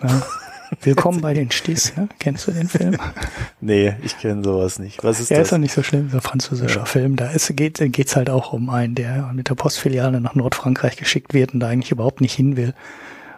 Ja. 0.02 0.22
Willkommen 0.82 1.20
bei 1.20 1.34
den 1.34 1.50
Stis, 1.50 1.92
ja? 1.96 2.06
Kennst 2.20 2.46
du 2.46 2.52
den 2.52 2.68
Film? 2.68 2.96
nee, 3.60 3.94
ich 4.02 4.16
kenne 4.18 4.44
sowas 4.44 4.78
nicht. 4.78 5.02
Was 5.02 5.18
ist 5.18 5.30
ja, 5.30 5.38
das? 5.38 5.48
ist 5.48 5.52
doch 5.52 5.58
nicht 5.58 5.72
so 5.72 5.82
schlimm, 5.82 6.10
so 6.10 6.18
ein 6.18 6.22
französischer 6.22 6.80
ja. 6.80 6.84
Film. 6.84 7.16
Da 7.16 7.30
ist, 7.30 7.54
geht, 7.56 7.80
geht's 7.92 8.14
halt 8.14 8.30
auch 8.30 8.52
um 8.52 8.70
einen, 8.70 8.94
der 8.94 9.32
mit 9.34 9.48
der 9.48 9.56
Postfiliale 9.56 10.20
nach 10.20 10.34
Nordfrankreich 10.34 10.96
geschickt 10.96 11.34
wird 11.34 11.54
und 11.54 11.60
da 11.60 11.68
eigentlich 11.68 11.90
überhaupt 11.90 12.20
nicht 12.20 12.34
hin 12.34 12.56
will. 12.56 12.74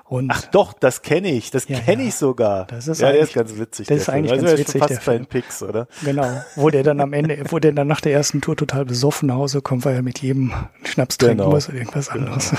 Und 0.05 0.31
Ach 0.31 0.43
doch, 0.43 0.75
das 0.75 1.01
kenne 1.01 1.33
ich, 1.33 1.51
das 1.51 1.67
ja, 1.69 1.81
kenne 1.81 2.03
ja. 2.03 2.09
ich 2.09 2.17
sogar. 2.17 2.67
Das 2.67 2.87
ist 2.87 3.01
ja, 3.01 3.13
der 3.13 3.23
ist 3.23 3.33
ganz 3.33 3.57
witzig. 3.57 3.87
Das 3.87 3.97
ist 3.97 4.09
eigentlich 4.11 4.33
also 4.33 4.45
ganz 4.45 4.59
witzig. 4.59 4.83
Fast 4.83 5.05
bei 5.07 5.17
den 5.17 5.25
Pix, 5.25 5.63
oder? 5.63 5.89
Genau, 6.05 6.29
wo 6.55 6.69
der 6.69 6.83
dann 6.83 7.01
am 7.01 7.15
Ende, 7.15 7.43
wo 7.49 7.59
der 7.59 7.73
dann 7.73 7.89
nach 7.89 8.03
der 8.03 8.13
ersten 8.13 8.43
Tour 8.43 8.55
total 8.55 8.85
besoffen 8.85 9.29
nach 9.29 9.37
Hause 9.37 9.63
kommt, 9.63 9.87
weil 9.87 9.95
er 9.95 10.03
mit 10.03 10.19
jedem 10.19 10.53
Schnaps 10.85 11.17
trinken 11.17 11.39
genau. 11.39 11.51
muss 11.51 11.71
oder 11.71 11.79
irgendwas 11.79 12.11
genau. 12.11 12.27
anderes. 12.27 12.53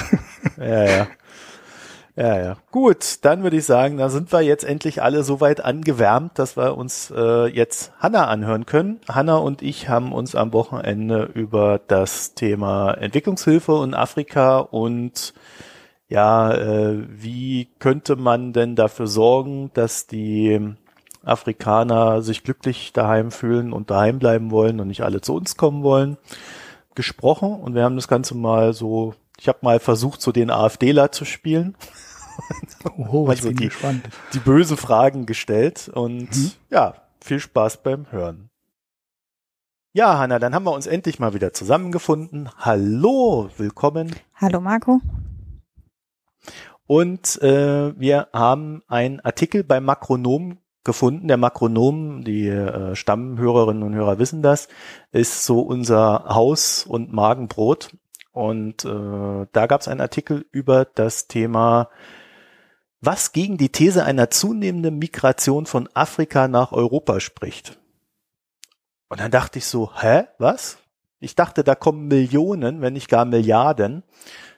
Ja, 0.58 0.84
ja. 0.84 1.08
Ja, 2.16 2.38
ja. 2.38 2.58
Gut, 2.70 3.26
dann 3.26 3.42
würde 3.42 3.58
ich 3.58 3.66
sagen, 3.66 3.98
da 3.98 4.10
sind 4.10 4.32
wir 4.32 4.42
jetzt 4.42 4.64
endlich 4.64 5.02
alle 5.02 5.24
so 5.24 5.42
weit 5.42 5.66
angewärmt, 5.66 6.38
dass 6.38 6.56
wir 6.56 6.78
uns 6.78 7.12
äh, 7.16 7.48
jetzt 7.48 7.92
Hanna 7.98 8.28
anhören 8.28 8.68
können. 8.68 9.00
Hanna 9.10 9.38
und 9.38 9.64
ich 9.64 9.90
haben 9.90 10.12
uns 10.12 10.36
am 10.36 10.54
Wochenende 10.54 11.24
über 11.34 11.80
das 11.88 12.36
Thema 12.36 12.92
Entwicklungshilfe 12.94 13.82
in 13.84 13.96
Afrika 13.96 14.60
und 14.60 15.34
ja, 16.08 16.54
äh, 16.54 17.04
wie 17.10 17.70
könnte 17.80 18.16
man 18.16 18.54
denn 18.54 18.76
dafür 18.76 19.08
sorgen, 19.08 19.72
dass 19.74 20.06
die 20.06 20.76
Afrikaner 21.24 22.22
sich 22.22 22.44
glücklich 22.44 22.94
daheim 22.94 23.32
fühlen 23.32 23.74
und 23.74 23.90
daheim 23.90 24.20
bleiben 24.20 24.52
wollen 24.52 24.80
und 24.80 24.90
nicht 24.90 25.02
alle 25.02 25.22
zu 25.22 25.34
uns 25.34 25.58
kommen 25.58 25.82
wollen, 25.82 26.18
gesprochen. 26.94 27.56
Und 27.56 27.74
wir 27.74 27.84
haben 27.84 27.96
das 27.96 28.08
Ganze 28.08 28.36
mal 28.36 28.74
so 28.74 29.16
ich 29.40 29.48
habe 29.48 29.60
mal 29.62 29.80
versucht, 29.80 30.22
so 30.22 30.32
den 30.32 30.50
AfDler 30.50 31.12
zu 31.12 31.26
spielen. 31.26 31.76
Oh, 32.98 33.28
also 33.28 33.50
ich 33.50 33.56
bin 33.56 33.58
die, 33.58 33.70
gespannt. 33.70 34.10
Die 34.34 34.40
bösen 34.40 34.78
Fragen 34.78 35.26
gestellt 35.26 35.90
und 35.94 36.36
mhm. 36.36 36.52
ja, 36.70 36.96
viel 37.22 37.40
Spaß 37.40 37.82
beim 37.82 38.12
Hören. 38.12 38.50
Ja, 39.94 40.18
Hanna, 40.18 40.40
dann 40.40 40.54
haben 40.54 40.66
wir 40.66 40.74
uns 40.74 40.88
endlich 40.88 41.20
mal 41.20 41.34
wieder 41.34 41.54
zusammengefunden. 41.54 42.50
Hallo, 42.58 43.50
willkommen. 43.58 44.16
Hallo, 44.36 44.60
Marco. 44.60 45.00
Und 46.88 47.42
äh, 47.42 47.98
wir 47.98 48.28
haben 48.34 48.82
einen 48.88 49.20
Artikel 49.20 49.64
beim 49.64 49.86
Makronom 49.86 50.58
gefunden. 50.84 51.28
Der 51.28 51.38
Makronom, 51.38 52.24
die 52.24 52.48
äh, 52.48 52.96
Stammhörerinnen 52.96 53.84
und 53.84 53.94
Hörer 53.94 54.20
wissen 54.20 54.42
das, 54.42 54.68
ist 55.12 55.46
so 55.46 55.62
unser 55.62 56.26
Haus- 56.28 56.86
und 56.86 57.14
Magenbrot. 57.14 57.96
Und 58.32 58.84
äh, 58.84 59.48
da 59.52 59.68
gab 59.68 59.82
es 59.82 59.88
einen 59.88 60.02
Artikel 60.02 60.46
über 60.52 60.86
das 60.86 61.28
Thema, 61.28 61.90
was 63.06 63.34
gegen 63.34 63.58
die 63.58 63.70
These 63.70 64.06
einer 64.06 64.30
zunehmenden 64.30 64.98
Migration 64.98 65.66
von 65.66 65.90
Afrika 65.94 66.48
nach 66.48 66.72
Europa 66.72 67.20
spricht. 67.20 67.78
Und 69.10 69.20
dann 69.20 69.32
dachte 69.32 69.60
ich 69.60 69.66
so, 69.66 69.92
hä, 70.00 70.24
was? 70.38 70.78
Ich 71.20 71.36
dachte, 71.36 71.64
da 71.64 71.76
kommen 71.76 72.08
Millionen, 72.08 72.82
wenn 72.82 72.94
nicht 72.94 73.10
gar 73.10 73.26
Milliarden, 73.26 74.04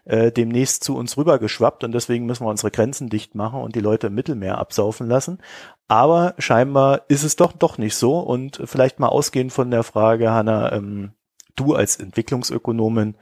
äh, 0.06 0.32
demnächst 0.32 0.84
zu 0.84 0.96
uns 0.96 1.18
rübergeschwappt 1.18 1.84
und 1.84 1.92
deswegen 1.92 2.26
müssen 2.28 2.46
wir 2.46 2.50
unsere 2.50 2.72
Grenzen 2.72 3.10
dicht 3.10 3.34
machen 3.34 3.62
und 3.62 3.76
die 3.76 3.82
Leute 3.82 4.08
im 4.08 4.16
Mittelmeer 4.16 4.60
absaufen 4.60 5.08
lassen. 5.08 5.40
Aber 5.88 6.36
scheinbar 6.38 7.02
ist 7.08 7.24
es 7.24 7.36
doch 7.36 7.52
doch 7.52 7.78
nicht 7.78 7.96
so 7.96 8.20
und 8.20 8.62
vielleicht 8.66 9.00
mal 9.00 9.10
ausgehend 9.10 9.54
von 9.54 9.72
der 9.72 9.84
Frage, 9.84 10.32
Hanna, 10.32 10.72
ähm, 10.72 11.14
du 11.56 11.74
als 11.74 11.98
Entwicklungsökonomin, 11.98 13.18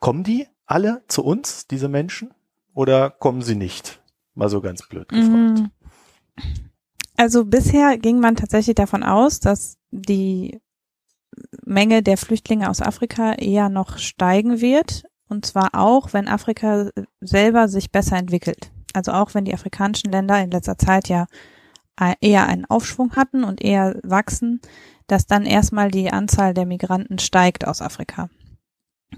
kommen 0.00 0.24
die 0.24 0.46
alle 0.66 1.02
zu 1.08 1.24
uns, 1.24 1.66
diese 1.66 1.88
Menschen, 1.88 2.32
oder 2.78 3.10
kommen 3.10 3.42
sie 3.42 3.56
nicht? 3.56 4.00
Mal 4.34 4.48
so 4.48 4.60
ganz 4.60 4.86
blöd 4.88 5.08
gefragt. 5.08 5.58
Mhm. 5.58 5.70
Also 7.16 7.44
bisher 7.44 7.98
ging 7.98 8.20
man 8.20 8.36
tatsächlich 8.36 8.76
davon 8.76 9.02
aus, 9.02 9.40
dass 9.40 9.78
die 9.90 10.60
Menge 11.64 12.04
der 12.04 12.16
Flüchtlinge 12.16 12.70
aus 12.70 12.80
Afrika 12.80 13.32
eher 13.32 13.68
noch 13.68 13.98
steigen 13.98 14.60
wird. 14.60 15.02
Und 15.28 15.44
zwar 15.44 15.70
auch, 15.72 16.12
wenn 16.12 16.28
Afrika 16.28 16.90
selber 17.20 17.66
sich 17.66 17.90
besser 17.90 18.16
entwickelt. 18.16 18.70
Also 18.94 19.10
auch 19.10 19.34
wenn 19.34 19.44
die 19.44 19.54
afrikanischen 19.54 20.12
Länder 20.12 20.40
in 20.40 20.52
letzter 20.52 20.78
Zeit 20.78 21.08
ja 21.08 21.26
eher 22.20 22.46
einen 22.46 22.64
Aufschwung 22.64 23.16
hatten 23.16 23.42
und 23.42 23.60
eher 23.60 23.98
wachsen, 24.04 24.60
dass 25.08 25.26
dann 25.26 25.46
erstmal 25.46 25.90
die 25.90 26.12
Anzahl 26.12 26.54
der 26.54 26.64
Migranten 26.64 27.18
steigt 27.18 27.66
aus 27.66 27.82
Afrika. 27.82 28.30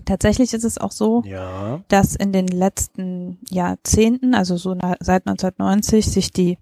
Tatsächlich 0.05 0.55
ist 0.55 0.65
es 0.65 0.79
auch 0.79 0.93
so, 0.93 1.23
ja. 1.25 1.83
dass 1.89 2.15
in 2.15 2.33
den 2.33 2.47
letzten 2.47 3.39
Jahrzehnten, 3.51 4.35
also 4.35 4.57
so 4.57 4.75
seit 5.01 5.27
1990, 5.27 6.07
sich 6.07 6.33
die 6.33 6.59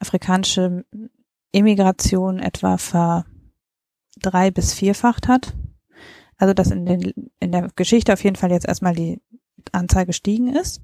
afrikanische 0.00 0.84
Immigration 1.52 2.40
etwa 2.40 2.76
ver 2.78 3.26
drei 4.20 4.50
bis 4.50 4.74
vierfacht 4.74 5.28
hat. 5.28 5.54
Also 6.36 6.52
dass 6.52 6.70
in, 6.70 6.84
den, 6.84 7.30
in 7.38 7.52
der 7.52 7.68
Geschichte 7.76 8.12
auf 8.12 8.24
jeden 8.24 8.36
Fall 8.36 8.50
jetzt 8.50 8.66
erstmal 8.66 8.94
die 8.94 9.20
Anzahl 9.72 10.04
gestiegen 10.04 10.48
ist. 10.48 10.82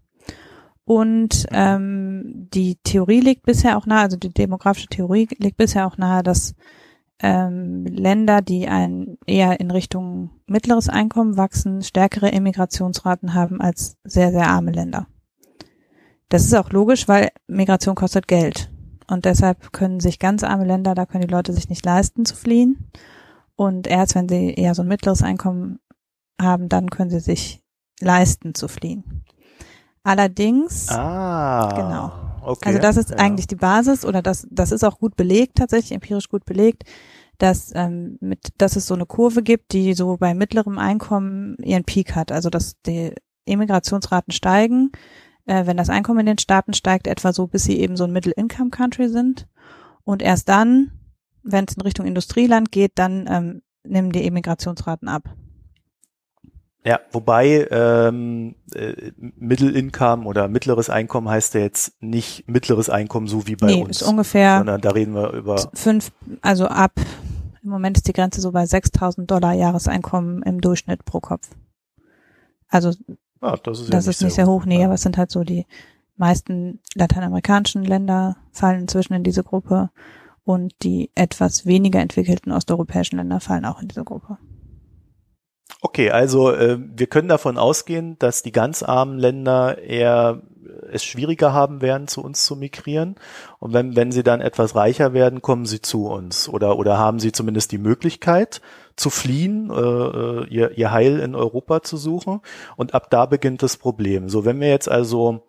Und 0.84 1.46
ähm, 1.50 2.48
die 2.52 2.76
Theorie 2.82 3.20
liegt 3.20 3.44
bisher 3.44 3.76
auch 3.76 3.86
nahe, 3.86 4.02
also 4.02 4.16
die 4.16 4.32
demografische 4.32 4.88
Theorie 4.88 5.28
liegt 5.38 5.56
bisher 5.56 5.86
auch 5.86 5.98
nahe, 5.98 6.22
dass 6.22 6.54
ähm, 7.22 7.84
Länder, 7.84 8.40
die 8.42 8.68
ein 8.68 9.18
eher 9.26 9.60
in 9.60 9.70
Richtung 9.70 10.30
mittleres 10.46 10.88
Einkommen 10.88 11.36
wachsen, 11.36 11.82
stärkere 11.82 12.30
Immigrationsraten 12.30 13.34
haben 13.34 13.60
als 13.60 13.96
sehr, 14.04 14.30
sehr 14.30 14.48
arme 14.48 14.72
Länder. 14.72 15.06
Das 16.28 16.44
ist 16.44 16.54
auch 16.54 16.70
logisch, 16.70 17.08
weil 17.08 17.30
Migration 17.46 17.94
kostet 17.94 18.28
Geld. 18.28 18.70
Und 19.08 19.24
deshalb 19.24 19.72
können 19.72 20.00
sich 20.00 20.18
ganz 20.18 20.44
arme 20.44 20.64
Länder, 20.64 20.94
da 20.94 21.04
können 21.04 21.26
die 21.26 21.32
Leute 21.32 21.52
sich 21.52 21.68
nicht 21.68 21.84
leisten 21.84 22.24
zu 22.24 22.36
fliehen. 22.36 22.90
Und 23.56 23.86
erst 23.86 24.14
wenn 24.14 24.28
sie 24.28 24.54
eher 24.54 24.74
so 24.74 24.82
ein 24.82 24.88
mittleres 24.88 25.22
Einkommen 25.22 25.80
haben, 26.40 26.68
dann 26.68 26.88
können 26.88 27.10
sie 27.10 27.20
sich 27.20 27.62
leisten 28.00 28.54
zu 28.54 28.68
fliehen. 28.68 29.24
Allerdings, 30.02 30.88
ah, 30.88 31.68
genau. 31.74 32.29
Okay, 32.42 32.68
also 32.68 32.78
das 32.78 32.96
ist 32.96 33.10
ja. 33.10 33.16
eigentlich 33.16 33.46
die 33.46 33.56
Basis 33.56 34.04
oder 34.04 34.22
das, 34.22 34.46
das 34.50 34.72
ist 34.72 34.84
auch 34.84 34.98
gut 34.98 35.16
belegt, 35.16 35.56
tatsächlich 35.56 35.92
empirisch 35.92 36.28
gut 36.28 36.44
belegt, 36.44 36.84
dass, 37.38 37.72
ähm, 37.74 38.18
mit, 38.20 38.48
dass 38.58 38.76
es 38.76 38.86
so 38.86 38.94
eine 38.94 39.06
Kurve 39.06 39.42
gibt, 39.42 39.72
die 39.72 39.94
so 39.94 40.16
bei 40.16 40.34
mittlerem 40.34 40.78
Einkommen 40.78 41.56
ihren 41.62 41.84
Peak 41.84 42.14
hat. 42.14 42.32
Also 42.32 42.50
dass 42.50 42.80
die 42.82 43.14
Immigrationsraten 43.44 44.32
steigen, 44.32 44.92
äh, 45.46 45.66
wenn 45.66 45.76
das 45.76 45.90
Einkommen 45.90 46.20
in 46.20 46.26
den 46.26 46.38
Staaten 46.38 46.74
steigt, 46.74 47.06
etwa 47.06 47.32
so, 47.32 47.46
bis 47.46 47.64
sie 47.64 47.78
eben 47.78 47.96
so 47.96 48.04
ein 48.04 48.12
Middle-Income-Country 48.12 49.08
sind. 49.08 49.48
Und 50.04 50.22
erst 50.22 50.48
dann, 50.48 50.92
wenn 51.42 51.64
es 51.66 51.74
in 51.74 51.82
Richtung 51.82 52.06
Industrieland 52.06 52.70
geht, 52.72 52.92
dann 52.96 53.26
ähm, 53.28 53.62
nehmen 53.84 54.12
die 54.12 54.24
Immigrationsraten 54.26 55.08
ab. 55.08 55.24
Ja, 56.84 57.00
wobei 57.12 57.68
ähm, 57.70 58.54
äh, 58.74 59.12
Middle 59.18 59.70
Income 59.70 60.24
oder 60.24 60.48
mittleres 60.48 60.88
Einkommen 60.88 61.28
heißt 61.28 61.54
ja 61.54 61.60
jetzt 61.60 61.92
nicht 62.00 62.48
mittleres 62.48 62.88
Einkommen 62.88 63.26
so 63.26 63.46
wie 63.46 63.56
bei 63.56 63.66
nee, 63.66 63.82
uns. 63.82 64.00
Ist 64.00 64.08
ungefähr. 64.08 64.58
Sondern 64.58 64.80
da 64.80 64.90
reden 64.90 65.14
wir 65.14 65.32
über 65.32 65.70
fünf, 65.74 66.10
also 66.40 66.66
ab. 66.66 66.92
Im 67.62 67.68
Moment 67.68 67.98
ist 67.98 68.08
die 68.08 68.14
Grenze 68.14 68.40
so 68.40 68.52
bei 68.52 68.64
6.000 68.64 69.26
Dollar 69.26 69.52
Jahreseinkommen 69.52 70.42
im 70.42 70.62
Durchschnitt 70.62 71.04
pro 71.04 71.20
Kopf. 71.20 71.50
Also 72.68 72.92
ah, 73.42 73.58
das 73.62 73.80
ist, 73.80 73.92
das 73.92 74.06
ja 74.06 74.10
ist 74.10 74.22
nicht 74.22 74.34
sehr 74.34 74.46
hoch, 74.46 74.62
hoch 74.62 74.64
nee, 74.64 74.80
ja. 74.80 74.86
aber 74.86 74.94
es 74.94 75.02
sind 75.02 75.18
halt 75.18 75.30
so 75.30 75.44
die 75.44 75.66
meisten 76.16 76.80
lateinamerikanischen 76.94 77.84
Länder 77.84 78.36
fallen 78.52 78.82
inzwischen 78.82 79.12
in 79.12 79.24
diese 79.24 79.42
Gruppe 79.42 79.90
und 80.44 80.72
die 80.82 81.10
etwas 81.14 81.66
weniger 81.66 82.00
entwickelten 82.00 82.52
osteuropäischen 82.52 83.18
Länder 83.18 83.40
fallen 83.40 83.66
auch 83.66 83.82
in 83.82 83.88
diese 83.88 84.04
Gruppe. 84.04 84.38
Okay, 85.82 86.10
also 86.10 86.52
äh, 86.52 86.78
wir 86.78 87.06
können 87.06 87.28
davon 87.28 87.56
ausgehen, 87.56 88.18
dass 88.18 88.42
die 88.42 88.52
ganz 88.52 88.82
armen 88.82 89.18
Länder 89.18 89.78
eher 89.78 90.42
es 90.92 91.04
schwieriger 91.04 91.52
haben 91.52 91.80
werden, 91.80 92.08
zu 92.08 92.22
uns 92.22 92.44
zu 92.44 92.56
migrieren. 92.56 93.16
Und 93.58 93.72
wenn, 93.72 93.96
wenn 93.96 94.12
sie 94.12 94.22
dann 94.22 94.40
etwas 94.40 94.74
reicher 94.74 95.12
werden, 95.12 95.42
kommen 95.42 95.66
sie 95.66 95.80
zu 95.80 96.06
uns 96.06 96.48
oder, 96.48 96.78
oder 96.78 96.98
haben 96.98 97.18
sie 97.18 97.32
zumindest 97.32 97.72
die 97.72 97.78
Möglichkeit 97.78 98.60
zu 98.96 99.10
fliehen, 99.10 99.70
äh, 99.70 99.74
äh 99.74 100.46
ihr, 100.48 100.76
ihr 100.76 100.90
Heil 100.90 101.20
in 101.20 101.34
Europa 101.34 101.82
zu 101.82 101.96
suchen. 101.96 102.40
Und 102.76 102.94
ab 102.94 103.10
da 103.10 103.26
beginnt 103.26 103.62
das 103.62 103.76
Problem. 103.76 104.28
So, 104.28 104.44
wenn 104.44 104.60
wir 104.60 104.68
jetzt 104.68 104.90
also 104.90 105.46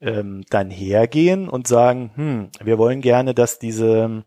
ähm, 0.00 0.44
dann 0.50 0.70
hergehen 0.70 1.48
und 1.48 1.66
sagen, 1.66 2.10
hm, 2.14 2.48
wir 2.62 2.78
wollen 2.78 3.00
gerne, 3.00 3.34
dass 3.34 3.58
diese 3.58 4.24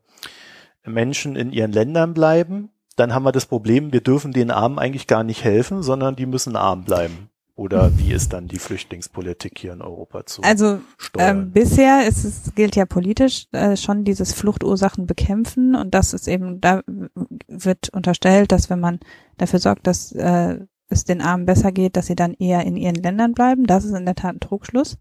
Menschen 0.84 1.36
in 1.36 1.52
ihren 1.52 1.72
Ländern 1.72 2.14
bleiben, 2.14 2.72
dann 3.00 3.14
haben 3.14 3.24
wir 3.24 3.32
das 3.32 3.46
Problem, 3.46 3.94
wir 3.94 4.02
dürfen 4.02 4.34
den 4.34 4.52
Armen 4.52 4.80
eigentlich 4.80 5.08
gar 5.08 5.24
nicht 5.24 5.44
helfen, 5.44 5.84
sondern 5.84 6.16
die 6.16 6.26
müssen 6.26 6.56
arm 6.56 6.84
bleiben. 6.84 7.30
Oder 7.56 7.98
wie 7.98 8.14
ist 8.14 8.32
dann 8.32 8.48
die 8.48 8.58
Flüchtlingspolitik 8.58 9.60
hier 9.60 9.74
in 9.74 9.82
Europa 9.82 10.26
zu 10.26 10.42
Also 10.44 10.80
ähm, 11.18 11.52
bisher 11.52 12.08
ist 12.08 12.24
es, 12.24 12.56
gilt 12.56 12.78
ja 12.78 12.86
politisch 12.86 13.48
äh, 13.52 13.76
schon 13.76 14.06
dieses 14.06 14.34
Fluchtursachen 14.34 15.08
bekämpfen 15.08 15.76
und 15.76 15.94
das 15.94 16.14
ist 16.14 16.30
eben, 16.30 16.62
da 16.62 16.84
wird 17.50 17.90
unterstellt, 17.90 18.54
dass 18.54 18.70
wenn 18.70 18.80
man 18.80 19.02
dafür 19.38 19.60
sorgt, 19.60 19.88
dass 19.88 20.14
äh, 20.14 20.60
es 20.88 21.04
den 21.04 21.22
Armen 21.22 21.46
besser 21.46 21.74
geht, 21.74 21.98
dass 21.98 22.08
sie 22.08 22.16
dann 22.16 22.34
eher 22.34 22.66
in 22.66 22.78
ihren 22.78 22.96
Ländern 22.96 23.34
bleiben. 23.34 23.66
Das 23.66 23.84
ist 23.84 23.94
in 23.94 24.06
der 24.06 24.16
Tat 24.16 24.36
ein 24.36 24.40
Trugschluss. 24.40 24.98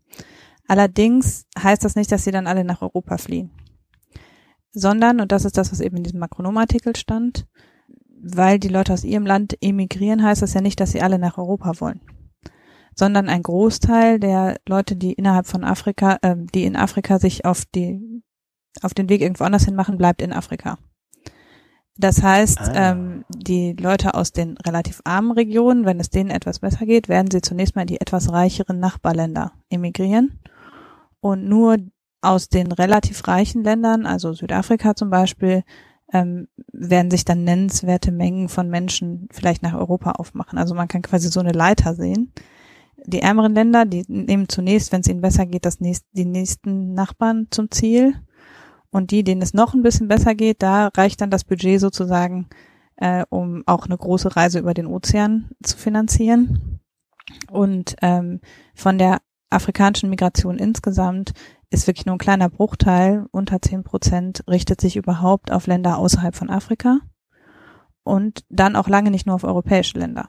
Allerdings 0.67 1.47
heißt 1.57 1.85
das 1.85 1.95
nicht, 1.95 2.11
dass 2.11 2.25
sie 2.25 2.33
dann 2.33 2.47
alle 2.49 2.65
nach 2.65 2.83
Europa 2.83 3.19
fliehen. 3.19 3.51
Sondern, 4.73 5.21
und 5.21 5.31
das 5.31 5.45
ist 5.45 5.57
das, 5.57 5.73
was 5.73 5.81
eben 5.81 5.97
in 5.97 6.03
diesem 6.03 6.19
Makronom-Artikel 6.19 6.95
stand, 6.97 7.47
weil 8.23 8.59
die 8.59 8.69
Leute 8.69 8.93
aus 8.93 9.05
ihrem 9.05 9.27
Land 9.27 9.57
emigrieren, 9.61 10.23
heißt 10.23 10.43
das 10.43 10.55
ja 10.55 10.61
nicht, 10.61 10.81
dass 10.81 10.93
sie 10.93 11.03
alle 11.03 11.19
nach 11.19 11.39
Europa 11.39 11.81
wollen. 11.81 12.01
Sondern 12.95 13.29
ein 13.29 13.43
Großteil 13.43 14.19
der 14.19 14.57
Leute, 14.69 14.97
die 14.97 15.13
innerhalb 15.13 15.47
von 15.47 15.65
Afrika, 15.65 16.19
äh, 16.23 16.37
die 16.55 16.65
in 16.65 16.77
Afrika 16.77 17.19
sich 17.19 17.45
auf 17.45 17.65
die, 17.75 18.23
auf 18.83 18.95
den 18.95 19.09
Weg 19.09 19.21
irgendwo 19.21 19.45
anders 19.45 19.65
hin 19.65 19.75
machen, 19.75 19.99
bleibt 19.99 20.23
in 20.23 20.33
Afrika. 20.33 20.79
Das 21.97 22.23
heißt, 22.23 22.61
ah. 22.61 22.93
ähm, 22.93 23.25
die 23.29 23.73
Leute 23.73 24.15
aus 24.15 24.33
den 24.33 24.57
relativ 24.59 25.01
armen 25.05 25.33
Regionen, 25.33 25.85
wenn 25.85 25.99
es 25.99 26.11
denen 26.11 26.31
etwas 26.31 26.61
besser 26.61 26.87
geht, 26.87 27.09
werden 27.09 27.31
sie 27.31 27.41
zunächst 27.41 27.75
mal 27.75 27.83
in 27.83 27.89
die 27.89 28.01
etwas 28.01 28.33
reicheren 28.33 28.79
Nachbarländer 28.79 29.53
emigrieren. 29.69 30.41
Und 31.21 31.49
nur 31.49 31.77
aus 32.21 32.49
den 32.49 32.71
relativ 32.71 33.27
reichen 33.27 33.65
Ländern, 33.65 34.07
also 34.07 34.33
Südafrika 34.33 34.95
zum 34.95 35.11
Beispiel, 35.11 35.65
ähm, 36.13 36.49
werden 36.73 37.11
sich 37.11 37.25
dann 37.25 37.45
nennenswerte 37.45 38.13
Mengen 38.13 38.49
von 38.49 38.69
Menschen 38.69 39.29
vielleicht 39.31 39.63
nach 39.63 39.75
Europa 39.75 40.13
aufmachen. 40.13 40.59
Also 40.59 40.75
man 40.75 40.89
kann 40.89 41.03
quasi 41.03 41.29
so 41.29 41.41
eine 41.41 41.53
Leiter 41.53 41.95
sehen. 41.95 42.33
Die 43.07 43.21
ärmeren 43.21 43.55
Länder, 43.55 43.85
die 43.85 44.05
nehmen 44.09 44.49
zunächst, 44.49 44.93
wenn 44.93 45.03
es 45.03 45.09
ihnen 45.09 45.21
besser 45.21 45.47
geht, 45.47 45.65
das 45.65 45.81
nächst, 45.81 46.07
die 46.13 46.25
nächsten 46.25 46.95
Nachbarn 46.95 47.49
zum 47.51 47.71
Ziel. 47.71 48.15
Und 48.91 49.11
die, 49.11 49.23
denen 49.23 49.43
es 49.43 49.53
noch 49.53 49.75
ein 49.75 49.83
bisschen 49.83 50.09
besser 50.09 50.35
geht, 50.35 50.63
da 50.63 50.89
reicht 50.89 51.21
dann 51.21 51.31
das 51.31 51.45
Budget 51.45 51.79
sozusagen, 51.79 52.49
äh, 52.97 53.25
um 53.29 53.63
auch 53.67 53.85
eine 53.85 53.97
große 53.99 54.35
Reise 54.35 54.59
über 54.59 54.73
den 54.73 54.87
Ozean 54.87 55.51
zu 55.63 55.77
finanzieren. 55.77 56.81
Und 57.51 57.97
ähm, 58.01 58.41
von 58.75 58.97
der 58.97 59.19
afrikanischen 59.51 60.11
Migration 60.11 60.59
insgesamt 60.59 61.33
ist 61.71 61.87
wirklich 61.87 62.07
nur 62.07 62.15
ein 62.15 62.21
kleiner 62.21 62.49
Bruchteil, 62.49 63.27
unter 63.31 63.61
zehn 63.61 63.85
Prozent, 63.85 64.43
richtet 64.49 64.81
sich 64.81 64.97
überhaupt 64.97 65.53
auf 65.53 65.67
Länder 65.67 65.99
außerhalb 65.99 66.35
von 66.35 66.51
Afrika 66.51 67.01
und 68.05 68.45
dann 68.49 68.77
auch 68.77 68.89
lange 68.89 69.11
nicht 69.11 69.27
nur 69.27 69.35
auf 69.35 69.45
europäische 69.45 69.99
Länder, 69.99 70.29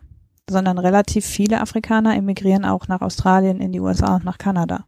sondern 0.50 0.78
relativ 0.78 1.26
viele 1.26 1.62
Afrikaner 1.62 2.16
emigrieren 2.16 2.66
auch 2.66 2.88
nach 2.88 3.02
Australien, 3.02 3.62
in 3.62 3.72
die 3.72 3.80
USA 3.80 4.16
und 4.16 4.26
nach 4.26 4.38
Kanada. 4.38 4.86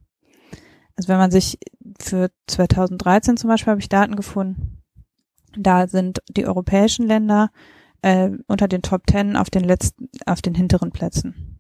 Also 0.98 1.08
wenn 1.08 1.18
man 1.18 1.32
sich 1.32 1.58
für 2.00 2.30
2013 2.48 3.38
zum 3.38 3.48
Beispiel 3.50 3.72
habe 3.72 3.82
ich 3.82 3.90
Daten 3.90 4.16
gefunden, 4.16 4.82
da 5.58 5.88
sind 5.88 6.20
die 6.30 6.46
europäischen 6.46 7.08
Länder 7.08 7.50
äh, 8.02 8.30
unter 8.48 8.68
den 8.68 8.82
Top 8.82 9.08
Ten 9.08 9.38
auf 9.38 9.50
den 9.50 9.64
letzten, 9.64 10.10
auf 10.26 10.42
den 10.42 10.56
hinteren 10.56 10.92
Plätzen, 10.92 11.60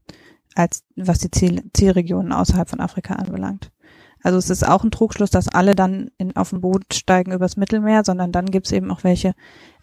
als 0.56 0.84
was 0.96 1.20
die 1.20 1.32
Ziel, 1.32 1.64
Zielregionen 1.74 2.34
außerhalb 2.34 2.70
von 2.70 2.82
Afrika 2.82 3.16
anbelangt. 3.16 3.72
Also 4.24 4.38
es 4.38 4.50
ist 4.50 4.68
auch 4.68 4.84
ein 4.84 4.92
Trugschluss, 4.92 5.30
dass 5.30 5.48
alle 5.48 5.76
dann 5.76 6.12
in, 6.18 6.36
auf 6.36 6.52
ein 6.54 6.62
Boot 6.62 6.94
steigen 6.94 7.32
übers 7.32 7.58
Mittelmeer, 7.58 8.04
sondern 8.04 8.32
dann 8.32 8.46
gibt 8.46 8.68
es 8.68 8.72
eben 8.72 8.92
auch 8.92 9.04
welche, 9.04 9.34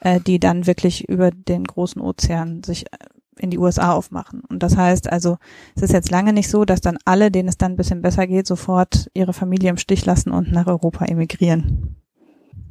äh, 0.01 0.20
die 0.20 0.39
dann 0.39 0.66
wirklich 0.66 1.09
über 1.09 1.30
den 1.30 1.64
großen 1.64 2.01
Ozean 2.01 2.62
sich 2.62 2.86
äh, 2.86 2.97
in 3.39 3.51
die 3.51 3.59
USA 3.59 3.93
aufmachen. 3.93 4.43
Und 4.49 4.62
das 4.62 4.76
heißt 4.76 5.11
also, 5.11 5.39
es 5.76 5.82
ist 5.82 5.93
jetzt 5.93 6.11
lange 6.11 6.32
nicht 6.32 6.51
so, 6.51 6.64
dass 6.64 6.80
dann 6.80 6.99
alle, 7.05 7.30
denen 7.30 7.49
es 7.49 7.57
dann 7.57 7.72
ein 7.72 7.76
bisschen 7.76 8.03
besser 8.03 8.26
geht, 8.26 8.47
sofort 8.47 9.09
ihre 9.14 9.32
Familie 9.32 9.70
im 9.70 9.76
Stich 9.76 10.05
lassen 10.05 10.30
und 10.30 10.53
nach 10.53 10.66
Europa 10.66 11.05
emigrieren. 11.05 11.97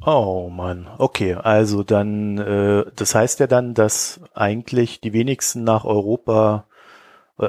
Oh 0.04 0.48
Mann, 0.48 0.86
okay, 0.98 1.34
also 1.34 1.82
dann, 1.82 2.38
äh, 2.38 2.84
das 2.94 3.14
heißt 3.14 3.40
ja 3.40 3.46
dann, 3.46 3.74
dass 3.74 4.20
eigentlich 4.32 5.00
die 5.00 5.12
wenigsten 5.12 5.64
nach 5.64 5.84
Europa, 5.84 6.66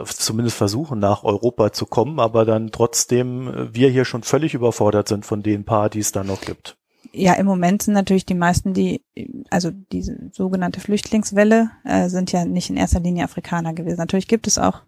zumindest 0.06 0.58
versuchen 0.58 1.00
nach 1.00 1.24
Europa 1.24 1.72
zu 1.72 1.86
kommen, 1.86 2.20
aber 2.20 2.46
dann 2.46 2.72
trotzdem 2.72 3.48
äh, 3.48 3.74
wir 3.74 3.90
hier 3.90 4.06
schon 4.06 4.24
völlig 4.24 4.54
überfordert 4.54 5.08
sind 5.08 5.26
von 5.26 5.44
den 5.44 5.66
paar, 5.66 5.90
die 5.90 6.00
es 6.00 6.12
da 6.12 6.24
noch 6.24 6.42
gibt. 6.42 6.78
Ja, 7.12 7.34
im 7.34 7.48
Moment 7.48 7.82
sind 7.82 7.96
natürlich 7.96 8.26
die 8.26 8.36
meisten, 8.36 8.74
die, 8.74 9.04
also 9.50 9.72
diese 9.72 10.30
sogenannte 10.32 10.80
Flüchtlingswelle, 10.80 11.72
äh, 11.84 12.08
sind 12.08 12.32
ja 12.32 12.46
nicht 12.46 12.70
in 12.70 12.78
erster 12.78 13.00
Linie 13.00 13.24
Afrikaner 13.24 13.74
gewesen. 13.74 13.98
Natürlich 13.98 14.28
gibt 14.28 14.46
es 14.46 14.60
auch 14.60 14.82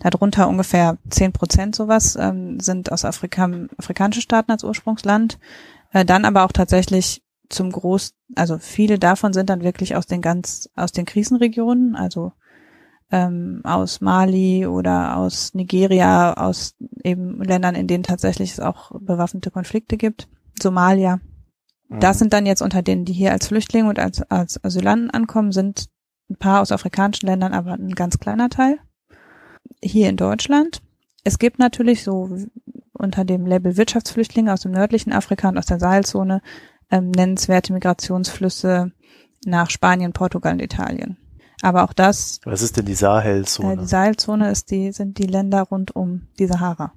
darunter 0.00 0.48
ungefähr 0.48 0.98
zehn 1.08 1.32
Prozent 1.32 1.74
sowas, 1.74 2.16
ähm, 2.20 2.60
sind 2.60 2.92
aus 2.92 3.06
Afrika, 3.06 3.48
afrikanischen 3.78 4.20
Staaten 4.20 4.50
als 4.50 4.64
Ursprungsland. 4.64 5.38
Äh, 5.92 6.04
dann 6.04 6.26
aber 6.26 6.44
auch 6.44 6.52
tatsächlich 6.52 7.22
zum 7.48 7.70
Groß, 7.72 8.14
also 8.34 8.58
viele 8.58 8.98
davon 8.98 9.32
sind 9.32 9.48
dann 9.48 9.62
wirklich 9.62 9.96
aus 9.96 10.06
den 10.06 10.20
ganz, 10.20 10.68
aus 10.74 10.92
den 10.92 11.06
Krisenregionen, 11.06 11.96
also 11.96 12.32
ähm, 13.10 13.60
aus 13.64 14.00
Mali 14.00 14.66
oder 14.66 15.16
aus 15.16 15.54
Nigeria, 15.54 16.34
aus 16.34 16.74
eben 17.02 17.42
Ländern, 17.42 17.74
in 17.74 17.86
denen 17.86 18.02
tatsächlich 18.04 18.52
es 18.52 18.60
auch 18.60 18.92
bewaffnete 18.98 19.50
Konflikte 19.50 19.96
gibt. 19.96 20.28
Somalia. 20.60 21.20
Mhm. 21.88 22.00
Das 22.00 22.18
sind 22.18 22.32
dann 22.32 22.46
jetzt 22.46 22.62
unter 22.62 22.82
denen, 22.82 23.04
die 23.04 23.12
hier 23.12 23.32
als 23.32 23.48
Flüchtlinge 23.48 23.88
und 23.88 23.98
als, 23.98 24.22
als 24.22 24.62
Asylanten 24.64 25.10
ankommen, 25.10 25.52
sind 25.52 25.86
ein 26.30 26.36
paar 26.36 26.62
aus 26.62 26.72
afrikanischen 26.72 27.26
Ländern, 27.26 27.52
aber 27.52 27.72
ein 27.72 27.94
ganz 27.94 28.18
kleiner 28.18 28.48
Teil. 28.48 28.78
Hier 29.82 30.08
in 30.08 30.16
Deutschland. 30.16 30.82
Es 31.22 31.38
gibt 31.38 31.58
natürlich 31.58 32.02
so 32.02 32.36
unter 32.92 33.24
dem 33.24 33.46
Label 33.46 33.76
Wirtschaftsflüchtlinge 33.76 34.52
aus 34.52 34.62
dem 34.62 34.72
nördlichen 34.72 35.12
Afrika 35.12 35.48
und 35.48 35.58
aus 35.58 35.66
der 35.66 35.78
Sahelzone 35.78 36.40
ähm, 36.90 37.10
nennenswerte 37.10 37.72
Migrationsflüsse 37.72 38.92
nach 39.44 39.70
Spanien, 39.70 40.12
Portugal 40.12 40.54
und 40.54 40.62
Italien. 40.62 41.18
Aber 41.64 41.84
auch 41.84 41.94
das. 41.94 42.40
Was 42.44 42.60
ist 42.60 42.76
denn 42.76 42.84
die 42.84 42.94
Sahelzone? 42.94 43.72
Äh, 43.72 43.76
die 43.78 43.86
Sahelzone 43.86 44.50
ist 44.50 44.70
die, 44.70 44.92
sind 44.92 45.16
die 45.16 45.26
Länder 45.26 45.62
rund 45.62 45.96
um 45.96 46.28
die 46.38 46.46
Sahara. 46.46 46.92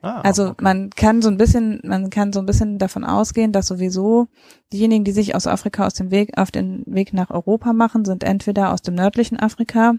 Ah, 0.00 0.22
also 0.22 0.50
okay. 0.50 0.64
man 0.64 0.88
kann 0.88 1.20
so 1.20 1.28
ein 1.28 1.36
bisschen, 1.36 1.80
man 1.84 2.08
kann 2.08 2.32
so 2.32 2.40
ein 2.40 2.46
bisschen 2.46 2.78
davon 2.78 3.04
ausgehen, 3.04 3.52
dass 3.52 3.66
sowieso 3.66 4.28
diejenigen, 4.72 5.04
die 5.04 5.12
sich 5.12 5.34
aus 5.34 5.46
Afrika 5.46 5.86
aus 5.86 5.92
dem 5.92 6.10
Weg, 6.10 6.38
auf 6.38 6.50
den 6.50 6.82
Weg 6.86 7.12
nach 7.12 7.28
Europa 7.30 7.74
machen, 7.74 8.06
sind 8.06 8.24
entweder 8.24 8.72
aus 8.72 8.80
dem 8.80 8.94
nördlichen 8.94 9.38
Afrika 9.38 9.94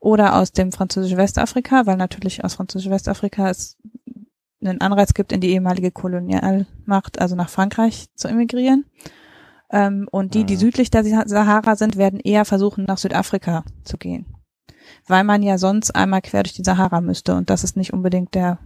oder 0.00 0.36
aus 0.36 0.52
dem 0.52 0.72
französischen 0.72 1.18
Westafrika, 1.18 1.84
weil 1.84 1.98
natürlich 1.98 2.42
aus 2.42 2.54
französischen 2.54 2.92
Westafrika 2.92 3.50
es 3.50 3.76
einen 4.62 4.80
Anreiz 4.80 5.12
gibt, 5.12 5.32
in 5.32 5.42
die 5.42 5.50
ehemalige 5.50 5.90
Kolonialmacht, 5.90 7.20
also 7.20 7.36
nach 7.36 7.50
Frankreich 7.50 8.06
zu 8.14 8.28
emigrieren. 8.28 8.86
Ähm, 9.76 10.08
und 10.10 10.32
die, 10.32 10.44
die 10.44 10.54
mhm. 10.54 10.60
südlich 10.60 10.90
der 10.90 11.04
Sahara 11.04 11.76
sind, 11.76 11.96
werden 11.96 12.18
eher 12.18 12.46
versuchen, 12.46 12.84
nach 12.84 12.96
Südafrika 12.96 13.62
zu 13.84 13.98
gehen. 13.98 14.24
Weil 15.06 15.22
man 15.22 15.42
ja 15.42 15.58
sonst 15.58 15.94
einmal 15.94 16.22
quer 16.22 16.44
durch 16.44 16.54
die 16.54 16.64
Sahara 16.64 17.02
müsste 17.02 17.34
und 17.34 17.50
das 17.50 17.62
ist 17.62 17.76
nicht 17.76 17.92
unbedingt 17.92 18.34
der 18.34 18.58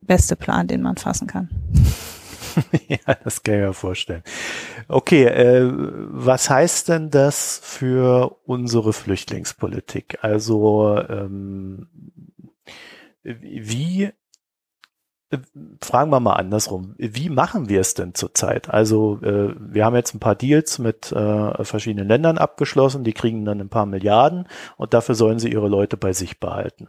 beste 0.00 0.34
Plan, 0.34 0.66
den 0.66 0.80
man 0.80 0.96
fassen 0.96 1.26
kann. 1.26 1.50
ja, 2.88 3.14
das 3.22 3.42
kann 3.42 3.56
ich 3.56 3.60
mir 3.60 3.72
vorstellen. 3.74 4.22
Okay, 4.88 5.24
äh, 5.24 5.70
was 5.70 6.48
heißt 6.48 6.88
denn 6.88 7.10
das 7.10 7.60
für 7.62 8.38
unsere 8.46 8.94
Flüchtlingspolitik? 8.94 10.18
Also 10.22 10.98
ähm, 11.06 11.88
wie 13.22 14.10
fragen 15.80 16.10
wir 16.10 16.20
mal 16.20 16.34
andersrum. 16.34 16.94
Wie 16.98 17.28
machen 17.28 17.68
wir 17.68 17.80
es 17.80 17.94
denn 17.94 18.14
zurzeit? 18.14 18.70
Also 18.70 19.20
äh, 19.22 19.54
wir 19.58 19.84
haben 19.84 19.96
jetzt 19.96 20.14
ein 20.14 20.20
paar 20.20 20.36
Deals 20.36 20.78
mit 20.78 21.10
äh, 21.12 21.64
verschiedenen 21.64 22.08
Ländern 22.08 22.38
abgeschlossen, 22.38 23.02
die 23.04 23.12
kriegen 23.12 23.44
dann 23.44 23.60
ein 23.60 23.68
paar 23.68 23.86
Milliarden 23.86 24.46
und 24.76 24.94
dafür 24.94 25.14
sollen 25.14 25.38
sie 25.38 25.50
ihre 25.50 25.68
Leute 25.68 25.96
bei 25.96 26.12
sich 26.12 26.38
behalten. 26.38 26.88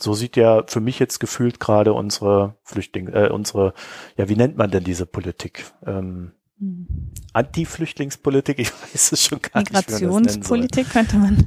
So 0.00 0.14
sieht 0.14 0.36
ja 0.36 0.64
für 0.66 0.80
mich 0.80 0.98
jetzt 0.98 1.18
gefühlt 1.18 1.60
gerade 1.60 1.92
unsere 1.92 2.56
Flüchtlinge, 2.62 3.12
äh, 3.12 3.30
unsere, 3.30 3.74
ja, 4.16 4.28
wie 4.28 4.36
nennt 4.36 4.56
man 4.56 4.70
denn 4.70 4.84
diese 4.84 5.06
Politik? 5.06 5.64
Ähm, 5.84 6.32
hm. 6.58 6.86
Anti-Flüchtlingspolitik, 7.32 8.58
ich 8.58 8.72
weiß 8.72 9.12
es 9.12 9.24
schon 9.24 9.40
gar 9.40 9.60
nicht. 9.60 9.72
Migrationspolitik 9.72 10.90
könnte 10.90 11.16
man 11.16 11.46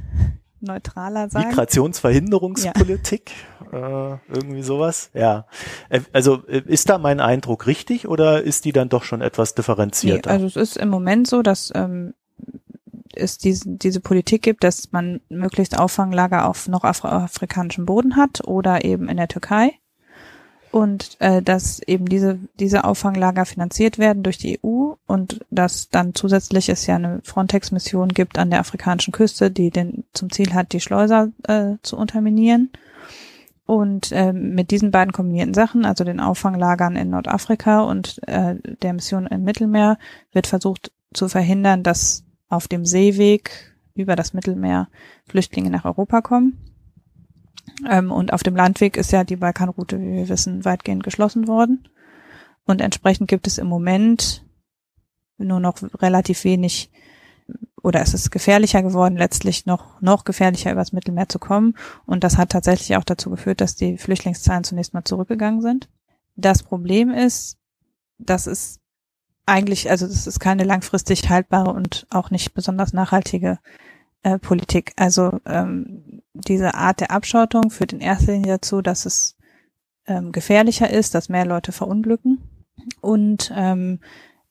neutraler 0.60 1.28
sagen. 1.28 1.48
Migrationsverhinderungspolitik, 1.48 3.30
ja. 3.30 3.55
Äh, 3.72 4.16
irgendwie 4.28 4.62
sowas. 4.62 5.10
Ja. 5.14 5.46
Äh, 5.88 6.00
also 6.12 6.46
äh, 6.46 6.62
ist 6.66 6.88
da 6.88 6.98
mein 6.98 7.20
Eindruck 7.20 7.66
richtig 7.66 8.08
oder 8.08 8.42
ist 8.42 8.64
die 8.64 8.72
dann 8.72 8.88
doch 8.88 9.04
schon 9.04 9.20
etwas 9.20 9.54
differenzierter? 9.54 10.30
Nee, 10.30 10.34
also 10.34 10.46
es 10.46 10.56
ist 10.56 10.76
im 10.76 10.88
Moment 10.88 11.26
so, 11.26 11.42
dass 11.42 11.72
ähm, 11.74 12.14
es 13.14 13.38
diese, 13.38 13.64
diese 13.66 14.00
Politik 14.00 14.42
gibt, 14.42 14.64
dass 14.64 14.92
man 14.92 15.20
möglichst 15.28 15.78
Auffanglager 15.78 16.48
auf 16.48 16.68
noch 16.68 16.84
afrikanischem 16.84 17.86
Boden 17.86 18.16
hat 18.16 18.46
oder 18.46 18.84
eben 18.84 19.08
in 19.08 19.16
der 19.16 19.28
Türkei 19.28 19.72
und 20.70 21.16
äh, 21.20 21.42
dass 21.42 21.80
eben 21.80 22.06
diese 22.06 22.38
diese 22.60 22.84
Auffanglager 22.84 23.46
finanziert 23.46 23.98
werden 23.98 24.22
durch 24.22 24.36
die 24.36 24.60
EU 24.62 24.92
und 25.06 25.40
dass 25.50 25.88
dann 25.88 26.14
zusätzlich 26.14 26.68
es 26.68 26.86
ja 26.86 26.96
eine 26.96 27.20
Frontex-Mission 27.22 28.10
gibt 28.10 28.38
an 28.38 28.50
der 28.50 28.60
afrikanischen 28.60 29.12
Küste, 29.12 29.50
die 29.50 29.70
den 29.70 30.04
zum 30.12 30.30
Ziel 30.30 30.52
hat, 30.52 30.72
die 30.72 30.80
Schleuser 30.80 31.30
äh, 31.48 31.76
zu 31.82 31.96
unterminieren. 31.96 32.70
Und 33.66 34.12
äh, 34.12 34.32
mit 34.32 34.70
diesen 34.70 34.92
beiden 34.92 35.12
kombinierten 35.12 35.54
Sachen, 35.54 35.84
also 35.84 36.04
den 36.04 36.20
Auffanglagern 36.20 36.94
in 36.94 37.10
Nordafrika 37.10 37.82
und 37.82 38.20
äh, 38.28 38.54
der 38.82 38.92
Mission 38.92 39.26
im 39.26 39.42
Mittelmeer, 39.42 39.98
wird 40.32 40.46
versucht 40.46 40.92
zu 41.12 41.28
verhindern, 41.28 41.82
dass 41.82 42.24
auf 42.48 42.68
dem 42.68 42.84
Seeweg 42.84 43.74
über 43.94 44.14
das 44.14 44.32
Mittelmeer 44.34 44.88
Flüchtlinge 45.26 45.70
nach 45.70 45.84
Europa 45.84 46.20
kommen. 46.20 46.58
Ähm, 47.88 48.12
und 48.12 48.32
auf 48.32 48.44
dem 48.44 48.54
Landweg 48.54 48.96
ist 48.96 49.10
ja 49.10 49.24
die 49.24 49.36
Balkanroute, 49.36 50.00
wie 50.00 50.12
wir 50.12 50.28
wissen, 50.28 50.64
weitgehend 50.64 51.02
geschlossen 51.02 51.48
worden. 51.48 51.88
Und 52.64 52.80
entsprechend 52.80 53.28
gibt 53.28 53.46
es 53.46 53.58
im 53.58 53.66
Moment 53.66 54.44
nur 55.38 55.60
noch 55.60 55.82
relativ 56.00 56.44
wenig 56.44 56.90
oder 57.86 58.00
es 58.00 58.14
ist 58.14 58.32
gefährlicher 58.32 58.82
geworden, 58.82 59.16
letztlich 59.16 59.64
noch, 59.64 60.00
noch 60.00 60.24
gefährlicher 60.24 60.72
übers 60.72 60.92
Mittelmeer 60.92 61.28
zu 61.28 61.38
kommen. 61.38 61.76
Und 62.04 62.24
das 62.24 62.36
hat 62.36 62.50
tatsächlich 62.50 62.96
auch 62.96 63.04
dazu 63.04 63.30
geführt, 63.30 63.60
dass 63.60 63.76
die 63.76 63.96
Flüchtlingszahlen 63.96 64.64
zunächst 64.64 64.92
mal 64.92 65.04
zurückgegangen 65.04 65.62
sind. 65.62 65.88
Das 66.34 66.64
Problem 66.64 67.10
ist, 67.10 67.58
dass 68.18 68.48
es 68.48 68.80
eigentlich, 69.46 69.88
also 69.88 70.08
das 70.08 70.26
ist 70.26 70.40
keine 70.40 70.64
langfristig 70.64 71.28
haltbare 71.28 71.72
und 71.72 72.08
auch 72.10 72.32
nicht 72.32 72.54
besonders 72.54 72.92
nachhaltige 72.92 73.60
äh, 74.24 74.40
Politik. 74.40 74.92
Also 74.96 75.38
ähm, 75.46 76.22
diese 76.34 76.74
Art 76.74 76.98
der 76.98 77.12
Abschottung 77.12 77.70
führt 77.70 77.92
in 77.92 78.00
erster 78.00 78.32
Linie 78.32 78.54
dazu, 78.54 78.82
dass 78.82 79.06
es 79.06 79.36
ähm, 80.08 80.32
gefährlicher 80.32 80.90
ist, 80.90 81.14
dass 81.14 81.28
mehr 81.28 81.46
Leute 81.46 81.70
verunglücken 81.70 82.42
und 83.00 83.52
ähm, 83.54 84.00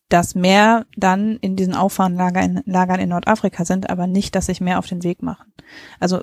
dass 0.09 0.35
mehr 0.35 0.85
dann 0.95 1.37
in 1.37 1.55
diesen 1.55 1.73
Auffahrenlagern 1.73 2.61
Lagern 2.65 2.99
in 2.99 3.09
Nordafrika 3.09 3.65
sind, 3.65 3.89
aber 3.89 4.07
nicht, 4.07 4.35
dass 4.35 4.45
sich 4.45 4.61
mehr 4.61 4.79
auf 4.79 4.87
den 4.87 5.03
Weg 5.03 5.23
machen. 5.23 5.51
Also 5.99 6.21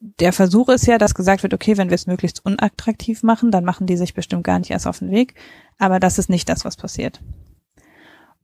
der 0.00 0.32
Versuch 0.32 0.68
ist 0.68 0.86
ja, 0.86 0.98
dass 0.98 1.14
gesagt 1.14 1.42
wird, 1.42 1.54
okay, 1.54 1.76
wenn 1.76 1.90
wir 1.90 1.94
es 1.94 2.06
möglichst 2.06 2.44
unattraktiv 2.44 3.22
machen, 3.22 3.50
dann 3.50 3.64
machen 3.64 3.86
die 3.86 3.96
sich 3.96 4.14
bestimmt 4.14 4.44
gar 4.44 4.58
nicht 4.58 4.70
erst 4.70 4.86
auf 4.86 4.98
den 4.98 5.10
Weg. 5.10 5.34
Aber 5.78 6.00
das 6.00 6.18
ist 6.18 6.30
nicht 6.30 6.48
das, 6.48 6.64
was 6.64 6.76
passiert. 6.76 7.20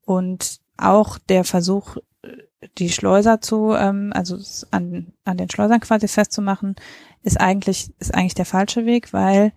Und 0.04 0.60
auch 0.76 1.18
der 1.18 1.44
Versuch, 1.44 1.96
die 2.78 2.90
Schleuser 2.90 3.40
zu, 3.40 3.72
ähm, 3.72 4.12
also 4.14 4.38
an, 4.70 5.12
an 5.24 5.36
den 5.36 5.50
Schleusern 5.50 5.80
quasi 5.80 6.08
festzumachen, 6.08 6.76
ist 7.22 7.40
eigentlich, 7.40 7.92
ist 7.98 8.14
eigentlich 8.14 8.34
der 8.34 8.44
falsche 8.44 8.86
Weg, 8.86 9.12
weil 9.12 9.52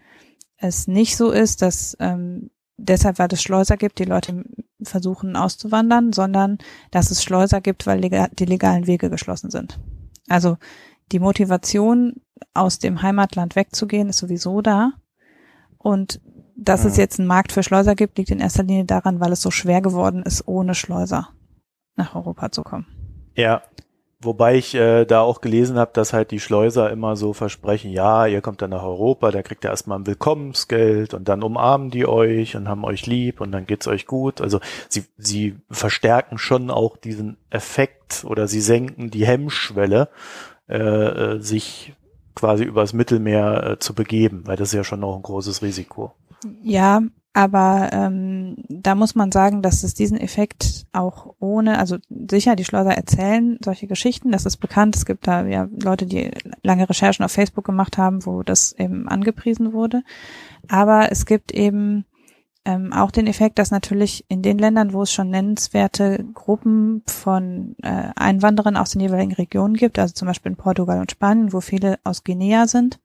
es 0.57 0.87
nicht 0.87 1.17
so 1.17 1.31
ist, 1.31 1.61
dass 1.61 1.95
ähm, 1.99 2.49
deshalb, 2.77 3.19
weil 3.19 3.29
es 3.31 3.41
Schleuser 3.41 3.77
gibt, 3.77 3.99
die 3.99 4.05
Leute 4.05 4.43
versuchen 4.83 5.35
auszuwandern, 5.35 6.13
sondern 6.13 6.57
dass 6.91 7.11
es 7.11 7.23
Schleuser 7.23 7.61
gibt, 7.61 7.85
weil 7.87 8.01
die 8.01 8.45
legalen 8.45 8.87
Wege 8.87 9.09
geschlossen 9.09 9.49
sind. 9.49 9.79
Also 10.27 10.57
die 11.11 11.19
Motivation, 11.19 12.21
aus 12.53 12.79
dem 12.79 13.01
Heimatland 13.01 13.55
wegzugehen, 13.55 14.09
ist 14.09 14.19
sowieso 14.19 14.61
da. 14.61 14.93
Und 15.77 16.21
dass 16.55 16.83
ja. 16.83 16.89
es 16.89 16.97
jetzt 16.97 17.19
einen 17.19 17.27
Markt 17.27 17.51
für 17.51 17.63
Schleuser 17.63 17.95
gibt, 17.95 18.17
liegt 18.17 18.31
in 18.31 18.39
erster 18.39 18.63
Linie 18.63 18.85
daran, 18.85 19.19
weil 19.19 19.31
es 19.31 19.41
so 19.41 19.51
schwer 19.51 19.81
geworden 19.81 20.23
ist, 20.23 20.47
ohne 20.47 20.75
Schleuser 20.75 21.29
nach 21.95 22.15
Europa 22.15 22.51
zu 22.51 22.63
kommen. 22.63 22.85
Ja, 23.35 23.61
wobei 24.21 24.55
ich 24.55 24.75
äh, 24.75 25.05
da 25.05 25.21
auch 25.21 25.41
gelesen 25.41 25.77
habe, 25.77 25.91
dass 25.93 26.13
halt 26.13 26.31
die 26.31 26.39
Schleuser 26.39 26.89
immer 26.89 27.15
so 27.15 27.33
versprechen, 27.33 27.91
ja, 27.91 28.25
ihr 28.25 28.41
kommt 28.41 28.61
dann 28.61 28.71
nach 28.71 28.83
Europa, 28.83 29.31
da 29.31 29.41
kriegt 29.41 29.63
ihr 29.63 29.69
erstmal 29.69 29.99
ein 29.99 30.07
Willkommensgeld 30.07 31.13
und 31.13 31.29
dann 31.29 31.43
umarmen 31.43 31.89
die 31.89 32.05
euch 32.05 32.55
und 32.55 32.67
haben 32.67 32.83
euch 32.83 33.05
lieb 33.05 33.41
und 33.41 33.51
dann 33.51 33.65
geht's 33.65 33.87
euch 33.87 34.05
gut. 34.05 34.41
Also 34.41 34.59
sie, 34.89 35.05
sie 35.17 35.55
verstärken 35.71 36.37
schon 36.37 36.69
auch 36.69 36.97
diesen 36.97 37.37
Effekt 37.49 38.25
oder 38.25 38.47
sie 38.47 38.61
senken 38.61 39.09
die 39.09 39.25
Hemmschwelle, 39.25 40.09
äh, 40.67 40.77
äh 40.77 41.39
sich 41.39 41.93
quasi 42.35 42.63
übers 42.63 42.93
Mittelmeer 42.93 43.63
äh, 43.63 43.79
zu 43.79 43.93
begeben, 43.93 44.43
weil 44.45 44.57
das 44.57 44.69
ist 44.69 44.73
ja 44.73 44.83
schon 44.83 45.01
noch 45.01 45.15
ein 45.15 45.21
großes 45.21 45.61
Risiko. 45.61 46.13
Ja, 46.63 47.01
Aber 47.33 47.89
ähm, 47.93 48.55
da 48.69 48.95
muss 48.95 49.13
man 49.13 49.31
sagen, 49.31 49.61
dass 49.61 49.83
es 49.83 49.93
diesen 49.93 50.17
Effekt 50.19 50.87
auch 50.91 51.35
ohne, 51.39 51.77
also 51.77 51.97
sicher, 52.09 52.55
die 52.55 52.65
Schleuser 52.65 52.91
erzählen 52.95 53.59
solche 53.63 53.85
Geschichten, 53.87 54.31
das 54.31 54.45
ist 54.45 54.57
bekannt. 54.57 54.95
Es 54.95 55.05
gibt 55.05 55.27
da 55.27 55.45
ja 55.45 55.67
Leute, 55.71 56.07
die 56.07 56.31
lange 56.63 56.89
Recherchen 56.89 57.23
auf 57.23 57.31
Facebook 57.31 57.65
gemacht 57.65 57.97
haben, 57.97 58.25
wo 58.25 58.41
das 58.41 58.73
eben 58.73 59.07
angepriesen 59.07 59.73
wurde. 59.73 60.01
Aber 60.67 61.11
es 61.11 61.27
gibt 61.27 61.51
eben 61.51 62.05
ähm, 62.65 62.93
auch 62.93 63.11
den 63.11 63.27
Effekt, 63.27 63.59
dass 63.59 63.71
natürlich 63.71 64.25
in 64.27 64.41
den 64.41 64.57
Ländern, 64.57 64.93
wo 64.93 65.03
es 65.03 65.13
schon 65.13 65.29
nennenswerte 65.29 66.25
Gruppen 66.33 67.03
von 67.07 67.75
äh, 67.83 68.09
Einwanderern 68.15 68.75
aus 68.75 68.91
den 68.91 69.01
jeweiligen 69.01 69.33
Regionen 69.33 69.75
gibt, 69.75 69.99
also 69.99 70.13
zum 70.13 70.27
Beispiel 70.27 70.51
in 70.51 70.57
Portugal 70.57 70.99
und 70.99 71.11
Spanien, 71.11 71.53
wo 71.53 71.61
viele 71.61 71.99
aus 72.03 72.23
Guinea 72.23 72.67
sind, 72.67 72.99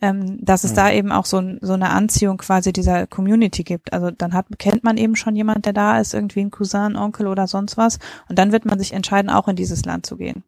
ähm, 0.00 0.44
dass 0.44 0.64
es 0.64 0.72
mhm. 0.72 0.76
da 0.76 0.90
eben 0.90 1.12
auch 1.12 1.24
so, 1.24 1.42
so 1.60 1.72
eine 1.72 1.90
Anziehung 1.90 2.38
quasi 2.38 2.72
dieser 2.72 3.06
Community 3.06 3.64
gibt. 3.64 3.92
Also 3.92 4.10
dann 4.10 4.32
hat, 4.32 4.46
kennt 4.58 4.84
man 4.84 4.96
eben 4.96 5.16
schon 5.16 5.34
jemand, 5.34 5.66
der 5.66 5.72
da 5.72 5.98
ist, 5.98 6.14
irgendwie 6.14 6.40
ein 6.40 6.50
Cousin, 6.50 6.96
Onkel 6.96 7.26
oder 7.26 7.46
sonst 7.46 7.76
was. 7.76 7.98
Und 8.28 8.38
dann 8.38 8.52
wird 8.52 8.64
man 8.64 8.78
sich 8.78 8.92
entscheiden, 8.92 9.30
auch 9.30 9.48
in 9.48 9.56
dieses 9.56 9.84
Land 9.84 10.06
zu 10.06 10.16
gehen. 10.16 10.44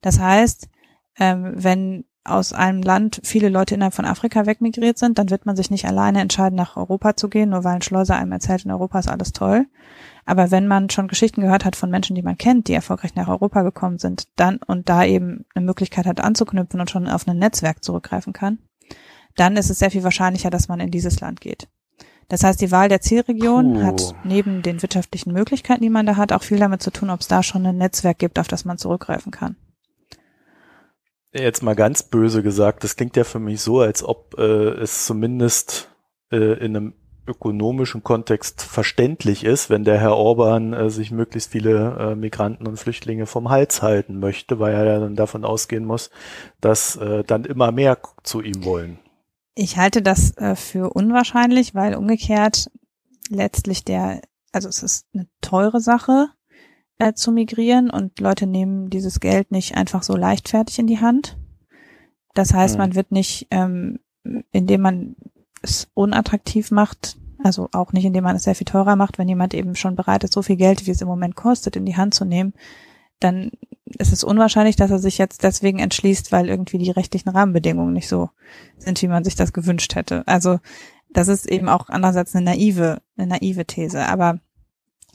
Das 0.00 0.18
heißt, 0.18 0.68
ähm, 1.18 1.52
wenn 1.56 2.04
aus 2.24 2.52
einem 2.52 2.82
Land 2.82 3.20
viele 3.24 3.48
Leute 3.48 3.74
innerhalb 3.74 3.94
von 3.94 4.04
Afrika 4.04 4.46
wegmigriert 4.46 4.98
sind, 4.98 5.18
dann 5.18 5.30
wird 5.30 5.46
man 5.46 5.56
sich 5.56 5.70
nicht 5.70 5.86
alleine 5.86 6.20
entscheiden, 6.20 6.56
nach 6.56 6.76
Europa 6.76 7.16
zu 7.16 7.28
gehen, 7.28 7.50
nur 7.50 7.64
weil 7.64 7.76
ein 7.76 7.82
Schleuser 7.82 8.16
einem 8.16 8.32
erzählt, 8.32 8.64
in 8.64 8.70
Europa 8.70 8.98
ist 8.98 9.08
alles 9.08 9.32
toll. 9.32 9.66
Aber 10.26 10.50
wenn 10.50 10.66
man 10.66 10.90
schon 10.90 11.08
Geschichten 11.08 11.40
gehört 11.40 11.64
hat 11.64 11.74
von 11.74 11.90
Menschen, 11.90 12.14
die 12.14 12.22
man 12.22 12.36
kennt, 12.36 12.68
die 12.68 12.74
erfolgreich 12.74 13.14
nach 13.14 13.28
Europa 13.28 13.62
gekommen 13.62 13.98
sind, 13.98 14.28
dann 14.36 14.58
und 14.66 14.88
da 14.90 15.04
eben 15.04 15.46
eine 15.54 15.64
Möglichkeit 15.64 16.06
hat 16.06 16.20
anzuknüpfen 16.20 16.80
und 16.80 16.90
schon 16.90 17.08
auf 17.08 17.26
ein 17.26 17.38
Netzwerk 17.38 17.82
zurückgreifen 17.82 18.34
kann, 18.34 18.58
dann 19.40 19.56
ist 19.56 19.70
es 19.70 19.78
sehr 19.78 19.90
viel 19.90 20.04
wahrscheinlicher, 20.04 20.50
dass 20.50 20.68
man 20.68 20.80
in 20.80 20.90
dieses 20.90 21.20
Land 21.20 21.40
geht. 21.40 21.68
Das 22.28 22.44
heißt, 22.44 22.60
die 22.60 22.70
Wahl 22.70 22.88
der 22.88 23.00
Zielregion 23.00 23.74
Puh. 23.74 23.82
hat 23.82 24.14
neben 24.22 24.62
den 24.62 24.82
wirtschaftlichen 24.82 25.32
Möglichkeiten, 25.32 25.82
die 25.82 25.90
man 25.90 26.04
da 26.04 26.16
hat, 26.16 26.32
auch 26.32 26.42
viel 26.42 26.58
damit 26.58 26.82
zu 26.82 26.90
tun, 26.90 27.08
ob 27.08 27.20
es 27.20 27.28
da 27.28 27.42
schon 27.42 27.64
ein 27.64 27.78
Netzwerk 27.78 28.18
gibt, 28.18 28.38
auf 28.38 28.48
das 28.48 28.64
man 28.64 28.76
zurückgreifen 28.76 29.32
kann. 29.32 29.56
Jetzt 31.32 31.62
mal 31.62 31.74
ganz 31.74 32.02
böse 32.02 32.42
gesagt, 32.42 32.84
das 32.84 32.96
klingt 32.96 33.16
ja 33.16 33.24
für 33.24 33.38
mich 33.38 33.60
so, 33.60 33.80
als 33.80 34.02
ob 34.02 34.34
äh, 34.38 34.42
es 34.42 35.06
zumindest 35.06 35.90
äh, 36.30 36.58
in 36.64 36.76
einem 36.76 36.94
ökonomischen 37.26 38.02
Kontext 38.02 38.62
verständlich 38.62 39.44
ist, 39.44 39.68
wenn 39.68 39.84
der 39.84 39.98
Herr 39.98 40.16
Orban 40.16 40.72
äh, 40.72 40.90
sich 40.90 41.10
möglichst 41.10 41.52
viele 41.52 41.96
äh, 41.98 42.14
Migranten 42.14 42.66
und 42.66 42.78
Flüchtlinge 42.78 43.26
vom 43.26 43.50
Hals 43.50 43.82
halten 43.82 44.18
möchte, 44.18 44.58
weil 44.58 44.74
er 44.74 45.00
dann 45.00 45.16
davon 45.16 45.44
ausgehen 45.44 45.84
muss, 45.84 46.10
dass 46.60 46.96
äh, 46.96 47.24
dann 47.24 47.44
immer 47.44 47.72
mehr 47.72 47.98
zu 48.22 48.40
ihm 48.40 48.64
wollen. 48.64 48.98
Ich 49.60 49.76
halte 49.76 50.02
das 50.02 50.36
äh, 50.36 50.54
für 50.54 50.90
unwahrscheinlich, 50.90 51.74
weil 51.74 51.96
umgekehrt 51.96 52.70
letztlich 53.28 53.84
der, 53.84 54.20
also 54.52 54.68
es 54.68 54.84
ist 54.84 55.08
eine 55.12 55.26
teure 55.40 55.80
Sache 55.80 56.28
äh, 56.98 57.12
zu 57.14 57.32
migrieren 57.32 57.90
und 57.90 58.20
Leute 58.20 58.46
nehmen 58.46 58.88
dieses 58.88 59.18
Geld 59.18 59.50
nicht 59.50 59.76
einfach 59.76 60.04
so 60.04 60.16
leichtfertig 60.16 60.78
in 60.78 60.86
die 60.86 61.00
Hand. 61.00 61.38
Das 62.34 62.54
heißt, 62.54 62.74
mhm. 62.74 62.78
man 62.78 62.94
wird 62.94 63.10
nicht, 63.10 63.48
ähm, 63.50 63.98
indem 64.52 64.80
man 64.80 65.16
es 65.60 65.90
unattraktiv 65.92 66.70
macht, 66.70 67.18
also 67.42 67.68
auch 67.72 67.92
nicht, 67.92 68.04
indem 68.04 68.22
man 68.22 68.36
es 68.36 68.44
sehr 68.44 68.54
viel 68.54 68.64
teurer 68.64 68.94
macht, 68.94 69.18
wenn 69.18 69.28
jemand 69.28 69.54
eben 69.54 69.74
schon 69.74 69.96
bereit 69.96 70.22
ist, 70.22 70.34
so 70.34 70.42
viel 70.42 70.56
Geld, 70.56 70.86
wie 70.86 70.92
es 70.92 71.02
im 71.02 71.08
Moment 71.08 71.34
kostet, 71.34 71.74
in 71.74 71.84
die 71.84 71.96
Hand 71.96 72.14
zu 72.14 72.24
nehmen, 72.24 72.54
dann 73.18 73.50
ist 73.98 74.12
es 74.12 74.24
unwahrscheinlich, 74.24 74.76
dass 74.76 74.90
er 74.90 74.98
sich 74.98 75.18
jetzt 75.18 75.42
deswegen 75.42 75.78
entschließt, 75.78 76.32
weil 76.32 76.48
irgendwie 76.48 76.78
die 76.78 76.90
rechtlichen 76.90 77.28
Rahmenbedingungen 77.28 77.92
nicht 77.92 78.08
so 78.08 78.30
sind, 78.76 79.00
wie 79.02 79.08
man 79.08 79.24
sich 79.24 79.34
das 79.34 79.52
gewünscht 79.52 79.94
hätte. 79.94 80.22
Also 80.26 80.58
das 81.10 81.28
ist 81.28 81.46
eben 81.46 81.68
auch 81.68 81.88
andererseits 81.88 82.34
eine 82.34 82.44
naive, 82.44 83.00
eine 83.16 83.28
naive 83.28 83.64
These. 83.64 84.06
Aber 84.06 84.40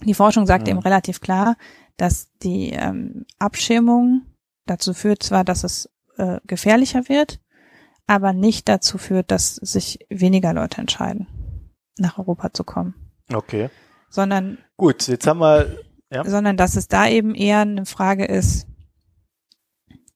die 0.04 0.14
Forschung 0.14 0.46
sagt 0.46 0.68
ja. 0.68 0.74
eben 0.74 0.82
relativ 0.82 1.22
klar, 1.22 1.56
dass 1.98 2.32
die 2.42 2.72
ähm, 2.72 3.26
Abschirmung 3.40 4.24
dazu 4.66 4.94
führt 4.94 5.24
zwar, 5.24 5.44
dass 5.44 5.64
es 5.64 5.90
äh, 6.18 6.40
gefährlicher 6.46 7.08
wird, 7.10 7.40
aber 8.08 8.34
nicht 8.34 8.68
dazu 8.68 8.98
führt, 8.98 9.32
dass 9.32 9.56
sich 9.56 10.00
weniger 10.10 10.54
Leute 10.54 10.82
entscheiden, 10.82 11.28
nach 11.98 12.18
Europa 12.18 12.54
zu 12.54 12.64
kommen. 12.64 12.96
Okay. 13.32 13.70
Sondern 14.10 14.58
gut, 14.78 15.08
jetzt 15.08 15.28
haben 15.28 15.40
wir 15.40 15.80
ja. 16.14 16.24
sondern 16.26 16.58
dass 16.58 16.76
es 16.76 16.88
da 16.88 17.08
eben 17.08 17.36
eher 17.36 17.60
eine 17.60 17.86
Frage 17.86 18.26
ist, 18.26 18.68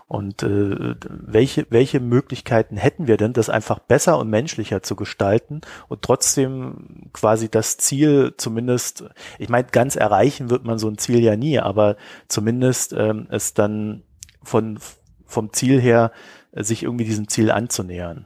Und 0.08 0.44
äh, 0.44 0.96
welche, 1.08 1.66
welche 1.70 2.00
Möglichkeiten 2.00 2.78
hätten 2.78 3.08
wir 3.08 3.18
denn, 3.18 3.34
das 3.34 3.50
einfach 3.50 3.80
besser 3.80 4.18
und 4.18 4.30
menschlicher 4.30 4.84
zu 4.84 4.96
gestalten 4.96 5.62
und 5.88 6.02
trotzdem 6.02 7.10
quasi 7.14 7.50
das 7.50 7.78
Ziel 7.78 8.34
zumindest, 8.38 9.06
ich 9.40 9.50
meine, 9.50 9.68
ganz 9.72 9.96
erreichen 9.96 10.50
wird 10.50 10.66
man 10.66 10.80
so 10.80 10.90
ein 10.90 10.98
Ziel 10.98 11.20
ja 11.20 11.36
nie, 11.36 11.60
aber 11.60 11.96
zumindest 12.28 12.94
ähm, 12.94 13.28
es 13.30 13.54
dann 13.54 14.04
von, 14.44 14.80
vom 15.26 15.54
Ziel 15.54 15.80
her 15.80 16.12
äh, 16.14 16.41
sich 16.54 16.84
irgendwie 16.84 17.06
diesem 17.06 17.28
Ziel 17.28 17.52
anzunähern. 17.52 18.26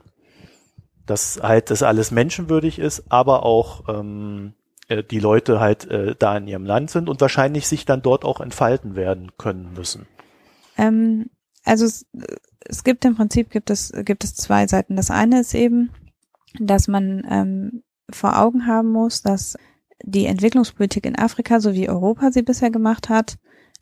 Dass 1.06 1.40
halt 1.42 1.70
das 1.70 1.82
alles 1.82 2.10
menschenwürdig 2.10 2.78
ist, 2.78 3.04
aber 3.10 3.44
auch 3.44 3.88
ähm, 3.88 4.54
äh, 4.88 5.02
die 5.02 5.20
Leute 5.20 5.60
halt 5.60 5.88
äh, 5.90 6.14
da 6.18 6.36
in 6.36 6.48
ihrem 6.48 6.64
Land 6.64 6.90
sind 6.90 7.08
und 7.08 7.20
wahrscheinlich 7.20 7.66
sich 7.66 7.84
dann 7.84 8.02
dort 8.02 8.24
auch 8.24 8.40
entfalten 8.40 8.96
werden 8.96 9.32
können 9.38 9.72
müssen. 9.74 10.06
Ähm, 10.76 11.30
also 11.64 11.84
es, 11.84 12.06
es 12.60 12.84
gibt 12.84 13.04
im 13.04 13.16
Prinzip 13.16 13.50
gibt 13.50 13.70
es 13.70 13.92
gibt 14.04 14.24
es 14.24 14.34
zwei 14.34 14.66
Seiten. 14.66 14.96
Das 14.96 15.10
eine 15.10 15.40
ist 15.40 15.54
eben, 15.54 15.90
dass 16.60 16.88
man 16.88 17.24
ähm, 17.28 17.82
vor 18.10 18.38
Augen 18.38 18.66
haben 18.66 18.90
muss, 18.90 19.22
dass 19.22 19.56
die 20.02 20.26
Entwicklungspolitik 20.26 21.06
in 21.06 21.18
Afrika, 21.18 21.60
so 21.60 21.74
wie 21.74 21.88
Europa 21.88 22.30
sie 22.30 22.42
bisher 22.42 22.70
gemacht 22.70 23.08
hat, 23.08 23.38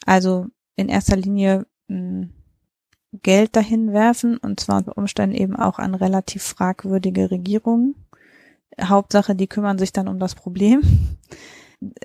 also 0.07 0.47
in 0.77 0.89
erster 0.89 1.17
Linie 1.17 1.67
mh, 1.89 1.99
hm, 1.99 2.33
Geld 3.23 3.57
dahin 3.57 3.93
werfen 3.93 4.37
und 4.39 4.61
zwar 4.61 4.79
unter 4.79 4.97
Umständen 4.99 5.37
eben 5.37 5.57
auch 5.57 5.79
an 5.79 5.95
relativ 5.95 6.43
fragwürdige 6.43 7.31
Regierungen 7.31 7.95
Hauptsache, 8.81 9.35
die 9.35 9.47
kümmern 9.47 9.79
sich 9.79 9.93
dann 9.93 10.09
um 10.09 10.19
das 10.19 10.35
Problem. 10.35 10.83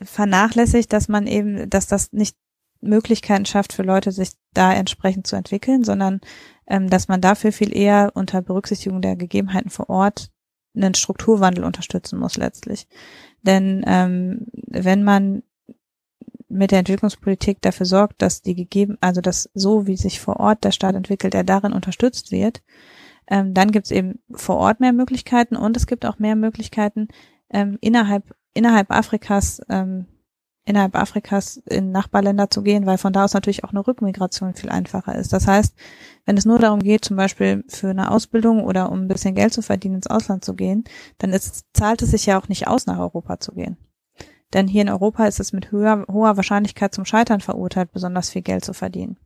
Vernachlässigt, 0.04 0.92
dass 0.94 1.08
man 1.08 1.28
eben, 1.28 1.70
dass 1.70 1.88
das 1.88 2.12
nicht 2.12 2.36
Möglichkeiten 2.82 3.46
schafft 3.46 3.74
für 3.74 3.84
Leute, 3.84 4.12
sich 4.12 4.32
da 4.54 4.74
entsprechend 4.74 5.28
zu 5.28 5.36
entwickeln, 5.36 5.84
sondern 5.84 6.22
ähm, 6.68 6.90
dass 6.90 7.08
man 7.08 7.22
dafür 7.22 7.52
viel 7.52 7.76
eher 7.76 8.12
unter 8.14 8.42
Berücksichtigung 8.42 9.02
der 9.02 9.16
Gegebenheiten 9.16 9.70
vor 9.70 9.90
Ort 9.90 10.30
einen 10.76 10.94
Strukturwandel 10.94 11.64
unterstützen 11.64 12.20
muss 12.20 12.38
letztlich. 12.38 12.88
Denn 13.42 13.84
ähm, 13.86 14.48
wenn 14.54 15.04
man 15.04 15.44
mit 16.50 16.72
der 16.72 16.80
Entwicklungspolitik 16.80 17.62
dafür 17.62 17.86
sorgt, 17.86 18.22
dass 18.22 18.42
die 18.42 18.56
gegeben, 18.56 18.98
also 19.02 19.22
dass 19.22 19.50
so 19.54 19.88
wie 19.88 19.98
sich 19.98 20.20
vor 20.20 20.40
Ort 20.40 20.64
der 20.64 20.72
Staat 20.72 20.96
entwickelt, 20.96 21.36
er 21.36 21.44
darin 21.44 21.74
unterstützt 21.74 22.32
wird, 22.32 22.62
ähm, 23.28 23.54
dann 23.54 23.72
gibt 23.72 23.86
es 23.86 23.92
eben 23.92 24.20
vor 24.32 24.58
Ort 24.58 24.80
mehr 24.80 24.94
Möglichkeiten 24.94 25.56
und 25.56 25.78
es 25.78 25.88
gibt 25.88 26.06
auch 26.06 26.20
mehr 26.20 26.36
Möglichkeiten 26.36 27.08
ähm, 27.52 27.78
innerhalb 27.82 28.36
innerhalb 28.54 28.92
Afrikas 28.92 29.62
ähm, 29.70 30.08
innerhalb 30.66 30.96
Afrikas 30.96 31.58
in 31.66 31.92
Nachbarländer 31.92 32.50
zu 32.50 32.62
gehen, 32.62 32.86
weil 32.86 33.00
von 33.00 33.12
da 33.12 33.24
aus 33.24 33.34
natürlich 33.34 33.64
auch 33.64 33.72
eine 33.72 33.86
Rückmigration 33.86 34.54
viel 34.54 34.70
einfacher 34.70 35.16
ist. 35.16 35.34
Das 35.34 35.48
heißt, 35.48 35.76
wenn 36.26 36.38
es 36.38 36.46
nur 36.46 36.60
darum 36.60 36.80
geht, 36.80 37.04
zum 37.04 37.18
Beispiel 37.18 37.64
für 37.68 37.90
eine 37.90 38.12
Ausbildung 38.12 38.64
oder 38.64 38.92
um 38.92 39.02
ein 39.02 39.08
bisschen 39.08 39.34
Geld 39.34 39.52
zu 39.52 39.64
verdienen, 39.64 39.96
ins 39.96 40.08
Ausland 40.08 40.46
zu 40.46 40.54
gehen, 40.54 40.84
dann 41.18 41.34
ist, 41.34 41.66
zahlt 41.74 42.04
es 42.04 42.12
sich 42.12 42.28
ja 42.28 42.40
auch 42.40 42.50
nicht 42.50 42.68
aus, 42.68 42.86
nach 42.86 43.00
Europa 43.00 43.40
zu 43.40 43.54
gehen. 43.54 43.78
Denn 44.54 44.68
hier 44.68 44.82
in 44.82 44.90
Europa 44.90 45.26
ist 45.26 45.40
es 45.40 45.54
mit 45.54 45.72
höher, 45.72 46.06
hoher 46.08 46.38
Wahrscheinlichkeit 46.38 46.94
zum 46.94 47.06
Scheitern 47.06 47.42
verurteilt, 47.42 47.92
besonders 47.92 48.30
viel 48.30 48.42
Geld 48.42 48.66
zu 48.66 48.74
verdienen. 48.74 49.18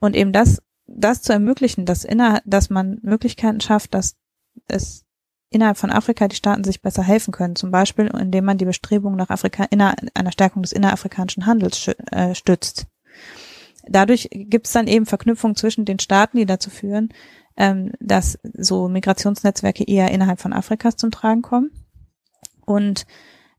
Und 0.00 0.16
eben 0.16 0.32
das 0.32 0.62
das 0.88 1.22
zu 1.22 1.32
ermöglichen, 1.32 1.84
dass 1.84 2.04
inner, 2.04 2.40
dass 2.44 2.70
man 2.70 2.98
Möglichkeiten 3.02 3.60
schafft, 3.60 3.94
dass 3.94 4.16
es 4.66 5.04
innerhalb 5.50 5.76
von 5.76 5.90
Afrika 5.90 6.28
die 6.28 6.36
Staaten 6.36 6.64
sich 6.64 6.82
besser 6.82 7.02
helfen 7.02 7.32
können, 7.32 7.56
zum 7.56 7.70
Beispiel 7.70 8.06
indem 8.06 8.44
man 8.44 8.58
die 8.58 8.64
Bestrebungen 8.64 9.16
nach 9.16 9.30
Afrika 9.30 9.64
inner, 9.64 9.94
einer 10.14 10.32
Stärkung 10.32 10.62
des 10.62 10.72
innerafrikanischen 10.72 11.46
Handels 11.46 11.88
äh, 12.10 12.34
stützt. 12.34 12.86
dadurch 13.86 14.28
gibt 14.32 14.66
es 14.66 14.72
dann 14.72 14.86
eben 14.86 15.06
Verknüpfungen 15.06 15.56
zwischen 15.56 15.84
den 15.84 15.98
Staaten, 15.98 16.38
die 16.38 16.46
dazu 16.46 16.70
führen, 16.70 17.10
ähm, 17.56 17.92
dass 18.00 18.38
so 18.54 18.88
Migrationsnetzwerke 18.88 19.84
eher 19.84 20.10
innerhalb 20.10 20.40
von 20.40 20.52
Afrikas 20.52 20.96
zum 20.96 21.10
Tragen 21.10 21.42
kommen. 21.42 21.70
Und 22.64 23.06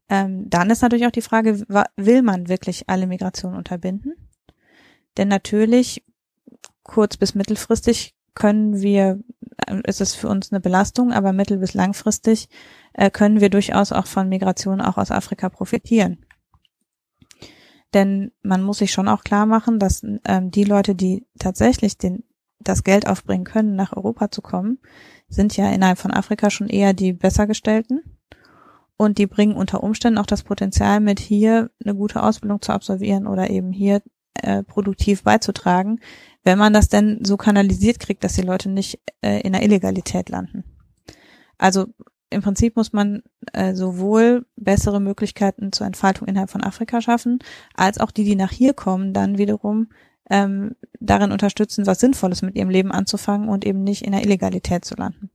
ähm, 0.09 0.49
dann 0.49 0.69
ist 0.69 0.81
natürlich 0.81 1.05
auch 1.05 1.11
die 1.11 1.21
Frage, 1.21 1.65
will 1.95 2.21
man 2.23 2.49
wirklich 2.49 2.89
alle 2.89 3.07
Migrationen 3.07 3.57
unterbinden? 3.57 4.13
Denn 5.17 5.27
natürlich, 5.27 6.03
kurz 6.83 7.17
bis 7.17 7.35
mittelfristig 7.35 8.15
können 8.33 8.81
wir, 8.81 9.19
äh, 9.67 9.81
ist 9.85 10.01
es 10.01 10.15
für 10.15 10.27
uns 10.27 10.51
eine 10.51 10.59
Belastung, 10.59 11.11
aber 11.13 11.33
mittel- 11.33 11.59
bis 11.59 11.73
langfristig 11.73 12.49
äh, 12.93 13.11
können 13.11 13.39
wir 13.39 13.49
durchaus 13.49 13.91
auch 13.91 14.07
von 14.07 14.29
Migration 14.29 14.81
auch 14.81 14.97
aus 14.97 15.11
Afrika 15.11 15.49
profitieren. 15.49 16.25
Denn 17.93 18.31
man 18.43 18.61
muss 18.63 18.79
sich 18.79 18.91
schon 18.91 19.07
auch 19.07 19.23
klar 19.23 19.45
machen, 19.45 19.79
dass 19.79 20.03
ähm, 20.25 20.51
die 20.51 20.63
Leute, 20.63 20.95
die 20.95 21.25
tatsächlich 21.39 21.97
den, 21.97 22.23
das 22.59 22.83
Geld 22.83 23.07
aufbringen 23.07 23.45
können, 23.45 23.75
nach 23.75 23.95
Europa 23.95 24.31
zu 24.31 24.41
kommen, 24.41 24.79
sind 25.27 25.57
ja 25.57 25.69
innerhalb 25.71 25.97
von 25.97 26.11
Afrika 26.11 26.49
schon 26.49 26.67
eher 26.67 26.93
die 26.93 27.13
Bessergestellten. 27.13 28.18
Und 29.01 29.17
die 29.17 29.27
bringen 29.27 29.55
unter 29.55 29.81
Umständen 29.81 30.17
auch 30.17 30.25
das 30.25 30.43
Potenzial 30.43 30.99
mit, 30.99 31.21
hier 31.21 31.71
eine 31.81 31.95
gute 31.95 32.21
Ausbildung 32.21 32.61
zu 32.61 32.73
absolvieren 32.73 33.27
oder 33.27 33.49
eben 33.49 33.71
hier 33.71 34.01
äh, 34.33 34.61
produktiv 34.61 35.23
beizutragen, 35.23 36.01
wenn 36.43 36.57
man 36.57 36.73
das 36.73 36.89
denn 36.89 37.23
so 37.23 37.37
kanalisiert 37.37 38.01
kriegt, 38.01 38.25
dass 38.25 38.33
die 38.33 38.41
Leute 38.41 38.69
nicht 38.69 38.99
äh, 39.21 39.39
in 39.39 39.53
der 39.53 39.63
Illegalität 39.63 40.27
landen. 40.27 40.65
Also 41.57 41.87
im 42.29 42.41
Prinzip 42.41 42.75
muss 42.75 42.91
man 42.91 43.23
äh, 43.53 43.73
sowohl 43.73 44.45
bessere 44.57 44.99
Möglichkeiten 44.99 45.71
zur 45.71 45.87
Entfaltung 45.87 46.27
innerhalb 46.27 46.49
von 46.49 46.61
Afrika 46.61 46.99
schaffen, 46.99 47.39
als 47.75 47.99
auch 48.01 48.11
die, 48.11 48.25
die 48.25 48.35
nach 48.35 48.51
hier 48.51 48.73
kommen, 48.73 49.13
dann 49.13 49.37
wiederum 49.37 49.91
ähm, 50.29 50.75
darin 50.99 51.31
unterstützen, 51.31 51.87
was 51.87 52.01
Sinnvolles 52.01 52.41
mit 52.41 52.57
ihrem 52.57 52.69
Leben 52.69 52.91
anzufangen 52.91 53.47
und 53.47 53.65
eben 53.65 53.81
nicht 53.81 54.03
in 54.03 54.11
der 54.11 54.23
Illegalität 54.23 54.83
zu 54.83 54.95
landen. 54.95 55.29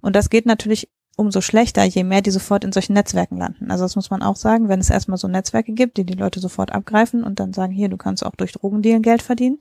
Und 0.00 0.16
das 0.16 0.30
geht 0.30 0.46
natürlich 0.46 0.88
umso 1.18 1.40
schlechter, 1.40 1.82
je 1.82 2.04
mehr 2.04 2.22
die 2.22 2.30
sofort 2.30 2.62
in 2.62 2.70
solchen 2.70 2.92
Netzwerken 2.92 3.38
landen. 3.38 3.72
Also 3.72 3.84
das 3.84 3.96
muss 3.96 4.08
man 4.08 4.22
auch 4.22 4.36
sagen, 4.36 4.68
wenn 4.68 4.78
es 4.78 4.88
erstmal 4.88 5.18
so 5.18 5.26
Netzwerke 5.26 5.72
gibt, 5.72 5.96
die 5.96 6.06
die 6.06 6.14
Leute 6.14 6.38
sofort 6.38 6.70
abgreifen 6.70 7.24
und 7.24 7.40
dann 7.40 7.52
sagen, 7.52 7.72
hier, 7.72 7.88
du 7.88 7.96
kannst 7.96 8.24
auch 8.24 8.36
durch 8.36 8.52
Drogendealen 8.52 9.02
Geld 9.02 9.22
verdienen. 9.22 9.58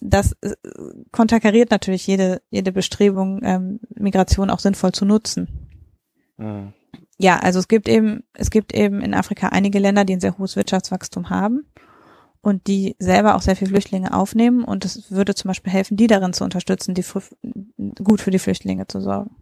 Das 0.00 0.32
äh, 0.42 0.56
konterkariert 1.12 1.70
natürlich 1.70 2.04
jede, 2.08 2.42
jede 2.50 2.72
Bestrebung, 2.72 3.40
ähm, 3.44 3.78
Migration 3.94 4.50
auch 4.50 4.58
sinnvoll 4.58 4.90
zu 4.90 5.04
nutzen. 5.04 5.70
Mhm. 6.38 6.72
Ja, 7.18 7.38
also 7.38 7.60
es 7.60 7.68
gibt 7.68 7.88
eben, 7.88 8.24
es 8.34 8.50
gibt 8.50 8.74
eben 8.74 9.00
in 9.00 9.14
Afrika 9.14 9.50
einige 9.50 9.78
Länder, 9.78 10.04
die 10.04 10.14
ein 10.14 10.20
sehr 10.20 10.36
hohes 10.36 10.56
Wirtschaftswachstum 10.56 11.30
haben 11.30 11.66
und 12.40 12.66
die 12.66 12.96
selber 12.98 13.36
auch 13.36 13.42
sehr 13.42 13.54
viele 13.54 13.70
Flüchtlinge 13.70 14.12
aufnehmen 14.12 14.64
und 14.64 14.84
es 14.84 15.12
würde 15.12 15.36
zum 15.36 15.48
Beispiel 15.48 15.72
helfen, 15.72 15.96
die 15.96 16.08
darin 16.08 16.32
zu 16.32 16.42
unterstützen, 16.42 16.94
die 16.94 17.04
gut 18.02 18.20
für 18.20 18.32
die 18.32 18.40
Flüchtlinge 18.40 18.88
zu 18.88 19.00
sorgen. 19.00 19.36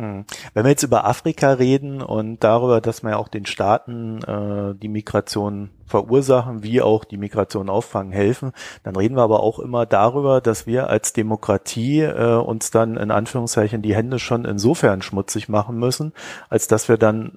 Hm. 0.00 0.24
Wenn 0.54 0.64
wir 0.64 0.70
jetzt 0.70 0.82
über 0.82 1.04
Afrika 1.04 1.52
reden 1.52 2.00
und 2.00 2.42
darüber, 2.42 2.80
dass 2.80 3.02
man 3.02 3.12
ja 3.12 3.18
auch 3.18 3.28
den 3.28 3.44
Staaten 3.44 4.22
äh, 4.22 4.74
die 4.74 4.88
Migration 4.88 5.68
verursachen, 5.90 6.62
wie 6.62 6.80
auch 6.80 7.04
die 7.04 7.16
Migration 7.16 7.68
auffangen 7.68 8.12
helfen, 8.12 8.52
dann 8.84 8.96
reden 8.96 9.16
wir 9.16 9.22
aber 9.22 9.40
auch 9.40 9.58
immer 9.58 9.86
darüber, 9.86 10.40
dass 10.40 10.66
wir 10.66 10.88
als 10.88 11.12
Demokratie 11.12 12.00
äh, 12.00 12.36
uns 12.36 12.70
dann 12.70 12.96
in 12.96 13.10
Anführungszeichen 13.10 13.82
die 13.82 13.94
Hände 13.94 14.18
schon 14.18 14.44
insofern 14.44 15.02
schmutzig 15.02 15.48
machen 15.48 15.78
müssen, 15.78 16.12
als 16.48 16.68
dass 16.68 16.88
wir 16.88 16.96
dann 16.96 17.32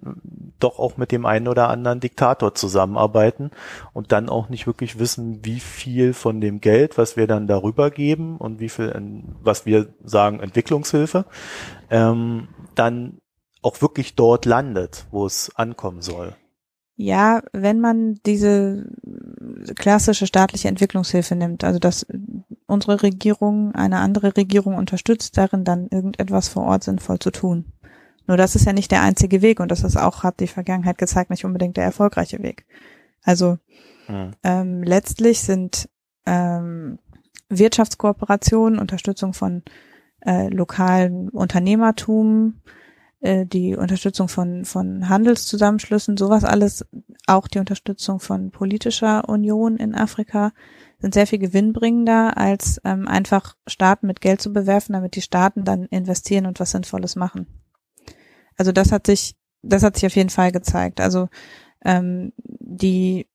doch 0.59 0.79
auch 0.79 0.97
mit 0.97 1.11
dem 1.11 1.25
einen 1.25 1.47
oder 1.47 1.69
anderen 1.69 1.99
Diktator 1.99 2.53
zusammenarbeiten 2.53 3.51
und 3.91 4.11
dann 4.11 4.29
auch 4.29 4.49
nicht 4.49 4.67
wirklich 4.67 4.99
wissen, 4.99 5.43
wie 5.43 5.59
viel 5.59 6.13
von 6.13 6.39
dem 6.39 6.61
Geld, 6.61 6.97
was 6.97 7.17
wir 7.17 7.27
dann 7.27 7.47
darüber 7.47 7.89
geben 7.89 8.37
und 8.37 8.59
wie 8.59 8.69
viel, 8.69 8.89
in, 8.89 9.35
was 9.41 9.65
wir 9.65 9.87
sagen, 10.03 10.39
Entwicklungshilfe, 10.39 11.25
ähm, 11.89 12.49
dann 12.75 13.17
auch 13.63 13.81
wirklich 13.81 14.15
dort 14.15 14.45
landet, 14.45 15.07
wo 15.09 15.25
es 15.25 15.51
ankommen 15.55 16.01
soll. 16.01 16.35
Ja, 17.03 17.41
wenn 17.51 17.81
man 17.81 18.21
diese 18.25 18.85
klassische 19.75 20.25
staatliche 20.25 20.69
Entwicklungshilfe 20.69 21.35
nimmt, 21.35 21.65
also 21.65 21.77
dass 21.77 22.07
unsere 22.65 23.03
Regierung 23.03 23.75
eine 23.75 23.97
andere 23.97 24.37
Regierung 24.37 24.77
unterstützt, 24.77 25.37
darin 25.37 25.65
dann 25.65 25.89
irgendetwas 25.89 26.47
vor 26.47 26.63
Ort 26.63 26.85
sinnvoll 26.85 27.19
zu 27.19 27.31
tun. 27.31 27.65
Nur 28.25 28.37
das 28.37 28.55
ist 28.55 28.65
ja 28.65 28.71
nicht 28.71 28.89
der 28.89 29.01
einzige 29.01 29.41
Weg 29.41 29.59
und 29.59 29.69
das 29.69 29.83
ist 29.83 29.97
auch, 29.97 30.23
hat 30.23 30.39
die 30.39 30.47
Vergangenheit 30.47 30.97
gezeigt, 30.97 31.29
nicht 31.29 31.43
unbedingt 31.43 31.75
der 31.75 31.83
erfolgreiche 31.83 32.41
Weg. 32.41 32.65
Also 33.21 33.57
mhm. 34.07 34.31
ähm, 34.41 34.81
letztlich 34.81 35.41
sind 35.41 35.89
ähm, 36.25 36.99
Wirtschaftskooperationen, 37.49 38.79
Unterstützung 38.79 39.33
von 39.33 39.63
äh, 40.25 40.47
lokalen 40.47 41.27
Unternehmertum, 41.27 42.61
äh, 43.23 43.45
die 43.45 43.77
Unterstützung 43.77 44.27
von, 44.27 44.65
von 44.65 45.07
Handelszusammenschlüssen, 45.07 46.17
sowas 46.17 46.43
alles, 46.43 46.85
auch 47.25 47.47
die 47.47 47.59
Unterstützung 47.59 48.19
von 48.19 48.51
politischer 48.51 49.29
Union 49.29 49.77
in 49.77 49.95
Afrika, 49.95 50.51
sind 50.99 51.13
sehr 51.13 51.25
viel 51.25 51.39
gewinnbringender, 51.39 52.35
als 52.37 52.81
ähm, 52.83 53.07
einfach 53.07 53.55
Staaten 53.65 54.07
mit 54.07 54.19
Geld 54.19 54.41
zu 54.41 54.51
bewerfen, 54.51 54.91
damit 54.91 55.15
die 55.15 55.21
Staaten 55.21 55.63
dann 55.63 55.85
investieren 55.85 56.45
und 56.45 56.59
was 56.59 56.71
Sinnvolles 56.71 57.15
machen. 57.15 57.47
Also 58.57 58.73
das 58.73 58.91
hat 58.91 59.07
sich, 59.07 59.37
das 59.61 59.83
hat 59.83 59.95
sich 59.95 60.05
auf 60.05 60.15
jeden 60.17 60.29
Fall 60.29 60.51
gezeigt. 60.51 60.99
Also 60.99 61.29
ähm, 61.85 62.33
die 62.37 63.27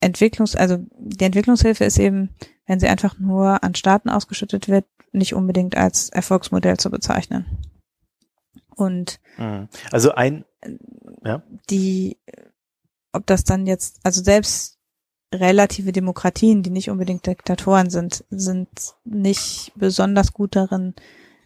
Entwicklungs, 0.00 0.56
also 0.56 0.78
die 0.98 1.24
Entwicklungshilfe 1.24 1.84
ist 1.84 2.00
eben, 2.00 2.30
wenn 2.66 2.80
sie 2.80 2.88
einfach 2.88 3.16
nur 3.20 3.62
an 3.62 3.76
Staaten 3.76 4.08
ausgeschüttet 4.08 4.68
wird, 4.68 4.86
nicht 5.12 5.34
unbedingt 5.34 5.76
als 5.76 6.08
Erfolgsmodell 6.08 6.78
zu 6.78 6.90
bezeichnen. 6.90 7.46
Und 8.80 9.20
mhm. 9.38 9.68
also 9.90 10.12
ein 10.12 10.44
ja. 11.24 11.42
die, 11.68 12.18
ob 13.12 13.26
das 13.26 13.44
dann 13.44 13.66
jetzt, 13.66 14.00
also 14.02 14.22
selbst 14.22 14.78
relative 15.32 15.92
Demokratien, 15.92 16.62
die 16.62 16.70
nicht 16.70 16.90
unbedingt 16.90 17.26
Diktatoren 17.26 17.90
sind, 17.90 18.24
sind 18.30 18.68
nicht 19.04 19.72
besonders 19.76 20.32
gut 20.32 20.56
darin, 20.56 20.94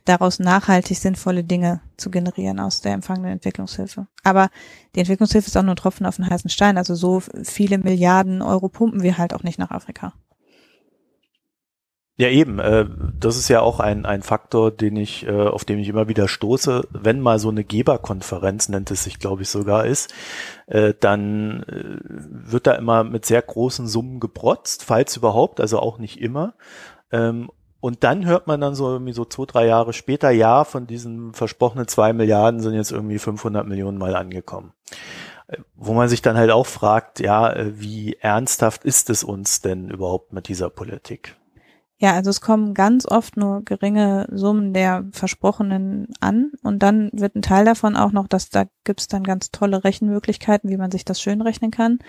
daraus 0.05 0.39
nachhaltig 0.39 0.99
sinnvolle 0.99 1.45
Dinge 1.45 1.81
zu 1.97 2.11
generieren 2.11 2.61
aus 2.61 2.81
der 2.81 2.93
empfangenen 2.93 3.33
Entwicklungshilfe. 3.33 4.07
Aber 4.23 4.51
die 4.95 5.01
Entwicklungshilfe 5.01 5.49
ist 5.49 5.57
auch 5.57 5.63
nur 5.63 5.75
ein 5.75 5.77
Tropfen 5.77 6.07
auf 6.07 6.17
den 6.17 6.29
heißen 6.29 6.51
Stein. 6.51 6.79
Also 6.79 6.95
so 6.95 7.21
viele 7.43 7.79
Milliarden 7.79 8.43
Euro 8.43 8.69
pumpen 8.69 9.03
wir 9.03 9.19
halt 9.19 9.35
auch 9.35 9.43
nicht 9.43 9.59
nach 9.59 9.71
Afrika. 9.71 10.15
Ja, 12.17 12.29
eben. 12.29 12.61
Äh, 12.61 12.87
das 13.19 13.37
ist 13.37 13.49
ja 13.49 13.61
auch 13.61 13.81
ein, 13.81 14.07
ein 14.07 14.23
Faktor, 14.23 14.71
den 14.71 14.97
ich, 14.97 15.27
äh, 15.27 15.33
auf 15.33 15.65
dem 15.65 15.81
ich 15.81 15.89
immer 15.89 16.07
wieder 16.07 16.29
stoße. 16.29 16.87
Wenn 16.93 17.21
mal 17.21 17.41
so 17.41 17.49
eine 17.49 17.65
Geberkonferenz, 17.65 18.69
nennt 18.69 18.91
es 18.93 19.03
sich, 19.03 19.19
glaube 19.19 19.43
ich, 19.43 19.49
sogar 19.49 19.85
ist, 19.85 20.15
äh, 20.67 20.95
dann 20.99 21.65
äh, 21.65 21.99
wird 22.05 22.69
da 22.69 22.75
immer 22.75 23.03
mit 23.03 23.27
sehr 23.27 23.43
großen 23.43 23.89
Summen 23.89 24.21
geprotzt, 24.21 24.85
falls 24.85 25.17
überhaupt, 25.17 25.61
also 25.61 25.81
auch 25.81 25.99
nicht 25.99 26.21
immer. 26.21 26.55
Ähm, 27.11 27.51
und 27.81 28.05
dann 28.05 28.25
hört 28.27 28.47
man 28.47 28.61
dann 28.61 28.77
so 28.77 28.93
irgendwie 28.93 29.13
so 29.13 29.25
zwei, 29.25 29.45
drei 29.47 29.67
Jahre 29.67 29.93
später, 29.93 30.31
ja, 30.31 30.65
von 30.65 30.87
diesen 30.87 31.35
versprochenen 31.35 31.89
zwei 31.89 32.13
Milliarden 32.13 32.61
sind 32.61 32.75
jetzt 32.75 32.93
irgendwie 32.93 33.19
500 33.19 33.67
Millionen 33.67 33.99
mal 33.99 34.15
angekommen 34.17 34.73
äh, 35.49 35.59
wo 35.75 35.93
man 35.95 36.09
sich 36.09 36.23
dann 36.23 36.37
halt 36.37 36.51
auch 36.51 36.67
fragt, 36.67 37.21
ja, 37.21 37.53
äh, 37.53 37.79
wie 37.79 38.17
ernsthaft 38.21 38.85
ist 38.85 39.11
es 39.11 39.25
uns 39.25 39.61
denn 39.61 39.91
überhaupt 39.91 40.33
mit 40.33 40.49
dieser 40.49 40.71
Politik? 40.71 41.37
Ja, 42.05 42.13
also 42.13 42.29
es 42.29 42.43
kommen 42.43 42.75
ganz 42.75 43.07
oft 43.07 43.39
nur 43.39 43.65
geringe 43.65 44.29
Summen 44.31 44.75
der 44.75 45.07
Versprochenen 45.13 46.09
an 46.21 46.53
und 46.63 46.83
dann 46.83 47.09
wird 47.15 47.35
ein 47.35 47.41
Teil 47.41 47.65
davon 47.65 47.97
auch 47.97 48.13
noch, 48.13 48.29
dass 48.29 48.51
da 48.51 48.67
gibt's 48.85 49.09
dann 49.09 49.25
ganz 49.25 49.53
tolle 49.53 49.85
Rechenmöglichkeiten, 49.85 50.69
wie 50.69 50.77
man 50.77 50.91
sich 50.91 51.07
das 51.07 51.19
schön 51.19 51.41
rechnen 51.41 51.71
kann. 51.71 52.01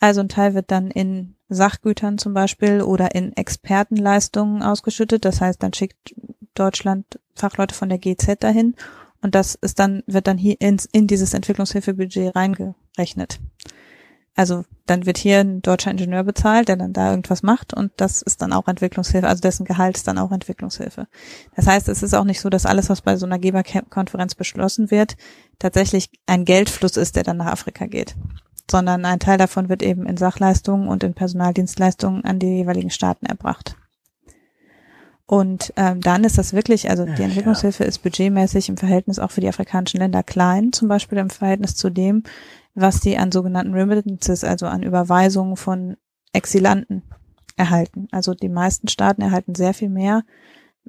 Also 0.00 0.20
ein 0.20 0.28
Teil 0.28 0.52
wird 0.52 0.70
dann 0.70 0.90
in 0.90 1.34
Sachgütern 1.48 2.18
zum 2.18 2.34
Beispiel 2.34 2.82
oder 2.82 3.14
in 3.14 3.34
Expertenleistungen 3.38 4.62
ausgeschüttet. 4.62 5.24
Das 5.24 5.40
heißt, 5.40 5.62
dann 5.62 5.72
schickt 5.72 6.14
Deutschland 6.52 7.18
Fachleute 7.34 7.74
von 7.74 7.88
der 7.88 7.96
GZ 7.96 8.44
dahin 8.44 8.74
und 9.22 9.34
das 9.34 9.54
ist 9.54 9.78
dann, 9.78 10.02
wird 10.06 10.26
dann 10.26 10.36
hier 10.36 10.60
ins, 10.60 10.84
in 10.84 11.06
dieses 11.06 11.32
Entwicklungshilfebudget 11.32 12.36
reingerechnet. 12.36 13.40
Also 14.38 14.64
dann 14.86 15.04
wird 15.04 15.18
hier 15.18 15.40
ein 15.40 15.62
deutscher 15.62 15.90
Ingenieur 15.90 16.22
bezahlt, 16.22 16.68
der 16.68 16.76
dann 16.76 16.92
da 16.92 17.10
irgendwas 17.10 17.42
macht 17.42 17.74
und 17.74 17.90
das 17.96 18.22
ist 18.22 18.40
dann 18.40 18.52
auch 18.52 18.68
Entwicklungshilfe, 18.68 19.26
also 19.26 19.40
dessen 19.40 19.64
Gehalt 19.64 19.96
ist 19.96 20.06
dann 20.06 20.16
auch 20.16 20.30
Entwicklungshilfe. 20.30 21.08
Das 21.56 21.66
heißt, 21.66 21.88
es 21.88 22.04
ist 22.04 22.14
auch 22.14 22.22
nicht 22.22 22.40
so, 22.40 22.48
dass 22.48 22.64
alles, 22.64 22.88
was 22.88 23.02
bei 23.02 23.16
so 23.16 23.26
einer 23.26 23.40
Geberkonferenz 23.40 24.36
beschlossen 24.36 24.92
wird, 24.92 25.16
tatsächlich 25.58 26.08
ein 26.26 26.44
Geldfluss 26.44 26.96
ist, 26.96 27.16
der 27.16 27.24
dann 27.24 27.38
nach 27.38 27.46
Afrika 27.46 27.86
geht, 27.86 28.14
sondern 28.70 29.04
ein 29.04 29.18
Teil 29.18 29.38
davon 29.38 29.68
wird 29.68 29.82
eben 29.82 30.06
in 30.06 30.16
Sachleistungen 30.16 30.86
und 30.86 31.02
in 31.02 31.14
Personaldienstleistungen 31.14 32.24
an 32.24 32.38
die 32.38 32.58
jeweiligen 32.58 32.90
Staaten 32.90 33.26
erbracht. 33.26 33.74
Und 35.26 35.74
ähm, 35.76 36.00
dann 36.00 36.22
ist 36.22 36.38
das 36.38 36.52
wirklich, 36.52 36.88
also 36.88 37.04
die 37.04 37.22
Entwicklungshilfe 37.22 37.82
ist 37.82 38.04
budgetmäßig 38.04 38.68
im 38.68 38.76
Verhältnis 38.76 39.18
auch 39.18 39.32
für 39.32 39.40
die 39.40 39.48
afrikanischen 39.48 39.98
Länder 39.98 40.22
klein, 40.22 40.72
zum 40.72 40.86
Beispiel 40.86 41.18
im 41.18 41.28
Verhältnis 41.28 41.74
zu 41.74 41.90
dem, 41.90 42.22
was 42.80 43.00
die 43.00 43.18
an 43.18 43.32
sogenannten 43.32 43.74
Remittances, 43.74 44.44
also 44.44 44.66
an 44.66 44.82
Überweisungen 44.82 45.56
von 45.56 45.96
Exilanten 46.32 47.02
erhalten. 47.56 48.08
Also 48.12 48.34
die 48.34 48.48
meisten 48.48 48.88
Staaten 48.88 49.22
erhalten 49.22 49.54
sehr 49.54 49.74
viel 49.74 49.88
mehr 49.88 50.22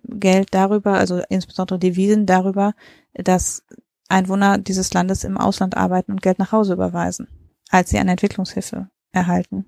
Geld 0.04 0.50
darüber, 0.52 0.94
also 0.94 1.22
insbesondere 1.30 1.80
Devisen 1.80 2.26
darüber, 2.26 2.74
dass 3.14 3.64
Einwohner 4.08 4.58
dieses 4.58 4.94
Landes 4.94 5.24
im 5.24 5.38
Ausland 5.38 5.76
arbeiten 5.76 6.12
und 6.12 6.22
Geld 6.22 6.40
nach 6.40 6.52
Hause 6.52 6.74
überweisen, 6.74 7.28
als 7.70 7.90
sie 7.90 7.98
eine 7.98 8.12
Entwicklungshilfe 8.12 8.90
erhalten. 9.12 9.66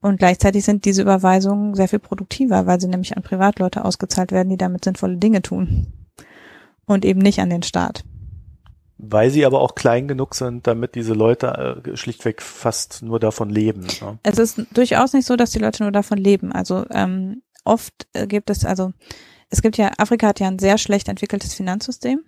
Und 0.00 0.18
gleichzeitig 0.18 0.64
sind 0.64 0.86
diese 0.86 1.02
Überweisungen 1.02 1.74
sehr 1.74 1.88
viel 1.88 1.98
produktiver, 1.98 2.66
weil 2.66 2.80
sie 2.80 2.88
nämlich 2.88 3.16
an 3.16 3.22
Privatleute 3.22 3.84
ausgezahlt 3.84 4.32
werden, 4.32 4.48
die 4.48 4.56
damit 4.56 4.84
sinnvolle 4.84 5.18
Dinge 5.18 5.42
tun. 5.42 5.92
Und 6.86 7.04
eben 7.04 7.20
nicht 7.20 7.40
an 7.40 7.50
den 7.50 7.62
Staat. 7.62 8.02
Weil 9.02 9.30
sie 9.30 9.46
aber 9.46 9.60
auch 9.60 9.74
klein 9.74 10.08
genug 10.08 10.34
sind, 10.34 10.66
damit 10.66 10.94
diese 10.94 11.14
Leute 11.14 11.82
äh, 11.84 11.96
schlichtweg 11.96 12.42
fast 12.42 13.02
nur 13.02 13.18
davon 13.18 13.50
leben. 13.50 13.86
Ne? 14.00 14.18
Es 14.22 14.38
ist 14.38 14.60
durchaus 14.72 15.12
nicht 15.12 15.26
so, 15.26 15.36
dass 15.36 15.50
die 15.50 15.58
Leute 15.58 15.82
nur 15.82 15.92
davon 15.92 16.18
leben. 16.18 16.52
Also 16.52 16.84
ähm, 16.90 17.42
oft 17.64 18.06
äh, 18.12 18.26
gibt 18.26 18.50
es, 18.50 18.64
also 18.64 18.92
es 19.48 19.62
gibt 19.62 19.76
ja, 19.76 19.90
Afrika 19.98 20.28
hat 20.28 20.40
ja 20.40 20.48
ein 20.48 20.58
sehr 20.58 20.78
schlecht 20.78 21.08
entwickeltes 21.08 21.54
Finanzsystem. 21.54 22.20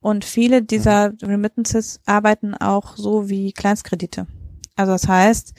Und 0.00 0.24
viele 0.24 0.62
dieser 0.62 1.12
Remittances 1.22 2.00
arbeiten 2.06 2.54
auch 2.54 2.96
so 2.96 3.28
wie 3.28 3.52
Kleinstkredite. 3.52 4.26
Also 4.76 4.92
das 4.92 5.08
heißt, 5.08 5.54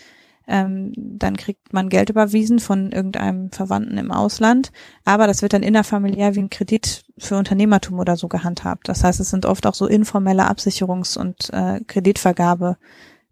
ähm, 0.48 0.94
dann 0.96 1.38
kriegt 1.38 1.74
man 1.74 1.90
Geld 1.90 2.10
überwiesen 2.10 2.60
von 2.60 2.92
irgendeinem 2.92 3.52
Verwandten 3.52 3.98
im 3.98 4.12
Ausland, 4.12 4.72
aber 5.06 5.28
das 5.28 5.42
wird 5.42 5.54
dann 5.54 5.62
innerfamiliär 5.62 6.36
wie 6.36 6.40
ein 6.40 6.50
Kredit 6.50 7.06
für 7.20 7.38
Unternehmertum 7.38 8.00
oder 8.00 8.18
so 8.18 8.28
gehandhabt. 8.28 8.90
Das 8.90 9.04
heißt, 9.04 9.20
es 9.20 9.30
sind 9.30 9.46
oft 9.46 9.66
auch 9.68 9.74
so 9.74 9.88
informelle 9.88 10.50
Absicherungs- 10.50 11.18
und 11.18 11.50
äh, 11.54 11.82
Kreditvergabe. 11.86 12.78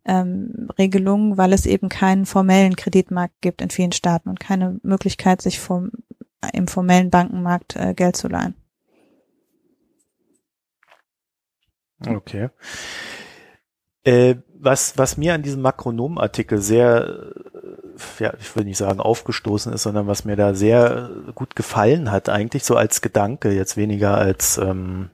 Ähm, 0.05 0.69
weil 0.77 1.51
es 1.51 1.65
eben 1.65 1.89
keinen 1.89 2.25
formellen 2.25 2.77
Kreditmarkt 2.77 3.41
gibt 3.41 3.61
in 3.61 3.69
vielen 3.69 3.91
Staaten 3.91 4.29
und 4.29 4.39
keine 4.39 4.79
Möglichkeit, 4.81 5.41
sich 5.41 5.59
vom, 5.59 5.91
im 6.53 6.69
formellen 6.69 7.09
Bankenmarkt 7.09 7.75
äh, 7.75 7.93
Geld 7.93 8.15
zu 8.15 8.29
leihen. 8.29 8.55
Okay. 12.05 12.49
Äh, 14.03 14.35
was, 14.53 14.97
was 14.97 15.17
mir 15.17 15.33
an 15.33 15.43
diesem 15.43 15.61
Makronom-Artikel 15.61 16.61
sehr, 16.61 17.33
ja, 18.19 18.33
ich 18.39 18.55
will 18.55 18.65
nicht 18.65 18.77
sagen 18.77 18.99
aufgestoßen 18.99 19.73
ist, 19.73 19.83
sondern 19.83 20.07
was 20.07 20.25
mir 20.25 20.35
da 20.35 20.53
sehr 20.53 21.09
gut 21.35 21.55
gefallen 21.55 22.11
hat, 22.11 22.29
eigentlich 22.29 22.63
so 22.63 22.75
als 22.75 23.01
Gedanke, 23.01 23.51
jetzt 23.51 23.77
weniger 23.77 24.17
als, 24.17 24.57
ähm, 24.57 25.09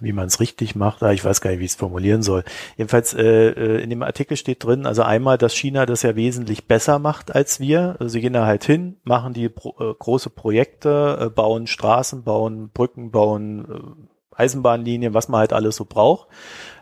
wie 0.00 0.12
man 0.12 0.26
es 0.26 0.40
richtig 0.40 0.74
macht, 0.74 1.02
ah, 1.02 1.12
ich 1.12 1.24
weiß 1.24 1.40
gar 1.40 1.50
nicht, 1.50 1.60
wie 1.60 1.64
ich 1.64 1.72
es 1.72 1.76
formulieren 1.76 2.22
soll. 2.22 2.44
Jedenfalls 2.76 3.14
äh, 3.14 3.48
äh, 3.50 3.82
in 3.82 3.90
dem 3.90 4.02
Artikel 4.02 4.36
steht 4.36 4.64
drin, 4.64 4.86
also 4.86 5.02
einmal, 5.02 5.38
dass 5.38 5.54
China 5.54 5.86
das 5.86 6.02
ja 6.02 6.16
wesentlich 6.16 6.66
besser 6.66 6.98
macht 6.98 7.34
als 7.34 7.60
wir. 7.60 7.96
Also 8.00 8.08
sie 8.08 8.20
gehen 8.20 8.32
da 8.32 8.46
halt 8.46 8.64
hin, 8.64 8.96
machen 9.04 9.32
die 9.32 9.48
pro, 9.48 9.74
äh, 9.78 9.94
große 9.96 10.30
Projekte, 10.30 11.18
äh, 11.20 11.30
bauen 11.30 11.66
Straßen, 11.66 12.24
bauen 12.24 12.70
Brücken, 12.70 13.10
bauen 13.10 13.66
äh, 13.70 14.42
Eisenbahnlinien, 14.42 15.14
was 15.14 15.28
man 15.28 15.40
halt 15.40 15.52
alles 15.52 15.76
so 15.76 15.84
braucht 15.84 16.28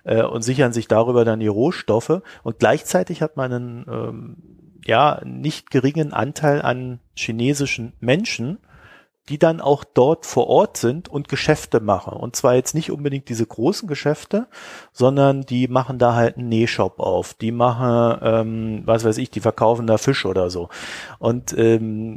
äh, 0.04 0.22
und 0.22 0.42
sichern 0.42 0.72
sich 0.72 0.88
darüber 0.88 1.24
dann 1.24 1.40
die 1.40 1.46
Rohstoffe. 1.46 2.22
Und 2.42 2.58
gleichzeitig 2.58 3.22
hat 3.22 3.36
man 3.36 3.52
einen 3.52 3.86
ähm, 3.88 4.36
ja 4.84 5.20
nicht 5.24 5.70
geringen 5.70 6.12
Anteil 6.12 6.62
an 6.62 7.00
chinesischen 7.14 7.92
Menschen, 8.00 8.58
die 9.28 9.38
dann 9.38 9.60
auch 9.60 9.84
dort 9.84 10.26
vor 10.26 10.48
Ort 10.48 10.76
sind 10.76 11.08
und 11.08 11.28
Geschäfte 11.28 11.80
machen. 11.80 12.14
Und 12.14 12.34
zwar 12.34 12.54
jetzt 12.56 12.74
nicht 12.74 12.90
unbedingt 12.90 13.28
diese 13.28 13.46
großen 13.46 13.88
Geschäfte, 13.88 14.48
sondern 14.92 15.42
die 15.42 15.68
machen 15.68 15.98
da 15.98 16.14
halt 16.14 16.36
einen 16.36 16.48
Nähshop 16.48 16.98
auf. 16.98 17.34
Die 17.34 17.52
machen, 17.52 18.18
ähm, 18.22 18.82
was 18.86 19.04
weiß 19.04 19.18
ich, 19.18 19.30
die 19.30 19.40
verkaufen 19.40 19.86
da 19.86 19.98
Fisch 19.98 20.26
oder 20.26 20.50
so. 20.50 20.68
Und 21.20 21.56
ähm, 21.56 22.16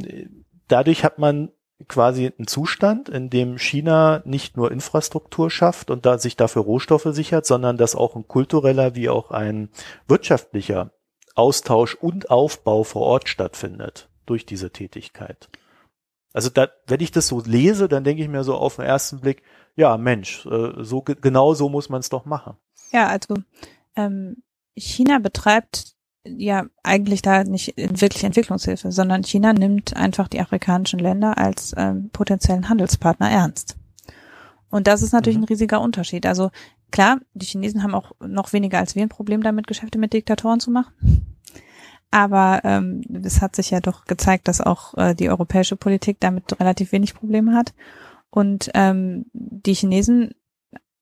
dadurch 0.68 1.04
hat 1.04 1.20
man 1.20 1.52
quasi 1.88 2.32
ein 2.40 2.48
Zustand, 2.48 3.10
in 3.10 3.30
dem 3.30 3.60
China 3.60 4.22
nicht 4.26 4.58
nur 4.58 4.72
Infrastruktur 4.72 5.52
schafft 5.52 5.92
und 5.92 6.06
da 6.06 6.18
sich 6.18 6.36
dafür 6.36 6.64
Rohstoffe 6.64 7.08
sichert, 7.12 7.46
sondern 7.46 7.78
dass 7.78 7.96
auch 7.96 8.16
ein 8.16 8.28
kultureller 8.28 8.96
wie 8.96 9.10
auch 9.10 9.32
ein 9.32 9.70
wirtschaftlicher 10.08 10.92
Austausch 11.36 11.96
und 11.96 12.30
Aufbau 12.30 12.84
vor 12.84 13.04
Ort 13.04 13.30
stattfindet 13.30 14.10
durch 14.26 14.46
diese 14.46 14.72
Tätigkeit. 14.72 15.50
Also 16.34 16.50
da, 16.50 16.70
wenn 16.88 17.00
ich 17.00 17.12
das 17.12 17.28
so 17.28 17.42
lese, 17.46 17.88
dann 17.88 18.04
denke 18.04 18.24
ich 18.24 18.30
mir 18.30 18.44
so 18.44 18.56
auf 18.56 18.78
den 18.78 18.86
ersten 18.86 19.20
Blick, 19.20 19.44
ja 19.76 19.98
Mensch, 19.98 20.46
äh, 20.46 20.84
so 20.84 21.02
genau 21.02 21.54
so 21.54 21.70
muss 21.70 21.90
man 21.90 22.00
es 22.00 22.10
doch 22.10 22.26
machen. 22.26 22.58
Ja, 22.92 23.08
also 23.08 23.36
ähm, 23.96 24.44
China 24.76 25.20
betreibt 25.20 25.94
ja 26.26 26.66
eigentlich 26.84 27.22
da 27.22 27.44
nicht 27.44 27.74
wirklich 27.78 28.24
Entwicklungshilfe, 28.24 28.92
sondern 28.92 29.24
China 29.24 29.54
nimmt 29.54 29.96
einfach 29.96 30.28
die 30.28 30.40
afrikanischen 30.40 31.00
Länder 31.00 31.38
als 31.38 31.74
ähm, 31.78 32.10
potenziellen 32.12 32.70
Handelspartner 32.70 33.30
ernst. 33.30 33.78
Und 34.70 34.88
das 34.88 35.04
ist 35.04 35.12
natürlich 35.12 35.38
mhm. 35.38 35.44
ein 35.44 35.50
riesiger 35.50 35.82
Unterschied. 35.82 36.26
Also 36.26 36.50
klar, 36.94 37.20
die 37.34 37.46
Chinesen 37.46 37.84
haben 37.84 37.96
auch 37.96 38.12
noch 38.22 38.54
weniger 38.54 38.78
als 38.78 38.96
wir 38.96 39.02
ein 39.02 39.10
Problem 39.10 39.44
damit, 39.44 39.68
Geschäfte 39.68 39.98
mit 39.98 40.14
Diktatoren 40.14 40.62
zu 40.62 40.72
machen. 40.72 40.94
Aber 42.12 42.62
ähm, 42.64 43.02
es 43.24 43.42
hat 43.42 43.56
sich 43.56 43.72
ja 43.72 43.80
doch 43.80 44.06
gezeigt, 44.06 44.48
dass 44.48 44.62
auch 44.62 44.94
äh, 44.96 45.16
die 45.16 45.30
europäische 45.30 45.76
Politik 45.76 46.18
damit 46.20 46.60
relativ 46.60 46.92
wenig 46.92 47.16
Probleme 47.16 47.56
hat. 47.56 47.74
Und 48.30 48.70
ähm, 48.76 49.26
die 49.34 49.74
Chinesen 49.74 50.36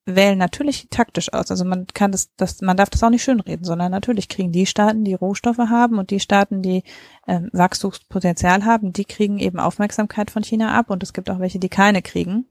wählen 0.06 0.38
natürlich 0.38 0.88
taktisch 0.89 1.34
aus. 1.34 1.52
Also 1.52 1.66
man 1.66 1.86
kann 1.88 2.14
das, 2.14 2.34
das, 2.38 2.62
man 2.62 2.78
darf 2.78 2.89
das 2.89 3.04
auch 3.04 3.10
nicht 3.10 3.24
schönreden, 3.24 3.66
sondern 3.66 3.92
natürlich 3.92 4.30
kriegen 4.30 4.54
die 4.54 4.66
Staaten, 4.66 5.04
die 5.04 5.14
Rohstoffe 5.14 5.58
haben 5.58 6.00
und 6.00 6.10
die 6.10 6.22
Staaten, 6.22 6.62
die 6.62 6.84
ähm, 7.28 7.50
Wachstumspotenzial 7.52 8.64
haben, 8.64 8.94
die 8.94 9.06
kriegen 9.06 9.38
eben 9.38 9.60
Aufmerksamkeit 9.60 10.32
von 10.32 10.44
China 10.44 10.78
ab 10.78 10.89
und 10.89 11.04
es 11.04 11.12
gibt 11.12 11.30
auch 11.30 11.39
welche, 11.39 11.60
die 11.60 11.70
keine 11.70 12.02
kriegen, 12.02 12.46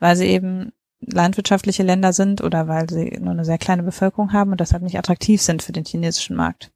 weil 0.00 0.16
sie 0.16 0.26
eben 0.26 0.72
landwirtschaftliche 1.06 1.82
Länder 1.82 2.12
sind 2.12 2.42
oder 2.42 2.68
weil 2.68 2.88
sie 2.88 3.18
nur 3.20 3.32
eine 3.32 3.44
sehr 3.44 3.58
kleine 3.58 3.82
Bevölkerung 3.82 4.32
haben 4.32 4.52
und 4.52 4.60
deshalb 4.60 4.82
nicht 4.82 4.98
attraktiv 4.98 5.42
sind 5.42 5.62
für 5.62 5.72
den 5.72 5.84
chinesischen 5.84 6.36
Markt. 6.36 6.70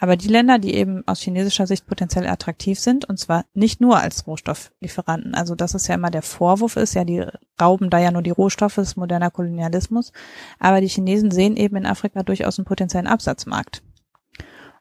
Aber 0.00 0.16
die 0.16 0.28
Länder, 0.28 0.58
die 0.58 0.74
eben 0.74 1.02
aus 1.06 1.20
chinesischer 1.20 1.66
Sicht 1.66 1.86
potenziell 1.86 2.28
attraktiv 2.28 2.78
sind, 2.78 3.04
und 3.04 3.18
zwar 3.18 3.44
nicht 3.52 3.80
nur 3.80 3.98
als 3.98 4.28
Rohstofflieferanten, 4.28 5.34
also 5.34 5.56
das 5.56 5.74
ist 5.74 5.88
ja 5.88 5.96
immer 5.96 6.10
der 6.10 6.22
Vorwurf 6.22 6.76
ist, 6.76 6.94
ja, 6.94 7.04
die 7.04 7.24
rauben 7.60 7.90
da 7.90 7.98
ja 7.98 8.12
nur 8.12 8.22
die 8.22 8.30
Rohstoffe, 8.30 8.76
das 8.76 8.88
ist 8.88 8.96
moderner 8.96 9.32
Kolonialismus, 9.32 10.12
aber 10.60 10.80
die 10.80 10.88
Chinesen 10.88 11.32
sehen 11.32 11.56
eben 11.56 11.74
in 11.76 11.86
Afrika 11.86 12.22
durchaus 12.22 12.58
einen 12.58 12.66
potenziellen 12.66 13.08
Absatzmarkt. 13.08 13.82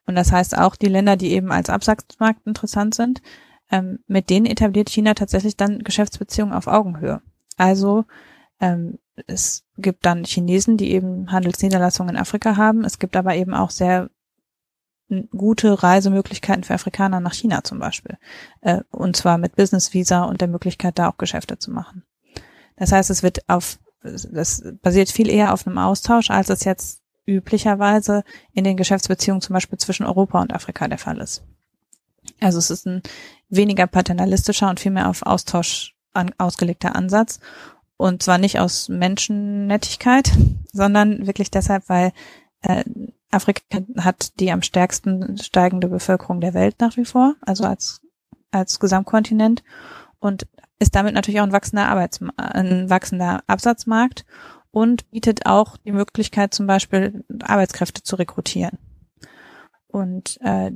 Und 0.06 0.16
das 0.16 0.32
heißt 0.32 0.56
auch, 0.58 0.76
die 0.76 0.88
Länder, 0.88 1.18
die 1.18 1.32
eben 1.32 1.52
als 1.52 1.70
Absatzmarkt 1.70 2.46
interessant 2.46 2.94
sind, 2.94 3.22
ähm, 3.72 4.00
mit 4.08 4.30
denen 4.30 4.46
etabliert 4.46 4.90
China 4.90 5.16
tatsächlich 5.16 5.58
dann 5.58 5.80
Geschäftsbeziehungen 5.80 6.54
auf 6.54 6.68
Augenhöhe. 6.68 7.22
Also 7.58 8.06
ähm, 8.60 9.00
es 9.26 9.64
gibt 9.78 10.06
dann 10.06 10.24
Chinesen, 10.24 10.78
die 10.78 10.92
eben 10.92 11.32
Handelsniederlassungen 11.32 12.16
in 12.16 12.22
Afrika 12.22 12.56
haben. 12.56 12.84
Es 12.84 13.00
gibt 13.00 13.16
aber 13.16 13.36
eben 13.36 13.54
auch 13.54 13.72
sehr 13.72 14.10
gute 15.36 15.82
Reisemöglichkeiten 15.82 16.64
für 16.64 16.74
Afrikaner 16.74 17.20
nach 17.20 17.34
China 17.34 17.64
zum 17.64 17.80
Beispiel. 17.80 18.18
Äh, 18.62 18.82
und 18.92 19.16
zwar 19.16 19.38
mit 19.38 19.56
Business 19.56 19.94
Visa 19.94 20.24
und 20.24 20.42
der 20.42 20.48
Möglichkeit, 20.48 21.00
da 21.00 21.10
auch 21.10 21.18
Geschäfte 21.18 21.58
zu 21.58 21.72
machen. 21.72 22.04
Das 22.76 22.92
heißt, 22.92 23.10
es 23.10 23.24
wird 23.24 23.48
auf, 23.50 23.80
das 24.02 24.64
basiert 24.82 25.10
viel 25.10 25.30
eher 25.30 25.54
auf 25.54 25.66
einem 25.66 25.78
Austausch, 25.78 26.30
als 26.30 26.50
es 26.50 26.64
jetzt 26.64 27.02
üblicherweise 27.26 28.24
in 28.54 28.64
den 28.64 28.78
Geschäftsbeziehungen 28.78 29.42
zum 29.42 29.54
Beispiel 29.54 29.80
zwischen 29.80 30.06
Europa 30.06 30.42
und 30.42 30.54
Afrika 30.54 30.88
der 30.88 30.98
Fall 30.98 31.20
ist. 31.20 31.44
Also 32.40 32.60
es 32.60 32.70
ist 32.70 32.86
ein 32.86 33.02
weniger 33.50 33.88
paternalistischer 33.88 34.70
und 34.70 34.80
vielmehr 34.80 35.10
auf 35.10 35.24
Austausch 35.24 35.96
an, 36.14 36.34
ausgelegter 36.38 36.96
Ansatz. 36.96 37.40
Und 37.98 38.24
zwar 38.24 38.38
nicht 38.38 38.60
aus 38.60 38.90
Menschennettigkeit, 38.90 40.32
sondern 40.72 41.26
wirklich 41.28 41.52
deshalb, 41.52 41.90
weil 41.90 42.12
äh, 42.62 42.84
Afrika 43.32 43.62
hat 43.98 44.40
die 44.40 44.52
am 44.52 44.62
stärksten 44.62 45.38
steigende 45.38 45.90
Bevölkerung 45.90 46.40
der 46.40 46.54
Welt 46.54 46.76
nach 46.80 46.96
wie 46.96 47.06
vor, 47.06 47.36
also 47.42 47.66
als, 47.66 48.02
als 48.52 48.80
Gesamtkontinent 48.80 49.64
und 50.20 50.48
ist 50.80 50.96
damit 50.96 51.14
natürlich 51.14 51.42
auch 51.42 51.46
ein 51.46 51.52
wachsender 51.52 51.90
Arbeits 51.90 52.20
ein 52.38 52.90
wachsender 52.90 53.44
Absatzmarkt 53.48 54.26
und 54.72 55.10
bietet 55.10 55.46
auch 55.46 55.78
die 55.78 55.92
Möglichkeit, 55.92 56.54
zum 56.54 56.68
Beispiel 56.68 57.26
Arbeitskräfte 57.42 58.04
zu 58.04 58.16
rekrutieren. 58.16 58.78
Und 59.88 60.38
äh, 60.42 60.72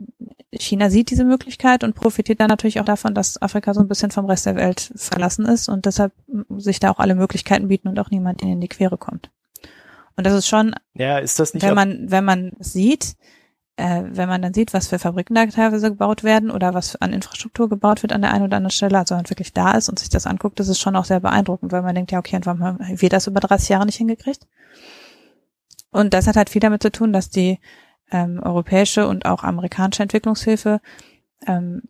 China 0.54 0.90
sieht 0.90 1.10
diese 1.12 1.26
Möglichkeit 1.26 1.84
und 1.84 1.96
profitiert 1.96 2.40
dann 2.40 2.48
natürlich 2.48 2.80
auch 2.80 2.86
davon, 2.86 3.14
dass 3.14 3.42
Afrika 3.42 3.74
so 3.74 3.82
ein 3.82 3.88
bisschen 3.88 4.12
vom 4.12 4.26
Rest 4.26 4.46
der 4.46 4.56
Welt 4.56 4.92
verlassen 4.96 5.46
ist 5.46 5.70
und 5.70 5.86
deshalb 5.86 6.14
sich 6.58 6.80
da 6.80 6.92
auch 6.92 7.00
alle 7.00 7.16
Möglichkeiten 7.16 7.68
bieten 7.68 7.90
und 7.90 8.00
auch 8.00 8.10
niemand 8.10 8.42
ihnen 8.42 8.54
in 8.54 8.62
die 8.62 8.70
Quere 8.70 8.98
kommt. 8.98 9.30
Und 10.16 10.26
das 10.26 10.34
ist 10.34 10.48
schon, 10.48 10.76
ja, 10.94 11.18
ist 11.18 11.40
das 11.40 11.54
nicht 11.54 11.64
wenn 11.64 11.76
man, 11.76 12.12
wenn 12.12 12.24
man 12.24 12.54
sieht, 12.60 13.16
äh, 13.78 14.04
wenn 14.06 14.30
man 14.30 14.42
dann 14.42 14.54
sieht, 14.54 14.74
was 14.74 14.88
für 14.88 15.00
Fabriken 15.00 15.36
da 15.36 15.46
teilweise 15.46 15.90
gebaut 15.90 16.24
werden 16.24 16.52
oder 16.52 16.74
was 16.74 16.96
an 16.98 17.14
Infrastruktur 17.14 17.70
gebaut 17.70 18.04
wird 18.04 18.14
an 18.14 18.22
der 18.22 18.32
einen 18.32 18.46
oder 18.46 18.58
anderen 18.58 18.72
Stelle, 18.72 18.98
also 18.98 19.16
wenn 19.16 19.24
man 19.24 19.30
wirklich 19.30 19.54
da 19.54 19.72
ist 19.72 19.90
und 19.90 20.00
sich 20.00 20.10
das 20.10 20.28
anguckt, 20.28 20.60
das 20.60 20.68
ist 20.68 20.80
schon 20.80 20.96
auch 20.96 21.06
sehr 21.06 21.20
beeindruckend, 21.20 21.72
weil 21.72 21.82
man 21.82 21.96
denkt, 21.96 22.12
ja, 22.12 22.20
okay, 22.20 22.36
und 22.36 22.46
warum 22.46 22.64
haben 22.64 22.80
wir 22.80 23.10
das 23.10 23.28
über 23.28 23.40
30 23.40 23.70
Jahre 23.70 23.86
nicht 23.86 23.98
hingekriegt? 23.98 24.48
Und 25.92 26.14
das 26.14 26.28
hat 26.28 26.38
halt 26.38 26.50
viel 26.50 26.62
damit 26.62 26.82
zu 26.82 26.92
tun, 26.92 27.12
dass 27.12 27.30
die 27.30 27.60
ähm, 28.12 28.40
europäische 28.44 29.08
und 29.08 29.26
auch 29.26 29.44
amerikanische 29.44 30.04
Entwicklungshilfe 30.04 30.82
ähm, 31.48 31.84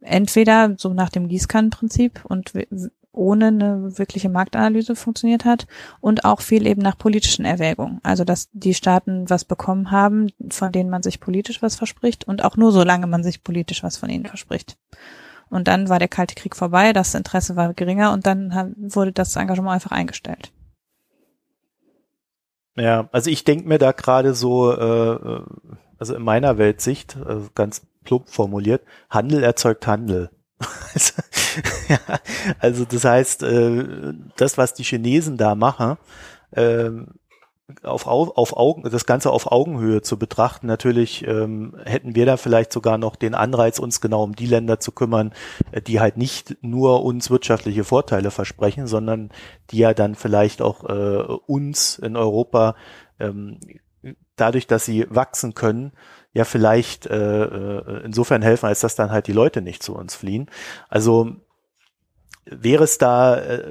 entweder 0.00 0.74
so 0.78 0.92
nach 0.92 1.10
dem 1.10 1.28
Gießkannenprinzip 1.28 2.24
und 2.24 2.52
ohne 3.12 3.46
eine 3.46 3.98
wirkliche 3.98 4.28
Marktanalyse 4.28 4.94
funktioniert 4.94 5.44
hat 5.44 5.66
und 6.00 6.24
auch 6.24 6.42
viel 6.42 6.66
eben 6.66 6.82
nach 6.82 6.98
politischen 6.98 7.44
Erwägungen. 7.44 7.98
Also 8.02 8.24
dass 8.24 8.48
die 8.52 8.74
Staaten 8.74 9.28
was 9.28 9.44
bekommen 9.44 9.90
haben, 9.90 10.30
von 10.50 10.70
denen 10.70 10.90
man 10.90 11.02
sich 11.02 11.18
politisch 11.18 11.62
was 11.62 11.76
verspricht 11.76 12.28
und 12.28 12.44
auch 12.44 12.56
nur 12.56 12.72
solange 12.72 13.06
man 13.06 13.22
sich 13.22 13.42
politisch 13.42 13.82
was 13.82 13.96
von 13.96 14.10
ihnen 14.10 14.26
verspricht. 14.26 14.76
Und 15.48 15.68
dann 15.68 15.88
war 15.88 15.98
der 15.98 16.08
Kalte 16.08 16.34
Krieg 16.34 16.56
vorbei, 16.56 16.92
das 16.92 17.14
Interesse 17.14 17.56
war 17.56 17.72
geringer 17.72 18.12
und 18.12 18.26
dann 18.26 18.74
wurde 18.76 19.12
das 19.12 19.36
Engagement 19.36 19.74
einfach 19.74 19.92
eingestellt. 19.92 20.52
Ja, 22.76 23.08
also 23.12 23.30
ich 23.30 23.44
denke 23.44 23.68
mir 23.68 23.78
da 23.78 23.92
gerade 23.92 24.34
so, 24.34 24.72
äh, 24.72 25.40
also 25.98 26.14
in 26.14 26.22
meiner 26.22 26.58
Weltsicht, 26.58 27.16
also 27.24 27.48
ganz 27.54 27.86
plump 28.04 28.28
formuliert, 28.28 28.82
Handel 29.10 29.42
erzeugt 29.42 29.86
Handel. 29.86 30.30
Also, 30.94 31.12
ja, 31.88 31.98
also 32.58 32.84
das 32.86 33.04
heißt, 33.04 33.42
äh, 33.42 34.14
das, 34.36 34.56
was 34.56 34.72
die 34.72 34.84
Chinesen 34.84 35.36
da 35.36 35.54
machen, 35.54 35.98
äh, 36.52 36.90
auf, 37.82 38.06
auf 38.06 38.56
Augen, 38.56 38.88
das 38.88 39.06
Ganze 39.06 39.30
auf 39.30 39.50
Augenhöhe 39.50 40.00
zu 40.00 40.18
betrachten. 40.18 40.66
Natürlich 40.66 41.26
ähm, 41.26 41.76
hätten 41.84 42.14
wir 42.14 42.24
da 42.24 42.36
vielleicht 42.36 42.72
sogar 42.72 42.96
noch 42.96 43.16
den 43.16 43.34
Anreiz, 43.34 43.78
uns 43.78 44.00
genau 44.00 44.22
um 44.22 44.36
die 44.36 44.46
Länder 44.46 44.78
zu 44.78 44.92
kümmern, 44.92 45.32
äh, 45.72 45.82
die 45.82 46.00
halt 46.00 46.16
nicht 46.16 46.56
nur 46.62 47.04
uns 47.04 47.30
wirtschaftliche 47.30 47.84
Vorteile 47.84 48.30
versprechen, 48.30 48.86
sondern 48.86 49.30
die 49.70 49.78
ja 49.78 49.94
dann 49.94 50.14
vielleicht 50.14 50.62
auch 50.62 50.84
äh, 50.84 51.22
uns 51.46 51.98
in 51.98 52.16
Europa 52.16 52.76
ähm, 53.18 53.58
dadurch, 54.36 54.66
dass 54.66 54.84
sie 54.84 55.06
wachsen 55.10 55.54
können, 55.54 55.92
ja 56.32 56.44
vielleicht 56.44 57.06
äh, 57.06 57.44
äh, 57.44 58.04
insofern 58.04 58.42
helfen, 58.42 58.66
als 58.66 58.80
dass 58.80 58.94
dann 58.94 59.10
halt 59.10 59.26
die 59.26 59.32
Leute 59.32 59.62
nicht 59.62 59.82
zu 59.82 59.94
uns 59.94 60.14
fliehen. 60.14 60.48
Also 60.88 61.36
wäre 62.46 62.84
es 62.84 62.98
da, 62.98 63.38
äh, 63.38 63.62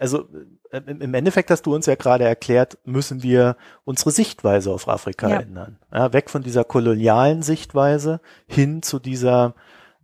also 0.00 0.26
äh, 0.70 0.80
im 0.86 1.14
Endeffekt 1.14 1.50
hast 1.50 1.66
du 1.66 1.74
uns 1.74 1.86
ja 1.86 1.94
gerade 1.94 2.24
erklärt, 2.24 2.78
müssen 2.84 3.22
wir 3.22 3.56
unsere 3.84 4.10
Sichtweise 4.10 4.72
auf 4.72 4.88
Afrika 4.88 5.28
ja. 5.28 5.40
ändern. 5.40 5.78
Ja, 5.92 6.12
weg 6.12 6.30
von 6.30 6.42
dieser 6.42 6.64
kolonialen 6.64 7.42
Sichtweise 7.42 8.20
hin 8.46 8.82
zu 8.82 8.98
dieser, 8.98 9.54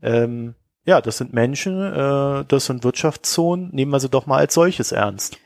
ähm, 0.03 0.55
ja, 0.85 1.01
das 1.01 1.19
sind 1.19 1.33
Menschen, 1.33 1.81
äh, 1.81 2.45
das 2.47 2.67
sind 2.67 2.85
Wirtschaftszonen, 2.85 3.71
nehmen 3.73 3.93
wir 3.93 4.01
sie 4.01 4.11
doch 4.11 4.27
mal 4.27 4.39
als 4.39 4.55
solches 4.55 4.93
ernst. 4.93 5.39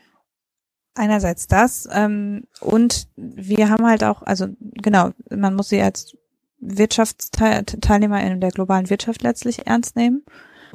Einerseits 0.93 1.47
das 1.47 1.89
ähm, 1.91 2.45
und 2.61 3.07
wir 3.17 3.69
haben 3.69 3.85
halt 3.85 4.03
auch, 4.03 4.21
also 4.21 4.47
genau, 4.59 5.11
man 5.29 5.53
muss 5.53 5.69
sie 5.69 5.81
als 5.81 6.15
Wirtschaftsteilnehmer 6.59 8.21
in 8.23 8.39
der 8.39 8.51
globalen 8.51 8.89
Wirtschaft 8.89 9.21
letztlich 9.21 9.67
ernst 9.67 9.97
nehmen 9.97 10.23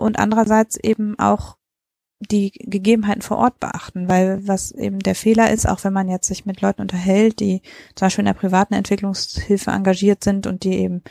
und 0.01 0.18
andererseits 0.18 0.76
eben 0.76 1.18
auch 1.18 1.57
die 2.20 2.51
Gegebenheiten 2.51 3.22
vor 3.22 3.38
Ort 3.38 3.61
beachten, 3.61 4.09
weil 4.09 4.46
was 4.46 4.72
eben 4.72 4.98
der 4.98 5.14
Fehler 5.14 5.51
ist, 5.51 5.66
auch 5.66 5.84
wenn 5.84 5.94
man 5.94 6.09
jetzt 6.09 6.28
sich 6.28 6.44
mit 6.44 6.61
Leuten 6.61 6.82
unterhält, 6.82 7.40
die 7.40 7.62
zum 7.94 8.07
Beispiel 8.07 8.22
in 8.22 8.26
der 8.26 8.34
privaten 8.34 8.74
Entwicklungshilfe 8.74 9.70
engagiert 9.70 10.22
sind 10.22 10.46
und 10.46 10.64
die 10.64 10.74
eben 10.74 11.03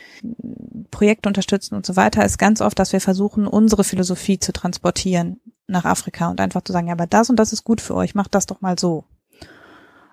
Projekte 0.92 1.28
unterstützen 1.28 1.74
und 1.74 1.84
so 1.84 1.96
weiter, 1.96 2.24
ist 2.24 2.38
ganz 2.38 2.60
oft, 2.60 2.78
dass 2.78 2.92
wir 2.92 3.00
versuchen, 3.00 3.48
unsere 3.48 3.82
Philosophie 3.82 4.38
zu 4.38 4.52
transportieren 4.52 5.40
nach 5.66 5.84
Afrika 5.84 6.28
und 6.28 6.40
einfach 6.40 6.62
zu 6.62 6.72
sagen, 6.72 6.86
ja, 6.86 6.92
aber 6.92 7.06
das 7.08 7.28
und 7.28 7.36
das 7.36 7.52
ist 7.52 7.64
gut 7.64 7.80
für 7.80 7.96
euch, 7.96 8.14
macht 8.14 8.34
das 8.34 8.46
doch 8.46 8.60
mal 8.60 8.78
so. 8.78 9.04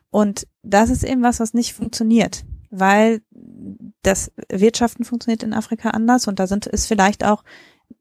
Und 0.10 0.48
das 0.64 0.90
ist 0.90 1.04
eben 1.04 1.22
was, 1.22 1.40
was 1.40 1.54
nicht 1.54 1.74
funktioniert, 1.74 2.44
weil 2.72 3.22
das 4.02 4.32
Wirtschaften 4.50 5.04
funktioniert 5.04 5.44
in 5.44 5.54
Afrika 5.54 5.92
anders 5.92 6.28
und 6.28 6.40
da 6.40 6.48
sind 6.48 6.66
ist 6.66 6.88
vielleicht 6.88 7.24
auch 7.24 7.44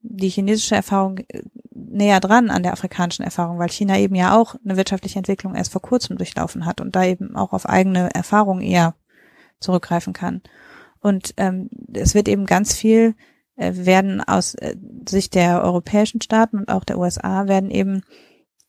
die 0.01 0.28
chinesische 0.28 0.74
Erfahrung 0.74 1.18
äh, 1.18 1.43
näher 1.70 2.20
dran 2.20 2.51
an 2.51 2.62
der 2.62 2.72
afrikanischen 2.72 3.22
Erfahrung, 3.22 3.59
weil 3.59 3.70
China 3.70 3.99
eben 3.99 4.14
ja 4.14 4.37
auch 4.37 4.55
eine 4.64 4.76
wirtschaftliche 4.76 5.18
Entwicklung 5.18 5.55
erst 5.55 5.72
vor 5.72 5.82
kurzem 5.82 6.16
durchlaufen 6.16 6.66
hat 6.66 6.80
und 6.80 6.97
da 6.97 7.05
eben 7.05 7.37
auch 7.37 7.53
auf 7.53 7.68
eigene 7.68 8.11
Erfahrungen 8.14 8.62
eher 8.62 8.95
zurückgreifen 9.61 10.12
kann. 10.12 10.43
Und 11.01 11.34
ähm, 11.37 11.68
es 11.93 12.14
wird 12.14 12.28
eben 12.28 12.47
ganz 12.47 12.74
viel 12.74 13.14
äh, 13.57 13.72
werden 13.74 14.20
aus 14.22 14.55
äh, 14.55 14.76
Sicht 15.09 15.34
der 15.34 15.62
europäischen 15.62 16.20
Staaten 16.20 16.59
und 16.59 16.70
auch 16.70 16.84
der 16.84 16.99
USA 16.99 17.47
werden 17.47 17.70
eben 17.70 18.03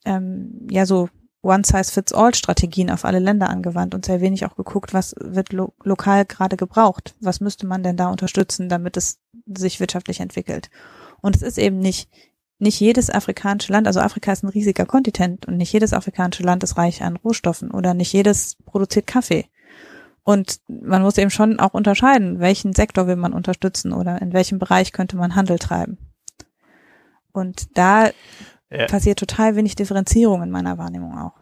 ähm, 0.06 0.68
ja 0.70 0.86
so 0.86 1.10
One-Size-Fits-All-Strategien 1.42 2.90
auf 2.90 3.06
alle 3.06 3.20
Länder 3.20 3.50
angewandt 3.50 3.96
und 3.96 4.06
sehr 4.06 4.22
wenig 4.22 4.46
auch 4.46 4.56
geguckt, 4.56 4.94
was 4.94 5.16
wird 5.20 5.54
lo 5.54 5.74
lokal 5.84 6.26
gerade 6.26 6.58
gebraucht. 6.58 7.16
Was 7.22 7.40
müsste 7.40 7.68
man 7.68 7.84
denn 7.84 7.96
da 7.96 8.10
unterstützen, 8.10 8.70
damit 8.70 8.98
es 8.98 9.20
sich 9.46 9.80
wirtschaftlich 9.80 10.20
entwickelt? 10.20 10.70
Und 11.22 11.36
es 11.36 11.42
ist 11.42 11.58
eben 11.58 11.80
nicht, 11.80 12.10
nicht 12.60 12.80
jedes 12.80 13.10
afrikanische 13.10 13.72
Land, 13.72 13.88
also 13.88 14.00
Afrika 14.00 14.32
ist 14.32 14.44
ein 14.44 14.50
riesiger 14.50 14.86
Kontinent 14.86 15.46
und 15.46 15.58
nicht 15.58 15.74
jedes 15.74 15.94
afrikanische 15.94 16.44
Land 16.44 16.64
ist 16.64 16.78
reich 16.78 17.04
an 17.04 17.18
Rohstoffen 17.18 17.72
oder 17.72 17.94
nicht 17.94 18.14
jedes 18.14 18.58
produziert 18.66 19.08
Kaffee. 19.08 19.46
Und 20.24 20.60
man 20.68 21.02
muss 21.02 21.18
eben 21.18 21.30
schon 21.30 21.60
auch 21.60 21.74
unterscheiden, 21.74 22.40
welchen 22.40 22.74
Sektor 22.74 23.08
will 23.08 23.16
man 23.16 23.34
unterstützen 23.34 23.94
oder 23.94 24.22
in 24.22 24.34
welchem 24.34 24.60
Bereich 24.60 24.92
könnte 24.92 25.16
man 25.16 25.36
Handel 25.36 25.58
treiben. 25.58 25.98
Und 27.32 27.78
da 27.78 28.10
ja. 28.70 28.88
passiert 28.88 29.20
total 29.20 29.56
wenig 29.56 29.76
Differenzierung 29.76 30.44
in 30.44 30.52
meiner 30.52 30.78
Wahrnehmung 30.78 31.18
auch. 31.18 31.40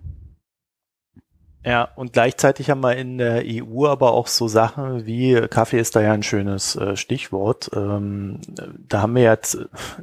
Ja, 1.65 1.89
und 1.95 2.13
gleichzeitig 2.13 2.69
haben 2.69 2.81
wir 2.81 2.95
in 2.95 3.17
der 3.17 3.43
EU 3.43 3.87
aber 3.87 4.13
auch 4.13 4.27
so 4.27 4.47
Sachen 4.47 5.07
wie 5.07 5.33
Kaffee 5.49 5.79
ist 5.79 5.95
da 5.95 6.01
ja 6.01 6.13
ein 6.13 6.21
schönes 6.21 6.75
äh, 6.75 6.95
Stichwort. 6.95 7.71
Ähm, 7.75 8.39
da 8.87 9.01
haben 9.01 9.15
wir 9.15 9.23
jetzt 9.23 9.57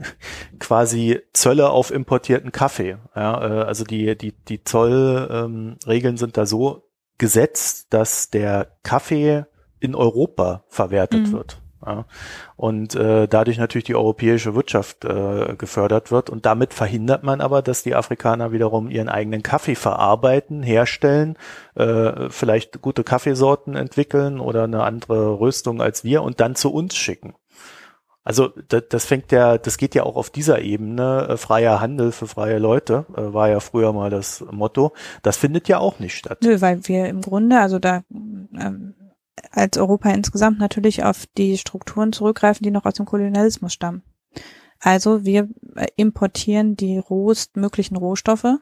quasi 0.58 1.20
Zölle 1.32 1.70
auf 1.70 1.92
importierten 1.92 2.50
Kaffee. 2.50 2.96
Ja, 3.14 3.60
äh, 3.60 3.62
also 3.62 3.84
die 3.84 4.18
die 4.18 4.32
die 4.32 4.64
Zollregeln 4.64 6.14
ähm, 6.14 6.16
sind 6.16 6.36
da 6.36 6.46
so 6.46 6.82
gesetzt, 7.16 7.86
dass 7.90 8.30
der 8.30 8.72
Kaffee 8.82 9.44
in 9.78 9.94
Europa 9.94 10.64
verwertet 10.66 11.28
mhm. 11.28 11.32
wird. 11.32 11.61
Ja. 11.84 12.04
Und 12.56 12.94
äh, 12.94 13.26
dadurch 13.26 13.58
natürlich 13.58 13.84
die 13.84 13.96
europäische 13.96 14.54
Wirtschaft 14.54 15.04
äh, 15.04 15.54
gefördert 15.56 16.10
wird. 16.10 16.30
Und 16.30 16.46
damit 16.46 16.74
verhindert 16.74 17.22
man 17.22 17.40
aber, 17.40 17.62
dass 17.62 17.82
die 17.82 17.94
Afrikaner 17.94 18.52
wiederum 18.52 18.88
ihren 18.88 19.08
eigenen 19.08 19.42
Kaffee 19.42 19.74
verarbeiten, 19.74 20.62
herstellen, 20.62 21.36
äh, 21.74 22.28
vielleicht 22.30 22.80
gute 22.82 23.04
Kaffeesorten 23.04 23.74
entwickeln 23.74 24.40
oder 24.40 24.64
eine 24.64 24.84
andere 24.84 25.40
Röstung 25.40 25.80
als 25.80 26.04
wir 26.04 26.22
und 26.22 26.40
dann 26.40 26.54
zu 26.54 26.72
uns 26.72 26.94
schicken. 26.94 27.34
Also 28.24 28.52
das, 28.68 28.84
das 28.88 29.04
fängt 29.04 29.32
ja, 29.32 29.58
das 29.58 29.78
geht 29.78 29.94
ja 29.94 30.04
auch 30.04 30.14
auf 30.16 30.30
dieser 30.30 30.60
Ebene, 30.60 31.26
äh, 31.28 31.36
freier 31.36 31.80
Handel 31.80 32.12
für 32.12 32.28
freie 32.28 32.58
Leute, 32.58 33.04
äh, 33.16 33.32
war 33.32 33.48
ja 33.48 33.58
früher 33.58 33.92
mal 33.92 34.10
das 34.10 34.44
Motto. 34.50 34.92
Das 35.22 35.36
findet 35.36 35.66
ja 35.68 35.78
auch 35.78 35.98
nicht 35.98 36.16
statt. 36.16 36.38
Nö, 36.44 36.60
weil 36.60 36.86
wir 36.86 37.06
im 37.06 37.20
Grunde, 37.20 37.58
also 37.58 37.80
da 37.80 38.02
ähm, 38.10 38.94
als 39.50 39.78
Europa 39.78 40.10
insgesamt 40.10 40.58
natürlich 40.58 41.04
auf 41.04 41.26
die 41.38 41.58
Strukturen 41.58 42.12
zurückgreifen, 42.12 42.64
die 42.64 42.70
noch 42.70 42.84
aus 42.84 42.94
dem 42.94 43.06
Kolonialismus 43.06 43.72
stammen. 43.72 44.02
Also 44.78 45.24
wir 45.24 45.48
äh, 45.76 45.86
importieren 45.96 46.76
die 46.76 46.98
rohst 46.98 47.56
möglichen 47.56 47.96
Rohstoffe 47.96 48.58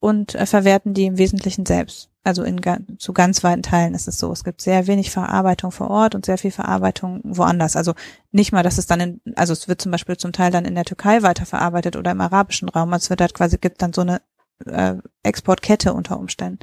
und 0.00 0.34
äh, 0.34 0.46
verwerten 0.46 0.92
die 0.92 1.06
im 1.06 1.18
Wesentlichen 1.18 1.66
selbst. 1.66 2.10
Also 2.24 2.42
in, 2.42 2.60
zu 2.98 3.12
ganz 3.12 3.44
weiten 3.44 3.62
Teilen 3.62 3.94
ist 3.94 4.08
es 4.08 4.18
so. 4.18 4.32
Es 4.32 4.42
gibt 4.42 4.60
sehr 4.60 4.88
wenig 4.88 5.12
Verarbeitung 5.12 5.70
vor 5.70 5.90
Ort 5.90 6.16
und 6.16 6.26
sehr 6.26 6.38
viel 6.38 6.50
Verarbeitung 6.50 7.20
woanders. 7.22 7.76
Also 7.76 7.94
nicht 8.32 8.50
mal, 8.50 8.64
dass 8.64 8.78
es 8.78 8.86
dann 8.88 9.00
in, 9.00 9.20
also 9.36 9.52
es 9.52 9.68
wird 9.68 9.80
zum 9.80 9.92
Beispiel 9.92 10.16
zum 10.16 10.32
Teil 10.32 10.50
dann 10.50 10.64
in 10.64 10.74
der 10.74 10.84
Türkei 10.84 11.22
weiterverarbeitet 11.22 11.94
oder 11.94 12.10
im 12.10 12.20
arabischen 12.20 12.68
Raum. 12.68 12.92
Also 12.92 13.04
es 13.04 13.10
wird 13.10 13.20
halt 13.20 13.34
quasi, 13.34 13.58
gibt 13.58 13.80
dann 13.80 13.92
so 13.92 14.00
eine 14.00 14.22
äh, 14.64 14.96
Exportkette 15.22 15.94
unter 15.94 16.18
Umständen. 16.18 16.58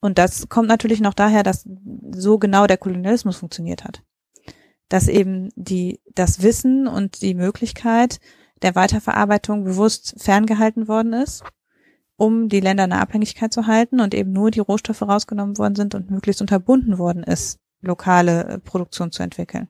Und 0.00 0.18
das 0.18 0.48
kommt 0.48 0.68
natürlich 0.68 1.00
noch 1.00 1.14
daher, 1.14 1.42
dass 1.42 1.68
so 2.12 2.38
genau 2.38 2.66
der 2.66 2.76
Kolonialismus 2.76 3.36
funktioniert 3.36 3.84
hat. 3.84 4.02
Dass 4.88 5.08
eben 5.08 5.50
die, 5.56 6.00
das 6.14 6.42
Wissen 6.42 6.86
und 6.86 7.20
die 7.20 7.34
Möglichkeit 7.34 8.20
der 8.62 8.74
Weiterverarbeitung 8.74 9.64
bewusst 9.64 10.14
ferngehalten 10.18 10.88
worden 10.88 11.12
ist, 11.12 11.42
um 12.16 12.48
die 12.48 12.60
Länder 12.60 12.84
in 12.84 12.90
der 12.90 13.00
Abhängigkeit 13.00 13.52
zu 13.52 13.66
halten 13.66 14.00
und 14.00 14.14
eben 14.14 14.32
nur 14.32 14.50
die 14.50 14.60
Rohstoffe 14.60 15.02
rausgenommen 15.02 15.58
worden 15.58 15.76
sind 15.76 15.94
und 15.94 16.10
möglichst 16.10 16.40
unterbunden 16.40 16.98
worden 16.98 17.22
ist, 17.22 17.58
lokale 17.80 18.44
äh, 18.44 18.58
Produktion 18.58 19.12
zu 19.12 19.22
entwickeln. 19.22 19.68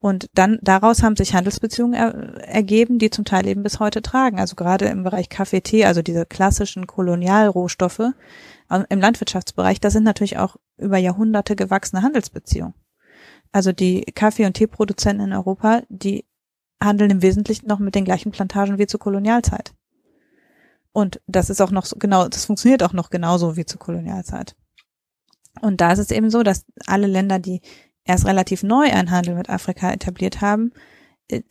Und 0.00 0.26
dann 0.34 0.58
daraus 0.62 1.04
haben 1.04 1.14
sich 1.14 1.32
Handelsbeziehungen 1.32 1.94
er, 1.94 2.12
ergeben, 2.48 2.98
die 2.98 3.10
zum 3.10 3.24
Teil 3.24 3.46
eben 3.46 3.62
bis 3.62 3.78
heute 3.78 4.02
tragen. 4.02 4.40
Also 4.40 4.56
gerade 4.56 4.86
im 4.86 5.04
Bereich 5.04 5.28
Kaffee, 5.28 5.60
Tee, 5.60 5.84
also 5.84 6.02
diese 6.02 6.26
klassischen 6.26 6.88
Kolonialrohstoffe, 6.88 8.10
im 8.88 9.00
Landwirtschaftsbereich, 9.00 9.80
da 9.80 9.90
sind 9.90 10.04
natürlich 10.04 10.38
auch 10.38 10.56
über 10.78 10.98
Jahrhunderte 10.98 11.56
gewachsene 11.56 12.02
Handelsbeziehungen. 12.02 12.74
Also 13.52 13.72
die 13.72 14.02
Kaffee- 14.14 14.46
und 14.46 14.54
Teeproduzenten 14.54 15.26
in 15.28 15.32
Europa, 15.32 15.82
die 15.88 16.24
handeln 16.82 17.10
im 17.10 17.22
Wesentlichen 17.22 17.66
noch 17.68 17.78
mit 17.78 17.94
den 17.94 18.04
gleichen 18.04 18.32
Plantagen 18.32 18.78
wie 18.78 18.86
zur 18.86 19.00
Kolonialzeit. 19.00 19.74
Und 20.92 21.20
das 21.26 21.50
ist 21.50 21.60
auch 21.60 21.70
noch 21.70 21.84
so, 21.84 21.96
genau, 21.96 22.28
das 22.28 22.44
funktioniert 22.44 22.82
auch 22.82 22.92
noch 22.92 23.10
genauso 23.10 23.56
wie 23.56 23.64
zur 23.64 23.78
Kolonialzeit. 23.78 24.56
Und 25.60 25.80
da 25.80 25.92
ist 25.92 25.98
es 25.98 26.10
eben 26.10 26.30
so, 26.30 26.42
dass 26.42 26.64
alle 26.86 27.06
Länder, 27.06 27.38
die 27.38 27.60
erst 28.04 28.26
relativ 28.26 28.62
neu 28.62 28.90
einen 28.90 29.10
Handel 29.10 29.34
mit 29.34 29.48
Afrika 29.48 29.92
etabliert 29.92 30.40
haben, 30.40 30.72
äh, 31.28 31.42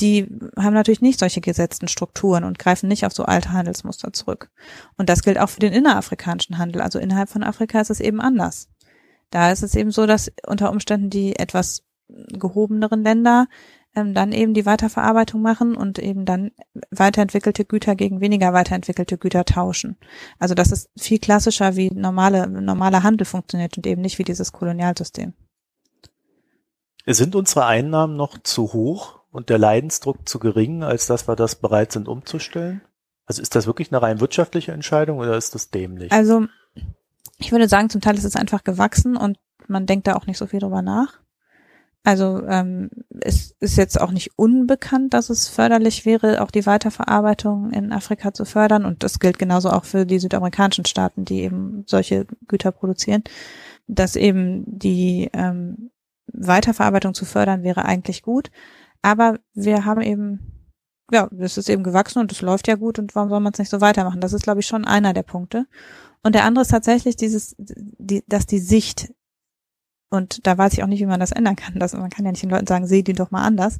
die 0.00 0.26
haben 0.56 0.74
natürlich 0.74 1.00
nicht 1.00 1.18
solche 1.18 1.40
gesetzten 1.40 1.88
Strukturen 1.88 2.44
und 2.44 2.58
greifen 2.58 2.88
nicht 2.88 3.04
auf 3.04 3.12
so 3.12 3.24
alte 3.24 3.52
Handelsmuster 3.52 4.12
zurück. 4.12 4.50
Und 4.96 5.08
das 5.08 5.22
gilt 5.22 5.38
auch 5.38 5.48
für 5.48 5.60
den 5.60 5.72
innerafrikanischen 5.72 6.58
Handel. 6.58 6.80
Also 6.80 6.98
innerhalb 6.98 7.28
von 7.28 7.42
Afrika 7.42 7.80
ist 7.80 7.90
es 7.90 8.00
eben 8.00 8.20
anders. 8.20 8.68
Da 9.30 9.52
ist 9.52 9.62
es 9.62 9.74
eben 9.74 9.90
so, 9.90 10.06
dass 10.06 10.32
unter 10.46 10.70
Umständen 10.70 11.10
die 11.10 11.36
etwas 11.38 11.82
gehobeneren 12.08 13.04
Länder 13.04 13.46
ähm, 13.94 14.14
dann 14.14 14.32
eben 14.32 14.54
die 14.54 14.66
Weiterverarbeitung 14.66 15.42
machen 15.42 15.76
und 15.76 15.98
eben 15.98 16.24
dann 16.24 16.52
weiterentwickelte 16.90 17.64
Güter 17.64 17.94
gegen 17.94 18.20
weniger 18.20 18.52
weiterentwickelte 18.52 19.18
Güter 19.18 19.44
tauschen. 19.44 19.96
Also 20.38 20.54
das 20.54 20.72
ist 20.72 20.90
viel 20.98 21.18
klassischer, 21.18 21.76
wie 21.76 21.90
normale, 21.90 22.48
normaler 22.48 23.02
Handel 23.02 23.24
funktioniert 23.24 23.76
und 23.76 23.86
eben 23.86 24.02
nicht 24.02 24.18
wie 24.18 24.24
dieses 24.24 24.52
Kolonialsystem. 24.52 25.34
Sind 27.06 27.34
unsere 27.34 27.66
Einnahmen 27.66 28.16
noch 28.16 28.38
zu 28.38 28.72
hoch 28.72 29.19
und 29.30 29.48
der 29.48 29.58
Leidensdruck 29.58 30.28
zu 30.28 30.38
gering, 30.38 30.82
als 30.82 31.06
dass 31.06 31.28
wir 31.28 31.36
das 31.36 31.56
bereit 31.56 31.92
sind 31.92 32.08
umzustellen? 32.08 32.82
Also 33.26 33.42
ist 33.42 33.54
das 33.54 33.66
wirklich 33.66 33.92
eine 33.92 34.02
rein 34.02 34.20
wirtschaftliche 34.20 34.72
Entscheidung 34.72 35.18
oder 35.18 35.36
ist 35.36 35.54
das 35.54 35.70
dämlich? 35.70 36.10
Also 36.10 36.46
ich 37.38 37.52
würde 37.52 37.68
sagen, 37.68 37.90
zum 37.90 38.00
Teil 38.00 38.16
ist 38.16 38.24
es 38.24 38.36
einfach 38.36 38.64
gewachsen 38.64 39.16
und 39.16 39.38
man 39.68 39.86
denkt 39.86 40.06
da 40.06 40.16
auch 40.16 40.26
nicht 40.26 40.38
so 40.38 40.46
viel 40.46 40.60
drüber 40.60 40.82
nach. 40.82 41.20
Also 42.02 42.42
ähm, 42.46 42.90
es 43.20 43.54
ist 43.60 43.76
jetzt 43.76 44.00
auch 44.00 44.10
nicht 44.10 44.30
unbekannt, 44.36 45.12
dass 45.12 45.28
es 45.28 45.48
förderlich 45.48 46.06
wäre, 46.06 46.40
auch 46.42 46.50
die 46.50 46.64
Weiterverarbeitung 46.64 47.70
in 47.70 47.92
Afrika 47.92 48.32
zu 48.32 48.46
fördern. 48.46 48.86
Und 48.86 49.02
das 49.02 49.18
gilt 49.18 49.38
genauso 49.38 49.70
auch 49.70 49.84
für 49.84 50.06
die 50.06 50.18
südamerikanischen 50.18 50.86
Staaten, 50.86 51.24
die 51.26 51.42
eben 51.42 51.84
solche 51.86 52.26
Güter 52.48 52.72
produzieren, 52.72 53.22
dass 53.86 54.16
eben 54.16 54.64
die 54.66 55.28
ähm, 55.34 55.90
Weiterverarbeitung 56.32 57.12
zu 57.12 57.26
fördern 57.26 57.62
wäre 57.64 57.84
eigentlich 57.84 58.22
gut. 58.22 58.50
Aber 59.02 59.38
wir 59.54 59.84
haben 59.84 60.02
eben, 60.02 60.72
ja, 61.10 61.28
das 61.32 61.56
ist 61.58 61.70
eben 61.70 61.82
gewachsen 61.82 62.18
und 62.18 62.32
es 62.32 62.42
läuft 62.42 62.68
ja 62.68 62.74
gut 62.74 62.98
und 62.98 63.14
warum 63.14 63.30
soll 63.30 63.40
man 63.40 63.52
es 63.52 63.58
nicht 63.58 63.70
so 63.70 63.80
weitermachen? 63.80 64.20
Das 64.20 64.32
ist, 64.32 64.42
glaube 64.42 64.60
ich, 64.60 64.66
schon 64.66 64.84
einer 64.84 65.12
der 65.12 65.22
Punkte. 65.22 65.66
Und 66.22 66.34
der 66.34 66.44
andere 66.44 66.62
ist 66.62 66.70
tatsächlich 66.70 67.16
dieses, 67.16 67.54
die, 67.58 68.22
dass 68.26 68.46
die 68.46 68.58
Sicht 68.58 69.12
und 70.10 70.46
da 70.46 70.58
weiß 70.58 70.72
ich 70.72 70.82
auch 70.82 70.88
nicht, 70.88 71.00
wie 71.00 71.06
man 71.06 71.20
das 71.20 71.32
ändern 71.32 71.56
kann. 71.56 71.78
Das, 71.78 71.92
man 71.92 72.10
kann 72.10 72.24
ja 72.24 72.32
nicht 72.32 72.42
den 72.42 72.50
Leuten 72.50 72.66
sagen, 72.66 72.86
seh 72.86 73.02
die 73.02 73.12
doch 73.12 73.30
mal 73.30 73.44
anders. 73.44 73.78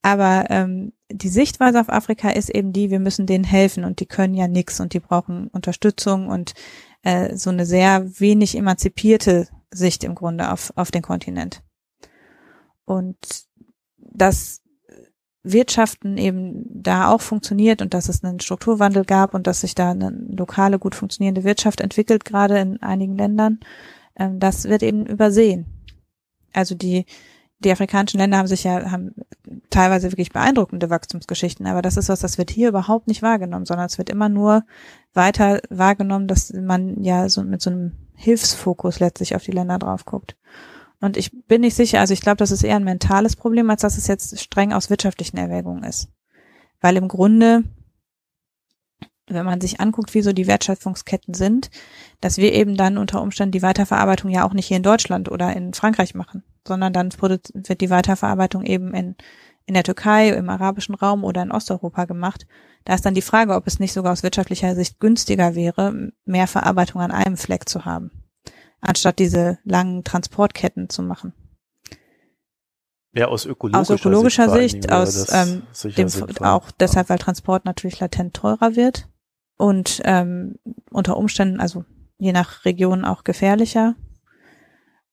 Aber 0.00 0.46
ähm, 0.48 0.92
die 1.10 1.28
Sichtweise 1.28 1.80
auf 1.80 1.90
Afrika 1.90 2.30
ist 2.30 2.48
eben 2.50 2.72
die, 2.72 2.90
wir 2.90 3.00
müssen 3.00 3.26
denen 3.26 3.44
helfen 3.44 3.84
und 3.84 4.00
die 4.00 4.06
können 4.06 4.34
ja 4.34 4.48
nix 4.48 4.80
und 4.80 4.94
die 4.94 5.00
brauchen 5.00 5.48
Unterstützung 5.48 6.28
und 6.28 6.54
äh, 7.02 7.36
so 7.36 7.50
eine 7.50 7.66
sehr 7.66 8.18
wenig 8.18 8.56
emanzipierte 8.56 9.48
Sicht 9.70 10.04
im 10.04 10.14
Grunde 10.14 10.50
auf, 10.50 10.72
auf 10.76 10.90
den 10.90 11.02
Kontinent. 11.02 11.62
Und 12.84 13.18
dass 14.10 14.62
Wirtschaften 15.42 16.18
eben 16.18 16.64
da 16.68 17.10
auch 17.10 17.20
funktioniert 17.20 17.80
und 17.80 17.94
dass 17.94 18.08
es 18.08 18.24
einen 18.24 18.40
Strukturwandel 18.40 19.04
gab 19.04 19.34
und 19.34 19.46
dass 19.46 19.60
sich 19.62 19.74
da 19.74 19.90
eine 19.92 20.10
lokale, 20.10 20.78
gut 20.78 20.94
funktionierende 20.94 21.44
Wirtschaft 21.44 21.80
entwickelt, 21.80 22.24
gerade 22.24 22.58
in 22.58 22.82
einigen 22.82 23.16
Ländern, 23.16 23.60
ähm, 24.16 24.40
das 24.40 24.64
wird 24.64 24.82
eben 24.82 25.06
übersehen. 25.06 25.66
Also 26.52 26.74
die, 26.74 27.06
die 27.60 27.70
afrikanischen 27.70 28.18
Länder 28.18 28.38
haben 28.38 28.46
sich 28.46 28.64
ja, 28.64 28.90
haben 28.90 29.14
teilweise 29.70 30.10
wirklich 30.10 30.32
beeindruckende 30.32 30.90
Wachstumsgeschichten, 30.90 31.66
aber 31.66 31.82
das 31.82 31.96
ist 31.96 32.08
was, 32.08 32.20
das 32.20 32.38
wird 32.38 32.50
hier 32.50 32.68
überhaupt 32.68 33.06
nicht 33.06 33.22
wahrgenommen, 33.22 33.66
sondern 33.66 33.86
es 33.86 33.98
wird 33.98 34.10
immer 34.10 34.28
nur 34.28 34.64
weiter 35.14 35.60
wahrgenommen, 35.70 36.26
dass 36.26 36.52
man 36.52 37.02
ja 37.02 37.28
so 37.28 37.42
mit 37.42 37.62
so 37.62 37.70
einem 37.70 37.92
Hilfsfokus 38.16 39.00
letztlich 39.00 39.36
auf 39.36 39.44
die 39.44 39.52
Länder 39.52 39.78
drauf 39.78 40.04
guckt. 40.04 40.36
Und 41.00 41.16
ich 41.16 41.30
bin 41.46 41.60
nicht 41.60 41.76
sicher, 41.76 42.00
also 42.00 42.12
ich 42.12 42.20
glaube, 42.20 42.38
das 42.38 42.50
ist 42.50 42.64
eher 42.64 42.76
ein 42.76 42.84
mentales 42.84 43.36
Problem, 43.36 43.70
als 43.70 43.82
dass 43.82 43.96
es 43.96 44.08
jetzt 44.08 44.40
streng 44.40 44.72
aus 44.72 44.90
wirtschaftlichen 44.90 45.36
Erwägungen 45.36 45.84
ist. 45.84 46.08
Weil 46.80 46.96
im 46.96 47.08
Grunde 47.08 47.64
wenn 49.30 49.44
man 49.44 49.60
sich 49.60 49.80
anguckt, 49.80 50.14
wie 50.14 50.22
so 50.22 50.32
die 50.32 50.46
Wertschöpfungsketten 50.46 51.34
sind, 51.34 51.70
dass 52.20 52.38
wir 52.38 52.52
eben 52.52 52.76
dann 52.76 52.98
unter 52.98 53.22
Umständen 53.22 53.52
die 53.52 53.62
Weiterverarbeitung 53.62 54.30
ja 54.30 54.44
auch 54.44 54.52
nicht 54.52 54.66
hier 54.66 54.76
in 54.76 54.82
Deutschland 54.82 55.30
oder 55.30 55.54
in 55.54 55.74
Frankreich 55.74 56.14
machen, 56.14 56.42
sondern 56.66 56.92
dann 56.92 57.10
wird 57.20 57.80
die 57.80 57.90
Weiterverarbeitung 57.90 58.64
eben 58.64 58.94
in, 58.94 59.16
in 59.66 59.74
der 59.74 59.84
Türkei, 59.84 60.30
im 60.30 60.48
arabischen 60.48 60.94
Raum 60.94 61.24
oder 61.24 61.42
in 61.42 61.52
Osteuropa 61.52 62.04
gemacht. 62.04 62.46
Da 62.84 62.94
ist 62.94 63.04
dann 63.04 63.14
die 63.14 63.22
Frage, 63.22 63.54
ob 63.54 63.66
es 63.66 63.80
nicht 63.80 63.92
sogar 63.92 64.12
aus 64.12 64.22
wirtschaftlicher 64.22 64.74
Sicht 64.74 64.98
günstiger 64.98 65.54
wäre, 65.54 66.10
mehr 66.24 66.46
Verarbeitung 66.46 67.00
an 67.00 67.10
einem 67.10 67.36
Fleck 67.36 67.68
zu 67.68 67.84
haben, 67.84 68.10
anstatt 68.80 69.18
diese 69.18 69.58
langen 69.64 70.04
Transportketten 70.04 70.88
zu 70.88 71.02
machen. 71.02 71.32
Ja, 73.12 73.28
aus 73.28 73.46
ökologischer, 73.46 73.80
aus 73.80 74.00
ökologischer 74.00 74.50
Sicht, 74.50 74.82
Sicht 74.82 74.92
aus 74.92 75.32
ähm, 75.32 75.62
dem, 75.96 76.08
auch 76.40 76.70
deshalb, 76.70 77.08
weil 77.08 77.18
Transport 77.18 77.64
natürlich 77.64 78.00
latent 78.00 78.34
teurer 78.34 78.76
wird 78.76 79.08
und 79.56 80.00
ähm, 80.04 80.56
unter 80.90 81.16
Umständen, 81.16 81.60
also 81.60 81.84
je 82.18 82.32
nach 82.32 82.64
Region 82.64 83.04
auch 83.04 83.24
gefährlicher 83.24 83.96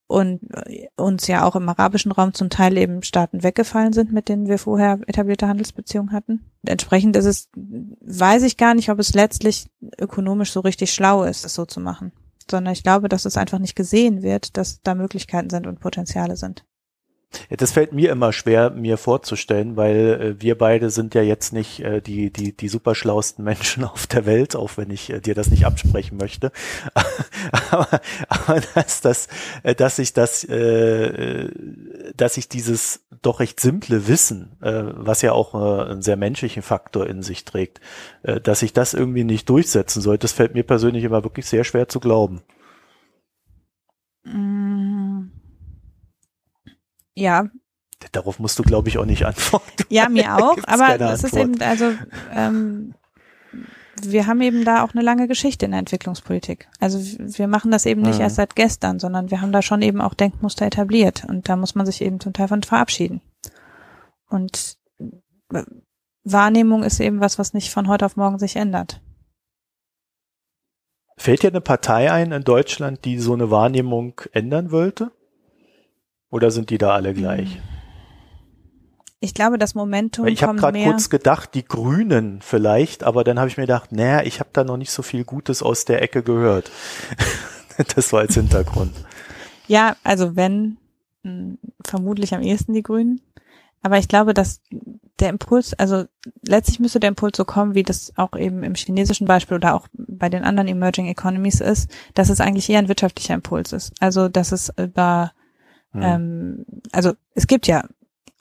und 0.07 0.41
äh, 0.67 0.87
uns 0.97 1.27
ja 1.27 1.45
auch 1.45 1.55
im 1.55 1.67
arabischen 1.67 2.11
Raum 2.11 2.33
zum 2.33 2.49
Teil 2.49 2.77
eben 2.77 3.01
Staaten 3.01 3.43
weggefallen 3.43 3.93
sind, 3.93 4.11
mit 4.11 4.29
denen 4.29 4.47
wir 4.47 4.59
vorher 4.59 4.99
etablierte 5.07 5.47
Handelsbeziehungen 5.47 6.11
hatten. 6.11 6.51
Entsprechend 6.65 7.15
ist 7.15 7.25
es, 7.25 7.49
weiß 7.55 8.43
ich 8.43 8.57
gar 8.57 8.75
nicht, 8.75 8.89
ob 8.89 8.99
es 8.99 9.13
letztlich 9.13 9.69
ökonomisch 9.99 10.51
so 10.51 10.59
richtig 10.59 10.93
schlau 10.93 11.23
ist, 11.23 11.45
es 11.45 11.55
so 11.55 11.65
zu 11.65 11.79
machen, 11.79 12.11
sondern 12.49 12.73
ich 12.73 12.83
glaube, 12.83 13.09
dass 13.09 13.25
es 13.25 13.37
einfach 13.37 13.59
nicht 13.59 13.75
gesehen 13.75 14.21
wird, 14.21 14.57
dass 14.57 14.81
da 14.81 14.95
Möglichkeiten 14.95 15.49
sind 15.49 15.67
und 15.67 15.79
Potenziale 15.79 16.35
sind. 16.35 16.65
Das 17.49 17.71
fällt 17.71 17.93
mir 17.93 18.11
immer 18.11 18.33
schwer, 18.33 18.69
mir 18.69 18.97
vorzustellen, 18.97 19.75
weil 19.77 20.35
äh, 20.37 20.41
wir 20.41 20.57
beide 20.57 20.89
sind 20.89 21.15
ja 21.15 21.21
jetzt 21.21 21.53
nicht 21.53 21.79
äh, 21.79 22.01
die, 22.01 22.31
die, 22.31 22.55
die 22.55 22.67
superschlausten 22.67 23.43
Menschen 23.43 23.83
auf 23.85 24.07
der 24.07 24.25
Welt, 24.25 24.55
auch 24.55 24.77
wenn 24.77 24.89
ich 24.89 25.09
äh, 25.09 25.19
dir 25.19 25.35
das 25.35 25.49
nicht 25.49 25.65
absprechen 25.65 26.17
möchte. 26.17 26.51
aber, 27.71 28.01
aber 28.27 28.61
dass, 28.75 29.01
das, 29.01 29.27
äh, 29.63 29.75
dass 29.75 29.99
ich 29.99 30.13
das, 30.13 30.43
äh, 30.43 31.49
dass 32.15 32.37
ich 32.37 32.49
dieses 32.49 33.05
doch 33.21 33.39
recht 33.39 33.59
simple 33.59 34.07
Wissen, 34.07 34.57
äh, 34.61 34.83
was 34.95 35.21
ja 35.21 35.31
auch 35.31 35.53
äh, 35.53 35.91
einen 35.91 36.01
sehr 36.01 36.17
menschlichen 36.17 36.63
Faktor 36.63 37.07
in 37.07 37.23
sich 37.23 37.45
trägt, 37.45 37.81
äh, 38.23 38.39
dass 38.39 38.61
ich 38.61 38.73
das 38.73 38.93
irgendwie 38.93 39.23
nicht 39.23 39.49
durchsetzen 39.49 40.01
soll, 40.01 40.17
das 40.17 40.31
fällt 40.31 40.53
mir 40.53 40.63
persönlich 40.63 41.03
immer 41.03 41.23
wirklich 41.23 41.45
sehr 41.47 41.63
schwer 41.63 41.87
zu 41.87 41.99
glauben. 41.99 42.41
Mm. 44.23 44.54
Ja. 47.15 47.49
Darauf 48.11 48.39
musst 48.39 48.59
du, 48.59 48.63
glaube 48.63 48.89
ich, 48.89 48.97
auch 48.97 49.05
nicht 49.05 49.25
antworten. 49.25 49.85
Ja, 49.89 50.09
mir 50.09 50.35
auch, 50.37 50.57
aber 50.67 50.99
es 51.11 51.23
ist 51.23 51.35
eben, 51.35 51.59
also 51.61 51.91
ähm, 52.33 52.93
wir 54.01 54.27
haben 54.27 54.41
eben 54.41 54.65
da 54.65 54.83
auch 54.83 54.93
eine 54.93 55.01
lange 55.01 55.27
Geschichte 55.27 55.65
in 55.65 55.71
der 55.71 55.79
Entwicklungspolitik. 55.79 56.67
Also 56.79 56.99
wir 56.99 57.47
machen 57.47 57.71
das 57.71 57.85
eben 57.85 58.01
nicht 58.01 58.15
mhm. 58.15 58.21
erst 58.21 58.35
seit 58.35 58.55
gestern, 58.55 58.99
sondern 58.99 59.31
wir 59.31 59.41
haben 59.41 59.51
da 59.51 59.61
schon 59.61 59.81
eben 59.81 60.01
auch 60.01 60.13
Denkmuster 60.13 60.65
etabliert 60.65 61.25
und 61.27 61.47
da 61.47 61.55
muss 61.55 61.75
man 61.75 61.85
sich 61.85 62.01
eben 62.01 62.19
zum 62.19 62.33
Teil 62.33 62.49
von 62.49 62.63
verabschieden. 62.63 63.21
Und 64.29 64.77
Wahrnehmung 66.23 66.83
ist 66.83 66.99
eben 66.99 67.21
was, 67.21 67.39
was 67.39 67.53
nicht 67.53 67.71
von 67.71 67.87
heute 67.87 68.05
auf 68.05 68.17
morgen 68.17 68.39
sich 68.39 68.55
ändert. 68.55 69.01
Fällt 71.17 71.43
dir 71.43 71.47
eine 71.49 71.61
Partei 71.61 72.11
ein 72.11 72.33
in 72.33 72.43
Deutschland, 72.43 73.05
die 73.05 73.19
so 73.19 73.33
eine 73.33 73.49
Wahrnehmung 73.49 74.19
ändern 74.33 74.71
wollte? 74.71 75.11
Oder 76.35 76.51
sind 76.51 76.69
die 76.69 76.77
da 76.77 76.89
alle 76.89 77.13
gleich? 77.13 77.61
Ich 79.21 79.33
glaube, 79.33 79.57
das 79.57 79.73
Momentum. 79.73 80.25
Weil 80.25 80.33
ich 80.33 80.43
habe 80.43 80.57
gerade 80.57 80.83
kurz 80.83 81.09
gedacht, 81.09 81.51
die 81.53 81.63
Grünen 81.63 82.41
vielleicht, 82.41 83.05
aber 83.05 83.23
dann 83.23 83.39
habe 83.39 83.47
ich 83.47 83.55
mir 83.55 83.63
gedacht, 83.63 83.93
naja, 83.93 84.21
ich 84.21 84.41
habe 84.41 84.49
da 84.51 84.65
noch 84.65 84.75
nicht 84.75 84.91
so 84.91 85.01
viel 85.01 85.23
Gutes 85.23 85.63
aus 85.63 85.85
der 85.85 86.01
Ecke 86.01 86.23
gehört. 86.23 86.69
das 87.95 88.11
war 88.11 88.19
als 88.19 88.33
Hintergrund. 88.33 88.91
Ja, 89.67 89.95
also 90.03 90.35
wenn, 90.35 90.75
hm, 91.23 91.57
vermutlich 91.85 92.35
am 92.35 92.41
ehesten 92.41 92.73
die 92.73 92.83
Grünen. 92.83 93.21
Aber 93.81 93.97
ich 93.97 94.09
glaube, 94.09 94.33
dass 94.33 94.59
der 95.21 95.29
Impuls, 95.29 95.73
also 95.73 96.03
letztlich 96.45 96.81
müsste 96.81 96.99
der 96.99 97.11
Impuls 97.11 97.37
so 97.37 97.45
kommen, 97.45 97.75
wie 97.75 97.83
das 97.83 98.11
auch 98.17 98.35
eben 98.35 98.61
im 98.63 98.75
chinesischen 98.75 99.25
Beispiel 99.25 99.55
oder 99.55 99.73
auch 99.73 99.87
bei 99.93 100.27
den 100.27 100.43
anderen 100.43 100.67
Emerging 100.67 101.07
Economies 101.07 101.61
ist, 101.61 101.89
dass 102.13 102.27
es 102.27 102.41
eigentlich 102.41 102.69
eher 102.69 102.79
ein 102.79 102.89
wirtschaftlicher 102.89 103.35
Impuls 103.35 103.71
ist. 103.71 103.93
Also, 104.01 104.27
dass 104.27 104.51
es 104.51 104.69
über 104.77 105.31
Mhm. 105.95 106.03
Ähm, 106.03 106.65
also 106.91 107.13
es 107.33 107.47
gibt 107.47 107.67
ja 107.67 107.85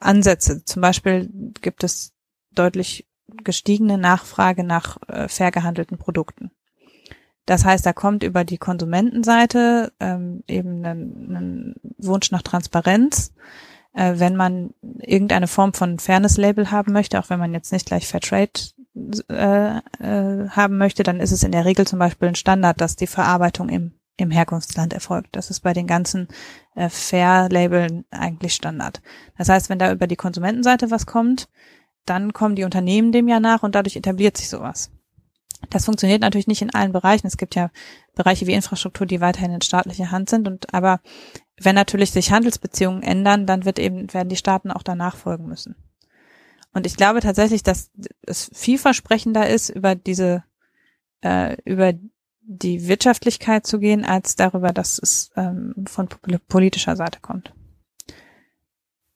Ansätze. 0.00 0.64
Zum 0.64 0.82
Beispiel 0.82 1.30
gibt 1.60 1.84
es 1.84 2.12
deutlich 2.54 3.06
gestiegene 3.42 3.98
Nachfrage 3.98 4.64
nach 4.64 4.98
äh, 5.08 5.28
fair 5.28 5.50
gehandelten 5.50 5.98
Produkten. 5.98 6.50
Das 7.46 7.64
heißt, 7.64 7.84
da 7.84 7.92
kommt 7.92 8.22
über 8.22 8.44
die 8.44 8.58
Konsumentenseite 8.58 9.92
ähm, 10.00 10.42
eben 10.48 10.84
ein, 10.84 10.96
ein 11.30 11.74
Wunsch 11.98 12.30
nach 12.30 12.42
Transparenz. 12.42 13.34
Äh, 13.92 14.14
wenn 14.16 14.34
man 14.34 14.74
irgendeine 15.00 15.46
Form 15.46 15.74
von 15.74 15.98
Fairness-Label 15.98 16.70
haben 16.70 16.92
möchte, 16.92 17.18
auch 17.18 17.30
wenn 17.30 17.38
man 17.38 17.52
jetzt 17.52 17.72
nicht 17.72 17.86
gleich 17.86 18.08
Fairtrade 18.08 18.52
äh, 19.28 19.76
äh, 19.76 20.48
haben 20.48 20.78
möchte, 20.78 21.02
dann 21.02 21.20
ist 21.20 21.32
es 21.32 21.42
in 21.42 21.52
der 21.52 21.64
Regel 21.64 21.86
zum 21.86 21.98
Beispiel 21.98 22.28
ein 22.28 22.34
Standard, 22.34 22.80
dass 22.80 22.96
die 22.96 23.06
Verarbeitung 23.06 23.68
im 23.68 23.92
im 24.16 24.30
Herkunftsland 24.30 24.92
erfolgt. 24.92 25.34
Das 25.36 25.50
ist 25.50 25.60
bei 25.60 25.72
den 25.72 25.86
ganzen 25.86 26.28
äh, 26.74 26.88
Fair-Labeln 26.88 28.04
eigentlich 28.10 28.54
Standard. 28.54 29.02
Das 29.36 29.48
heißt, 29.48 29.68
wenn 29.68 29.78
da 29.78 29.92
über 29.92 30.06
die 30.06 30.16
Konsumentenseite 30.16 30.90
was 30.90 31.06
kommt, 31.06 31.48
dann 32.06 32.32
kommen 32.32 32.54
die 32.54 32.64
Unternehmen 32.64 33.12
dem 33.12 33.28
ja 33.28 33.40
nach 33.40 33.62
und 33.62 33.74
dadurch 33.74 33.96
etabliert 33.96 34.36
sich 34.36 34.48
sowas. 34.48 34.90
Das 35.70 35.86
funktioniert 35.86 36.20
natürlich 36.20 36.46
nicht 36.46 36.62
in 36.62 36.74
allen 36.74 36.92
Bereichen. 36.92 37.26
Es 37.26 37.36
gibt 37.36 37.54
ja 37.54 37.70
Bereiche 38.14 38.46
wie 38.46 38.52
Infrastruktur, 38.52 39.06
die 39.06 39.20
weiterhin 39.20 39.52
in 39.52 39.62
staatlicher 39.62 40.10
Hand 40.10 40.28
sind. 40.28 40.46
Und 40.46 40.72
aber 40.74 41.00
wenn 41.60 41.74
natürlich 41.74 42.10
sich 42.10 42.30
Handelsbeziehungen 42.30 43.02
ändern, 43.02 43.46
dann 43.46 43.64
wird 43.64 43.78
eben, 43.78 44.12
werden 44.12 44.28
die 44.28 44.36
Staaten 44.36 44.70
auch 44.70 44.82
danach 44.82 45.16
folgen 45.16 45.46
müssen. 45.46 45.76
Und 46.72 46.86
ich 46.86 46.96
glaube 46.96 47.20
tatsächlich, 47.20 47.62
dass 47.62 47.90
es 48.22 48.50
vielversprechender 48.52 49.48
ist, 49.48 49.70
über 49.70 49.94
diese, 49.94 50.44
äh, 51.22 51.56
über 51.64 51.92
die 52.46 52.88
Wirtschaftlichkeit 52.88 53.66
zu 53.66 53.78
gehen, 53.78 54.04
als 54.04 54.36
darüber, 54.36 54.72
dass 54.72 54.98
es 54.98 55.30
ähm, 55.36 55.74
von 55.86 56.08
politischer 56.48 56.96
Seite 56.96 57.20
kommt. 57.20 57.52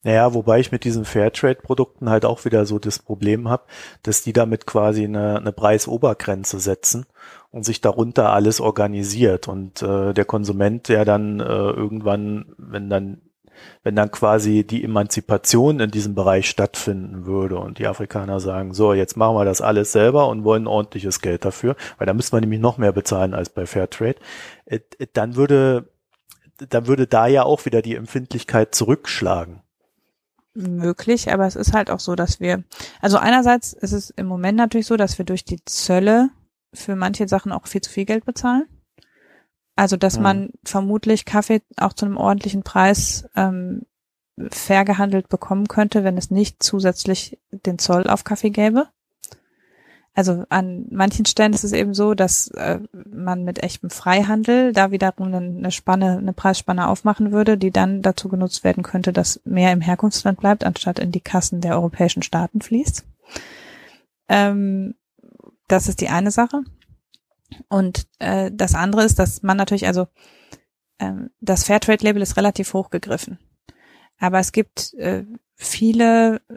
Naja, 0.05 0.33
wobei 0.33 0.61
ich 0.61 0.71
mit 0.71 0.85
diesen 0.85 1.05
Fairtrade-Produkten 1.05 2.09
halt 2.09 2.25
auch 2.25 2.45
wieder 2.45 2.65
so 2.67 2.79
das 2.79 3.01
Problem 3.01 3.49
habe, 3.49 3.65
dass 4.03 4.23
die 4.23 4.33
damit 4.33 4.65
quasi 4.65 5.05
eine, 5.05 5.39
eine 5.39 5.53
Preisobergrenze 5.53 6.61
setzen 6.61 7.05
und 7.51 7.65
sich 7.65 7.81
darunter 7.81 8.33
alles 8.33 8.61
organisiert 8.61 9.49
und 9.49 9.83
äh, 9.83 10.15
der 10.15 10.25
Konsument, 10.25 10.89
der 10.89 11.05
dann 11.05 11.41
äh, 11.41 11.45
irgendwann, 11.45 12.55
wenn 12.57 12.89
dann 12.89 13.23
wenn 13.83 13.97
dann 13.97 14.11
quasi 14.11 14.65
die 14.65 14.85
Emanzipation 14.85 15.81
in 15.81 15.91
diesem 15.91 16.15
Bereich 16.15 16.49
stattfinden 16.49 17.27
würde 17.27 17.59
und 17.59 17.79
die 17.79 17.87
Afrikaner 17.87 18.41
sagen, 18.41 18.75
so, 18.75 18.93
jetzt 18.93 19.17
machen 19.17 19.37
wir 19.37 19.45
das 19.45 19.61
alles 19.61 19.93
selber 19.93 20.29
und 20.29 20.45
wollen 20.45 20.67
ordentliches 20.67 21.21
Geld 21.21 21.45
dafür, 21.45 21.77
weil 21.99 22.07
da 22.07 22.15
müssen 22.15 22.33
wir 22.33 22.41
nämlich 22.41 22.61
noch 22.61 22.79
mehr 22.79 22.93
bezahlen 22.93 23.35
als 23.35 23.51
bei 23.51 23.67
Fairtrade, 23.67 24.17
äh, 24.67 24.81
dann 25.13 25.37
würde, 25.37 25.89
dann 26.69 26.87
würde 26.87 27.07
da 27.07 27.27
ja 27.27 27.45
auch 27.45 27.65
wieder 27.65 27.83
die 27.83 27.95
Empfindlichkeit 27.95 28.75
zurückschlagen 28.75 29.63
möglich, 30.59 31.33
aber 31.33 31.47
es 31.47 31.57
ist 31.57 31.73
halt 31.73 31.91
auch 31.91 32.01
so, 32.01 32.17
dass 32.17 32.41
wir, 32.41 32.65
also 33.01 33.17
einerseits 33.17 33.73
ist 33.73 33.93
es 33.93 34.11
im 34.11 34.27
Moment 34.27 34.59
natürlich 34.59 34.87
so, 34.87 34.97
dass 34.97 35.17
wir 35.19 35.25
durch 35.25 35.45
die 35.45 35.65
Zölle 35.65 36.31
für 36.75 36.97
manche 36.97 37.29
Sachen 37.29 37.53
auch 37.53 37.67
viel 37.67 37.81
zu 37.81 37.91
viel 37.91 38.05
Geld 38.05 38.25
bezahlen. 38.25 38.67
Also, 39.79 39.97
dass 39.97 40.17
ja. 40.17 40.23
man 40.23 40.51
vermutlich 40.65 41.25
Kaffee 41.25 41.63
auch 41.77 41.93
zu 41.93 42.07
einem 42.07 42.17
ordentlichen 42.17 42.63
Preis 42.63 43.29
ähm, 43.37 43.83
fair 44.51 44.85
gehandelt 44.85 45.29
bekommen 45.29 45.69
könnte, 45.69 46.05
wenn 46.05 46.17
es 46.17 46.31
nicht 46.31 46.63
zusätzlich 46.63 47.39
den 47.51 47.79
Zoll 47.79 48.09
auf 48.09 48.25
Kaffee 48.25 48.51
gäbe 48.51 48.89
also 50.19 50.45
an 50.49 50.87
manchen 50.91 51.27
Stellen 51.27 51.53
ist 51.53 51.63
es 51.63 51.71
eben 51.71 51.95
so, 51.95 52.15
dass 52.15 52.49
äh, 52.49 52.81
man 53.09 53.45
mit 53.45 53.63
echtem 53.63 53.89
Freihandel 53.89 54.73
da 54.73 54.91
wiederum 54.91 55.33
eine 55.33 55.71
Spanne, 55.71 56.19
eine 56.19 56.33
Preisspanne 56.33 56.89
aufmachen 56.89 57.31
würde, 57.31 57.57
die 57.57 57.71
dann 57.71 58.03
dazu 58.03 58.29
genutzt 58.29 58.65
werden 58.65 58.83
könnte, 58.83 59.13
dass 59.13 59.41
mehr 59.45 59.73
im 59.73 59.81
Herkunftsland 59.81 60.41
bleibt, 60.41 60.65
anstatt 60.65 60.99
in 60.99 61.13
die 61.13 61.21
Kassen 61.21 61.61
der 61.61 61.77
europäischen 61.77 62.25
Staaten 62.25 62.61
fließt. 62.61 63.07
Ähm, 64.29 64.97
das 65.69 65.87
ist 65.87 66.01
die 66.01 66.09
eine 66.09 66.33
Sache. 66.33 66.63
Und 67.69 68.07
äh, 68.19 68.51
das 68.53 68.75
andere 68.75 69.05
ist, 69.05 69.19
dass 69.19 69.43
man 69.43 69.57
natürlich, 69.57 69.87
also 69.87 70.07
ähm, 70.99 71.31
das 71.41 71.65
Fairtrade-Label 71.65 72.23
ist 72.23 72.37
relativ 72.37 72.75
hochgegriffen. 72.75 73.39
Aber 74.19 74.39
es 74.39 74.53
gibt 74.53 74.95
äh, 74.95 75.25
viele 75.55 76.41
äh, 76.49 76.57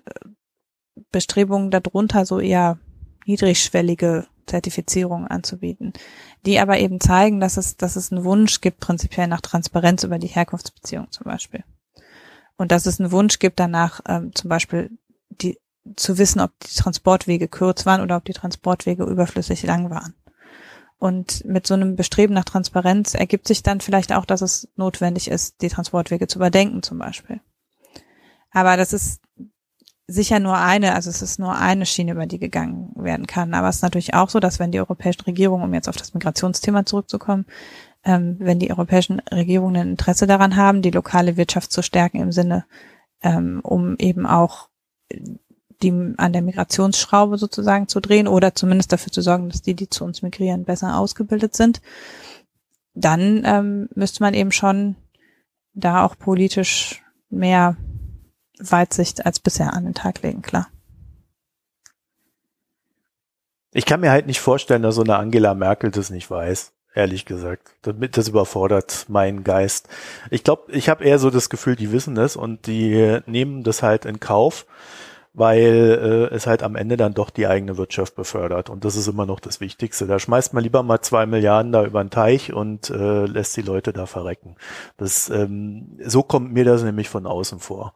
Bestrebungen 1.12 1.72
darunter, 1.72 2.26
so 2.26 2.40
eher 2.40 2.80
niedrigschwellige 3.26 4.28
Zertifizierung 4.48 5.28
anzubieten, 5.28 5.94
die 6.46 6.60
aber 6.60 6.80
eben 6.80 7.00
zeigen, 7.00 7.40
dass 7.40 7.58
es, 7.58 7.78
dass 7.78 7.96
es 7.96 8.12
einen 8.12 8.24
Wunsch 8.24 8.62
gibt, 8.62 8.80
prinzipiell 8.80 9.28
nach 9.28 9.42
Transparenz 9.42 10.04
über 10.04 10.20
die 10.20 10.28
Herkunftsbeziehung 10.28 11.12
zum 11.12 11.26
Beispiel. 11.26 11.64
Und 12.58 12.72
dass 12.72 12.86
es 12.86 13.00
einen 13.00 13.12
Wunsch 13.12 13.40
gibt 13.40 13.60
danach, 13.60 14.02
ähm, 14.08 14.34
zum 14.36 14.50
Beispiel 14.50 14.92
die, 15.30 15.58
zu 15.96 16.18
wissen, 16.18 16.42
ob 16.42 16.52
die 16.60 16.76
Transportwege 16.76 17.48
kurz 17.48 17.86
waren 17.86 18.02
oder 18.02 18.18
ob 18.18 18.26
die 18.26 18.34
Transportwege 18.34 19.04
überflüssig 19.04 19.64
lang 19.64 19.90
waren. 19.90 20.14
Und 21.02 21.44
mit 21.46 21.66
so 21.66 21.74
einem 21.74 21.96
Bestreben 21.96 22.36
nach 22.36 22.46
Transparenz 22.46 23.16
ergibt 23.16 23.48
sich 23.48 23.64
dann 23.64 23.82
vielleicht 23.82 24.14
auch, 24.14 24.24
dass 24.24 24.42
es 24.42 24.68
notwendig 24.76 25.32
ist, 25.32 25.64
die 25.64 25.70
Transportwege 25.70 26.28
zu 26.28 26.38
überdenken 26.38 26.84
zum 26.84 27.00
Beispiel. 27.00 27.42
Aber 28.52 28.78
das 28.78 28.94
ist 28.94 29.20
sicher 30.06 30.40
nur 30.40 30.60
eine, 30.60 30.94
also 30.94 31.10
es 31.10 31.24
ist 31.24 31.40
nur 31.40 31.58
eine 31.58 31.88
Schiene, 31.88 32.12
über 32.12 32.28
die 32.28 32.38
gegangen 32.38 32.92
werden 32.96 33.26
kann. 33.26 33.56
Aber 33.56 33.68
es 33.68 33.78
ist 33.78 33.82
natürlich 33.82 34.14
auch 34.14 34.30
so, 34.30 34.40
dass 34.40 34.60
wenn 34.60 34.72
die 34.72 34.80
europäischen 34.80 35.24
Regierungen, 35.24 35.64
um 35.64 35.74
jetzt 35.74 35.90
auf 35.90 35.98
das 35.98 36.14
Migrationsthema 36.14 36.86
zurückzukommen, 36.86 37.48
ähm, 38.04 38.36
wenn 38.38 38.60
die 38.60 38.70
europäischen 38.70 39.22
Regierungen 39.22 39.78
ein 39.78 39.90
Interesse 39.94 40.28
daran 40.28 40.56
haben, 40.56 40.84
die 40.84 40.92
lokale 40.92 41.36
Wirtschaft 41.36 41.72
zu 41.72 41.82
stärken 41.82 42.20
im 42.20 42.32
Sinne, 42.32 42.66
ähm, 43.24 43.60
um 43.64 43.96
eben 43.98 44.28
auch 44.28 44.70
die 45.84 46.14
an 46.18 46.34
der 46.34 46.42
Migrationsschraube 46.42 47.38
sozusagen 47.38 47.88
zu 47.88 48.00
drehen 48.00 48.28
oder 48.28 48.56
zumindest 48.56 48.92
dafür 48.92 49.12
zu 49.12 49.22
sorgen, 49.22 49.50
dass 49.50 49.62
die, 49.62 49.74
die 49.74 49.90
zu 49.90 50.04
uns 50.04 50.22
migrieren, 50.22 50.64
besser 50.64 50.98
ausgebildet 50.98 51.56
sind, 51.56 51.82
dann 52.94 53.44
ähm, 53.46 53.90
müsste 53.96 54.24
man 54.24 54.34
eben 54.34 54.52
schon 54.52 54.96
da 55.74 56.04
auch 56.04 56.18
politisch 56.18 57.02
mehr 57.30 57.78
Weitsicht 58.60 59.26
als 59.26 59.40
bisher 59.40 59.74
an 59.74 59.86
den 59.86 59.94
Tag 59.94 60.22
legen, 60.22 60.42
klar. 60.42 60.68
Ich 63.74 63.86
kann 63.86 64.02
mir 64.02 64.12
halt 64.12 64.28
nicht 64.28 64.42
vorstellen, 64.42 64.84
dass 64.84 64.96
so 64.96 65.04
eine 65.04 65.16
Angela 65.16 65.54
Merkel 65.54 65.92
das 65.92 66.10
nicht 66.10 66.30
weiß, 66.30 66.74
ehrlich 66.94 67.26
gesagt. 67.26 67.74
Das 67.82 68.28
überfordert 68.28 69.06
meinen 69.08 69.46
Geist. 69.46 69.88
Ich 70.30 70.44
glaube, 70.44 70.72
ich 70.74 70.90
habe 70.90 71.06
eher 71.06 71.20
so 71.20 71.30
das 71.30 71.50
Gefühl, 71.50 71.78
die 71.78 71.94
wissen 71.94 72.18
es 72.18 72.36
und 72.36 72.68
die 72.68 73.20
nehmen 73.26 73.64
das 73.64 73.82
halt 73.82 74.04
in 74.04 74.20
Kauf, 74.20 74.66
weil 75.34 76.30
äh, 76.32 76.36
es 76.36 76.46
halt 76.46 76.62
am 76.62 76.76
Ende 76.76 76.98
dann 76.98 77.14
doch 77.14 77.30
die 77.30 77.48
eigene 77.48 77.78
Wirtschaft 77.78 78.16
befördert. 78.16 78.70
Und 78.70 78.84
das 78.84 78.96
ist 78.96 79.08
immer 79.08 79.26
noch 79.26 79.40
das 79.40 79.62
Wichtigste. 79.62 80.06
Da 80.06 80.20
schmeißt 80.20 80.54
man 80.54 80.64
lieber 80.64 80.84
mal 80.84 81.02
zwei 81.02 81.26
Milliarden 81.26 81.72
da 81.72 81.86
über 81.86 82.04
den 82.04 82.10
Teich 82.10 82.54
und 82.54 82.90
äh, 82.90 83.26
lässt 83.26 83.56
die 83.56 83.62
Leute 83.62 83.94
da 83.94 84.06
verrecken. 84.06 84.56
Das, 84.98 85.30
ähm, 85.30 85.98
so 86.06 86.24
kommt 86.24 86.52
mir 86.52 86.66
das 86.66 86.84
nämlich 86.84 87.10
von 87.10 87.26
außen 87.26 87.60
vor. 87.60 87.94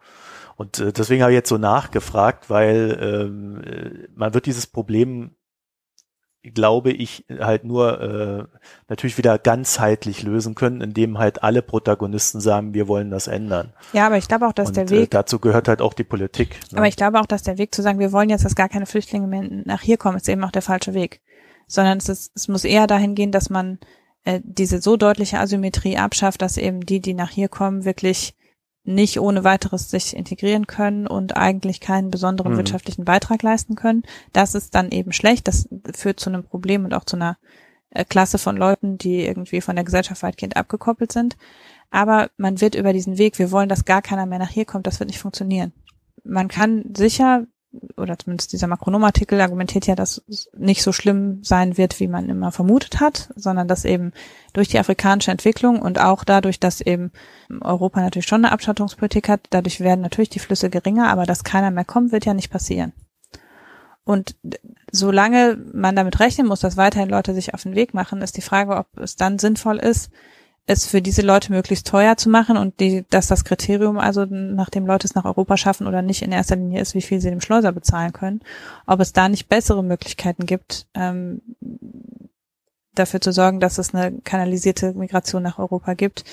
Und 0.56 0.78
äh, 0.78 0.92
deswegen 0.92 1.22
habe 1.22 1.32
ich 1.32 1.36
jetzt 1.36 1.50
so 1.50 1.58
nachgefragt, 1.58 2.48
weil 2.48 2.98
ähm, 3.00 3.62
äh, 3.62 4.08
man 4.14 4.32
wird 4.32 4.46
dieses 4.46 4.66
Problem 4.66 5.35
glaube 6.54 6.90
ich, 6.90 7.24
halt 7.40 7.64
nur 7.64 8.00
äh, 8.00 8.44
natürlich 8.88 9.18
wieder 9.18 9.38
ganzheitlich 9.38 10.22
lösen 10.22 10.54
können, 10.54 10.80
indem 10.80 11.18
halt 11.18 11.42
alle 11.42 11.62
Protagonisten 11.62 12.40
sagen, 12.40 12.74
wir 12.74 12.88
wollen 12.88 13.10
das 13.10 13.26
ändern. 13.26 13.72
Ja, 13.92 14.06
aber 14.06 14.18
ich 14.18 14.28
glaube 14.28 14.46
auch, 14.46 14.52
dass 14.52 14.68
Und, 14.68 14.76
der 14.76 14.90
Weg. 14.90 15.04
Äh, 15.04 15.06
dazu 15.08 15.38
gehört 15.38 15.68
halt 15.68 15.80
auch 15.80 15.94
die 15.94 16.04
Politik. 16.04 16.58
Ne? 16.72 16.78
Aber 16.78 16.88
ich 16.88 16.96
glaube 16.96 17.20
auch, 17.20 17.26
dass 17.26 17.42
der 17.42 17.58
Weg 17.58 17.74
zu 17.74 17.82
sagen, 17.82 17.98
wir 17.98 18.12
wollen 18.12 18.30
jetzt, 18.30 18.44
dass 18.44 18.54
gar 18.54 18.68
keine 18.68 18.86
Flüchtlinge 18.86 19.26
mehr 19.26 19.44
nach 19.64 19.82
hier 19.82 19.96
kommen, 19.96 20.16
ist 20.16 20.28
eben 20.28 20.44
auch 20.44 20.50
der 20.50 20.62
falsche 20.62 20.94
Weg. 20.94 21.20
Sondern 21.66 21.98
es, 21.98 22.08
ist, 22.08 22.32
es 22.34 22.48
muss 22.48 22.64
eher 22.64 22.86
dahin 22.86 23.14
gehen, 23.14 23.32
dass 23.32 23.50
man 23.50 23.78
äh, 24.24 24.40
diese 24.44 24.80
so 24.80 24.96
deutliche 24.96 25.38
Asymmetrie 25.38 25.98
abschafft, 25.98 26.42
dass 26.42 26.56
eben 26.56 26.80
die, 26.80 27.00
die 27.00 27.14
nach 27.14 27.30
hier 27.30 27.48
kommen, 27.48 27.84
wirklich 27.84 28.34
nicht 28.86 29.20
ohne 29.20 29.44
weiteres 29.44 29.90
sich 29.90 30.16
integrieren 30.16 30.66
können 30.66 31.06
und 31.06 31.36
eigentlich 31.36 31.80
keinen 31.80 32.10
besonderen 32.10 32.52
mhm. 32.52 32.58
wirtschaftlichen 32.58 33.04
Beitrag 33.04 33.42
leisten 33.42 33.74
können. 33.74 34.02
Das 34.32 34.54
ist 34.54 34.74
dann 34.74 34.90
eben 34.90 35.12
schlecht. 35.12 35.48
Das 35.48 35.68
führt 35.94 36.20
zu 36.20 36.30
einem 36.30 36.44
Problem 36.44 36.84
und 36.84 36.94
auch 36.94 37.04
zu 37.04 37.16
einer 37.16 37.36
äh, 37.90 38.04
Klasse 38.04 38.38
von 38.38 38.56
Leuten, 38.56 38.98
die 38.98 39.26
irgendwie 39.26 39.60
von 39.60 39.76
der 39.76 39.84
Gesellschaft 39.84 40.22
weitgehend 40.22 40.56
abgekoppelt 40.56 41.12
sind. 41.12 41.36
Aber 41.90 42.30
man 42.36 42.60
wird 42.60 42.74
über 42.74 42.92
diesen 42.92 43.18
Weg, 43.18 43.38
wir 43.38 43.50
wollen, 43.50 43.68
dass 43.68 43.84
gar 43.84 44.02
keiner 44.02 44.26
mehr 44.26 44.38
nach 44.38 44.50
hier 44.50 44.64
kommt, 44.64 44.86
das 44.86 45.00
wird 45.00 45.08
nicht 45.08 45.20
funktionieren. 45.20 45.72
Man 46.24 46.48
kann 46.48 46.84
sicher 46.96 47.46
oder 47.96 48.18
zumindest 48.18 48.52
dieser 48.52 48.66
Makronom-Artikel 48.66 49.40
argumentiert 49.40 49.86
ja, 49.86 49.94
dass 49.94 50.22
es 50.28 50.50
nicht 50.56 50.82
so 50.82 50.92
schlimm 50.92 51.42
sein 51.42 51.76
wird, 51.76 52.00
wie 52.00 52.08
man 52.08 52.28
immer 52.28 52.52
vermutet 52.52 53.00
hat, 53.00 53.32
sondern 53.36 53.68
dass 53.68 53.84
eben 53.84 54.12
durch 54.52 54.68
die 54.68 54.78
afrikanische 54.78 55.30
Entwicklung 55.30 55.80
und 55.80 56.00
auch 56.00 56.24
dadurch, 56.24 56.60
dass 56.60 56.80
eben 56.80 57.10
Europa 57.60 58.00
natürlich 58.00 58.26
schon 58.26 58.44
eine 58.44 58.52
Abschottungspolitik 58.52 59.28
hat, 59.28 59.40
dadurch 59.50 59.80
werden 59.80 60.00
natürlich 60.00 60.30
die 60.30 60.38
Flüsse 60.38 60.70
geringer, 60.70 61.08
aber 61.08 61.26
dass 61.26 61.44
keiner 61.44 61.70
mehr 61.70 61.84
kommt, 61.84 62.12
wird 62.12 62.24
ja 62.26 62.34
nicht 62.34 62.50
passieren. 62.50 62.92
Und 64.04 64.36
solange 64.92 65.58
man 65.72 65.96
damit 65.96 66.20
rechnen 66.20 66.46
muss, 66.46 66.60
dass 66.60 66.76
weiterhin 66.76 67.08
Leute 67.08 67.34
sich 67.34 67.54
auf 67.54 67.64
den 67.64 67.74
Weg 67.74 67.92
machen, 67.92 68.22
ist 68.22 68.36
die 68.36 68.42
Frage, 68.42 68.76
ob 68.76 68.86
es 68.98 69.16
dann 69.16 69.40
sinnvoll 69.40 69.78
ist, 69.78 70.10
es 70.66 70.86
für 70.86 71.00
diese 71.00 71.22
Leute 71.22 71.52
möglichst 71.52 71.86
teuer 71.86 72.16
zu 72.16 72.28
machen 72.28 72.56
und 72.56 72.80
die, 72.80 73.04
dass 73.08 73.28
das 73.28 73.44
Kriterium, 73.44 73.98
also 73.98 74.24
nachdem 74.24 74.86
Leute 74.86 75.06
es 75.06 75.14
nach 75.14 75.24
Europa 75.24 75.56
schaffen 75.56 75.86
oder 75.86 76.02
nicht, 76.02 76.22
in 76.22 76.32
erster 76.32 76.56
Linie 76.56 76.80
ist, 76.80 76.94
wie 76.94 77.02
viel 77.02 77.20
sie 77.20 77.30
dem 77.30 77.40
Schleuser 77.40 77.70
bezahlen 77.70 78.12
können, 78.12 78.40
ob 78.86 79.00
es 79.00 79.12
da 79.12 79.28
nicht 79.28 79.48
bessere 79.48 79.84
Möglichkeiten 79.84 80.44
gibt, 80.44 80.86
ähm, 80.94 81.40
dafür 82.94 83.20
zu 83.20 83.32
sorgen, 83.32 83.60
dass 83.60 83.78
es 83.78 83.94
eine 83.94 84.18
kanalisierte 84.20 84.92
Migration 84.94 85.42
nach 85.42 85.58
Europa 85.58 85.94
gibt, 85.94 86.24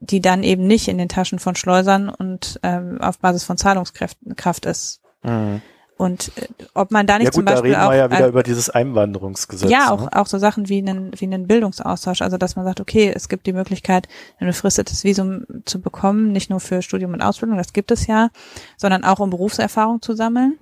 die 0.00 0.20
dann 0.20 0.42
eben 0.42 0.66
nicht 0.66 0.88
in 0.88 0.98
den 0.98 1.08
Taschen 1.08 1.38
von 1.38 1.54
Schleusern 1.54 2.08
und 2.08 2.58
ähm, 2.62 3.00
auf 3.00 3.18
Basis 3.18 3.44
von 3.44 3.56
Zahlungskraft 3.56 4.66
ist. 4.66 5.00
Mhm. 5.22 5.62
Und 5.96 6.32
äh, 6.36 6.48
ob 6.74 6.90
man 6.90 7.06
da 7.06 7.18
nicht 7.18 7.26
ja 7.26 7.30
gut, 7.30 7.34
zum 7.36 7.44
Beispiel 7.44 7.72
da 7.72 7.78
reden 7.78 7.86
auch, 7.86 7.90
wir 7.90 7.98
ja 7.98 8.10
wieder 8.10 8.26
äh, 8.26 8.28
über 8.28 8.42
dieses 8.42 8.68
Einwanderungsgesetz. 8.68 9.70
ja, 9.70 9.92
auch, 9.92 10.02
ne? 10.02 10.12
auch 10.12 10.26
so 10.26 10.38
Sachen 10.38 10.68
wie 10.68 10.78
einen, 10.78 11.12
wie 11.18 11.24
einen 11.24 11.46
Bildungsaustausch. 11.46 12.20
Also, 12.22 12.36
dass 12.36 12.56
man 12.56 12.64
sagt, 12.64 12.80
okay, 12.80 13.12
es 13.14 13.28
gibt 13.28 13.46
die 13.46 13.52
Möglichkeit, 13.52 14.08
ein 14.38 14.46
befristetes 14.46 15.04
Visum 15.04 15.44
zu 15.64 15.80
bekommen, 15.80 16.32
nicht 16.32 16.50
nur 16.50 16.60
für 16.60 16.82
Studium 16.82 17.12
und 17.12 17.22
Ausbildung, 17.22 17.56
das 17.58 17.72
gibt 17.72 17.90
es 17.92 18.06
ja, 18.06 18.30
sondern 18.76 19.04
auch 19.04 19.20
um 19.20 19.30
Berufserfahrung 19.30 20.02
zu 20.02 20.14
sammeln. 20.14 20.58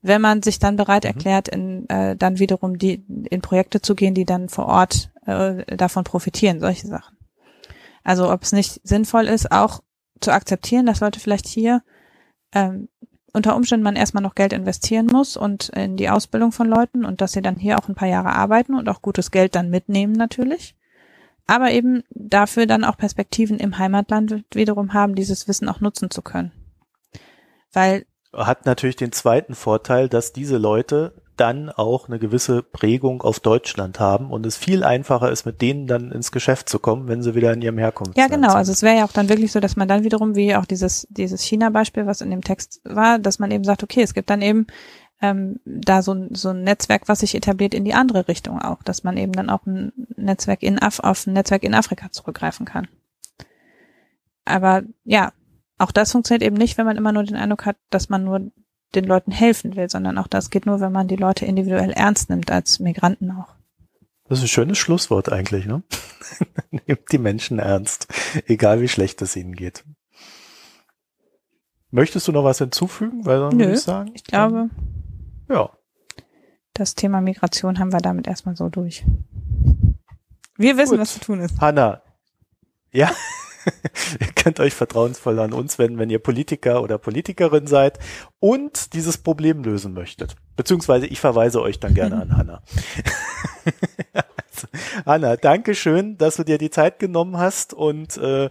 Wenn 0.00 0.22
man 0.22 0.42
sich 0.42 0.58
dann 0.58 0.76
bereit 0.76 1.04
Mhm. 1.04 1.08
erklärt, 1.08 1.48
in, 1.48 1.88
äh, 1.90 2.16
dann 2.16 2.38
wiederum 2.38 2.78
die, 2.78 3.04
in 3.28 3.42
Projekte 3.42 3.82
zu 3.82 3.94
gehen, 3.94 4.14
die 4.14 4.24
dann 4.24 4.48
vor 4.48 4.66
Ort 4.66 5.10
äh, 5.26 5.76
davon 5.76 6.04
profitieren, 6.04 6.60
solche 6.60 6.86
Sachen. 6.86 7.16
Also, 8.04 8.30
ob 8.32 8.42
es 8.42 8.52
nicht 8.52 8.80
sinnvoll 8.84 9.26
ist, 9.26 9.52
auch 9.52 9.80
zu 10.20 10.32
akzeptieren, 10.32 10.86
dass 10.86 11.00
Leute 11.00 11.20
vielleicht 11.20 11.46
hier 11.46 11.82
ähm, 12.52 12.88
unter 13.36 13.54
Umständen 13.54 13.84
man 13.84 13.96
erstmal 13.96 14.22
noch 14.22 14.34
Geld 14.34 14.54
investieren 14.54 15.06
muss 15.06 15.36
und 15.36 15.68
in 15.68 15.98
die 15.98 16.08
Ausbildung 16.08 16.52
von 16.52 16.66
Leuten 16.66 17.04
und 17.04 17.20
dass 17.20 17.32
sie 17.32 17.42
dann 17.42 17.56
hier 17.56 17.78
auch 17.78 17.86
ein 17.86 17.94
paar 17.94 18.08
Jahre 18.08 18.30
arbeiten 18.30 18.74
und 18.74 18.88
auch 18.88 19.02
gutes 19.02 19.30
Geld 19.30 19.54
dann 19.54 19.68
mitnehmen 19.68 20.14
natürlich. 20.14 20.74
Aber 21.46 21.70
eben 21.70 22.02
dafür 22.10 22.66
dann 22.66 22.82
auch 22.82 22.96
Perspektiven 22.96 23.58
im 23.58 23.78
Heimatland 23.78 24.42
wiederum 24.52 24.94
haben, 24.94 25.14
dieses 25.14 25.46
Wissen 25.46 25.68
auch 25.68 25.80
nutzen 25.80 26.10
zu 26.10 26.22
können. 26.22 26.50
Weil, 27.72 28.06
Hat 28.32 28.64
natürlich 28.64 28.96
den 28.96 29.12
zweiten 29.12 29.54
Vorteil, 29.54 30.08
dass 30.08 30.32
diese 30.32 30.56
Leute 30.56 31.12
dann 31.36 31.70
auch 31.70 32.08
eine 32.08 32.18
gewisse 32.18 32.62
Prägung 32.62 33.22
auf 33.22 33.40
Deutschland 33.40 34.00
haben 34.00 34.30
und 34.30 34.46
es 34.46 34.56
viel 34.56 34.84
einfacher 34.84 35.30
ist, 35.30 35.44
mit 35.46 35.60
denen 35.62 35.86
dann 35.86 36.10
ins 36.12 36.32
Geschäft 36.32 36.68
zu 36.68 36.78
kommen, 36.78 37.08
wenn 37.08 37.22
sie 37.22 37.34
wieder 37.34 37.52
in 37.52 37.62
ihrem 37.62 37.78
Herkunftsland 37.78 38.18
ja 38.30 38.34
genau, 38.34 38.48
sind. 38.50 38.58
also 38.58 38.72
es 38.72 38.82
wäre 38.82 38.96
ja 38.98 39.04
auch 39.04 39.12
dann 39.12 39.28
wirklich 39.28 39.52
so, 39.52 39.60
dass 39.60 39.76
man 39.76 39.88
dann 39.88 40.04
wiederum, 40.04 40.34
wie 40.34 40.54
auch 40.56 40.64
dieses, 40.64 41.06
dieses 41.10 41.42
China-Beispiel, 41.42 42.06
was 42.06 42.20
in 42.20 42.30
dem 42.30 42.42
Text 42.42 42.80
war, 42.84 43.18
dass 43.18 43.38
man 43.38 43.50
eben 43.50 43.64
sagt, 43.64 43.82
okay, 43.82 44.02
es 44.02 44.14
gibt 44.14 44.30
dann 44.30 44.42
eben 44.42 44.66
ähm, 45.22 45.60
da 45.64 46.02
so, 46.02 46.12
ein- 46.12 46.34
so 46.34 46.50
ein 46.50 46.62
Netzwerk, 46.62 47.08
was 47.08 47.20
sich 47.20 47.34
etabliert 47.34 47.72
in 47.74 47.84
die 47.84 47.94
andere 47.94 48.28
Richtung 48.28 48.60
auch, 48.60 48.82
dass 48.82 49.02
man 49.04 49.16
eben 49.16 49.32
dann 49.32 49.48
auch 49.50 49.64
ein 49.66 49.92
Netzwerk 50.16 50.62
in 50.62 50.78
Af 50.78 51.00
auf 51.00 51.26
ein 51.26 51.32
Netzwerk 51.32 51.62
in 51.62 51.74
Afrika 51.74 52.10
zurückgreifen 52.12 52.66
kann. 52.66 52.86
Aber 54.44 54.82
ja, 55.04 55.32
auch 55.78 55.90
das 55.92 56.12
funktioniert 56.12 56.42
eben 56.42 56.56
nicht, 56.56 56.78
wenn 56.78 56.86
man 56.86 56.96
immer 56.96 57.12
nur 57.12 57.24
den 57.24 57.36
Eindruck 57.36 57.66
hat, 57.66 57.76
dass 57.90 58.08
man 58.08 58.24
nur 58.24 58.50
den 58.94 59.04
Leuten 59.04 59.30
helfen 59.32 59.76
will, 59.76 59.90
sondern 59.90 60.16
auch 60.18 60.26
das 60.26 60.50
geht 60.50 60.66
nur, 60.66 60.80
wenn 60.80 60.92
man 60.92 61.08
die 61.08 61.16
Leute 61.16 61.44
individuell 61.44 61.90
ernst 61.90 62.30
nimmt, 62.30 62.50
als 62.50 62.78
Migranten 62.78 63.30
auch. 63.32 63.54
Das 64.28 64.38
ist 64.38 64.44
ein 64.44 64.48
schönes 64.48 64.78
Schlusswort 64.78 65.30
eigentlich, 65.30 65.66
ne? 65.66 65.82
Nehmt 66.70 67.12
die 67.12 67.18
Menschen 67.18 67.58
ernst, 67.58 68.08
egal 68.46 68.80
wie 68.80 68.88
schlecht 68.88 69.22
es 69.22 69.36
ihnen 69.36 69.54
geht. 69.54 69.84
Möchtest 71.90 72.26
du 72.28 72.32
noch 72.32 72.44
was 72.44 72.58
hinzufügen? 72.58 73.24
Weil 73.24 73.38
dann 73.40 73.56
Nö, 73.56 73.64
würde 73.64 73.74
ich 73.74 73.80
sagen. 73.82 74.10
Ich 74.14 74.24
glaube, 74.24 74.70
Ja. 75.48 75.70
das 76.74 76.94
Thema 76.94 77.20
Migration 77.20 77.78
haben 77.78 77.92
wir 77.92 78.00
damit 78.00 78.26
erstmal 78.26 78.56
so 78.56 78.68
durch. 78.68 79.04
Wir 80.58 80.76
wissen, 80.76 80.92
Gut. 80.92 81.00
was 81.00 81.14
zu 81.14 81.20
tun 81.20 81.40
ist. 81.40 81.60
Hanna. 81.60 82.02
Ja. 82.92 83.10
ihr 84.20 84.32
könnt 84.34 84.60
euch 84.60 84.74
vertrauensvoll 84.74 85.38
an 85.38 85.52
uns 85.52 85.78
wenden, 85.78 85.98
wenn 85.98 86.10
ihr 86.10 86.18
Politiker 86.18 86.82
oder 86.82 86.98
Politikerin 86.98 87.66
seid 87.66 87.98
und 88.38 88.92
dieses 88.94 89.18
Problem 89.18 89.62
lösen 89.62 89.92
möchtet. 89.92 90.36
Beziehungsweise 90.56 91.06
ich 91.06 91.20
verweise 91.20 91.60
euch 91.60 91.80
dann 91.80 91.94
gerne 91.94 92.16
an 92.16 92.36
Hanna. 92.36 92.62
also, 94.24 94.68
Hanna, 95.06 95.36
danke 95.36 95.74
schön, 95.74 96.18
dass 96.18 96.36
du 96.36 96.44
dir 96.44 96.58
die 96.58 96.70
Zeit 96.70 96.98
genommen 96.98 97.38
hast 97.38 97.74
und 97.74 98.16
äh, 98.16 98.48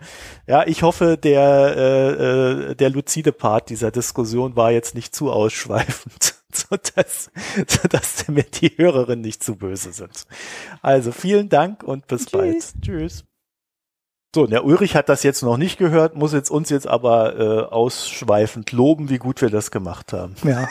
ja, 0.47 0.67
ich 0.67 0.83
hoffe, 0.83 1.17
der 1.17 1.75
äh, 1.75 2.71
äh, 2.71 2.75
der 2.75 2.89
luzide 2.89 3.31
Part 3.31 3.69
dieser 3.69 3.91
Diskussion 3.91 4.55
war 4.55 4.71
jetzt 4.71 4.95
nicht 4.95 5.15
zu 5.15 5.31
ausschweifend, 5.31 6.35
sodass, 6.53 7.31
sodass 7.67 8.27
mir 8.27 8.43
die 8.43 8.77
Hörerinnen 8.77 9.21
nicht 9.21 9.43
zu 9.43 9.55
böse 9.55 9.91
sind. 9.91 10.25
Also 10.81 11.11
vielen 11.11 11.49
Dank 11.49 11.83
und 11.83 12.07
bis 12.07 12.25
Tschüss. 12.25 12.31
bald. 12.31 12.73
Tschüss. 12.81 13.25
So, 14.35 14.47
der 14.47 14.65
Ulrich 14.65 14.97
hat 14.97 15.07
das 15.07 15.23
jetzt 15.23 15.43
noch 15.43 15.55
nicht 15.55 15.77
gehört, 15.77 16.17
muss 16.17 16.33
jetzt 16.33 16.49
uns 16.51 16.69
jetzt 16.69 16.87
aber 16.89 17.39
äh, 17.39 17.73
ausschweifend 17.73 18.73
loben, 18.73 19.09
wie 19.09 19.17
gut 19.17 19.41
wir 19.41 19.49
das 19.49 19.71
gemacht 19.71 20.11
haben. 20.11 20.35
Ja, 20.43 20.67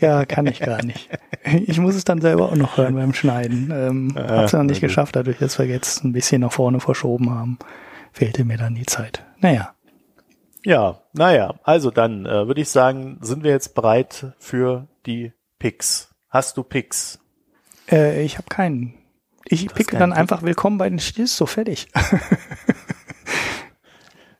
ja, 0.00 0.24
kann 0.24 0.46
ich 0.46 0.60
gar 0.60 0.82
nicht. 0.82 1.10
Ich 1.66 1.78
muss 1.78 1.94
es 1.94 2.04
dann 2.04 2.22
selber 2.22 2.46
auch 2.50 2.56
noch 2.56 2.78
hören 2.78 2.94
beim 2.94 3.12
Schneiden. 3.12 3.70
Ähm, 3.70 4.14
Ah, 4.16 4.38
hab's 4.38 4.54
noch 4.54 4.62
nicht 4.62 4.80
geschafft, 4.80 5.14
dadurch, 5.14 5.36
dass 5.36 5.58
wir 5.58 5.66
jetzt 5.66 6.04
ein 6.04 6.12
bisschen 6.14 6.40
nach 6.40 6.52
vorne 6.52 6.80
verschoben 6.80 7.28
haben, 7.28 7.58
fehlte 8.12 8.46
mir 8.46 8.56
dann 8.56 8.76
die 8.76 8.86
Zeit. 8.86 9.22
Naja, 9.40 9.74
Ja, 10.64 11.02
naja, 11.12 11.56
also 11.64 11.90
dann 11.90 12.24
äh, 12.24 12.46
würde 12.46 12.62
ich 12.62 12.70
sagen, 12.70 13.18
sind 13.20 13.44
wir 13.44 13.50
jetzt 13.50 13.74
bereit 13.74 14.32
für 14.38 14.88
die 15.04 15.32
Picks. 15.58 16.14
Hast 16.30 16.56
du 16.56 16.62
Picks? 16.62 17.18
äh, 17.90 18.22
ich 18.24 18.38
habe 18.38 18.46
keinen. 18.48 18.94
Ich 19.44 19.66
picke 19.66 19.98
dann 19.98 20.14
einfach 20.14 20.42
Willkommen 20.42 20.78
bei 20.78 20.88
den 20.88 20.98
Stills, 21.00 21.36
so 21.36 21.44
fertig. 21.44 21.88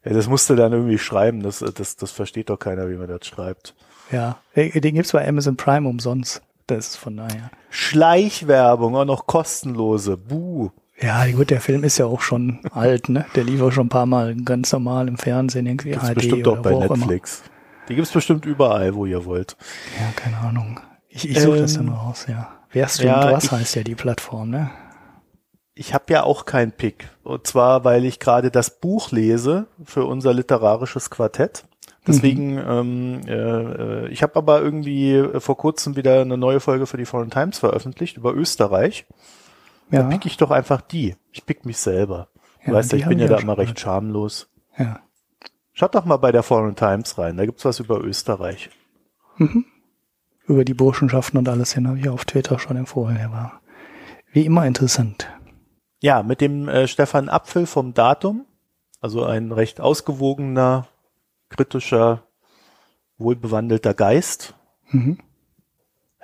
Ja, 0.05 0.13
das 0.13 0.29
musst 0.29 0.51
du 0.51 0.57
dann 0.57 0.73
irgendwie 0.73 0.99
schreiben, 0.99 1.43
das, 1.43 1.61
das, 1.61 1.97
das 1.97 2.11
versteht 2.11 2.51
doch 2.51 2.59
keiner, 2.59 2.89
wie 2.91 2.97
man 2.97 3.07
das 3.09 3.25
schreibt. 3.27 3.75
ja, 4.11 4.39
den 4.57 4.95
gibt's 4.95 5.13
bei 5.13 5.27
Amazon 5.27 5.57
Prime 5.57 5.89
umsonst. 5.89 6.43
Das 6.67 6.89
ist 6.89 6.97
von 6.97 7.17
daher. 7.17 7.51
Schleichwerbung, 7.71 8.97
auch 8.97 9.05
noch 9.05 9.27
kostenlose. 9.27 10.17
Buh. 10.17 10.71
Ja, 11.01 11.27
gut, 11.33 11.51
der 11.51 11.61
Film 11.61 11.83
ist 11.85 11.99
ja 11.99 12.07
auch 12.07 12.21
schon 12.21 12.61
alt, 12.71 13.09
ne? 13.09 13.27
Der 13.35 13.45
lief 13.45 13.61
auch 13.61 13.73
schon 13.73 13.87
ein 13.87 13.91
paar 13.91 14.07
Mal 14.07 14.37
ganz 14.37 14.73
normal 14.73 15.09
im 15.09 15.19
Fernsehen, 15.19 15.67
irgendwie 15.67 15.91
Gibt's 15.91 16.09
HD 16.09 16.15
bestimmt 16.15 16.47
oder 16.47 16.59
auch 16.59 16.63
bei 16.63 16.71
wo 16.73 16.83
auch. 16.83 16.97
Netflix. 16.97 17.43
Die 17.89 17.97
gibt's 17.97 18.13
bestimmt 18.13 18.45
überall, 18.47 18.95
wo 18.95 19.07
ihr 19.07 19.25
wollt. 19.25 19.57
Ja, 20.01 20.13
keine 20.15 20.39
Ahnung. 20.39 20.81
Ich, 21.09 21.29
ich 21.29 21.41
suche 21.41 21.59
das 21.59 21.77
Ähm, 21.77 21.87
dann 21.87 21.95
raus, 21.97 22.27
ja. 22.29 22.49
Wer 22.71 22.89
streamt 22.89 23.09
ja, 23.17 23.33
was 23.33 23.51
heißt 23.51 23.75
ja 23.75 23.83
die 23.83 23.95
Plattform, 23.97 24.51
ne? 24.51 24.71
Ich 25.75 25.95
habe 25.95 26.13
ja 26.13 26.23
auch 26.25 26.45
keinen 26.45 26.73
Pick. 26.73 27.09
Und 27.23 27.47
zwar, 27.47 27.85
weil 27.85 28.05
ich 28.05 28.19
gerade 28.19 28.51
das 28.51 28.79
Buch 28.81 29.11
lese 29.11 29.67
für 29.85 30.05
unser 30.05 30.35
literarisches 30.35 31.09
Quartett. 31.11 31.65
Deswegen, 32.07 32.59
ähm, 32.59 33.21
äh, 33.27 33.33
äh, 33.33 34.09
ich 34.09 34.23
habe 34.23 34.35
aber 34.37 34.61
irgendwie 34.61 35.15
äh, 35.15 35.41
vor 35.41 35.57
kurzem 35.57 35.95
wieder 35.97 36.21
eine 36.21 36.37
neue 36.37 36.59
Folge 36.61 36.87
für 36.87 36.97
die 36.97 37.05
Foreign 37.07 37.31
Times 37.31 37.59
veröffentlicht 37.61 38.17
über 38.17 38.35
Österreich. 38.35 39.07
Ja, 39.91 40.03
Da 40.03 40.09
pick 40.09 40.27
ich 40.27 40.37
doch 40.37 40.51
einfach 40.51 40.81
die. 40.81 41.15
Ich 41.31 41.47
pick 41.47 41.65
mich 41.65 41.79
selber. 41.79 42.29
Du 42.65 42.71
Ja, 42.73 42.77
weißt 42.77 42.93
die 42.93 42.97
ich 42.97 43.07
bin 43.07 43.19
ja 43.21 43.29
da 43.29 43.39
immer 43.39 43.57
recht 43.57 43.79
schamlos. 43.79 44.49
ja. 44.77 45.01
Schaut 45.75 45.95
doch 45.95 46.05
mal 46.05 46.19
bei 46.19 46.33
der 46.33 46.43
Foreign 46.43 46.77
Times 46.77 47.17
rein. 47.17 47.39
Da 47.39 47.47
gibt's 47.47 47.65
was 47.65 47.81
über 47.81 48.03
Österreich. 48.05 48.69
Mhm. 49.39 49.65
Über 50.47 50.67
die 50.67 50.75
Burschenschaften 50.75 51.39
und 51.39 51.49
alles 51.49 51.73
hin 51.73 51.89
habe 51.89 51.99
ich 51.99 52.11
auf 52.11 52.27
Twitter 52.27 52.59
schon 52.59 52.77
empfohlen. 52.77 53.17
Der 53.17 53.33
war 53.33 53.63
wie 54.33 54.45
immer 54.45 54.67
interessant. 54.67 55.29
Ja, 56.03 56.25
mit 56.25 56.41
dem 56.41 56.69
äh, 56.69 56.89
Stefan 56.89 57.29
Apfel 57.29 57.65
vom 57.65 57.95
Datum. 57.95 58.45
Also 59.01 59.25
ein 59.25 59.53
recht 59.53 59.81
ausgewogener, 59.81 60.89
kritischer, 61.49 62.25
wohlbewandelter 63.19 63.95
Geist. 63.95 64.55
Mhm. 64.91 65.19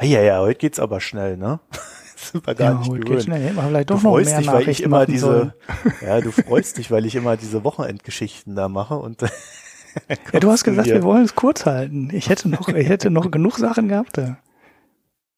Ja, 0.01 0.21
ja, 0.21 0.41
heute 0.41 0.59
geht's 0.59 0.81
aber 0.81 1.01
schnell, 1.01 1.37
ne? 1.37 1.61
Sind 2.17 2.45
wir 2.45 2.57
gar 2.57 2.73
ja, 2.73 2.79
nicht 2.79 2.89
gewöhnt. 2.89 3.07
geht's 3.07 3.25
schnell. 3.25 3.55
Vielleicht 3.55 3.91
Du 3.91 3.95
doch 3.95 4.03
noch 4.03 4.11
freust 4.11 4.31
mehr 4.31 4.39
dich, 4.41 4.53
weil 4.53 4.69
ich 4.69 4.83
immer 4.83 5.07
diese, 5.07 5.27
sollen. 5.27 5.53
ja, 6.01 6.21
du 6.21 6.33
freust 6.33 6.79
dich, 6.79 6.91
weil 6.91 7.07
ich 7.07 7.15
immer 7.15 7.37
diese 7.37 7.63
Wochenendgeschichten 7.63 8.57
da 8.57 8.69
mache 8.69 8.97
und 8.97 9.23
Ja, 10.33 10.41
du 10.41 10.51
hast 10.51 10.67
du 10.67 10.71
gesagt, 10.71 10.89
wir 10.89 11.03
wollen 11.05 11.25
es 11.25 11.37
kurz 11.37 11.67
halten. 11.67 12.11
Ich 12.13 12.29
hätte 12.29 12.49
noch, 12.49 12.69
ich 12.69 12.89
hätte 12.89 13.11
noch 13.11 13.31
genug 13.31 13.59
Sachen 13.59 13.89
gehabt. 13.89 14.19
Da. 14.19 14.39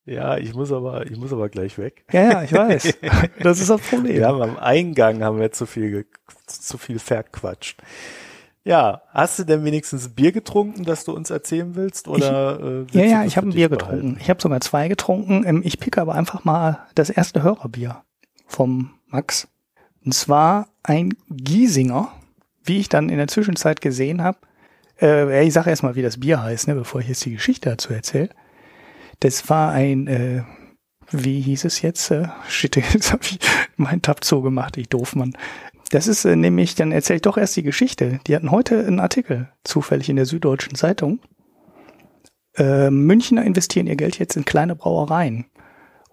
Ja, 0.06 0.36
ich 0.38 0.54
muss 0.54 0.72
aber, 0.72 1.06
ich 1.10 1.16
muss 1.18 1.32
aber 1.32 1.48
gleich 1.48 1.78
weg. 1.78 2.04
Ja, 2.12 2.22
ja, 2.22 2.42
ich 2.42 2.52
weiß. 2.52 2.94
Das 3.42 3.60
ist 3.60 3.70
das 3.70 3.80
Problem. 3.80 4.16
Wir 4.16 4.26
haben 4.28 4.42
am 4.42 4.56
Eingang 4.58 5.22
haben 5.22 5.38
wir 5.38 5.52
zu 5.52 5.66
viel, 5.66 6.06
zu 6.46 6.78
viel 6.78 6.98
verquatscht. 6.98 7.80
Ja, 8.62 9.02
hast 9.08 9.38
du 9.38 9.44
denn 9.44 9.64
wenigstens 9.64 10.10
Bier 10.10 10.32
getrunken, 10.32 10.84
das 10.84 11.04
du 11.04 11.12
uns 11.14 11.30
erzählen 11.30 11.74
willst? 11.76 12.08
Oder, 12.08 12.60
äh, 12.60 12.62
willst 12.62 12.94
Ja, 12.94 13.04
ja, 13.04 13.24
ich 13.24 13.36
habe 13.38 13.48
ein 13.48 13.54
Bier 13.54 13.70
behalten? 13.70 13.96
getrunken. 13.96 14.18
Ich 14.20 14.28
habe 14.28 14.40
sogar 14.42 14.60
zwei 14.60 14.88
getrunken. 14.88 15.44
Ähm, 15.46 15.62
Ich 15.64 15.80
picke 15.80 16.00
aber 16.00 16.14
einfach 16.14 16.44
mal 16.44 16.86
das 16.94 17.08
erste 17.08 17.42
Hörerbier 17.42 18.02
vom 18.46 18.90
Max. 19.06 19.48
Und 20.04 20.12
zwar 20.12 20.68
ein 20.82 21.14
Giesinger, 21.30 22.08
wie 22.62 22.78
ich 22.78 22.88
dann 22.90 23.08
in 23.08 23.16
der 23.16 23.28
Zwischenzeit 23.28 23.80
gesehen 23.80 24.22
habe. 24.22 24.38
Äh, 25.00 25.46
ich 25.46 25.54
sage 25.54 25.70
erstmal, 25.70 25.94
wie 25.94 26.02
das 26.02 26.20
Bier 26.20 26.42
heißt, 26.42 26.68
ne, 26.68 26.74
bevor 26.74 27.00
ich 27.00 27.08
jetzt 27.08 27.24
die 27.24 27.32
Geschichte 27.32 27.70
dazu 27.70 27.92
erzähle. 27.94 28.28
Das 29.20 29.48
war 29.48 29.72
ein, 29.72 30.06
äh, 30.06 30.42
wie 31.10 31.40
hieß 31.40 31.64
es 31.64 31.82
jetzt? 31.82 32.10
Äh, 32.10 32.28
shit, 32.48 32.76
jetzt 32.92 33.12
habe 33.12 33.22
ich 33.22 33.38
meinen 33.76 34.02
Tab 34.02 34.24
zugemacht, 34.24 34.76
ich 34.76 34.88
doof, 34.88 35.14
Mann. 35.14 35.36
Das 35.90 36.06
ist 36.06 36.24
äh, 36.24 36.36
nämlich, 36.36 36.74
dann 36.74 36.92
erzähle 36.92 37.16
ich 37.16 37.22
doch 37.22 37.36
erst 37.36 37.56
die 37.56 37.62
Geschichte. 37.62 38.20
Die 38.26 38.34
hatten 38.34 38.50
heute 38.50 38.86
einen 38.86 39.00
Artikel, 39.00 39.48
zufällig 39.64 40.08
in 40.08 40.16
der 40.16 40.26
Süddeutschen 40.26 40.74
Zeitung. 40.74 41.20
Äh, 42.56 42.90
Münchner 42.90 43.44
investieren 43.44 43.86
ihr 43.86 43.96
Geld 43.96 44.18
jetzt 44.18 44.36
in 44.36 44.44
kleine 44.44 44.74
Brauereien. 44.74 45.46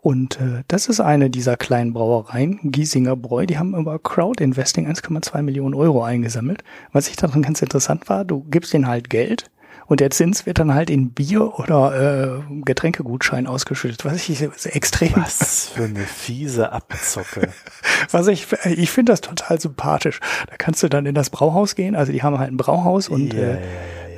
Und 0.01 0.39
äh, 0.39 0.63
das 0.67 0.87
ist 0.87 0.99
eine 0.99 1.29
dieser 1.29 1.57
kleinen 1.57 1.93
Brauereien, 1.93 2.59
Giesinger 2.63 3.15
Bräu, 3.15 3.45
die 3.45 3.57
haben 3.57 3.75
über 3.75 3.99
Crowdinvesting 3.99 4.87
1,2 4.87 5.41
Millionen 5.41 5.73
Euro 5.73 6.03
eingesammelt. 6.03 6.63
Was 6.91 7.09
ich 7.09 7.15
daran 7.15 7.41
ganz 7.41 7.61
interessant 7.61 8.07
war, 8.07 8.23
du 8.23 8.45
gibst 8.49 8.73
denen 8.73 8.87
halt 8.87 9.09
Geld 9.09 9.49
Und 9.87 10.01
der 10.01 10.09
Zins 10.09 10.45
wird 10.45 10.59
dann 10.59 10.73
halt 10.73 10.89
in 10.89 11.11
Bier 11.11 11.57
oder 11.57 12.39
äh, 12.39 12.61
Getränkegutschein 12.65 13.47
ausgeschüttet, 13.47 14.03
was 14.03 14.27
ich 14.27 14.41
extrem. 14.65 15.15
Was 15.15 15.69
für 15.69 15.85
eine 15.85 16.01
fiese 16.01 16.73
Abzocke. 16.73 17.49
was 18.11 18.27
ich, 18.27 18.47
ich 18.65 18.91
finde 18.91 19.13
das 19.13 19.21
total 19.21 19.59
sympathisch. 19.61 20.19
Da 20.49 20.57
kannst 20.57 20.83
du 20.83 20.89
dann 20.89 21.05
in 21.05 21.15
das 21.15 21.29
Brauhaus 21.29 21.75
gehen. 21.75 21.95
Also 21.95 22.11
die 22.11 22.21
haben 22.21 22.37
halt 22.37 22.51
ein 22.51 22.57
Brauhaus 22.57 23.07
und 23.07 23.33
ja, 23.33 23.39
äh, 23.39 23.53
ja, 23.53 23.59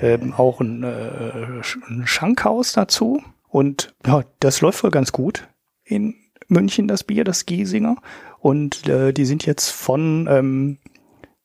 ja, 0.02 0.16
ähm, 0.16 0.34
auch 0.34 0.60
ein, 0.60 0.84
äh, 0.84 1.62
ein 1.88 2.04
Schankhaus 2.06 2.74
dazu. 2.74 3.22
Und 3.48 3.94
ja, 4.06 4.24
das 4.40 4.62
läuft 4.62 4.84
wohl 4.84 4.92
ganz 4.92 5.12
gut 5.12 5.48
in 5.84 6.16
München, 6.48 6.88
das 6.88 7.04
Bier, 7.04 7.24
das 7.24 7.46
Giesinger. 7.46 7.98
Und 8.40 8.88
äh, 8.88 9.14
die 9.14 9.26
sind 9.26 9.46
jetzt 9.46 9.70
von 9.70 10.28
ähm, 10.30 10.78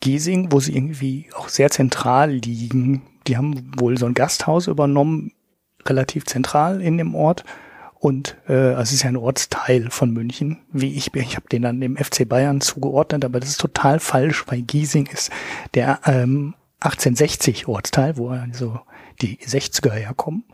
Giesing, 0.00 0.50
wo 0.50 0.60
sie 0.60 0.74
irgendwie 0.74 1.30
auch 1.34 1.48
sehr 1.48 1.70
zentral 1.70 2.30
liegen. 2.30 3.02
Die 3.26 3.36
haben 3.36 3.72
wohl 3.78 3.98
so 3.98 4.06
ein 4.06 4.14
Gasthaus 4.14 4.66
übernommen, 4.66 5.32
relativ 5.86 6.26
zentral 6.26 6.80
in 6.80 6.98
dem 6.98 7.14
Ort. 7.14 7.44
Und 7.98 8.36
äh, 8.48 8.52
also 8.52 8.82
es 8.82 8.92
ist 8.92 9.02
ja 9.02 9.08
ein 9.08 9.16
Ortsteil 9.16 9.90
von 9.90 10.10
München, 10.10 10.58
wie 10.72 10.94
ich 10.94 11.10
bin. 11.10 11.22
Ich 11.22 11.36
habe 11.36 11.48
den 11.48 11.62
dann 11.62 11.80
dem 11.80 11.96
FC 11.96 12.28
Bayern 12.28 12.60
zugeordnet, 12.60 13.24
aber 13.24 13.40
das 13.40 13.50
ist 13.50 13.60
total 13.60 13.98
falsch, 13.98 14.44
weil 14.48 14.60
Giesing 14.62 15.06
ist 15.06 15.30
der 15.72 16.00
ähm, 16.04 16.54
1860 16.80 17.66
Ortsteil, 17.66 18.18
wo 18.18 18.28
also 18.28 18.78
die 19.22 19.38
60er 19.38 19.92
herkommen. 19.92 20.44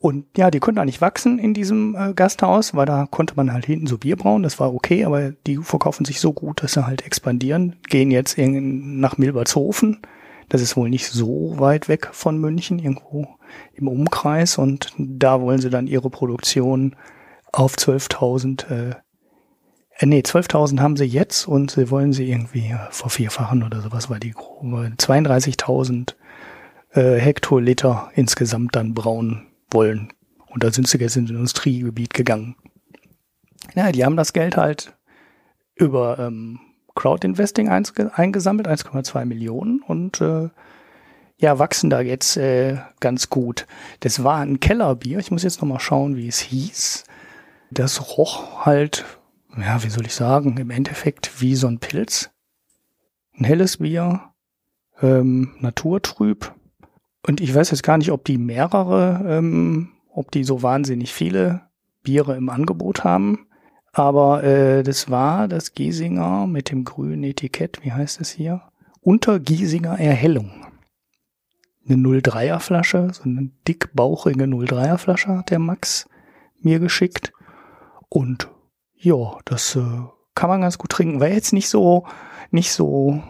Und 0.00 0.26
ja, 0.36 0.52
die 0.52 0.60
konnten 0.60 0.78
eigentlich 0.78 1.00
wachsen 1.00 1.40
in 1.40 1.54
diesem 1.54 1.96
äh, 1.96 2.14
Gasthaus, 2.14 2.74
weil 2.74 2.86
da 2.86 3.06
konnte 3.10 3.34
man 3.34 3.52
halt 3.52 3.66
hinten 3.66 3.88
so 3.88 3.98
Bier 3.98 4.14
brauen, 4.16 4.44
das 4.44 4.60
war 4.60 4.72
okay, 4.72 5.04
aber 5.04 5.32
die 5.32 5.56
verkaufen 5.56 6.04
sich 6.04 6.20
so 6.20 6.32
gut, 6.32 6.62
dass 6.62 6.74
sie 6.74 6.86
halt 6.86 7.04
expandieren, 7.04 7.76
gehen 7.88 8.12
jetzt 8.12 8.38
nach 8.38 9.18
Milbertshofen. 9.18 10.00
Das 10.48 10.62
ist 10.62 10.76
wohl 10.76 10.88
nicht 10.88 11.06
so 11.06 11.58
weit 11.58 11.88
weg 11.88 12.08
von 12.12 12.38
München, 12.38 12.78
irgendwo 12.78 13.26
im 13.74 13.88
Umkreis 13.88 14.58
und 14.58 14.92
da 14.98 15.40
wollen 15.40 15.60
sie 15.60 15.70
dann 15.70 15.86
ihre 15.86 16.10
Produktion 16.10 16.96
auf 17.52 17.74
12.000, 17.74 18.70
äh, 18.70 18.94
äh, 19.98 20.06
nee, 20.06 20.20
12.000 20.20 20.80
haben 20.80 20.96
sie 20.96 21.04
jetzt 21.04 21.46
und 21.46 21.70
sie 21.72 21.90
wollen 21.90 22.12
sie 22.12 22.30
irgendwie 22.30 22.68
äh, 22.68 22.78
vervierfachen 22.90 23.62
oder 23.62 23.80
sowas, 23.80 24.08
weil 24.10 24.20
die 24.20 24.34
32.000 24.34 26.14
äh, 26.92 27.18
Hektoliter 27.18 28.10
insgesamt 28.14 28.76
dann 28.76 28.94
brauen 28.94 29.46
wollen. 29.70 30.12
Und 30.48 30.64
da 30.64 30.72
sind 30.72 30.88
sie 30.88 30.98
jetzt 30.98 31.16
ins 31.16 31.30
Industriegebiet 31.30 32.14
gegangen. 32.14 32.56
Ja, 33.74 33.92
die 33.92 34.04
haben 34.04 34.16
das 34.16 34.32
Geld 34.32 34.56
halt 34.56 34.96
über 35.74 36.18
ähm, 36.18 36.58
Crowdinvesting 36.98 37.68
eingesammelt, 37.68 38.68
1,2 38.68 39.24
Millionen 39.24 39.82
und 39.82 40.20
äh, 40.20 40.48
ja, 41.36 41.58
wachsen 41.58 41.88
da 41.88 42.00
jetzt 42.00 42.36
äh, 42.36 42.78
ganz 43.00 43.30
gut. 43.30 43.66
Das 44.00 44.24
war 44.24 44.38
ein 44.38 44.58
Kellerbier. 44.58 45.18
Ich 45.20 45.30
muss 45.30 45.44
jetzt 45.44 45.62
noch 45.62 45.68
mal 45.68 45.78
schauen, 45.78 46.16
wie 46.16 46.26
es 46.26 46.40
hieß. 46.40 47.04
Das 47.70 48.16
roch 48.16 48.66
halt, 48.66 49.04
ja, 49.56 49.82
wie 49.84 49.90
soll 49.90 50.06
ich 50.06 50.14
sagen, 50.14 50.56
im 50.56 50.70
Endeffekt 50.70 51.40
wie 51.40 51.54
so 51.54 51.68
ein 51.68 51.78
Pilz. 51.78 52.30
Ein 53.38 53.44
helles 53.44 53.76
Bier, 53.76 54.32
ähm, 55.00 55.54
naturtrüb, 55.60 56.52
und 57.28 57.40
ich 57.40 57.54
weiß 57.54 57.70
jetzt 57.70 57.82
gar 57.82 57.98
nicht, 57.98 58.10
ob 58.10 58.24
die 58.24 58.38
mehrere, 58.38 59.22
ähm, 59.26 59.90
ob 60.12 60.30
die 60.30 60.44
so 60.44 60.62
wahnsinnig 60.62 61.12
viele 61.12 61.62
Biere 62.02 62.36
im 62.36 62.48
Angebot 62.48 63.04
haben. 63.04 63.47
Aber 63.98 64.44
äh, 64.44 64.84
das 64.84 65.10
war 65.10 65.48
das 65.48 65.74
Giesinger 65.74 66.46
mit 66.46 66.70
dem 66.70 66.84
grünen 66.84 67.24
Etikett, 67.24 67.80
wie 67.82 67.90
heißt 67.90 68.20
es 68.20 68.30
hier? 68.30 68.62
Unter 69.00 69.40
Giesinger 69.40 69.98
Erhellung. 69.98 70.52
Eine 71.84 71.96
03er 71.96 72.60
Flasche, 72.60 73.10
so 73.12 73.24
eine 73.24 73.50
dickbauchige 73.66 74.44
03er 74.44 74.98
Flasche 74.98 75.36
hat 75.36 75.50
der 75.50 75.58
Max 75.58 76.08
mir 76.60 76.78
geschickt. 76.78 77.32
Und 78.08 78.48
ja, 78.94 79.36
das 79.44 79.74
äh, 79.74 79.80
kann 80.36 80.48
man 80.48 80.60
ganz 80.60 80.78
gut 80.78 80.90
trinken. 80.90 81.18
War 81.18 81.28
jetzt 81.28 81.52
nicht 81.52 81.68
so, 81.68 82.06
nicht 82.52 82.70
so 82.70 83.20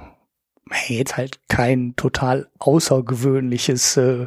jetzt 0.89 1.17
halt 1.17 1.41
kein 1.49 1.97
total 1.97 2.51
außergewöhnliches, 2.59 3.97
äh, 3.97 4.27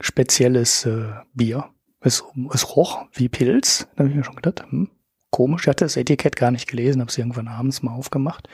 spezielles 0.00 0.86
äh, 0.86 1.10
Bier. 1.34 1.68
Es, 2.00 2.24
es 2.54 2.74
roch 2.74 3.04
wie 3.12 3.28
Pilz. 3.28 3.86
Da 3.96 3.98
habe 3.98 4.08
ich 4.08 4.16
mir 4.16 4.24
schon 4.24 4.36
gedacht, 4.36 4.64
hm, 4.70 4.88
komisch. 5.30 5.62
Ich 5.62 5.68
hatte 5.68 5.84
das 5.84 5.96
Etikett 5.96 6.36
gar 6.36 6.50
nicht 6.50 6.68
gelesen, 6.68 7.00
habe 7.00 7.10
es 7.10 7.18
irgendwann 7.18 7.48
abends 7.48 7.82
mal 7.82 7.92
aufgemacht. 7.92 8.48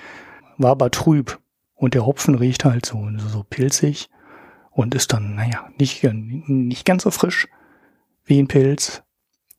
War 0.59 0.73
aber 0.73 0.90
trüb. 0.90 1.39
Und 1.74 1.94
der 1.94 2.07
Hopfen 2.07 2.35
riecht 2.36 2.65
halt 2.65 2.86
so, 2.86 3.07
so 3.19 3.44
pilzig 3.48 4.09
und 4.70 4.94
ist 4.94 5.12
dann, 5.12 5.35
naja, 5.35 5.69
nicht, 5.78 6.03
nicht 6.05 6.86
ganz 6.86 7.03
so 7.03 7.11
frisch 7.11 7.48
wie 8.24 8.39
ein 8.40 8.48
Pilz, 8.48 9.03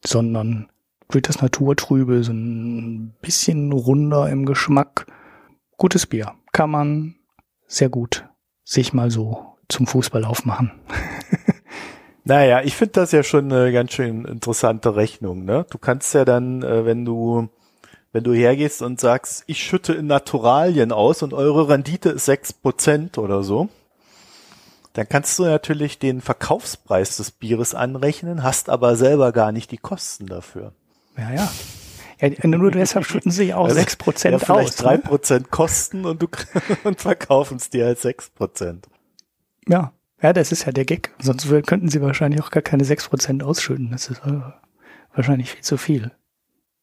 sondern 0.04 0.70
durch 1.10 1.24
das 1.24 1.42
Naturtrübe 1.42 2.24
so 2.24 2.34
ein 2.34 3.14
bisschen 3.22 3.72
runder 3.72 4.30
im 4.30 4.46
Geschmack. 4.46 5.06
Gutes 5.78 6.06
Bier 6.08 6.34
kann 6.52 6.72
man 6.72 7.16
sehr 7.68 7.90
gut 7.90 8.28
sich 8.64 8.94
mal 8.94 9.12
so 9.12 9.58
zum 9.70 9.88
Fußball 9.88 10.26
aufmachen. 10.26 10.72
naja, 12.28 12.62
ich 12.64 12.76
finde 12.76 12.94
das 12.94 13.12
ja 13.12 13.24
schon 13.24 13.52
eine 13.52 13.72
ganz 13.72 13.94
schön 13.94 14.26
interessante 14.26 14.96
Rechnung. 14.96 15.46
Ne? 15.46 15.66
Du 15.70 15.78
kannst 15.78 16.14
ja 16.14 16.26
dann, 16.26 16.62
äh, 16.62 16.86
wenn 16.86 17.06
du 17.06 17.50
wenn 18.12 18.24
du 18.24 18.34
hergehst 18.34 18.82
und 18.82 19.00
sagst, 19.00 19.44
ich 19.48 19.62
schütte 19.62 19.94
in 19.94 20.08
Naturalien 20.08 20.92
aus 20.92 21.22
und 21.24 21.34
eure 21.34 21.70
Rendite 21.70 22.10
ist 22.10 22.26
sechs 22.26 22.52
Prozent 22.52 23.18
oder 23.18 23.44
so, 23.44 23.70
dann 24.94 25.08
kannst 25.08 25.38
du 25.38 25.44
natürlich 25.44 26.00
den 26.00 26.22
Verkaufspreis 26.22 27.18
des 27.18 27.32
Bieres 27.32 27.76
anrechnen, 27.76 28.44
hast 28.44 28.70
aber 28.70 28.96
selber 28.96 29.32
gar 29.32 29.52
nicht 29.52 29.72
die 29.72 29.78
Kosten 29.78 30.26
dafür. 30.26 30.74
Ja, 31.18 31.32
ja. 31.32 31.52
Ja, 32.20 32.48
nur 32.48 32.72
deshalb 32.72 33.06
schütten 33.06 33.30
sie 33.30 33.54
auch 33.54 33.66
also, 33.68 33.80
6% 33.80 34.32
ja, 34.32 34.40
vielleicht 34.40 34.50
aus. 34.50 34.86
3% 34.86 35.34
ne? 35.34 35.46
Kosten 35.52 36.06
und 36.06 36.22
du 36.22 36.28
und 36.84 37.00
verkaufen 37.00 37.58
es 37.58 37.70
dir 37.70 37.86
als 37.86 38.04
6%. 38.04 38.84
Ja, 39.68 39.94
ja, 40.22 40.34
das 40.34 40.52
ist 40.52 40.66
ja 40.66 40.72
der 40.72 40.86
Gag. 40.86 41.14
Sonst 41.20 41.48
könnten 41.66 41.90
sie 41.90 42.02
wahrscheinlich 42.02 42.42
auch 42.42 42.52
gar 42.52 42.64
keine 42.64 42.84
6% 42.84 43.44
ausschütten. 43.44 43.92
Das 43.92 44.10
ist 44.10 44.26
äh, 44.26 44.42
wahrscheinlich 45.14 45.52
viel 45.52 45.64
zu 45.64 45.78
viel. 45.78 46.12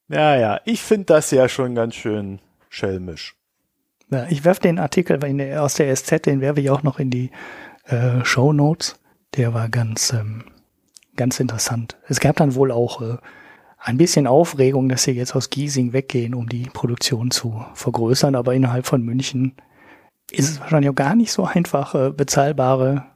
Ja, 0.09 0.37
ja, 0.37 0.61
ich 0.65 0.83
finde 0.83 1.07
das 1.07 1.31
ja 1.31 1.49
schon 1.49 1.75
ganz 1.75 1.95
schön 1.95 2.41
schelmisch. 2.69 3.37
Ja, 4.11 4.27
ich 4.29 4.45
werfe 4.45 4.61
den 4.61 4.79
Artikel 4.79 5.19
der, 5.19 5.63
aus 5.63 5.75
der 5.75 5.95
SZ, 5.95 6.27
den 6.27 6.41
werfe 6.41 6.61
ich 6.61 6.71
auch 6.71 6.83
noch 6.83 6.99
in 6.99 7.11
die 7.11 7.31
äh, 7.87 8.25
Show 8.25 8.53
Notes. 8.53 9.01
Der 9.35 9.55
war 9.55 9.69
ganz, 9.69 10.13
ähm, 10.13 10.45
ganz 11.17 11.41
interessant. 11.41 11.97
Es 12.07 12.21
gab 12.21 12.37
dann 12.37 12.55
wohl 12.55 12.71
auch 12.71 13.01
äh, 13.01 13.17
ein 13.79 13.97
bisschen 13.97 14.27
Aufregung, 14.27 14.89
dass 14.89 15.05
sie 15.05 15.13
jetzt 15.13 15.35
aus 15.35 15.51
Giesing 15.51 15.93
weggehen, 15.93 16.35
um 16.35 16.49
die 16.49 16.69
Produktion 16.73 17.31
zu 17.31 17.65
vergrößern. 17.75 18.35
Aber 18.35 18.55
innerhalb 18.55 18.87
von 18.87 19.03
München 19.03 19.57
ist 20.31 20.51
es 20.51 20.61
wahrscheinlich 20.61 20.91
auch 20.91 20.95
gar 20.95 21.17
nicht 21.17 21.33
so 21.33 21.45
einfach, 21.45 21.95
äh, 21.95 22.11
bezahlbare 22.11 23.07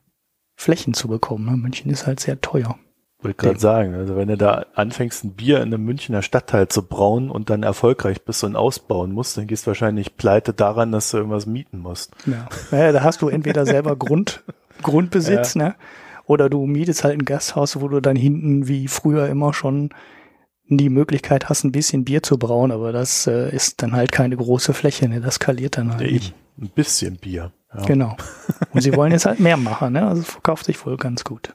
Flächen 0.58 0.92
zu 0.92 1.06
bekommen. 1.06 1.46
Ne? 1.46 1.56
München 1.56 1.88
ist 1.88 2.06
halt 2.06 2.18
sehr 2.18 2.40
teuer. 2.40 2.76
Wollte 3.20 3.36
gerade 3.36 3.60
sagen, 3.60 3.94
also 3.94 4.16
wenn 4.16 4.28
du 4.28 4.36
da 4.36 4.66
anfängst, 4.74 5.24
ein 5.24 5.34
Bier 5.34 5.58
in 5.58 5.72
einem 5.72 5.84
Münchner 5.84 6.20
Stadtteil 6.20 6.66
zu 6.68 6.82
brauen 6.82 7.30
und 7.30 7.48
dann 7.48 7.62
erfolgreich 7.62 8.22
bist 8.22 8.42
und 8.42 8.56
ausbauen 8.56 9.12
musst, 9.12 9.36
dann 9.36 9.46
gehst 9.46 9.66
du 9.66 9.68
wahrscheinlich 9.68 10.16
pleite 10.16 10.52
daran, 10.52 10.90
dass 10.90 11.10
du 11.10 11.18
irgendwas 11.18 11.46
mieten 11.46 11.78
musst. 11.78 12.12
Ja, 12.26 12.48
ja 12.70 12.92
da 12.92 13.02
hast 13.02 13.22
du 13.22 13.28
entweder 13.28 13.66
selber 13.66 13.96
Grund, 13.96 14.42
Grundbesitz, 14.82 15.54
ja. 15.54 15.62
ne? 15.62 15.74
Oder 16.26 16.50
du 16.50 16.66
mietest 16.66 17.04
halt 17.04 17.18
ein 17.18 17.24
Gasthaus, 17.24 17.80
wo 17.80 17.88
du 17.88 18.00
dann 18.00 18.16
hinten 18.16 18.68
wie 18.68 18.88
früher 18.88 19.28
immer 19.28 19.54
schon 19.54 19.90
die 20.68 20.90
Möglichkeit 20.90 21.48
hast, 21.48 21.64
ein 21.64 21.72
bisschen 21.72 22.04
Bier 22.04 22.22
zu 22.22 22.36
brauen, 22.36 22.72
aber 22.72 22.92
das 22.92 23.26
äh, 23.26 23.54
ist 23.54 23.82
dann 23.82 23.92
halt 23.92 24.12
keine 24.12 24.36
große 24.36 24.74
Fläche, 24.74 25.08
ne? 25.08 25.20
das 25.20 25.36
skaliert 25.36 25.78
dann 25.78 25.92
halt 25.92 26.02
ja, 26.02 26.12
nicht. 26.12 26.34
Ein 26.60 26.68
bisschen 26.68 27.16
Bier. 27.16 27.52
Ja. 27.74 27.84
Genau. 27.84 28.16
Und 28.72 28.80
sie 28.80 28.94
wollen 28.94 29.12
jetzt 29.12 29.26
halt 29.26 29.40
mehr 29.40 29.56
machen, 29.56 29.92
ne? 29.92 30.06
Also 30.06 30.22
verkauft 30.22 30.64
sich 30.64 30.84
wohl 30.84 30.96
ganz 30.96 31.24
gut. 31.24 31.54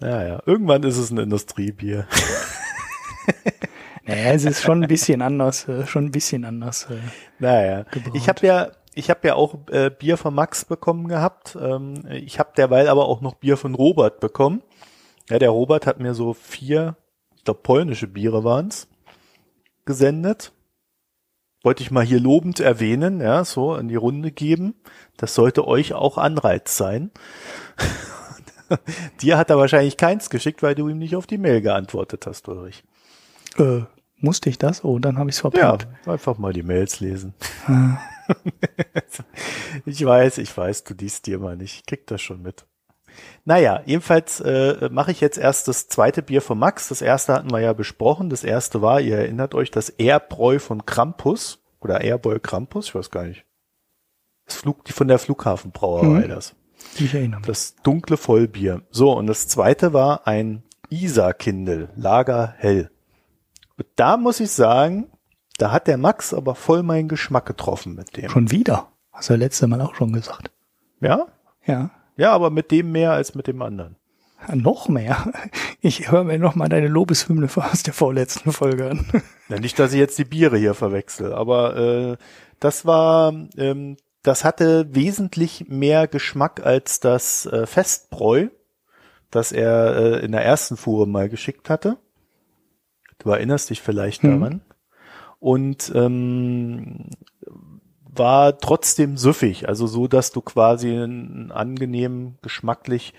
Ja, 0.00 0.24
ja. 0.24 0.42
Irgendwann 0.46 0.84
ist 0.84 0.96
es 0.96 1.10
ein 1.10 1.18
Industriebier. 1.18 2.06
naja, 4.06 4.32
es 4.32 4.44
ist 4.44 4.62
schon 4.62 4.82
ein 4.82 4.88
bisschen 4.88 5.22
anders, 5.22 5.66
äh, 5.68 5.86
schon 5.86 6.06
ein 6.06 6.12
bisschen 6.12 6.44
anders. 6.44 6.88
Äh, 6.90 6.98
naja. 7.38 7.82
Gebraut. 7.90 8.14
Ich 8.14 8.28
habe 8.28 8.46
ja, 8.46 8.70
ich 8.94 9.10
habe 9.10 9.26
ja 9.26 9.34
auch 9.34 9.56
äh, 9.70 9.90
Bier 9.90 10.16
von 10.16 10.34
Max 10.34 10.64
bekommen 10.64 11.08
gehabt. 11.08 11.58
Ähm, 11.60 12.04
ich 12.10 12.38
habe 12.38 12.50
derweil 12.56 12.88
aber 12.88 13.06
auch 13.08 13.20
noch 13.20 13.34
Bier 13.34 13.56
von 13.56 13.74
Robert 13.74 14.20
bekommen. 14.20 14.62
Ja, 15.28 15.38
der 15.38 15.50
Robert 15.50 15.86
hat 15.86 15.98
mir 15.98 16.14
so 16.14 16.32
vier 16.32 16.96
glaube 17.48 17.62
polnische 17.62 18.06
Biere 18.06 18.44
waren's, 18.44 18.88
gesendet. 19.86 20.52
Wollte 21.62 21.82
ich 21.82 21.90
mal 21.90 22.04
hier 22.04 22.20
lobend 22.20 22.60
erwähnen, 22.60 23.20
ja, 23.20 23.44
so 23.44 23.74
in 23.76 23.88
die 23.88 23.96
Runde 23.96 24.30
geben. 24.30 24.74
Das 25.16 25.34
sollte 25.34 25.66
euch 25.66 25.92
auch 25.92 26.16
Anreiz 26.16 26.76
sein. 26.76 27.10
Dir 29.20 29.38
hat 29.38 29.50
er 29.50 29.58
wahrscheinlich 29.58 29.96
keins 29.96 30.30
geschickt, 30.30 30.62
weil 30.62 30.74
du 30.74 30.88
ihm 30.88 30.98
nicht 30.98 31.16
auf 31.16 31.26
die 31.26 31.38
Mail 31.38 31.60
geantwortet 31.60 32.26
hast, 32.26 32.48
Ulrich. 32.48 32.84
Äh, 33.56 33.80
musste 34.18 34.50
ich 34.50 34.58
das? 34.58 34.84
Oh, 34.84 34.98
dann 34.98 35.18
habe 35.18 35.30
ich 35.30 35.36
es 35.36 35.40
verpasst. 35.40 35.88
Ja, 36.06 36.12
einfach 36.12 36.38
mal 36.38 36.52
die 36.52 36.62
Mails 36.62 37.00
lesen. 37.00 37.34
Ah. 37.66 37.98
ich 39.84 40.04
weiß, 40.04 40.38
ich 40.38 40.56
weiß, 40.56 40.84
du 40.84 40.94
liest 40.94 41.26
dir 41.26 41.38
mal 41.38 41.56
nicht. 41.56 41.76
Ich 41.76 41.86
krieg 41.86 42.06
das 42.06 42.20
schon 42.20 42.42
mit. 42.42 42.66
Naja, 43.44 43.82
jedenfalls 43.86 44.40
äh, 44.40 44.88
mache 44.90 45.10
ich 45.10 45.20
jetzt 45.20 45.38
erst 45.38 45.68
das 45.68 45.88
zweite 45.88 46.22
Bier 46.22 46.42
von 46.42 46.58
Max. 46.58 46.88
Das 46.88 47.00
erste 47.00 47.34
hatten 47.34 47.50
wir 47.50 47.60
ja 47.60 47.72
besprochen. 47.72 48.30
Das 48.30 48.44
erste 48.44 48.82
war, 48.82 49.00
ihr 49.00 49.16
erinnert 49.16 49.54
euch, 49.54 49.70
das 49.70 49.88
Airbräu 49.90 50.58
von 50.58 50.84
Krampus 50.84 51.62
oder 51.80 52.00
Airbräu 52.02 52.38
Krampus, 52.38 52.88
ich 52.88 52.94
weiß 52.94 53.10
gar 53.10 53.24
nicht. 53.24 53.44
Das 54.46 54.56
Flug, 54.56 54.84
die 54.84 54.92
von 54.92 55.08
der 55.08 55.18
Flughafenbrauerei, 55.18 56.26
mhm. 56.26 56.28
das. 56.28 56.54
Ich 56.96 57.14
erinnere 57.14 57.40
mich. 57.40 57.46
Das 57.46 57.76
dunkle 57.82 58.16
Vollbier. 58.16 58.82
So, 58.90 59.12
und 59.12 59.26
das 59.26 59.48
zweite 59.48 59.92
war 59.92 60.26
ein 60.26 60.62
Isar-Kindel, 60.90 61.90
Lager 61.96 62.54
hell. 62.58 62.90
Und 63.76 63.86
da 63.96 64.16
muss 64.16 64.40
ich 64.40 64.50
sagen, 64.50 65.10
da 65.58 65.70
hat 65.72 65.86
der 65.86 65.98
Max 65.98 66.32
aber 66.32 66.54
voll 66.54 66.82
meinen 66.82 67.08
Geschmack 67.08 67.46
getroffen 67.46 67.94
mit 67.94 68.16
dem. 68.16 68.30
Schon 68.30 68.50
wieder? 68.50 68.88
Hast 69.12 69.28
du 69.28 69.34
ja 69.34 69.38
letzte 69.38 69.66
Mal 69.66 69.80
auch 69.80 69.94
schon 69.94 70.12
gesagt. 70.12 70.50
Ja? 71.00 71.26
Ja. 71.66 71.90
Ja, 72.18 72.32
aber 72.32 72.50
mit 72.50 72.72
dem 72.72 72.92
mehr 72.92 73.12
als 73.12 73.34
mit 73.34 73.46
dem 73.46 73.62
anderen. 73.62 73.96
Noch 74.52 74.88
mehr. 74.88 75.32
Ich 75.80 76.10
höre 76.10 76.24
mir 76.24 76.40
noch 76.40 76.56
mal 76.56 76.68
deine 76.68 76.88
Lobeshymne 76.88 77.48
aus 77.54 77.84
der 77.84 77.94
vorletzten 77.94 78.50
Folge 78.50 78.90
an. 78.90 79.06
Ja, 79.48 79.60
nicht, 79.60 79.78
dass 79.78 79.92
ich 79.92 79.98
jetzt 80.00 80.18
die 80.18 80.24
Biere 80.24 80.58
hier 80.58 80.74
verwechsel, 80.74 81.32
aber 81.32 81.76
äh, 81.76 82.16
das 82.58 82.84
war, 82.84 83.32
ähm, 83.56 83.96
das 84.24 84.44
hatte 84.44 84.92
wesentlich 84.92 85.68
mehr 85.68 86.08
Geschmack 86.08 86.66
als 86.66 86.98
das 86.98 87.46
äh, 87.46 87.64
Festbräu, 87.64 88.48
das 89.30 89.52
er 89.52 89.96
äh, 89.96 90.24
in 90.24 90.32
der 90.32 90.44
ersten 90.44 90.76
Fuhre 90.76 91.06
mal 91.06 91.28
geschickt 91.28 91.70
hatte. 91.70 91.96
Du 93.18 93.30
erinnerst 93.30 93.70
dich 93.70 93.80
vielleicht 93.80 94.24
hm. 94.24 94.40
daran. 94.40 94.60
Und 95.38 95.92
ähm, 95.94 97.10
war 98.18 98.58
trotzdem 98.58 99.16
süffig, 99.16 99.68
also 99.68 99.86
so, 99.86 100.08
dass 100.08 100.32
du 100.32 100.40
quasi 100.40 100.90
einen 100.90 101.52
angenehm 101.52 102.34
geschmacklich 102.42 103.14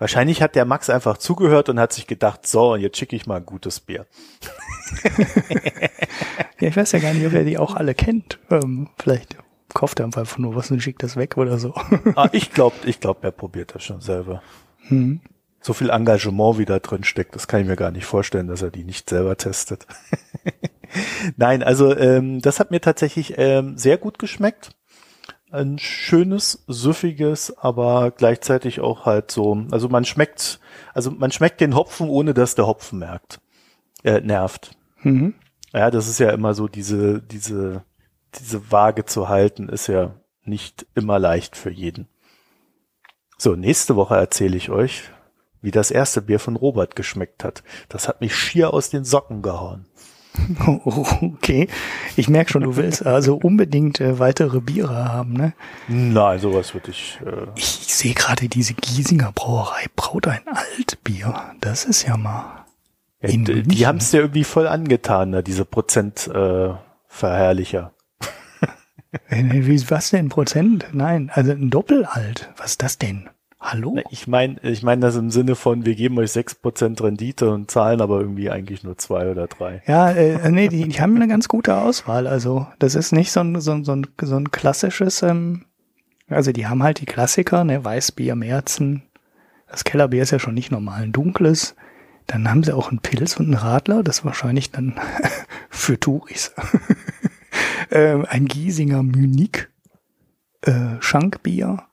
Wahrscheinlich 0.00 0.40
hat 0.40 0.54
der 0.54 0.64
Max 0.64 0.88
einfach 0.88 1.18
zugehört 1.18 1.68
und 1.68 1.78
hat 1.78 1.92
sich 1.92 2.06
gedacht, 2.06 2.46
so, 2.46 2.74
jetzt 2.74 2.96
schicke 2.96 3.14
ich 3.14 3.26
mal 3.26 3.36
ein 3.36 3.44
gutes 3.44 3.80
Bier. 3.80 4.06
ja, 6.58 6.68
ich 6.68 6.76
weiß 6.76 6.92
ja 6.92 7.00
gar 7.00 7.12
nicht, 7.12 7.26
ob 7.26 7.34
er 7.34 7.44
die 7.44 7.58
auch 7.58 7.74
alle 7.74 7.94
kennt. 7.94 8.38
Ähm, 8.50 8.88
vielleicht 8.98 9.36
kauft 9.74 10.00
er 10.00 10.06
einfach 10.06 10.38
nur 10.38 10.54
was 10.54 10.70
und 10.70 10.80
schickt 10.80 11.02
das 11.02 11.16
weg 11.16 11.36
oder 11.36 11.58
so. 11.58 11.74
ah, 12.14 12.30
ich 12.32 12.50
glaube, 12.52 12.76
ich 12.86 13.00
glaub, 13.00 13.22
er 13.22 13.30
probiert 13.30 13.74
das 13.74 13.84
schon 13.84 14.00
selber. 14.00 14.42
Hm. 14.88 15.20
So 15.60 15.74
viel 15.74 15.90
Engagement 15.90 16.56
wie 16.56 16.64
da 16.64 16.78
drin 16.78 17.04
steckt, 17.04 17.34
das 17.34 17.46
kann 17.46 17.60
ich 17.60 17.66
mir 17.66 17.76
gar 17.76 17.90
nicht 17.90 18.06
vorstellen, 18.06 18.48
dass 18.48 18.62
er 18.62 18.70
die 18.70 18.84
nicht 18.84 19.10
selber 19.10 19.36
testet. 19.36 19.86
Nein, 21.36 21.62
also 21.62 21.96
ähm, 21.96 22.40
das 22.40 22.60
hat 22.60 22.70
mir 22.70 22.80
tatsächlich 22.80 23.34
ähm, 23.36 23.76
sehr 23.76 23.98
gut 23.98 24.18
geschmeckt. 24.18 24.70
Ein 25.50 25.78
schönes, 25.78 26.64
süffiges, 26.68 27.56
aber 27.58 28.12
gleichzeitig 28.12 28.80
auch 28.80 29.04
halt 29.04 29.30
so, 29.30 29.64
also 29.70 29.88
man 29.88 30.04
schmeckt, 30.04 30.60
also 30.94 31.10
man 31.10 31.32
schmeckt 31.32 31.60
den 31.60 31.74
Hopfen, 31.74 32.08
ohne 32.08 32.34
dass 32.34 32.54
der 32.54 32.66
Hopfen 32.66 33.00
merkt, 33.00 33.40
äh, 34.04 34.20
nervt. 34.20 34.76
Mhm. 35.02 35.34
Ja, 35.72 35.90
das 35.90 36.08
ist 36.08 36.20
ja 36.20 36.30
immer 36.30 36.54
so 36.54 36.68
diese, 36.68 37.20
diese, 37.20 37.84
diese 38.38 38.70
Waage 38.70 39.04
zu 39.04 39.28
halten, 39.28 39.68
ist 39.68 39.88
ja 39.88 40.14
nicht 40.44 40.86
immer 40.94 41.18
leicht 41.18 41.56
für 41.56 41.70
jeden. 41.70 42.08
So, 43.38 43.56
nächste 43.56 43.96
Woche 43.96 44.16
erzähle 44.16 44.56
ich 44.56 44.70
euch, 44.70 45.04
wie 45.62 45.70
das 45.70 45.90
erste 45.90 46.22
Bier 46.22 46.38
von 46.38 46.56
Robert 46.56 46.94
geschmeckt 46.94 47.42
hat. 47.42 47.62
Das 47.88 48.06
hat 48.06 48.20
mich 48.20 48.34
schier 48.34 48.74
aus 48.74 48.90
den 48.90 49.04
Socken 49.04 49.42
gehauen. 49.42 49.86
Okay, 51.22 51.68
ich 52.16 52.28
merke 52.28 52.50
schon, 52.50 52.62
du 52.62 52.76
willst 52.76 53.06
also 53.06 53.36
unbedingt 53.36 54.00
äh, 54.00 54.18
weitere 54.18 54.60
Biere 54.60 55.12
haben, 55.12 55.32
ne? 55.32 55.52
Nein, 55.88 56.38
sowas 56.38 56.74
würde 56.74 56.90
ich. 56.90 57.18
Äh 57.24 57.46
ich 57.56 57.66
sehe 57.66 58.14
gerade 58.14 58.48
diese 58.48 58.74
Giesinger 58.74 59.32
Brauerei 59.32 59.86
braut 59.96 60.28
ein 60.28 60.42
Altbier. 60.46 61.54
Das 61.60 61.84
ist 61.84 62.06
ja 62.06 62.16
mal. 62.16 62.64
Ja, 63.22 63.28
die 63.32 63.86
haben 63.86 63.98
es 63.98 64.12
ja 64.12 64.20
irgendwie 64.20 64.44
voll 64.44 64.66
angetan, 64.66 65.30
ne, 65.30 65.42
diese 65.42 65.64
Prozentverherrlicher. 65.64 67.92
Äh, 69.28 69.80
was 69.88 70.10
denn 70.10 70.28
Prozent? 70.28 70.86
Nein, 70.92 71.30
also 71.34 71.52
ein 71.52 71.70
Doppelalt. 71.70 72.50
Was 72.56 72.72
ist 72.72 72.82
das 72.82 72.98
denn? 72.98 73.30
Hallo? 73.60 73.98
Ich 74.08 74.26
meine, 74.26 74.56
ich 74.62 74.82
meine 74.82 75.02
das 75.02 75.16
im 75.16 75.30
Sinne 75.30 75.54
von, 75.54 75.84
wir 75.84 75.94
geben 75.94 76.16
euch 76.18 76.32
sechs 76.32 76.54
Prozent 76.54 77.02
Rendite 77.02 77.50
und 77.50 77.70
zahlen 77.70 78.00
aber 78.00 78.18
irgendwie 78.18 78.50
eigentlich 78.50 78.84
nur 78.84 78.96
zwei 78.96 79.30
oder 79.30 79.48
drei. 79.48 79.82
Ja, 79.86 80.10
äh, 80.10 80.50
nee, 80.50 80.68
die, 80.68 80.88
die 80.88 81.00
haben 81.00 81.14
eine 81.14 81.28
ganz 81.28 81.46
gute 81.46 81.76
Auswahl. 81.76 82.26
Also 82.26 82.66
das 82.78 82.94
ist 82.94 83.12
nicht 83.12 83.30
so 83.30 83.40
ein, 83.40 83.60
so 83.60 83.72
ein, 83.72 83.84
so 83.84 83.92
ein, 83.92 84.06
so 84.22 84.36
ein 84.36 84.50
klassisches, 84.50 85.22
ähm, 85.22 85.66
also 86.28 86.52
die 86.52 86.66
haben 86.66 86.82
halt 86.82 87.00
die 87.00 87.06
Klassiker, 87.06 87.64
ne, 87.64 87.84
Weißbier, 87.84 88.34
Märzen. 88.34 89.02
Das 89.68 89.84
Kellerbier 89.84 90.22
ist 90.22 90.30
ja 90.30 90.38
schon 90.38 90.54
nicht 90.54 90.70
normal, 90.70 91.02
ein 91.02 91.12
dunkles. 91.12 91.76
Dann 92.26 92.48
haben 92.48 92.64
sie 92.64 92.74
auch 92.74 92.88
einen 92.88 93.00
Pilz 93.00 93.36
und 93.36 93.46
einen 93.46 93.54
Radler, 93.54 94.02
das 94.02 94.24
wahrscheinlich 94.24 94.70
dann 94.70 94.98
für 95.68 96.00
Touris. 96.00 96.54
ähm, 97.90 98.24
ein 98.26 98.46
Giesinger 98.46 99.02
Munich, 99.02 99.68
äh, 100.62 100.96
Schankbier 101.00 101.89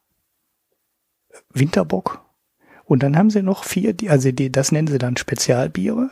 Winterbock. 1.60 2.24
Und 2.86 3.04
dann 3.04 3.18
haben 3.18 3.30
sie 3.30 3.42
noch 3.42 3.64
vier, 3.64 3.96
also 4.08 4.32
die, 4.32 4.52
das 4.52 4.72
nennen 4.72 4.88
sie 4.88 4.98
dann 4.98 5.18
Spezialbiere. 5.18 6.10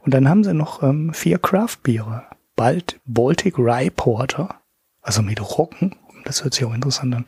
Und 0.00 0.14
dann 0.14 0.28
haben 0.28 0.44
sie 0.44 0.54
noch 0.54 0.82
ähm, 0.82 1.12
vier 1.12 1.38
Craftbiere. 1.38 2.24
Bald 2.56 3.00
Baltic 3.04 3.58
Rye 3.58 3.90
Porter, 3.90 4.60
also 5.02 5.22
mit 5.22 5.40
Rocken, 5.40 5.96
das 6.24 6.44
hört 6.44 6.54
sich 6.54 6.64
auch 6.64 6.74
interessant 6.74 7.14
an. 7.14 7.26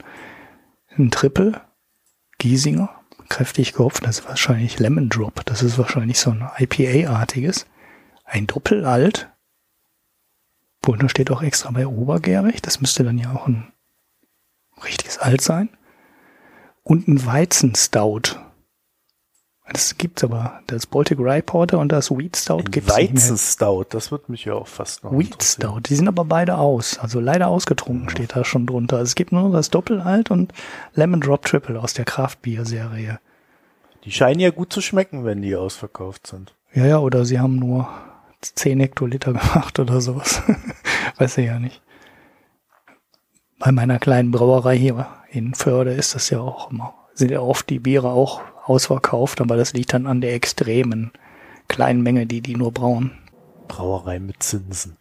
Ein 0.96 1.10
Triple, 1.10 1.60
Giesinger, 2.38 2.88
kräftig 3.28 3.72
gehopft, 3.72 4.06
das 4.06 4.20
ist 4.20 4.28
wahrscheinlich 4.28 4.78
Lemon 4.78 5.08
Drop, 5.08 5.44
das 5.44 5.62
ist 5.62 5.78
wahrscheinlich 5.78 6.18
so 6.18 6.30
ein 6.30 6.48
IPA-artiges. 6.58 7.66
Ein 8.24 8.46
Doppelalt, 8.46 9.28
da 10.82 11.08
steht 11.08 11.30
auch 11.30 11.42
extra 11.42 11.70
bei 11.72 11.86
obergärig, 11.86 12.62
das 12.62 12.80
müsste 12.80 13.02
dann 13.02 13.18
ja 13.18 13.32
auch 13.32 13.48
ein 13.48 13.72
richtiges 14.84 15.18
Alt 15.18 15.40
sein 15.40 15.68
und 16.86 17.08
ein 17.08 17.26
Weizenstout. 17.26 18.38
Das 19.72 19.98
gibt's 19.98 20.22
aber. 20.22 20.60
Das 20.68 20.86
Baltic 20.86 21.18
Rye 21.18 21.42
Porter 21.42 21.80
und 21.80 21.90
das 21.90 22.12
Wheat 22.12 22.36
Stout 22.36 22.58
ein 22.58 22.70
gibt's 22.70 22.96
Weizenstout, 22.96 23.86
das 23.90 24.12
wird 24.12 24.28
mich 24.28 24.44
ja 24.44 24.54
auch 24.54 24.68
fast 24.68 25.02
noch 25.02 25.10
Wheat 25.10 25.42
Stout, 25.42 25.80
die 25.80 25.96
sind 25.96 26.06
aber 26.06 26.24
beide 26.24 26.56
aus. 26.56 26.98
Also 27.00 27.18
leider 27.18 27.48
ausgetrunken 27.48 28.04
ja. 28.04 28.10
steht 28.10 28.36
da 28.36 28.44
schon 28.44 28.66
drunter. 28.66 28.98
Also 28.98 29.10
es 29.10 29.14
gibt 29.16 29.32
nur 29.32 29.50
das 29.50 29.70
Doppelalt 29.70 30.30
und 30.30 30.52
Lemon 30.94 31.20
Drop 31.20 31.44
Triple 31.44 31.80
aus 31.80 31.92
der 31.94 32.04
Kraftbier-Serie. 32.04 33.18
Die 34.04 34.12
scheinen 34.12 34.38
ja 34.38 34.50
gut 34.50 34.72
zu 34.72 34.80
schmecken, 34.80 35.24
wenn 35.24 35.42
die 35.42 35.56
ausverkauft 35.56 36.28
sind. 36.28 36.54
Ja, 36.72 36.86
ja, 36.86 36.98
oder 37.00 37.24
sie 37.24 37.40
haben 37.40 37.56
nur 37.56 37.88
10 38.42 38.78
Hektoliter 38.78 39.32
gemacht 39.32 39.80
oder 39.80 40.00
sowas. 40.00 40.40
Weiß 41.18 41.36
ich 41.38 41.46
ja 41.46 41.58
nicht. 41.58 41.82
Bei 43.58 43.72
meiner 43.72 43.98
kleinen 43.98 44.30
Brauerei 44.30 44.78
hier 44.78 45.08
in 45.36 45.54
Förde 45.54 45.92
ist 45.92 46.14
das 46.14 46.30
ja 46.30 46.40
auch 46.40 46.70
immer, 46.70 46.94
sind 47.14 47.30
ja 47.30 47.40
oft 47.40 47.68
die 47.70 47.78
Biere 47.78 48.10
auch 48.10 48.40
ausverkauft, 48.64 49.40
aber 49.40 49.56
das 49.56 49.72
liegt 49.74 49.92
dann 49.92 50.06
an 50.06 50.20
der 50.20 50.34
extremen 50.34 51.12
kleinen 51.68 52.02
Menge, 52.02 52.26
die 52.26 52.40
die 52.40 52.56
nur 52.56 52.72
brauen. 52.72 53.12
Brauerei 53.68 54.18
mit 54.18 54.42
Zinsen. 54.42 54.96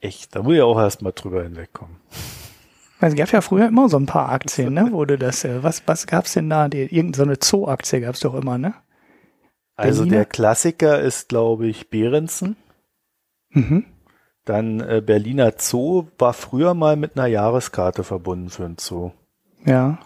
Echt, 0.00 0.34
da 0.34 0.42
muss 0.42 0.54
ich 0.54 0.62
auch 0.62 0.78
erstmal 0.78 1.12
drüber 1.12 1.42
hinwegkommen. 1.42 1.96
Es 3.00 3.14
gab 3.16 3.32
ja 3.32 3.40
früher 3.40 3.66
immer 3.66 3.88
so 3.88 3.96
ein 3.96 4.06
paar 4.06 4.30
Aktien, 4.30 4.74
ne? 4.74 4.90
Wurde 4.92 5.18
das, 5.18 5.44
äh, 5.44 5.62
was, 5.62 5.82
was 5.86 6.06
gab's 6.06 6.34
denn 6.34 6.48
da? 6.48 6.68
Die, 6.68 6.82
irgendeine 6.82 7.36
so 7.40 7.58
Zoo-Aktie 7.58 8.00
gab's 8.00 8.20
doch 8.20 8.34
immer, 8.34 8.58
ne? 8.58 8.74
Also 9.74 10.04
der 10.04 10.26
Klassiker 10.26 11.00
ist, 11.00 11.28
glaube 11.28 11.66
ich, 11.66 11.90
Behrensen. 11.90 12.56
Mhm. 13.50 13.86
Dann 14.44 14.80
äh, 14.80 15.02
Berliner 15.04 15.52
Zoo 15.56 16.08
war 16.18 16.32
früher 16.34 16.74
mal 16.74 16.96
mit 16.96 17.16
einer 17.16 17.26
Jahreskarte 17.26 18.04
verbunden 18.04 18.50
für 18.50 18.64
einen 18.64 18.78
Zoo. 18.78 19.12
Ja. 19.64 19.98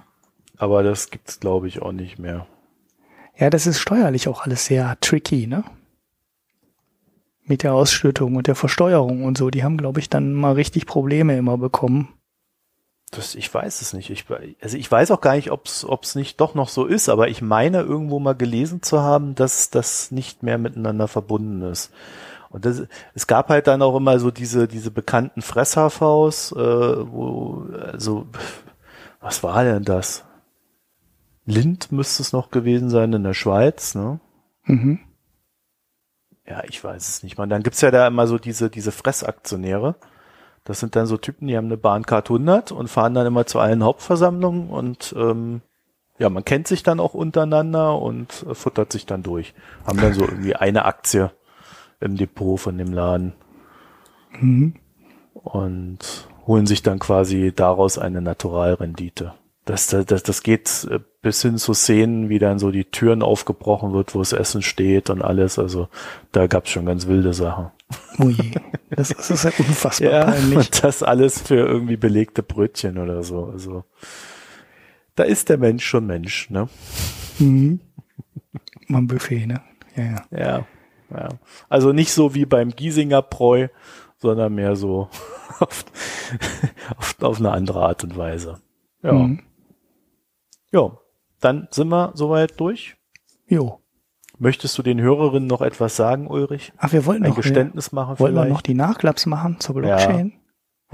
Aber 0.57 0.83
das 0.83 1.11
gibt's, 1.11 1.41
glaube 1.41 1.69
ich, 1.69 1.83
auch 1.83 1.93
nicht 1.93 2.19
mehr. 2.19 2.47
Ja, 3.37 3.51
das 3.51 3.67
ist 3.67 3.81
steuerlich 3.81 4.29
auch 4.29 4.43
alles 4.43 4.67
sehr 4.67 4.99
tricky, 5.01 5.47
ne? 5.47 5.65
Mit 7.45 7.63
der 7.63 7.75
Ausschüttung 7.75 8.37
und 8.37 8.47
der 8.47 8.55
Versteuerung 8.55 9.25
und 9.25 9.39
so. 9.39 9.51
Die 9.51 9.63
haben, 9.63 9.77
glaube 9.77 10.01
ich, 10.01 10.09
dann 10.09 10.33
mal 10.33 10.55
richtig 10.55 10.87
Probleme 10.87 11.37
immer 11.37 11.59
bekommen. 11.59 12.09
Das, 13.13 13.35
ich 13.35 13.53
weiß 13.53 13.83
es 13.83 13.93
nicht. 13.93 14.11
Ich, 14.11 14.25
also 14.61 14.77
ich 14.77 14.91
weiß 14.91 15.11
auch 15.13 15.21
gar 15.21 15.37
nicht, 15.37 15.51
ob 15.53 15.67
es 15.67 16.15
nicht 16.17 16.41
doch 16.41 16.55
noch 16.55 16.69
so 16.69 16.87
ist, 16.87 17.09
aber 17.09 17.29
ich 17.29 17.41
meine 17.41 17.83
irgendwo 17.83 18.19
mal 18.19 18.35
gelesen 18.35 18.83
zu 18.83 19.01
haben, 19.01 19.35
dass 19.37 19.71
das 19.71 20.11
nicht 20.11 20.43
mehr 20.43 20.59
miteinander 20.59 21.07
verbunden 21.07 21.63
ist. 21.63 21.93
Und 22.49 22.65
das, 22.65 22.83
es 23.15 23.27
gab 23.27 23.49
halt 23.49 23.67
dann 23.69 23.83
auch 23.83 23.97
immer 23.97 24.19
so 24.19 24.31
diese, 24.31 24.67
diese 24.67 24.91
bekannten 24.91 25.43
Fress-HVs, 25.43 26.53
äh, 26.53 26.57
wo, 26.57 27.67
also 27.93 28.27
was 29.27 29.43
war 29.43 29.65
denn 29.65 29.83
das? 29.83 30.25
Lind 31.47 31.91
müsste 31.91 32.23
es 32.23 32.33
noch 32.33 32.53
gewesen 32.53 32.91
sein 32.91 33.13
in 33.13 33.25
der 33.25 33.35
Schweiz, 33.35 33.97
ne? 33.97 34.21
Mhm. 34.63 35.01
Ja, 36.47 36.63
ich 36.69 36.83
weiß 36.83 37.09
es 37.09 37.25
nicht. 37.25 37.37
Man, 37.37 37.49
dann 37.49 37.65
gibt's 37.65 37.81
ja 37.81 37.91
da 37.91 38.07
immer 38.07 38.29
so 38.29 38.39
diese, 38.39 38.71
diese 38.71 38.93
Fressaktionäre. 38.93 39.97
Das 40.63 40.79
sind 40.79 40.95
dann 40.95 41.07
so 41.07 41.17
Typen, 41.17 41.49
die 41.49 41.57
haben 41.57 41.67
eine 41.67 41.77
Bahncard 41.77 42.31
100 42.31 42.71
und 42.71 42.87
fahren 42.87 43.15
dann 43.15 43.27
immer 43.27 43.47
zu 43.47 43.59
allen 43.59 43.83
Hauptversammlungen 43.83 44.71
und 44.71 45.13
ähm, 45.19 45.61
ja, 46.19 46.31
man 46.31 46.45
kennt 46.45 46.69
sich 46.69 46.85
dann 46.85 47.01
auch 47.01 47.15
untereinander 47.15 48.01
und 48.01 48.47
äh, 48.49 48.55
futtert 48.55 48.93
sich 48.93 49.07
dann 49.07 49.25
durch. 49.25 49.55
Haben 49.85 50.01
dann 50.01 50.15
so 50.15 50.23
irgendwie 50.29 50.55
eine 50.55 50.85
Aktie 50.85 51.33
im 51.99 52.17
Depot 52.17 52.61
von 52.61 52.79
dem 52.79 52.93
Laden. 52.93 53.33
Mhm. 54.39 54.77
Und 55.35 56.29
holen 56.47 56.67
sich 56.67 56.83
dann 56.83 56.99
quasi 56.99 57.53
daraus 57.55 57.99
eine 57.99 58.21
Naturalrendite. 58.23 59.35
Das, 59.65 59.89
das, 59.89 60.23
das 60.23 60.43
geht 60.45 60.87
äh, 60.91 61.01
bis 61.23 61.43
hin 61.43 61.59
zu 61.59 61.75
Szenen, 61.75 62.29
wie 62.29 62.39
dann 62.39 62.61
so 62.61 62.71
die 62.71 62.85
Türen 62.85 63.23
aufgebrochen 63.23 63.93
wird, 63.93 64.15
wo 64.15 64.21
das 64.21 64.33
Essen 64.33 64.63
steht 64.63 65.11
und 65.11 65.23
alles. 65.23 65.59
Also 65.59 65.89
da 66.31 66.47
gab's 66.47 66.71
schon 66.71 66.87
ganz 66.87 67.09
wilde 67.09 67.35
Sachen. 67.35 67.73
Ui, 68.21 68.37
das, 68.91 69.09
das 69.09 69.31
ist 69.31 69.45
ja 69.45 69.51
unfassbar 69.59 70.11
ja, 70.11 70.25
peinlich. 70.25 70.57
Und 70.57 70.85
das 70.85 71.03
alles 71.03 71.41
für 71.41 71.57
irgendwie 71.57 71.97
belegte 71.97 72.45
Brötchen 72.45 72.97
oder 72.99 73.25
so. 73.25 73.47
Also 73.47 73.85
da 75.17 75.25
ist 75.25 75.49
der 75.49 75.59
Mensch 75.59 75.85
schon 75.85 76.07
Mensch, 76.07 76.49
ne? 76.49 76.69
Mhm. 77.41 77.81
Mal 78.87 79.03
Buffet, 79.03 79.47
ne? 79.47 79.63
Ja, 79.97 80.05
ja. 80.05 80.23
Ja, 80.31 80.67
ja. 81.11 81.29
Also 81.69 81.93
nicht 81.93 82.13
so 82.13 82.35
wie 82.35 82.47
beim 82.47 82.71
Giesinger 82.71 83.23
Bräu, 83.23 83.67
sondern 84.19 84.55
mehr 84.55 84.77
so 84.77 85.09
auf, 85.61 85.85
auf, 86.97 87.23
auf 87.23 87.39
eine 87.39 87.53
andere 87.53 87.83
Art 87.83 88.05
und 88.05 88.17
Weise. 88.17 88.61
Ja. 89.03 89.13
Mhm. 89.13 89.43
Ja, 90.73 90.99
dann 91.41 91.69
sind 91.71 91.89
wir 91.89 92.13
soweit 92.15 92.59
durch. 92.59 92.97
Jo. 93.47 93.81
Möchtest 94.39 94.77
du 94.77 94.83
den 94.83 95.01
Hörerinnen 95.01 95.47
noch 95.47 95.63
etwas 95.63 95.97
sagen, 95.97 96.27
Ulrich? 96.27 96.73
Ach, 96.77 96.93
wir 96.93 97.07
wollten 97.07 97.25
Ein 97.25 97.31
noch 97.31 97.37
Geständnis 97.37 97.93
machen 97.93 98.19
wollten 98.19 98.35
vielleicht? 98.35 98.49
wir 98.49 98.53
noch 98.53 98.61
die 98.61 98.75
Nachklaps 98.75 99.27
machen 99.27 99.61
zur 99.61 99.77
Blockchain? 99.77 100.33
Ja. 100.33 100.47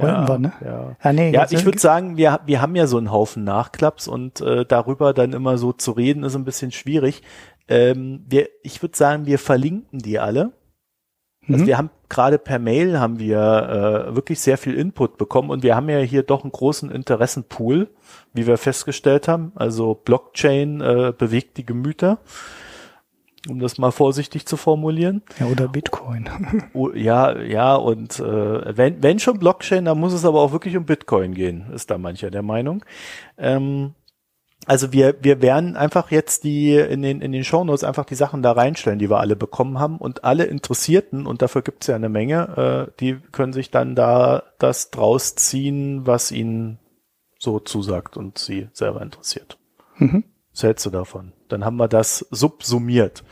Wollten 0.03 0.23
ja, 0.23 0.29
wir, 0.29 0.39
ne? 0.39 0.53
Ja, 0.65 0.97
ah, 1.01 1.13
nee, 1.13 1.33
ja 1.33 1.47
ich 1.51 1.65
würde 1.65 1.79
sagen, 1.79 2.17
wir, 2.17 2.41
wir 2.47 2.63
haben 2.63 2.77
ja 2.77 2.87
so 2.87 2.97
einen 2.99 3.11
Haufen 3.11 3.45
Nachklaps 3.45 4.09
und 4.09 4.41
äh, 4.41 4.65
darüber 4.65 5.13
dann 5.13 5.33
immer 5.33 5.59
so 5.59 5.73
zu 5.73 5.91
reden 5.93 6.23
ist 6.23 6.35
ein 6.35 6.45
bisschen 6.45 6.71
schwierig. 6.71 7.23
Ähm, 7.69 8.25
wir, 8.27 8.49
ich 8.63 8.81
würde 8.81 8.97
sagen, 8.97 9.27
wir 9.27 9.39
verlinken 9.39 9.99
die 9.99 10.19
alle. 10.19 10.53
Also 11.49 11.65
mhm. 11.65 11.67
wir 11.67 11.79
haben 11.79 11.91
gerade 12.13 12.39
per 12.39 12.59
Mail 12.59 13.01
haben 13.01 13.19
wir 13.19 13.39
äh, 14.09 14.15
wirklich 14.15 14.39
sehr 14.41 14.59
viel 14.59 14.75
Input 14.75 15.17
bekommen 15.17 15.49
und 15.51 15.63
wir 15.63 15.75
haben 15.75 15.89
ja 15.89 15.99
hier 15.99 16.23
doch 16.23 16.43
einen 16.45 16.53
großen 16.53 16.91
Interessenpool, 16.91 17.89
wie 18.35 18.47
wir 18.47 18.59
festgestellt 18.59 19.29
haben. 19.29 19.53
Also 19.55 19.95
Blockchain 19.95 20.81
äh, 20.83 21.13
bewegt 21.17 21.57
die 21.57 21.67
Gemüter 21.67 22.19
um 23.49 23.59
das 23.59 23.77
mal 23.77 23.91
vorsichtig 23.91 24.47
zu 24.47 24.57
formulieren. 24.57 25.23
Ja, 25.41 25.47
oder 25.47 25.67
Bitcoin. 25.67 26.29
Oh, 26.75 26.91
ja, 26.93 27.37
ja, 27.41 27.75
und 27.75 28.21
äh, 28.21 28.77
wenn, 28.77 29.03
wenn 29.03 29.19
schon 29.19 29.41
Blockchain, 29.41 29.85
dann 29.85 29.99
muss 29.99 30.13
es 30.13 30.25
aber 30.25 30.41
auch 30.41 30.53
wirklich 30.53 30.77
um 30.77 30.85
Bitcoin 30.85 31.35
gehen, 31.35 31.67
ist 31.75 31.91
da 31.91 31.99
mancher 31.99 32.31
der 32.31 32.43
Meinung. 32.43 32.85
Ähm, 33.37 33.95
also 34.67 34.93
wir, 34.93 35.17
wir 35.23 35.43
werden 35.43 35.77
einfach 35.77 36.11
jetzt 36.11 36.45
die 36.45 36.77
in 36.77 37.03
den, 37.03 37.21
in 37.21 37.33
den 37.33 37.45
Shownotes 37.45 37.85
einfach 37.85 38.05
die 38.05 38.15
Sachen 38.15 38.43
da 38.43 38.53
reinstellen, 38.53 38.99
die 38.99 39.11
wir 39.11 39.19
alle 39.19 39.37
bekommen 39.37 39.79
haben 39.79 39.99
und 39.99 40.25
alle 40.25 40.45
Interessierten, 40.45 41.27
und 41.27 41.43
dafür 41.43 41.63
gibt 41.63 41.83
es 41.83 41.89
ja 41.89 41.97
eine 41.97 42.09
Menge, 42.09 42.89
äh, 42.89 42.93
die 43.01 43.19
können 43.33 43.53
sich 43.53 43.71
dann 43.71 43.95
da 43.95 44.45
das 44.59 44.91
draus 44.91 45.35
ziehen, 45.35 46.07
was 46.07 46.31
ihnen 46.31 46.79
so 47.39 47.59
zusagt 47.59 48.17
und 48.17 48.39
sie 48.39 48.69
selber 48.73 49.03
interessiert. 49.03 49.59
Mhm. 49.97 50.25
Was 50.53 50.63
hältst 50.63 50.87
du 50.87 50.91
davon? 50.91 51.33
Dann 51.49 51.65
haben 51.65 51.77
wir 51.77 51.89
das 51.89 52.27
subsumiert. 52.31 53.25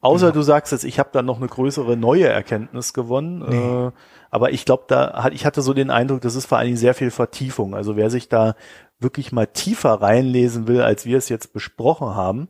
Außer 0.00 0.28
ja. 0.28 0.32
du 0.32 0.42
sagst 0.42 0.72
jetzt, 0.72 0.84
ich 0.84 0.98
habe 0.98 1.10
da 1.12 1.22
noch 1.22 1.38
eine 1.38 1.48
größere 1.48 1.96
neue 1.96 2.28
Erkenntnis 2.28 2.94
gewonnen. 2.94 3.44
Nee. 3.46 3.86
Äh, 3.86 3.92
aber 4.30 4.52
ich 4.52 4.64
glaube, 4.64 4.84
da 4.88 5.22
hat, 5.22 5.32
ich 5.32 5.44
hatte 5.44 5.62
so 5.62 5.74
den 5.74 5.90
Eindruck, 5.90 6.20
das 6.20 6.34
ist 6.34 6.46
vor 6.46 6.58
allen 6.58 6.66
Dingen 6.66 6.76
sehr 6.76 6.94
viel 6.94 7.10
Vertiefung. 7.10 7.74
Also 7.74 7.96
wer 7.96 8.10
sich 8.10 8.28
da 8.28 8.54
wirklich 9.00 9.32
mal 9.32 9.46
tiefer 9.46 9.94
reinlesen 9.94 10.66
will, 10.66 10.82
als 10.82 11.06
wir 11.06 11.18
es 11.18 11.28
jetzt 11.28 11.52
besprochen 11.52 12.14
haben, 12.14 12.48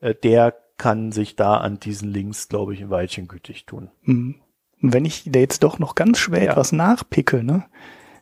äh, 0.00 0.14
der 0.14 0.54
kann 0.78 1.12
sich 1.12 1.36
da 1.36 1.56
an 1.56 1.80
diesen 1.80 2.10
Links, 2.10 2.48
glaube 2.48 2.74
ich, 2.74 2.82
ein 2.82 2.90
Weilchen 2.90 3.28
gütig 3.28 3.66
tun. 3.66 3.90
Mhm. 4.02 4.36
Und 4.82 4.92
wenn 4.92 5.04
ich 5.04 5.24
da 5.26 5.40
jetzt 5.40 5.62
doch 5.62 5.78
noch 5.78 5.94
ganz 5.94 6.18
schwer 6.18 6.44
ja. 6.44 6.50
etwas 6.52 6.72
nachpicke, 6.72 7.42
ne? 7.42 7.64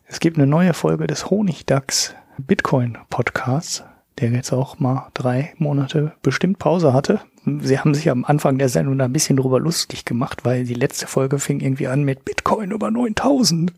Es 0.07 0.19
gibt 0.19 0.37
eine 0.37 0.47
neue 0.47 0.73
Folge 0.73 1.07
des 1.07 1.29
Honigdachs 1.29 2.15
Bitcoin 2.37 2.97
Podcasts 3.09 3.83
der 4.19 4.31
jetzt 4.31 4.53
auch 4.53 4.79
mal 4.79 5.09
drei 5.13 5.53
Monate 5.57 6.13
bestimmt 6.21 6.59
Pause 6.59 6.93
hatte. 6.93 7.19
Sie 7.61 7.77
haben 7.77 7.93
sich 7.93 8.09
am 8.09 8.25
Anfang 8.25 8.57
der 8.57 8.69
Sendung 8.69 8.97
da 8.97 9.05
ein 9.05 9.13
bisschen 9.13 9.37
drüber 9.37 9.59
lustig 9.59 10.05
gemacht, 10.05 10.45
weil 10.45 10.63
die 10.63 10.73
letzte 10.73 11.05
Folge 11.05 11.37
fing 11.37 11.59
irgendwie 11.59 11.87
an 11.87 12.03
mit 12.03 12.25
Bitcoin 12.25 12.71
über 12.71 12.89
9000. 12.89 13.73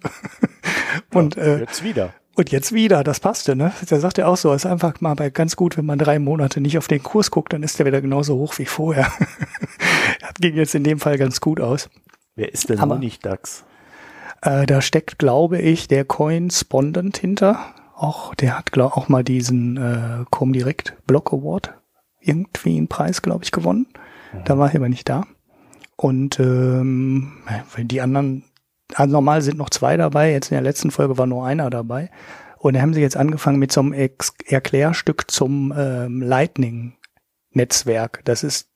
und 1.14 1.36
ja, 1.36 1.44
äh, 1.44 1.60
jetzt 1.62 1.84
wieder. 1.84 2.14
Und 2.38 2.52
jetzt 2.52 2.72
wieder, 2.72 3.04
das 3.04 3.20
passte, 3.20 3.56
ne? 3.56 3.74
Der 3.90 4.00
sagt 4.00 4.20
ja 4.20 4.28
auch 4.28 4.38
so, 4.38 4.54
ist 4.54 4.68
einfach 4.68 5.02
mal 5.02 5.16
bei 5.16 5.32
ganz 5.32 5.56
gut, 5.56 5.76
wenn 5.76 5.88
man 5.88 5.98
drei 5.98 6.20
Monate 6.20 6.62
nicht 6.62 6.78
auf 6.78 6.88
den 6.88 7.02
Kurs 7.02 7.32
guckt, 7.32 7.52
dann 7.52 7.64
ist 7.64 7.80
der 7.80 7.88
wieder 7.88 8.00
genauso 8.00 8.36
hoch 8.36 8.60
wie 8.60 8.66
vorher. 8.66 9.12
das 10.22 10.34
ging 10.40 10.56
jetzt 10.56 10.76
in 10.76 10.84
dem 10.84 11.00
Fall 11.00 11.18
ganz 11.18 11.42
gut 11.42 11.60
aus. 11.60 11.90
Wer 12.36 12.54
ist 12.54 12.70
denn 12.70 12.80
Aber, 12.80 13.00
nicht 13.00 13.26
DAX? 13.26 13.66
Äh, 14.44 14.68
da 14.68 14.82
steckt, 14.82 15.18
glaube 15.18 15.58
ich, 15.58 15.88
der 15.88 16.06
Coin 16.06 16.52
Spondent 16.52 17.18
hinter 17.18 17.74
auch, 17.96 18.36
der 18.36 18.56
hat 18.56 18.72
glaub, 18.72 18.96
auch 18.96 19.10
mal 19.10 19.24
diesen 19.24 19.78
äh, 19.78 20.24
Comdirect 20.30 20.96
Block 21.08 21.34
Award 21.34 21.74
irgendwie 22.22 22.78
einen 22.78 22.88
Preis, 22.88 23.24
glaube 23.24 23.46
ich, 23.46 23.52
gewonnen. 23.52 23.88
Mhm. 24.32 24.44
Da 24.46 24.60
war 24.60 24.70
er 24.70 24.76
aber 24.76 24.90
nicht 24.90 25.10
da. 25.10 25.26
Und 25.96 26.40
ähm, 26.40 27.32
die 27.80 28.02
anderen, 28.02 28.44
also 28.94 29.12
normal 29.12 29.42
sind 29.42 29.58
noch 29.58 29.70
zwei 29.70 29.98
dabei, 29.98 30.32
jetzt 30.32 30.52
in 30.52 30.56
der 30.56 30.64
letzten 30.64 30.92
Folge 30.92 31.18
war 31.18 31.28
nur 31.28 31.46
einer 31.46 31.70
dabei. 31.70 32.10
Und 32.58 32.76
da 32.76 32.82
haben 32.82 32.94
sie 32.94 33.02
jetzt 33.02 33.18
angefangen 33.18 33.60
mit 33.60 33.72
so 33.72 33.82
einem 33.82 33.94
Ex 33.94 34.34
Erklärstück 34.46 35.30
zum 35.30 35.74
ähm, 35.78 36.22
Lightning-Netzwerk. 36.22 38.22
Das 38.26 38.44
ist 38.44 38.72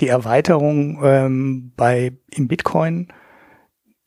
die 0.00 0.08
Erweiterung 0.08 1.00
ähm, 1.02 1.72
bei 1.76 2.12
im 2.30 2.48
Bitcoin, 2.48 3.08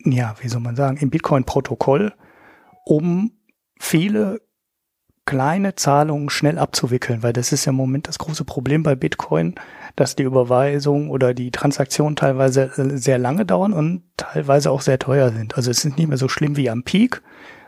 ja, 0.03 0.35
wie 0.41 0.47
soll 0.47 0.61
man 0.61 0.75
sagen, 0.75 0.97
im 0.97 1.09
Bitcoin-Protokoll, 1.09 2.13
um 2.85 3.31
viele 3.79 4.41
kleine 5.25 5.75
Zahlungen 5.75 6.29
schnell 6.29 6.57
abzuwickeln, 6.57 7.21
weil 7.21 7.33
das 7.33 7.51
ist 7.51 7.65
ja 7.65 7.71
im 7.71 7.75
Moment 7.75 8.07
das 8.07 8.19
große 8.19 8.45
Problem 8.45 8.83
bei 8.83 8.95
Bitcoin, 8.95 9.55
dass 9.99 10.15
die 10.15 10.23
Überweisung 10.23 11.09
oder 11.09 11.33
die 11.33 11.51
Transaktionen 11.51 12.15
teilweise 12.15 12.71
sehr 12.75 13.17
lange 13.17 13.45
dauern 13.45 13.73
und 13.73 14.03
teilweise 14.15 14.71
auch 14.71 14.81
sehr 14.81 14.97
teuer 14.97 15.31
sind. 15.31 15.57
Also 15.57 15.71
es 15.71 15.83
ist 15.83 15.97
nicht 15.97 16.07
mehr 16.07 16.17
so 16.17 16.29
schlimm 16.29 16.55
wie 16.55 16.69
am 16.69 16.83
Peak, 16.83 17.21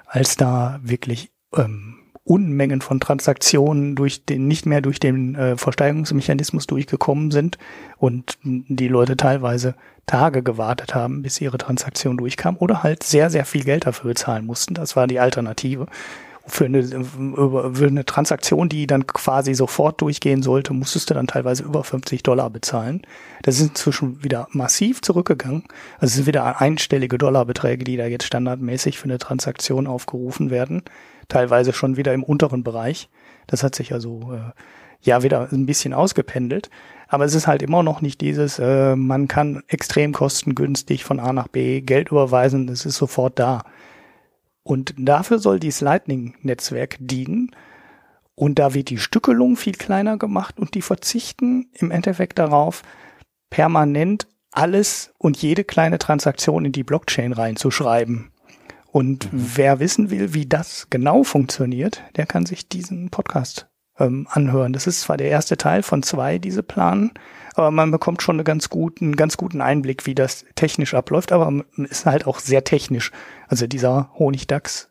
als 0.05 0.37
da 0.37 0.79
wirklich 0.81 1.31
ähm, 1.55 1.97
Unmengen 2.23 2.81
von 2.81 3.01
Transaktionen 3.01 3.95
durch 3.95 4.25
den, 4.25 4.47
nicht 4.47 4.65
mehr 4.65 4.81
durch 4.81 4.99
den 4.99 5.35
äh, 5.35 5.57
Versteigerungsmechanismus 5.57 6.67
durchgekommen 6.67 7.31
sind 7.31 7.57
und 7.97 8.37
die 8.43 8.87
Leute 8.87 9.17
teilweise 9.17 9.75
Tage 10.05 10.41
gewartet 10.41 10.95
haben, 10.95 11.23
bis 11.23 11.41
ihre 11.41 11.57
Transaktion 11.57 12.17
durchkam 12.17 12.55
oder 12.57 12.83
halt 12.83 13.03
sehr, 13.03 13.29
sehr 13.29 13.43
viel 13.43 13.65
Geld 13.65 13.85
dafür 13.85 14.09
bezahlen 14.09 14.45
mussten. 14.45 14.73
Das 14.73 14.95
war 14.95 15.07
die 15.07 15.19
Alternative 15.19 15.87
für 16.47 16.65
eine, 16.65 16.83
für 16.83 17.87
eine 17.87 18.05
Transaktion, 18.05 18.67
die 18.67 18.87
dann 18.87 19.05
quasi 19.05 19.53
sofort 19.53 20.01
durchgehen 20.01 20.41
sollte, 20.41 20.73
musstest 20.73 21.09
du 21.09 21.13
dann 21.13 21.27
teilweise 21.27 21.63
über 21.63 21.83
50 21.83 22.23
Dollar 22.23 22.49
bezahlen. 22.49 23.03
Das 23.43 23.59
ist 23.59 23.69
inzwischen 23.69 24.23
wieder 24.23 24.47
massiv 24.51 25.01
zurückgegangen. 25.01 25.63
Also 25.95 26.07
es 26.07 26.15
sind 26.15 26.25
wieder 26.27 26.59
einstellige 26.59 27.17
Dollarbeträge, 27.17 27.83
die 27.83 27.97
da 27.97 28.05
jetzt 28.05 28.25
standardmäßig 28.25 28.97
für 28.97 29.05
eine 29.05 29.19
Transaktion 29.19 29.85
aufgerufen 29.85 30.49
werden. 30.49 30.83
Teilweise 31.27 31.73
schon 31.73 31.95
wieder 31.95 32.13
im 32.13 32.23
unteren 32.23 32.63
Bereich. 32.63 33.09
Das 33.47 33.63
hat 33.63 33.75
sich 33.75 33.93
also 33.93 34.33
äh, 34.33 34.51
ja 35.01 35.23
wieder 35.23 35.47
ein 35.51 35.65
bisschen 35.65 35.93
ausgependelt. 35.93 36.69
Aber 37.07 37.25
es 37.25 37.35
ist 37.35 37.45
halt 37.45 37.61
immer 37.61 37.83
noch 37.83 38.01
nicht 38.01 38.21
dieses, 38.21 38.57
äh, 38.57 38.95
man 38.95 39.27
kann 39.27 39.63
extrem 39.67 40.13
kostengünstig 40.13 41.03
von 41.03 41.19
A 41.19 41.33
nach 41.33 41.49
B 41.49 41.81
Geld 41.81 42.09
überweisen, 42.09 42.69
es 42.69 42.85
ist 42.85 42.95
sofort 42.95 43.37
da. 43.37 43.63
Und 44.63 44.93
dafür 44.97 45.39
soll 45.39 45.59
dieses 45.59 45.81
Lightning-Netzwerk 45.81 46.97
dienen. 46.99 47.55
Und 48.35 48.59
da 48.59 48.73
wird 48.73 48.89
die 48.89 48.97
Stückelung 48.97 49.55
viel 49.55 49.73
kleiner 49.73 50.17
gemacht 50.17 50.59
und 50.59 50.75
die 50.75 50.81
verzichten 50.81 51.69
im 51.73 51.91
Endeffekt 51.91 52.39
darauf, 52.39 52.81
permanent 53.49 54.27
alles 54.51 55.13
und 55.17 55.41
jede 55.41 55.63
kleine 55.63 55.97
Transaktion 55.97 56.65
in 56.65 56.71
die 56.71 56.83
Blockchain 56.83 57.33
reinzuschreiben. 57.33 58.31
Und 58.91 59.31
mhm. 59.31 59.51
wer 59.55 59.79
wissen 59.79 60.09
will, 60.09 60.33
wie 60.33 60.45
das 60.45 60.87
genau 60.89 61.23
funktioniert, 61.23 62.03
der 62.15 62.25
kann 62.25 62.45
sich 62.45 62.67
diesen 62.67 63.09
Podcast 63.09 63.69
ähm, 63.99 64.27
anhören. 64.29 64.73
Das 64.73 64.87
ist 64.87 65.01
zwar 65.01 65.17
der 65.17 65.29
erste 65.29 65.57
Teil 65.57 65.83
von 65.83 66.03
zwei, 66.03 66.39
diese 66.39 66.63
Planen, 66.63 67.11
aber 67.55 67.71
man 67.71 67.91
bekommt 67.91 68.21
schon 68.21 68.37
einen 68.37 68.45
ganz 68.45 68.69
guten, 68.69 69.15
ganz 69.15 69.37
guten 69.37 69.61
Einblick, 69.61 70.05
wie 70.05 70.15
das 70.15 70.45
technisch 70.55 70.93
abläuft, 70.93 71.31
aber 71.31 71.63
ist 71.77 72.05
halt 72.05 72.27
auch 72.27 72.39
sehr 72.39 72.63
technisch. 72.63 73.11
Also 73.47 73.67
dieser 73.67 74.11
Honigdachs 74.17 74.89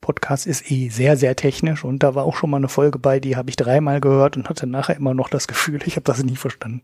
Podcast 0.00 0.46
ist 0.46 0.70
eh 0.70 0.88
sehr, 0.88 1.16
sehr 1.16 1.36
technisch 1.36 1.84
und 1.84 2.02
da 2.02 2.14
war 2.14 2.24
auch 2.24 2.36
schon 2.36 2.50
mal 2.50 2.58
eine 2.58 2.68
Folge 2.68 2.98
bei, 2.98 3.18
die 3.18 3.36
habe 3.36 3.50
ich 3.50 3.56
dreimal 3.56 4.00
gehört 4.00 4.36
und 4.36 4.48
hatte 4.48 4.66
nachher 4.66 4.96
immer 4.96 5.14
noch 5.14 5.28
das 5.28 5.48
Gefühl, 5.48 5.80
ich 5.84 5.96
habe 5.96 6.04
das 6.04 6.22
nie 6.22 6.36
verstanden. 6.36 6.82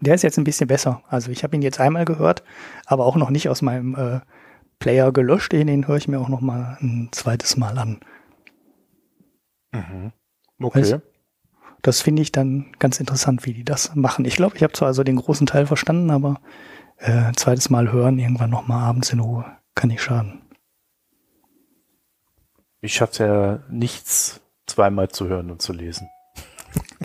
Der 0.00 0.14
ist 0.14 0.22
jetzt 0.22 0.38
ein 0.38 0.44
bisschen 0.44 0.68
besser. 0.68 1.02
Also 1.08 1.30
ich 1.30 1.42
habe 1.42 1.56
ihn 1.56 1.62
jetzt 1.62 1.80
einmal 1.80 2.04
gehört, 2.04 2.42
aber 2.86 3.04
auch 3.04 3.16
noch 3.16 3.30
nicht 3.30 3.48
aus 3.48 3.62
meinem 3.62 3.94
äh, 3.94 4.20
Player 4.78 5.12
gelöscht. 5.12 5.52
Den 5.52 5.88
höre 5.88 5.96
ich 5.96 6.08
mir 6.08 6.20
auch 6.20 6.28
noch 6.28 6.40
mal 6.40 6.78
ein 6.80 7.08
zweites 7.10 7.56
Mal 7.56 7.78
an. 7.78 8.00
Mhm. 9.72 10.12
Okay. 10.60 10.80
Weißt, 10.80 11.00
das 11.82 12.00
finde 12.00 12.22
ich 12.22 12.32
dann 12.32 12.66
ganz 12.78 13.00
interessant, 13.00 13.46
wie 13.46 13.52
die 13.52 13.64
das 13.64 13.94
machen. 13.94 14.24
Ich 14.24 14.36
glaube, 14.36 14.56
ich 14.56 14.62
habe 14.62 14.72
zwar 14.72 14.88
also 14.88 15.04
den 15.04 15.16
großen 15.16 15.46
Teil 15.46 15.66
verstanden, 15.66 16.10
aber 16.10 16.40
äh, 16.98 17.32
zweites 17.36 17.70
Mal 17.70 17.92
hören, 17.92 18.18
irgendwann 18.18 18.50
nochmal 18.50 18.82
abends 18.82 19.12
in 19.12 19.20
Ruhe, 19.20 19.44
kann 19.74 19.88
nicht 19.88 20.02
schaden. 20.02 20.42
Ich 22.80 22.94
schaffe 22.94 23.24
ja 23.24 23.58
nichts 23.70 24.40
zweimal 24.66 25.08
zu 25.08 25.28
hören 25.28 25.50
und 25.50 25.62
zu 25.62 25.72
lesen. 25.72 26.08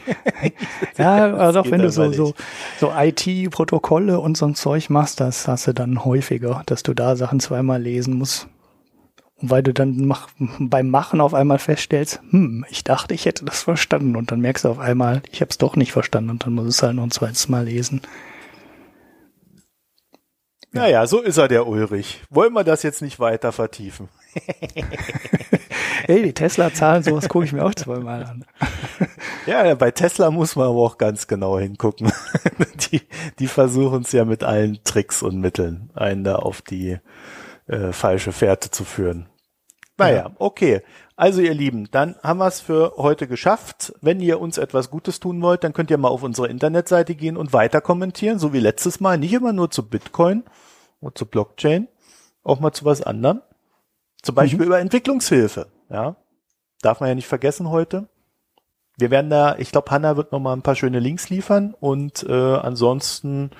ja, 0.98 1.36
also 1.36 1.62
auch 1.62 1.72
wenn 1.72 1.82
du 1.82 1.92
so, 1.92 2.12
so, 2.12 2.34
so 2.80 2.92
IT-Protokolle 2.96 4.20
und 4.20 4.38
so 4.38 4.46
ein 4.46 4.56
Zeug 4.56 4.90
machst, 4.90 5.20
das 5.20 5.48
hast 5.48 5.68
du 5.68 5.74
dann 5.74 6.04
häufiger, 6.04 6.64
dass 6.66 6.84
du 6.84 6.94
da 6.94 7.16
Sachen 7.16 7.40
zweimal 7.40 7.82
lesen 7.82 8.18
musst. 8.18 8.48
Und 9.44 9.50
weil 9.50 9.62
du 9.62 9.74
dann 9.74 10.06
mach, 10.06 10.30
beim 10.38 10.90
Machen 10.90 11.20
auf 11.20 11.34
einmal 11.34 11.60
feststellst, 11.60 12.22
hm, 12.30 12.66
ich 12.70 12.86
dachte, 12.86 13.14
ich 13.14 13.26
hätte 13.26 13.44
das 13.44 13.62
verstanden. 13.62 14.16
Und 14.16 14.32
dann 14.32 14.40
merkst 14.40 14.64
du 14.64 14.70
auf 14.70 14.80
einmal, 14.80 15.22
ich 15.34 15.42
habe 15.42 15.50
es 15.50 15.58
doch 15.58 15.76
nicht 15.76 15.92
verstanden 15.92 16.30
und 16.30 16.46
dann 16.46 16.54
muss 16.54 16.68
es 16.68 16.82
halt 16.82 16.96
noch 16.96 17.04
ein 17.04 17.12
zweites 17.12 17.50
Mal 17.50 17.66
lesen. 17.66 18.00
Naja, 20.72 21.06
so 21.08 21.20
ist 21.20 21.36
er, 21.36 21.50
der 21.50 21.68
Ulrich. 21.68 22.22
Wollen 22.30 22.54
wir 22.54 22.64
das 22.64 22.84
jetzt 22.84 23.02
nicht 23.02 23.20
weiter 23.20 23.52
vertiefen? 23.52 24.08
Ey, 26.08 26.24
die 26.24 26.34
Tesla-Zahlen, 26.34 27.04
sowas 27.04 27.28
gucke 27.28 27.44
ich 27.44 27.52
mir 27.52 27.66
auch 27.66 27.76
zweimal 27.76 28.24
an. 28.24 28.46
ja, 29.46 29.76
bei 29.76 29.92
Tesla 29.92 30.32
muss 30.32 30.56
man 30.56 30.68
aber 30.70 30.80
auch 30.80 30.98
ganz 30.98 31.28
genau 31.28 31.60
hingucken. 31.60 32.14
die, 32.92 33.02
die 33.40 33.48
versuchen 33.48 34.04
es 34.04 34.14
ja 34.14 34.24
mit 34.24 34.46
allen 34.46 34.80
Tricks 34.86 35.22
und 35.22 35.42
Mitteln, 35.42 35.90
einen 35.96 36.24
da 36.24 36.38
auf 36.38 36.62
die 36.62 36.98
äh, 37.68 37.92
falsche 37.92 38.32
Fährte 38.32 38.72
zu 38.72 38.86
führen. 38.86 39.28
Naja, 39.98 40.16
ja. 40.16 40.32
okay. 40.40 40.82
Also 41.16 41.42
ihr 41.42 41.54
Lieben, 41.54 41.90
dann 41.92 42.16
haben 42.24 42.40
wir 42.40 42.48
es 42.48 42.60
für 42.60 42.94
heute 42.98 43.28
geschafft. 43.28 43.94
Wenn 44.02 44.20
ihr 44.20 44.40
uns 44.40 44.58
etwas 44.58 44.90
Gutes 44.90 45.20
tun 45.20 45.42
wollt, 45.42 45.64
dann 45.64 45.74
könnt 45.74 45.92
ihr 45.92 45.98
mal 45.98 46.08
auf 46.08 46.24
unsere 46.24 46.48
Internetseite 46.48 47.14
gehen 47.14 47.38
und 47.38 47.54
weiter 47.54 47.82
kommentieren, 47.82 48.40
so 48.40 48.52
wie 48.52 48.60
letztes 48.60 49.00
Mal. 49.00 49.18
Nicht 49.18 49.34
immer 49.34 49.54
nur 49.54 49.70
zu 49.70 49.88
Bitcoin 49.88 50.44
und 51.00 51.18
zu 51.18 51.28
Blockchain, 51.28 51.88
auch 52.44 52.60
mal 52.60 52.72
zu 52.72 52.86
was 52.86 53.04
anderem. 53.04 53.42
Zum 54.24 54.36
Beispiel 54.36 54.62
mhm. 54.62 54.66
über 54.66 54.80
Entwicklungshilfe. 54.80 55.68
Ja, 55.90 56.16
darf 56.82 57.00
man 57.00 57.10
ja 57.10 57.16
nicht 57.16 57.28
vergessen 57.28 57.70
heute. 57.70 58.08
Wir 58.98 59.12
werden 59.12 59.30
da, 59.30 59.56
ich 59.58 59.72
glaube, 59.72 59.92
Hanna 59.92 60.18
wird 60.18 60.32
noch 60.32 60.40
mal 60.40 60.54
ein 60.54 60.62
paar 60.62 60.76
schöne 60.76 61.00
Links 61.00 61.30
liefern 61.30 61.76
und 61.80 62.24
äh, 62.24 62.32
ansonsten 62.32 63.52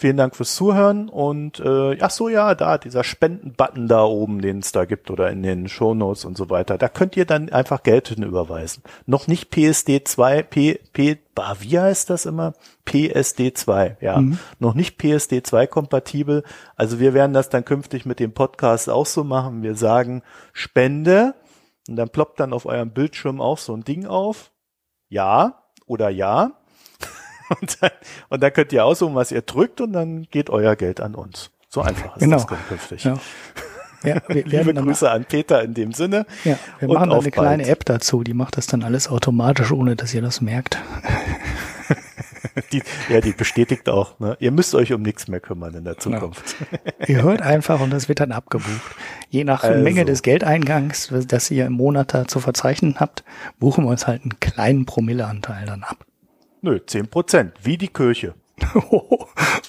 Vielen 0.00 0.16
Dank 0.16 0.34
fürs 0.34 0.54
Zuhören 0.54 1.10
und 1.10 1.60
äh, 1.60 1.98
ach 2.00 2.10
so 2.10 2.30
ja, 2.30 2.54
da 2.54 2.78
dieser 2.78 3.04
Spenden-Button 3.04 3.86
da 3.86 4.02
oben, 4.02 4.40
den 4.40 4.60
es 4.60 4.72
da 4.72 4.86
gibt 4.86 5.10
oder 5.10 5.28
in 5.28 5.42
den 5.42 5.68
Shownotes 5.68 6.24
und 6.24 6.38
so 6.38 6.48
weiter. 6.48 6.78
Da 6.78 6.88
könnt 6.88 7.18
ihr 7.18 7.26
dann 7.26 7.50
einfach 7.50 7.82
Geld 7.82 8.08
hin 8.08 8.22
überweisen. 8.22 8.82
Noch 9.04 9.26
nicht 9.26 9.52
PSD2, 9.52 10.42
P, 10.44 10.80
P, 10.94 11.18
bah, 11.34 11.58
wie 11.60 11.78
heißt 11.78 12.08
das 12.08 12.24
immer? 12.24 12.54
PSD2, 12.86 13.96
ja. 14.00 14.22
Mhm. 14.22 14.38
Noch 14.58 14.72
nicht 14.72 14.98
PSD2 14.98 15.66
kompatibel. 15.66 16.44
Also 16.76 16.98
wir 16.98 17.12
werden 17.12 17.34
das 17.34 17.50
dann 17.50 17.66
künftig 17.66 18.06
mit 18.06 18.20
dem 18.20 18.32
Podcast 18.32 18.88
auch 18.88 19.04
so 19.04 19.22
machen. 19.22 19.62
Wir 19.62 19.74
sagen 19.74 20.22
Spende 20.54 21.34
und 21.90 21.96
dann 21.96 22.08
ploppt 22.08 22.40
dann 22.40 22.54
auf 22.54 22.64
eurem 22.64 22.92
Bildschirm 22.94 23.42
auch 23.42 23.58
so 23.58 23.74
ein 23.74 23.84
Ding 23.84 24.06
auf. 24.06 24.50
Ja 25.10 25.60
oder 25.84 26.08
ja. 26.08 26.52
Und 27.60 27.82
dann, 27.82 27.90
und 28.28 28.42
dann 28.42 28.52
könnt 28.52 28.72
ihr 28.72 28.84
aussuchen, 28.84 29.14
was 29.14 29.32
ihr 29.32 29.42
drückt 29.42 29.80
und 29.80 29.92
dann 29.92 30.22
geht 30.30 30.50
euer 30.50 30.76
Geld 30.76 31.00
an 31.00 31.14
uns. 31.14 31.50
So 31.68 31.82
einfach 31.82 32.16
ist 32.16 32.22
genau. 32.22 32.36
das 32.36 32.46
künftig. 32.46 33.04
Ja. 33.04 33.18
Ja, 34.02 34.16
wir 34.28 34.44
Liebe 34.44 34.74
Grüße 34.74 35.10
an 35.10 35.24
Peter 35.24 35.62
in 35.62 35.74
dem 35.74 35.92
Sinne. 35.92 36.26
Ja, 36.44 36.58
wir 36.78 36.88
machen 36.88 37.12
eine 37.12 37.30
kleine 37.30 37.66
App 37.66 37.84
dazu, 37.84 38.22
die 38.22 38.34
macht 38.34 38.56
das 38.56 38.66
dann 38.66 38.82
alles 38.82 39.08
automatisch, 39.08 39.72
ohne 39.72 39.96
dass 39.96 40.14
ihr 40.14 40.22
das 40.22 40.40
merkt. 40.40 40.78
die, 42.72 42.82
ja, 43.08 43.20
die 43.20 43.32
bestätigt 43.32 43.88
auch, 43.88 44.18
ne? 44.18 44.36
ihr 44.40 44.50
müsst 44.50 44.74
euch 44.74 44.92
um 44.92 45.02
nichts 45.02 45.28
mehr 45.28 45.40
kümmern 45.40 45.74
in 45.74 45.84
der 45.84 45.94
genau. 45.94 46.18
Zukunft. 46.18 46.56
Genau. 46.70 46.82
ihr 47.06 47.22
hört 47.22 47.42
einfach 47.42 47.80
und 47.80 47.90
das 47.90 48.08
wird 48.08 48.20
dann 48.20 48.32
abgebucht. 48.32 48.96
Je 49.28 49.44
nach 49.44 49.62
also. 49.62 49.82
Menge 49.82 50.04
des 50.04 50.22
Geldeingangs, 50.22 51.12
das 51.28 51.50
ihr 51.50 51.66
im 51.66 51.74
Monat 51.74 52.14
da 52.14 52.26
zu 52.26 52.40
verzeichnen 52.40 52.96
habt, 52.98 53.22
buchen 53.58 53.84
wir 53.84 53.90
uns 53.90 54.06
halt 54.06 54.22
einen 54.22 54.40
kleinen 54.40 54.86
Promilleanteil 54.86 55.66
dann 55.66 55.84
ab. 55.84 56.04
Nö, 56.62 56.78
zehn 56.86 57.08
Prozent, 57.08 57.54
wie 57.62 57.78
die 57.78 57.88
Kirche. 57.88 58.34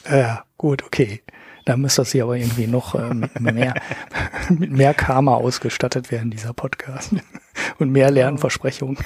ja, 0.10 0.44
gut, 0.58 0.84
okay. 0.84 1.22
Da 1.66 1.78
müsste 1.78 2.02
das 2.02 2.12
hier 2.12 2.24
aber 2.24 2.38
irgendwie 2.38 2.68
noch 2.68 2.96
äh, 2.96 3.14
mit 3.14 3.40
mehr, 3.40 3.76
mit 4.50 4.72
mehr 4.72 4.94
Karma 4.94 5.36
ausgestattet 5.36 6.12
werden, 6.12 6.32
dieser 6.32 6.54
Podcast. 6.54 7.12
Und 7.80 7.92
mehr 7.92 8.10
Lernversprechungen. 8.10 8.98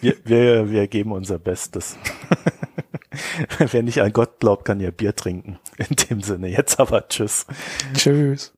Wir, 0.00 0.14
wir, 0.24 0.70
wir 0.70 0.88
geben 0.88 1.12
unser 1.12 1.38
Bestes. 1.38 1.96
Wer 3.58 3.82
nicht 3.82 4.02
an 4.02 4.12
Gott 4.12 4.40
glaubt, 4.40 4.64
kann 4.64 4.80
ja 4.80 4.90
Bier 4.90 5.14
trinken. 5.14 5.58
In 5.76 5.96
dem 5.96 6.20
Sinne. 6.20 6.48
Jetzt 6.48 6.80
aber 6.80 7.08
tschüss. 7.08 7.46
Tschüss. 7.94 8.52